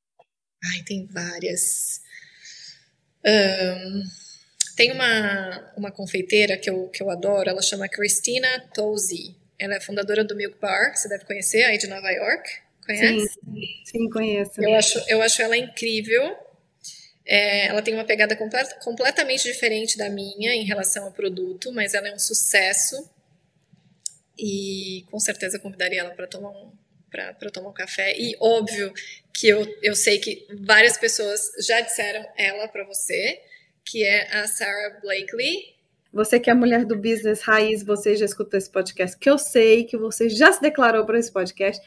Ai, 0.64 0.82
tem 0.84 1.06
várias. 1.06 2.00
Um, 3.24 4.02
tem 4.76 4.92
uma, 4.92 5.72
uma 5.76 5.90
confeiteira 5.90 6.56
que 6.56 6.68
eu, 6.68 6.88
que 6.88 7.02
eu 7.02 7.10
adoro, 7.10 7.48
ela 7.48 7.62
chama 7.62 7.88
Christina 7.88 8.60
Tosi. 8.74 9.34
Ela 9.58 9.76
é 9.76 9.80
fundadora 9.80 10.22
do 10.22 10.36
Milk 10.36 10.58
Bar, 10.60 10.94
você 10.94 11.08
deve 11.08 11.24
conhecer, 11.24 11.64
aí 11.64 11.78
de 11.78 11.86
Nova 11.86 12.10
York. 12.10 12.50
Conhece? 12.84 13.28
Sim, 13.28 13.60
sim 13.84 14.10
conheço. 14.10 14.62
Eu 14.62 14.74
acho, 14.74 15.02
eu 15.08 15.22
acho 15.22 15.42
ela 15.42 15.56
incrível. 15.56 16.36
É, 17.24 17.66
ela 17.66 17.82
tem 17.82 17.94
uma 17.94 18.04
pegada 18.04 18.36
complet, 18.36 18.78
completamente 18.84 19.42
diferente 19.42 19.98
da 19.98 20.08
minha 20.08 20.54
em 20.54 20.64
relação 20.64 21.04
ao 21.04 21.12
produto, 21.12 21.72
mas 21.72 21.94
ela 21.94 22.08
é 22.08 22.14
um 22.14 22.18
sucesso. 22.18 23.10
E 24.38 25.04
com 25.10 25.18
certeza 25.18 25.58
convidaria 25.58 26.00
ela 26.00 26.10
para 26.10 26.26
tomar 26.26 26.50
um 26.50 26.72
para 27.10 27.50
tomar 27.50 27.70
um 27.70 27.74
café. 27.74 28.14
E 28.18 28.36
óbvio 28.38 28.92
que 29.32 29.48
eu, 29.48 29.66
eu 29.82 29.94
sei 29.94 30.18
que 30.18 30.46
várias 30.60 30.98
pessoas 30.98 31.50
já 31.66 31.80
disseram 31.80 32.26
ela 32.36 32.68
para 32.68 32.84
você 32.84 33.40
que 33.86 34.04
é 34.04 34.36
a 34.36 34.46
Sarah 34.46 35.00
Blakely. 35.00 35.76
Você 36.12 36.40
que 36.40 36.50
é 36.50 36.54
mulher 36.54 36.84
do 36.84 36.96
business 36.96 37.42
raiz, 37.42 37.82
você 37.82 38.16
já 38.16 38.24
escutou 38.24 38.58
esse 38.58 38.70
podcast, 38.70 39.16
que 39.16 39.30
eu 39.30 39.38
sei 39.38 39.84
que 39.84 39.96
você 39.96 40.28
já 40.28 40.52
se 40.52 40.60
declarou 40.60 41.06
para 41.06 41.18
esse 41.18 41.32
podcast. 41.32 41.80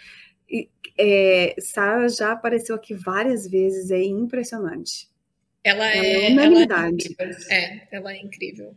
E, 0.49 0.69
é, 0.97 1.55
Sarah 1.59 2.07
já 2.07 2.31
apareceu 2.31 2.75
aqui 2.75 2.93
várias 2.93 3.47
vezes, 3.47 3.91
é 3.91 4.01
impressionante. 4.01 5.09
Ela, 5.63 5.85
ela 5.93 6.05
é, 6.05 6.27
é 6.27 6.31
unanimidade. 6.31 7.15
Ela 7.17 7.31
é, 7.49 7.55
é, 7.55 7.87
ela 7.91 8.13
é 8.13 8.17
incrível. 8.17 8.75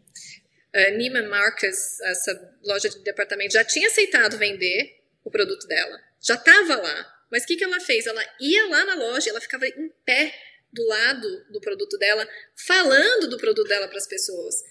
Uh, 0.75 0.97
Neiman 0.97 1.29
Marcus, 1.29 2.01
essa 2.01 2.57
loja 2.65 2.89
de 2.89 2.99
departamento, 3.01 3.53
já 3.53 3.65
tinha 3.65 3.89
aceitado 3.89 4.39
vender 4.39 5.03
o 5.25 5.31
produto 5.31 5.67
dela. 5.67 6.01
Já 6.21 6.35
estava 6.35 6.77
lá. 6.77 7.13
Mas 7.31 7.45
o 7.45 7.47
que, 7.47 7.57
que 7.57 7.65
ela 7.65 7.81
fez? 7.81 8.07
Ela 8.07 8.23
ia 8.41 8.69
lá 8.69 8.85
na 8.85 8.95
loja, 8.95 9.31
ela 9.31 9.41
ficava 9.41 9.67
em 9.67 9.91
pé 10.05 10.35
do 10.73 10.87
lado 10.87 11.45
do 11.51 11.61
produto 11.61 11.99
dela, 11.99 12.27
falando 12.55 13.29
do 13.29 13.37
produto 13.37 13.69
dela 13.69 13.89
para 13.89 13.99
as 13.99 14.07
pessoas, 14.07 14.63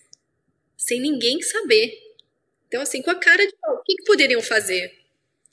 sem 0.78 1.00
ninguém 1.00 1.42
saber. 1.42 1.92
Então, 2.68 2.82
assim, 2.82 3.02
com 3.02 3.12
a 3.12 3.20
cara 3.20 3.46
de 3.46 3.54
o 3.54 3.84
que, 3.84 3.96
que 3.96 4.04
poderiam 4.04 4.42
fazer? 4.42 4.98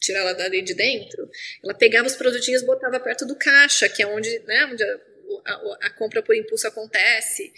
Tirar 0.01 0.20
ela 0.20 0.33
dali 0.33 0.62
de 0.62 0.75
dentro? 0.75 1.29
Ela 1.62 1.75
pegava 1.75 2.07
os 2.07 2.15
produtinhos 2.15 2.62
botava 2.62 3.01
perto 3.01 3.27
do 3.27 3.37
caixa, 3.37 3.89
que 3.89 4.03
é 4.03 4.07
onde, 4.07 4.39
né, 4.41 4.66
onde 4.66 4.85
a, 4.85 5.01
a, 5.45 5.79
a 5.83 5.91
compra 5.91 6.23
por 6.23 6.35
impulso 6.35 6.69
acontece. 6.69 7.53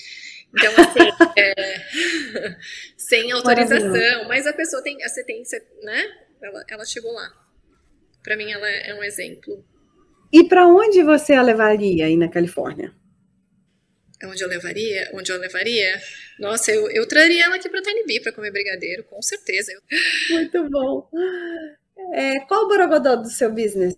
Então, 0.52 0.72
assim, 0.84 1.32
é, 1.36 2.56
sem 2.96 3.30
autorização, 3.32 4.28
mas 4.28 4.46
a 4.46 4.52
pessoa 4.52 4.82
tem, 4.82 4.98
você 4.98 5.24
tem, 5.24 5.42
né? 5.82 6.04
Ela, 6.42 6.64
ela 6.68 6.84
chegou 6.84 7.12
lá. 7.12 7.28
Para 8.22 8.36
mim, 8.36 8.50
ela 8.50 8.68
é 8.68 8.94
um 8.94 9.02
exemplo. 9.02 9.64
E 10.32 10.44
para 10.44 10.66
onde 10.66 11.02
você 11.02 11.32
a 11.32 11.42
levaria 11.42 12.06
aí 12.06 12.16
na 12.16 12.28
Califórnia? 12.28 12.94
Onde 14.24 14.42
eu 14.42 14.48
levaria? 14.48 15.10
Onde 15.14 15.32
eu 15.32 15.38
levaria? 15.38 16.00
Nossa, 16.38 16.70
eu, 16.70 16.90
eu 16.90 17.08
traria 17.08 17.44
ela 17.44 17.56
aqui 17.56 17.68
para 17.68 17.80
Tiny 17.80 18.04
Bee 18.04 18.20
para 18.20 18.32
comer 18.32 18.50
brigadeiro, 18.50 19.02
com 19.04 19.20
certeza. 19.22 19.72
Muito 20.30 20.68
bom. 20.68 21.08
É, 22.12 22.40
qual 22.40 22.64
o 22.64 22.68
borogodó 22.68 23.16
do 23.16 23.30
seu 23.30 23.50
business? 23.50 23.96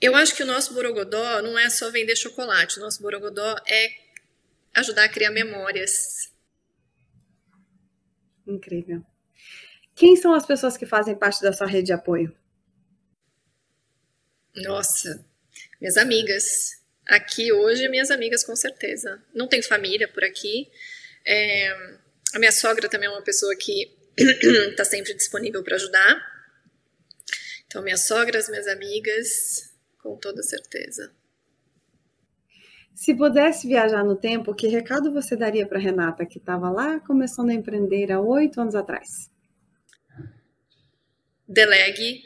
Eu 0.00 0.14
acho 0.14 0.34
que 0.34 0.42
o 0.42 0.46
nosso 0.46 0.74
borogodó 0.74 1.42
não 1.42 1.58
é 1.58 1.68
só 1.68 1.90
vender 1.90 2.16
chocolate. 2.16 2.78
O 2.78 2.82
nosso 2.82 3.02
borogodó 3.02 3.56
é 3.66 4.03
ajudar 4.74 5.04
a 5.04 5.08
criar 5.08 5.30
memórias. 5.30 6.32
Incrível. 8.46 9.04
Quem 9.94 10.16
são 10.16 10.34
as 10.34 10.44
pessoas 10.44 10.76
que 10.76 10.86
fazem 10.86 11.14
parte 11.14 11.40
da 11.40 11.52
sua 11.52 11.66
rede 11.66 11.86
de 11.86 11.92
apoio? 11.92 12.36
Nossa, 14.56 15.24
minhas 15.80 15.96
amigas. 15.96 16.82
Aqui 17.06 17.52
hoje, 17.52 17.88
minhas 17.88 18.10
amigas, 18.10 18.42
com 18.42 18.56
certeza. 18.56 19.22
Não 19.34 19.46
tenho 19.46 19.62
família 19.62 20.08
por 20.08 20.24
aqui. 20.24 20.70
É, 21.26 21.70
a 22.34 22.38
minha 22.38 22.52
sogra 22.52 22.88
também 22.88 23.08
é 23.08 23.10
uma 23.10 23.22
pessoa 23.22 23.54
que 23.56 23.94
está 24.16 24.84
sempre 24.86 25.14
disponível 25.14 25.62
para 25.62 25.76
ajudar. 25.76 26.34
Então, 27.66 27.82
minhas 27.82 28.02
sogras, 28.02 28.48
minhas 28.48 28.66
amigas, 28.66 29.74
com 29.98 30.16
toda 30.16 30.42
certeza. 30.42 31.12
Se 32.94 33.12
pudesse 33.12 33.66
viajar 33.66 34.04
no 34.04 34.14
tempo, 34.14 34.54
que 34.54 34.68
recado 34.68 35.12
você 35.12 35.34
daria 35.34 35.66
para 35.66 35.80
Renata, 35.80 36.24
que 36.24 36.38
estava 36.38 36.70
lá 36.70 37.00
começando 37.00 37.50
a 37.50 37.54
empreender 37.54 38.12
há 38.12 38.20
oito 38.20 38.60
anos 38.60 38.76
atrás? 38.76 39.28
Delegue 41.46 42.22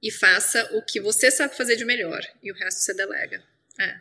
e 0.00 0.12
faça 0.12 0.70
o 0.76 0.82
que 0.82 1.00
você 1.00 1.30
sabe 1.30 1.56
fazer 1.56 1.76
de 1.76 1.84
melhor 1.84 2.20
e 2.42 2.52
o 2.52 2.54
resto 2.54 2.80
você 2.80 2.94
delega. 2.94 3.42
É. 3.80 3.96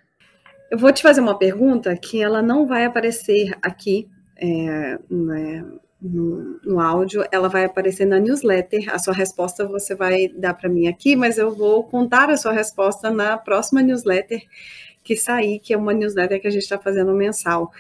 Eu 0.70 0.78
vou 0.78 0.92
te 0.92 1.02
fazer 1.02 1.20
uma 1.20 1.38
pergunta 1.38 1.96
que 1.98 2.22
ela 2.22 2.42
não 2.42 2.68
vai 2.68 2.86
aparecer 2.86 3.52
aqui 3.62 4.08
é, 4.36 5.00
né, 5.10 5.66
no, 6.02 6.60
no, 6.64 6.80
áudio, 6.80 7.26
ela 7.32 7.48
vai 7.48 7.66
aparecer 7.66 8.06
na 8.06 8.20
newsletter. 8.20 8.94
A 8.94 9.00
sua 9.00 9.14
resposta 9.14 9.66
você 9.66 9.96
vai 9.96 10.28
dar 10.28 10.54
para 10.54 10.70
mim 10.70 10.88
aqui, 10.88 11.16
mas 11.16 11.38
eu 11.38 11.52
vou 11.56 11.84
contar 11.86 12.30
a 12.30 12.38
sua 12.38 12.52
resposta 12.52 13.10
na 13.10 13.38
próxima 13.38 13.82
newsletter 13.82 14.44
que 15.04 15.16
sair, 15.18 15.60
que 15.60 15.74
é 15.74 15.78
uma 15.78 15.94
newsletter 15.94 16.42
que 16.42 16.48
a 16.48 16.52
gente 16.52 16.64
está 16.64 16.80
fazendo 16.80 17.14
mensal. 17.14 17.72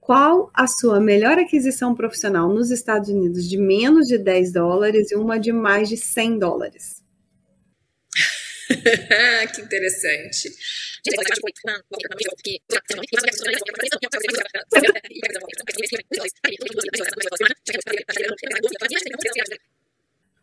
Qual 0.00 0.50
a 0.52 0.66
sua 0.66 0.98
melhor 0.98 1.38
aquisição 1.38 1.94
profissional 1.94 2.48
nos 2.48 2.70
Estados 2.70 3.08
Unidos 3.08 3.48
de 3.48 3.56
menos 3.56 4.08
de 4.08 4.18
10 4.18 4.52
dólares 4.52 5.12
e 5.12 5.14
uma 5.14 5.38
de 5.38 5.52
mais 5.52 5.88
de 5.88 5.96
100 5.96 6.38
dólares? 6.38 7.02
que 9.54 9.60
interessante. 9.60 10.50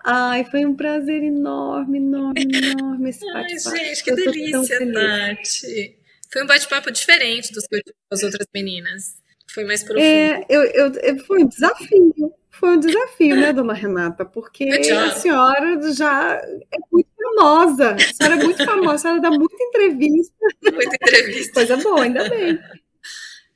Ai, 0.01 0.45
foi 0.45 0.65
um 0.65 0.75
prazer 0.75 1.23
enorme, 1.23 1.97
enorme, 1.97 2.41
enorme 2.41 3.09
esse. 3.09 3.27
Ai, 3.29 3.59
gente, 3.59 4.03
que 4.03 4.15
delícia, 4.15 4.79
Tati. 4.93 5.98
Foi 6.31 6.43
um 6.43 6.47
bate-papo 6.47 6.91
diferente 6.91 7.51
dos 7.51 7.65
que 7.65 7.75
eu 7.75 7.83
tive 7.83 7.97
com 8.07 8.15
as 8.15 8.23
outras 8.23 8.47
meninas. 8.53 9.15
Foi 9.51 9.63
mais 9.63 9.83
profundo. 9.83 10.03
É, 10.03 10.45
eu, 10.47 10.63
eu, 10.63 11.19
foi 11.25 11.43
um 11.43 11.47
desafio. 11.47 12.33
Foi 12.51 12.69
um 12.69 12.79
desafio, 12.79 13.35
né, 13.35 13.53
dona 13.53 13.73
Renata? 13.73 14.25
Porque 14.25 14.65
a 14.65 15.11
senhora 15.11 15.93
já 15.93 16.35
é 16.35 16.77
muito 16.91 17.09
famosa. 17.15 17.95
A 17.95 18.13
senhora 18.13 18.35
é 18.41 18.43
muito 18.43 18.65
famosa, 18.65 18.93
a 18.93 18.97
senhora 18.97 19.21
dá 19.21 19.31
muita 19.31 19.63
entrevista. 19.63 20.35
Muita 20.73 20.95
entrevista. 20.95 21.53
Coisa 21.53 21.77
boa, 21.77 22.03
ainda 22.03 22.29
bem. 22.29 22.59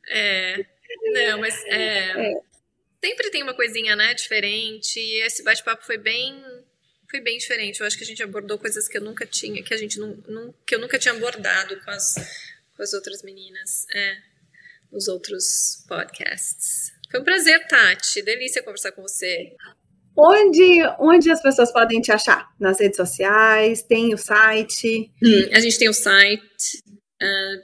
É. 0.07 0.65
Não, 1.11 1.39
mas 1.39 1.55
é, 1.65 2.31
é. 2.31 2.41
sempre 3.03 3.29
tem 3.29 3.43
uma 3.43 3.53
coisinha, 3.53 3.95
né, 3.95 4.13
diferente. 4.13 4.99
E 4.99 5.21
esse 5.21 5.43
bate-papo 5.43 5.85
foi 5.85 5.97
bem 5.97 6.41
foi 7.09 7.19
bem 7.19 7.37
diferente. 7.37 7.79
Eu 7.79 7.85
acho 7.85 7.95
que 7.95 8.03
a 8.03 8.07
gente 8.07 8.23
abordou 8.23 8.57
coisas 8.57 8.87
que 8.87 8.97
eu 8.97 9.01
nunca 9.01 9.23
tinha, 9.25 9.61
que 9.61 9.73
a 9.73 9.77
gente 9.77 9.99
não, 9.99 10.17
não 10.27 10.53
que 10.65 10.73
eu 10.73 10.79
nunca 10.79 10.97
tinha 10.97 11.13
abordado 11.13 11.79
com 11.83 11.91
as, 11.91 12.15
com 12.75 12.83
as 12.83 12.93
outras 12.93 13.23
meninas, 13.23 13.85
é, 13.93 14.17
nos 14.91 15.07
outros 15.07 15.83
podcasts. 15.87 16.91
Foi 17.09 17.19
um 17.19 17.23
prazer, 17.23 17.67
Tati. 17.67 18.21
Delícia 18.21 18.63
conversar 18.63 18.91
com 18.91 19.01
você. 19.01 19.55
Onde, 20.15 20.81
onde 20.99 21.31
as 21.31 21.41
pessoas 21.41 21.71
podem 21.71 21.99
te 22.01 22.11
achar? 22.11 22.47
Nas 22.59 22.79
redes 22.79 22.97
sociais? 22.97 23.81
Tem 23.81 24.13
o 24.13 24.17
site? 24.17 25.11
Hum, 25.23 25.49
a 25.51 25.59
gente 25.59 25.77
tem 25.77 25.89
o 25.89 25.93
site 25.93 26.83
uh. 27.21 27.63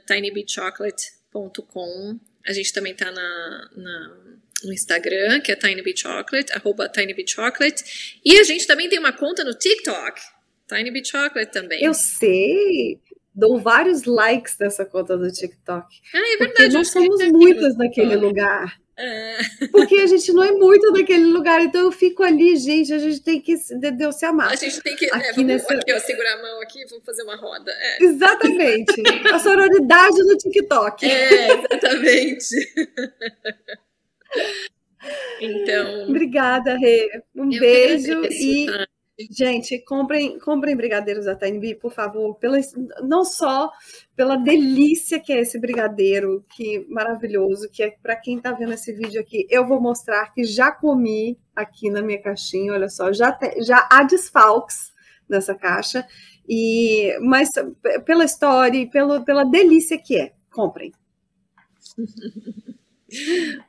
A 2.46 2.52
gente 2.52 2.72
também 2.72 2.92
está 2.92 3.10
na, 3.12 3.70
na, 3.76 4.16
no 4.64 4.72
Instagram, 4.72 5.40
que 5.40 5.52
é 5.52 5.56
tinybeechocolate, 5.56 6.52
arroba. 6.52 6.90
E 8.24 8.38
a 8.38 8.42
gente 8.42 8.66
também 8.66 8.88
tem 8.88 8.98
uma 8.98 9.12
conta 9.12 9.44
no 9.44 9.54
TikTok, 9.54 10.20
tinybeechocolate 10.68 11.52
também. 11.52 11.84
Eu 11.84 11.94
sei! 11.94 13.00
Dou 13.34 13.58
vários 13.58 14.04
likes 14.04 14.56
nessa 14.58 14.84
conta 14.84 15.16
do 15.16 15.30
TikTok. 15.30 15.86
Ah, 16.14 16.18
é 16.18 16.36
verdade. 16.36 16.38
Porque 16.38 16.68
nós 16.68 16.90
somos 16.90 17.32
muitas 17.32 17.76
naquele 17.76 18.16
lugar. 18.16 18.80
É. 19.00 19.38
Porque 19.72 19.96
a 19.96 20.06
gente 20.06 20.30
não 20.30 20.44
é 20.44 20.52
muito 20.52 20.92
daquele 20.92 21.24
lugar, 21.24 21.62
então 21.62 21.80
eu 21.80 21.92
fico 21.92 22.22
ali, 22.22 22.54
gente, 22.56 22.92
a 22.92 22.98
gente 22.98 23.22
tem 23.22 23.40
que 23.40 23.56
Deus 23.92 24.16
se 24.16 24.26
amar. 24.26 24.50
A 24.50 24.56
gente 24.56 24.78
tem 24.82 24.94
que 24.94 25.06
é, 25.06 25.08
aqui, 25.08 25.26
é, 25.26 25.32
vamos, 25.32 25.46
nessa... 25.46 25.72
aqui 25.72 25.92
ó, 25.92 25.98
segurar 25.98 26.34
a 26.34 26.42
mão 26.42 26.60
aqui, 26.60 26.84
vamos 26.90 27.06
fazer 27.06 27.22
uma 27.22 27.36
roda. 27.36 27.72
É. 27.72 28.04
Exatamente. 28.04 29.02
a 29.32 29.38
sororidade 29.38 30.22
no 30.22 30.36
TikTok. 30.36 31.06
É, 31.06 31.54
exatamente. 31.54 32.74
então. 35.40 36.10
Obrigada, 36.10 36.76
Rê. 36.76 37.22
Um 37.34 37.48
beijo 37.48 38.22
e. 38.26 38.66
Tá? 38.66 38.86
Gente, 39.28 39.78
comprem, 39.80 40.38
comprem 40.38 40.76
brigadeiros 40.76 41.26
da 41.26 41.34
TNB, 41.34 41.74
por 41.74 41.92
favor, 41.92 42.34
pela, 42.36 42.58
não 43.02 43.24
só 43.24 43.70
pela 44.16 44.36
delícia 44.36 45.20
que 45.20 45.32
é 45.32 45.40
esse 45.40 45.58
brigadeiro, 45.58 46.44
que 46.54 46.86
maravilhoso, 46.88 47.68
que 47.68 47.82
é 47.82 47.90
para 48.02 48.16
quem 48.16 48.36
está 48.38 48.52
vendo 48.52 48.72
esse 48.72 48.92
vídeo 48.92 49.20
aqui, 49.20 49.46
eu 49.50 49.66
vou 49.66 49.80
mostrar 49.80 50.32
que 50.32 50.44
já 50.44 50.70
comi 50.70 51.38
aqui 51.54 51.90
na 51.90 52.00
minha 52.00 52.20
caixinha, 52.22 52.72
olha 52.72 52.88
só, 52.88 53.12
já, 53.12 53.32
te, 53.32 53.62
já 53.62 53.86
há 53.90 54.04
desfalques 54.04 54.92
nessa 55.28 55.54
caixa, 55.54 56.06
e 56.48 57.16
mas 57.20 57.48
pela 58.06 58.24
história 58.24 58.78
e 58.78 58.88
pelo, 58.88 59.24
pela 59.24 59.44
delícia 59.44 59.98
que 59.98 60.16
é, 60.16 60.32
comprem. 60.50 60.92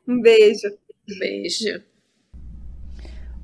Um 0.07 0.21
beijo. 0.21 0.77
Beijo. 1.19 1.83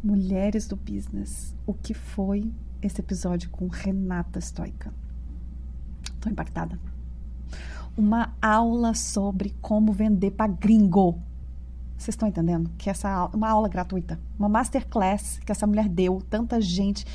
Mulheres 0.03 0.67
do 0.67 0.75
Business. 0.75 1.56
O 1.67 1.73
que 1.73 1.93
foi 1.93 2.49
esse 2.81 3.01
episódio 3.01 3.49
com 3.49 3.67
Renata 3.67 4.39
Stoica? 4.39 4.93
Tô 6.21 6.29
impactada. 6.29 6.79
Uma 7.97 8.33
aula 8.41 8.93
sobre 8.93 9.53
como 9.59 9.91
vender 9.91 10.31
para 10.31 10.49
gringo. 10.49 11.21
Vocês 11.97 12.13
estão 12.13 12.29
entendendo? 12.29 12.71
Que 12.77 12.89
essa 12.89 13.29
uma 13.33 13.49
aula 13.49 13.67
gratuita, 13.67 14.17
uma 14.39 14.47
masterclass 14.47 15.39
que 15.45 15.51
essa 15.51 15.67
mulher 15.67 15.89
deu, 15.89 16.21
tanta 16.29 16.61
gente 16.61 17.05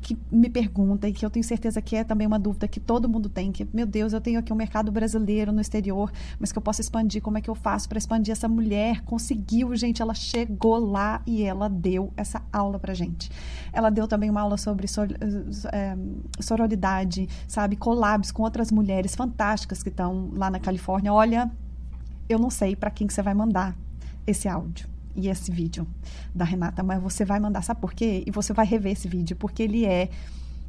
que 0.00 0.16
me 0.30 0.48
pergunta 0.48 1.08
e 1.08 1.12
que 1.12 1.24
eu 1.24 1.30
tenho 1.30 1.44
certeza 1.44 1.82
que 1.82 1.96
é 1.96 2.04
também 2.04 2.26
uma 2.26 2.38
dúvida 2.38 2.68
que 2.68 2.80
todo 2.80 3.08
mundo 3.08 3.28
tem, 3.28 3.50
que, 3.50 3.66
meu 3.72 3.86
Deus, 3.86 4.12
eu 4.12 4.20
tenho 4.20 4.38
aqui 4.38 4.52
um 4.52 4.56
mercado 4.56 4.90
brasileiro 4.90 5.52
no 5.52 5.60
exterior, 5.60 6.10
mas 6.38 6.52
que 6.52 6.58
eu 6.58 6.62
posso 6.62 6.80
expandir, 6.80 7.20
como 7.20 7.38
é 7.38 7.40
que 7.40 7.50
eu 7.50 7.54
faço 7.54 7.88
para 7.88 7.98
expandir? 7.98 8.32
Essa 8.32 8.48
mulher 8.48 9.02
conseguiu, 9.02 9.74
gente, 9.76 10.00
ela 10.00 10.14
chegou 10.14 10.78
lá 10.78 11.20
e 11.26 11.42
ela 11.42 11.68
deu 11.68 12.12
essa 12.16 12.42
aula 12.52 12.78
pra 12.78 12.94
gente. 12.94 13.30
Ela 13.72 13.90
deu 13.90 14.06
também 14.06 14.30
uma 14.30 14.40
aula 14.40 14.56
sobre 14.56 14.86
é, 15.72 15.96
sororidade, 16.40 17.28
sabe, 17.46 17.76
collabs 17.76 18.30
com 18.30 18.42
outras 18.42 18.70
mulheres 18.70 19.14
fantásticas 19.14 19.82
que 19.82 19.88
estão 19.88 20.30
lá 20.32 20.50
na 20.50 20.60
Califórnia. 20.60 21.12
Olha, 21.12 21.50
eu 22.28 22.38
não 22.38 22.50
sei 22.50 22.76
para 22.76 22.90
quem 22.90 23.06
que 23.06 23.12
você 23.12 23.22
vai 23.22 23.34
mandar 23.34 23.76
esse 24.26 24.48
áudio 24.48 24.97
e 25.14 25.28
esse 25.28 25.50
vídeo 25.50 25.86
da 26.34 26.44
Renata, 26.44 26.82
mas 26.82 27.02
você 27.02 27.24
vai 27.24 27.40
mandar, 27.40 27.62
sabe 27.62 27.80
por 27.80 27.92
quê? 27.92 28.22
E 28.26 28.30
você 28.30 28.52
vai 28.52 28.66
rever 28.66 28.92
esse 28.92 29.08
vídeo, 29.08 29.36
porque 29.36 29.62
ele 29.62 29.84
é 29.84 30.08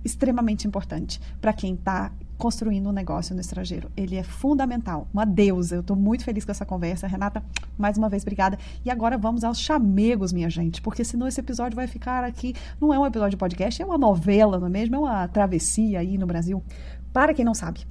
extremamente 0.03 0.67
importante 0.67 1.19
para 1.41 1.53
quem 1.53 1.73
está 1.73 2.11
construindo 2.37 2.87
um 2.87 2.93
negócio 2.93 3.35
no 3.35 3.41
estrangeiro. 3.41 3.91
Ele 3.97 4.15
é 4.15 4.23
fundamental, 4.23 5.07
uma 5.13 5.25
deusa. 5.25 5.75
Eu 5.75 5.81
estou 5.81 5.95
muito 5.95 6.23
feliz 6.23 6.45
com 6.45 6.51
essa 6.51 6.65
conversa. 6.65 7.05
Renata, 7.05 7.43
mais 7.77 7.97
uma 7.97 8.07
vez, 8.07 8.23
obrigada. 8.23 8.57
E 8.83 8.89
agora 8.89 9.17
vamos 9.17 9.43
aos 9.43 9.59
chamegos, 9.59 10.31
minha 10.31 10.49
gente, 10.49 10.81
porque 10.81 11.03
senão 11.03 11.27
esse 11.27 11.39
episódio 11.39 11.75
vai 11.75 11.85
ficar 11.85 12.23
aqui. 12.23 12.55
Não 12.79 12.93
é 12.93 12.99
um 12.99 13.05
episódio 13.05 13.31
de 13.31 13.37
podcast, 13.37 13.81
é 13.81 13.85
uma 13.85 13.97
novela, 13.97 14.57
não 14.57 14.67
é 14.67 14.69
mesmo? 14.69 14.95
É 14.95 14.99
uma 14.99 15.27
travessia 15.27 15.99
aí 15.99 16.17
no 16.17 16.25
Brasil. 16.25 16.63
Para 17.11 17.33
quem 17.33 17.43
não 17.43 17.53
sabe, 17.53 17.85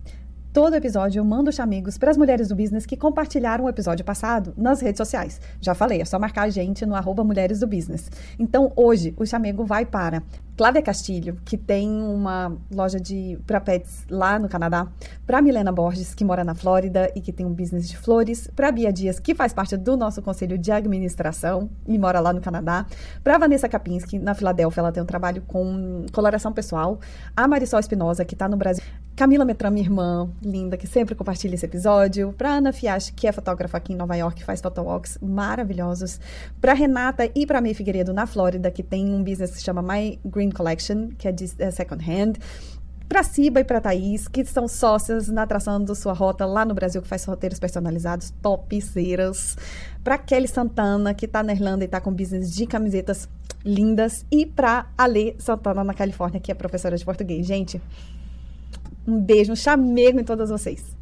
Todo 0.51 0.75
episódio 0.75 1.21
eu 1.21 1.25
mando 1.27 1.53
chamegos 1.53 1.99
para 1.99 2.11
as 2.11 2.17
mulheres 2.17 2.49
do 2.49 2.57
business 2.57 2.87
que 2.87 2.97
compartilharam 2.97 3.67
o 3.67 3.69
episódio 3.69 4.03
passado 4.03 4.55
nas 4.57 4.81
redes 4.81 4.97
sociais. 4.97 5.39
Já 5.61 5.75
falei, 5.75 6.01
é 6.01 6.05
só 6.07 6.19
marcar 6.19 6.45
a 6.45 6.49
gente 6.51 6.87
no 6.87 6.95
arroba 6.95 7.23
Mulheres 7.23 7.61
do 7.61 7.67
Business. 7.67 8.11
Então 8.39 8.73
hoje 8.75 9.13
o 9.19 9.27
chamego 9.27 9.63
vai 9.63 9.85
para 9.85 10.23
Flávia 10.59 10.83
Castilho, 10.83 11.39
que 11.45 11.57
tem 11.57 11.89
uma 11.89 12.59
loja 12.69 12.99
de 12.99 13.39
para 13.47 13.61
pets 13.61 14.05
lá 14.11 14.41
no 14.41 14.49
Canadá, 14.49 14.89
para 15.25 15.41
Milena 15.41 15.71
Borges, 15.71 16.17
que 16.17 16.25
mora 16.25 16.43
na 16.43 16.53
Flórida 16.53 17.13
e 17.15 17.21
que 17.21 17.33
tem 17.33 17.47
um 17.47 17.55
business 17.55 17.89
de 17.89 17.97
flores, 17.97 18.51
para 18.57 18.73
Bia 18.73 18.93
Dias, 18.93 19.21
que 19.21 19.37
faz 19.37 19.53
parte 19.53 19.77
do 19.77 19.97
nosso 19.97 20.21
conselho 20.21 20.59
de 20.59 20.73
administração 20.73 21.71
e 21.87 21.97
mora 21.97 22.19
lá 22.19 22.33
no 22.33 22.41
Canadá, 22.41 22.85
para 23.23 23.39
Vanessa 23.39 23.69
Kapinski, 23.69 24.19
na 24.19 24.35
Filadélfia, 24.35 24.81
ela 24.81 24.91
tem 24.91 25.01
um 25.01 25.07
trabalho 25.07 25.43
com 25.47 26.05
coloração 26.13 26.53
pessoal, 26.53 26.99
a 27.37 27.47
Marisol 27.47 27.79
Espinosa, 27.79 28.25
que 28.25 28.35
está 28.35 28.49
no 28.49 28.57
Brasil, 28.57 28.83
Camila 29.15 29.45
Metram, 29.45 29.71
minha 29.71 29.85
irmã, 29.85 30.29
linda, 30.43 30.77
que 30.77 30.87
sempre 30.87 31.15
compartilha 31.15 31.55
esse 31.55 31.67
episódio, 31.67 32.33
para 32.39 32.51
Ana 32.51 32.73
Fiache, 32.73 33.13
que 33.13 33.27
é 33.27 33.33
fotógrafa 33.33 33.77
aqui 33.77 33.93
em 33.93 33.97
Nova 33.97 34.17
York, 34.17 34.45
faz 34.45 34.61
photowalks 34.61 35.19
maravilhosos, 35.21 36.21
para 36.61 36.73
Renata 36.73 37.31
e 37.33 37.47
para 37.47 37.61
Mei 37.61 37.75
Figueiredo, 37.75 38.13
na 38.13 38.27
Flórida, 38.27 38.71
que 38.71 38.83
tem 38.83 39.13
um 39.13 39.23
business 39.23 39.51
que 39.51 39.59
se 39.59 39.65
chama 39.65 39.83
My 39.83 40.19
Green 40.25 40.48
Collection, 40.51 41.09
que 41.17 41.29
é 41.29 41.33
de 41.33 41.51
é 41.59 41.71
second 41.71 42.05
hand. 42.05 42.35
Para 43.09 43.23
Ciba 43.23 43.61
e 43.61 43.65
para 43.65 43.81
Thaís, 43.81 44.29
que 44.29 44.45
são 44.45 44.69
sócias 44.69 45.29
na 45.29 45.43
atração 45.43 45.83
do 45.83 45.95
Sua 45.95 46.13
Rota 46.13 46.45
lá 46.45 46.65
no 46.65 46.75
Brasil, 46.75 47.01
que 47.01 47.09
faz 47.09 47.25
roteiros 47.25 47.59
personalizados, 47.59 48.35
topzeiras. 48.43 49.57
Para 50.05 50.19
Kelly 50.19 50.47
Santana, 50.47 51.15
que 51.15 51.25
está 51.25 51.43
na 51.43 51.53
Irlanda 51.53 51.85
e 51.85 51.87
está 51.87 52.03
com 52.03 52.13
business 52.13 52.55
de 52.55 52.67
camisetas 52.67 53.27
lindas. 53.65 54.27
E 54.31 54.45
para 54.45 54.91
Ale 54.97 55.37
Santana, 55.39 55.83
na 55.83 55.95
Califórnia, 55.95 56.39
que 56.39 56.53
é 56.53 56.55
professora 56.55 56.99
de 56.99 57.05
português. 57.05 57.47
Gente, 57.47 57.81
um 59.07 59.19
beijo, 59.19 59.53
um 59.53 59.57
chamego 59.57 60.21
em 60.21 60.25
todas 60.25 60.51
vocês. 60.51 60.98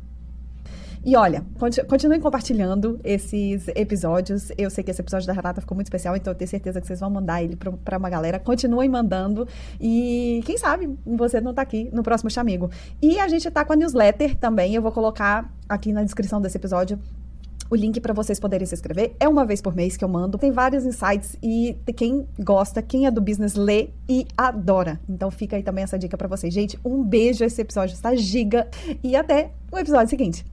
E 1.06 1.14
olha, 1.14 1.46
continuem 1.88 2.20
compartilhando 2.20 2.98
esses 3.04 3.68
episódios. 3.68 4.50
Eu 4.58 4.68
sei 4.68 4.82
que 4.82 4.90
esse 4.90 5.00
episódio 5.00 5.24
da 5.24 5.32
Renata 5.32 5.60
ficou 5.60 5.76
muito 5.76 5.86
especial, 5.86 6.16
então 6.16 6.32
eu 6.32 6.36
tenho 6.36 6.48
certeza 6.48 6.80
que 6.80 6.86
vocês 6.88 6.98
vão 6.98 7.08
mandar 7.08 7.40
ele 7.40 7.54
para 7.54 7.96
uma 7.96 8.10
galera. 8.10 8.40
Continuem 8.40 8.88
mandando. 8.88 9.46
E 9.80 10.42
quem 10.44 10.58
sabe 10.58 10.98
você 11.06 11.40
não 11.40 11.50
está 11.50 11.62
aqui 11.62 11.88
no 11.92 12.02
próximo 12.02 12.28
Chamigo. 12.28 12.68
E 13.00 13.20
a 13.20 13.28
gente 13.28 13.46
está 13.46 13.64
com 13.64 13.72
a 13.72 13.76
newsletter 13.76 14.36
também. 14.36 14.74
Eu 14.74 14.82
vou 14.82 14.90
colocar 14.90 15.48
aqui 15.68 15.92
na 15.92 16.02
descrição 16.02 16.40
desse 16.40 16.56
episódio 16.56 16.98
o 17.70 17.76
link 17.76 18.00
para 18.00 18.12
vocês 18.12 18.40
poderem 18.40 18.66
se 18.66 18.74
inscrever. 18.74 19.14
É 19.20 19.28
uma 19.28 19.44
vez 19.44 19.62
por 19.62 19.76
mês 19.76 19.96
que 19.96 20.04
eu 20.04 20.08
mando. 20.08 20.36
Tem 20.36 20.50
vários 20.50 20.84
insights 20.84 21.36
e 21.40 21.76
quem 21.94 22.26
gosta, 22.36 22.82
quem 22.82 23.06
é 23.06 23.12
do 23.12 23.20
business, 23.20 23.54
lê 23.54 23.90
e 24.08 24.26
adora. 24.36 24.98
Então 25.08 25.30
fica 25.30 25.54
aí 25.54 25.62
também 25.62 25.84
essa 25.84 25.96
dica 25.96 26.18
para 26.18 26.26
vocês. 26.26 26.52
Gente, 26.52 26.76
um 26.84 27.04
beijo. 27.04 27.44
Esse 27.44 27.62
episódio 27.62 27.94
está 27.94 28.12
giga. 28.16 28.66
E 29.04 29.14
até 29.14 29.52
o 29.70 29.78
episódio 29.78 30.08
seguinte. 30.10 30.44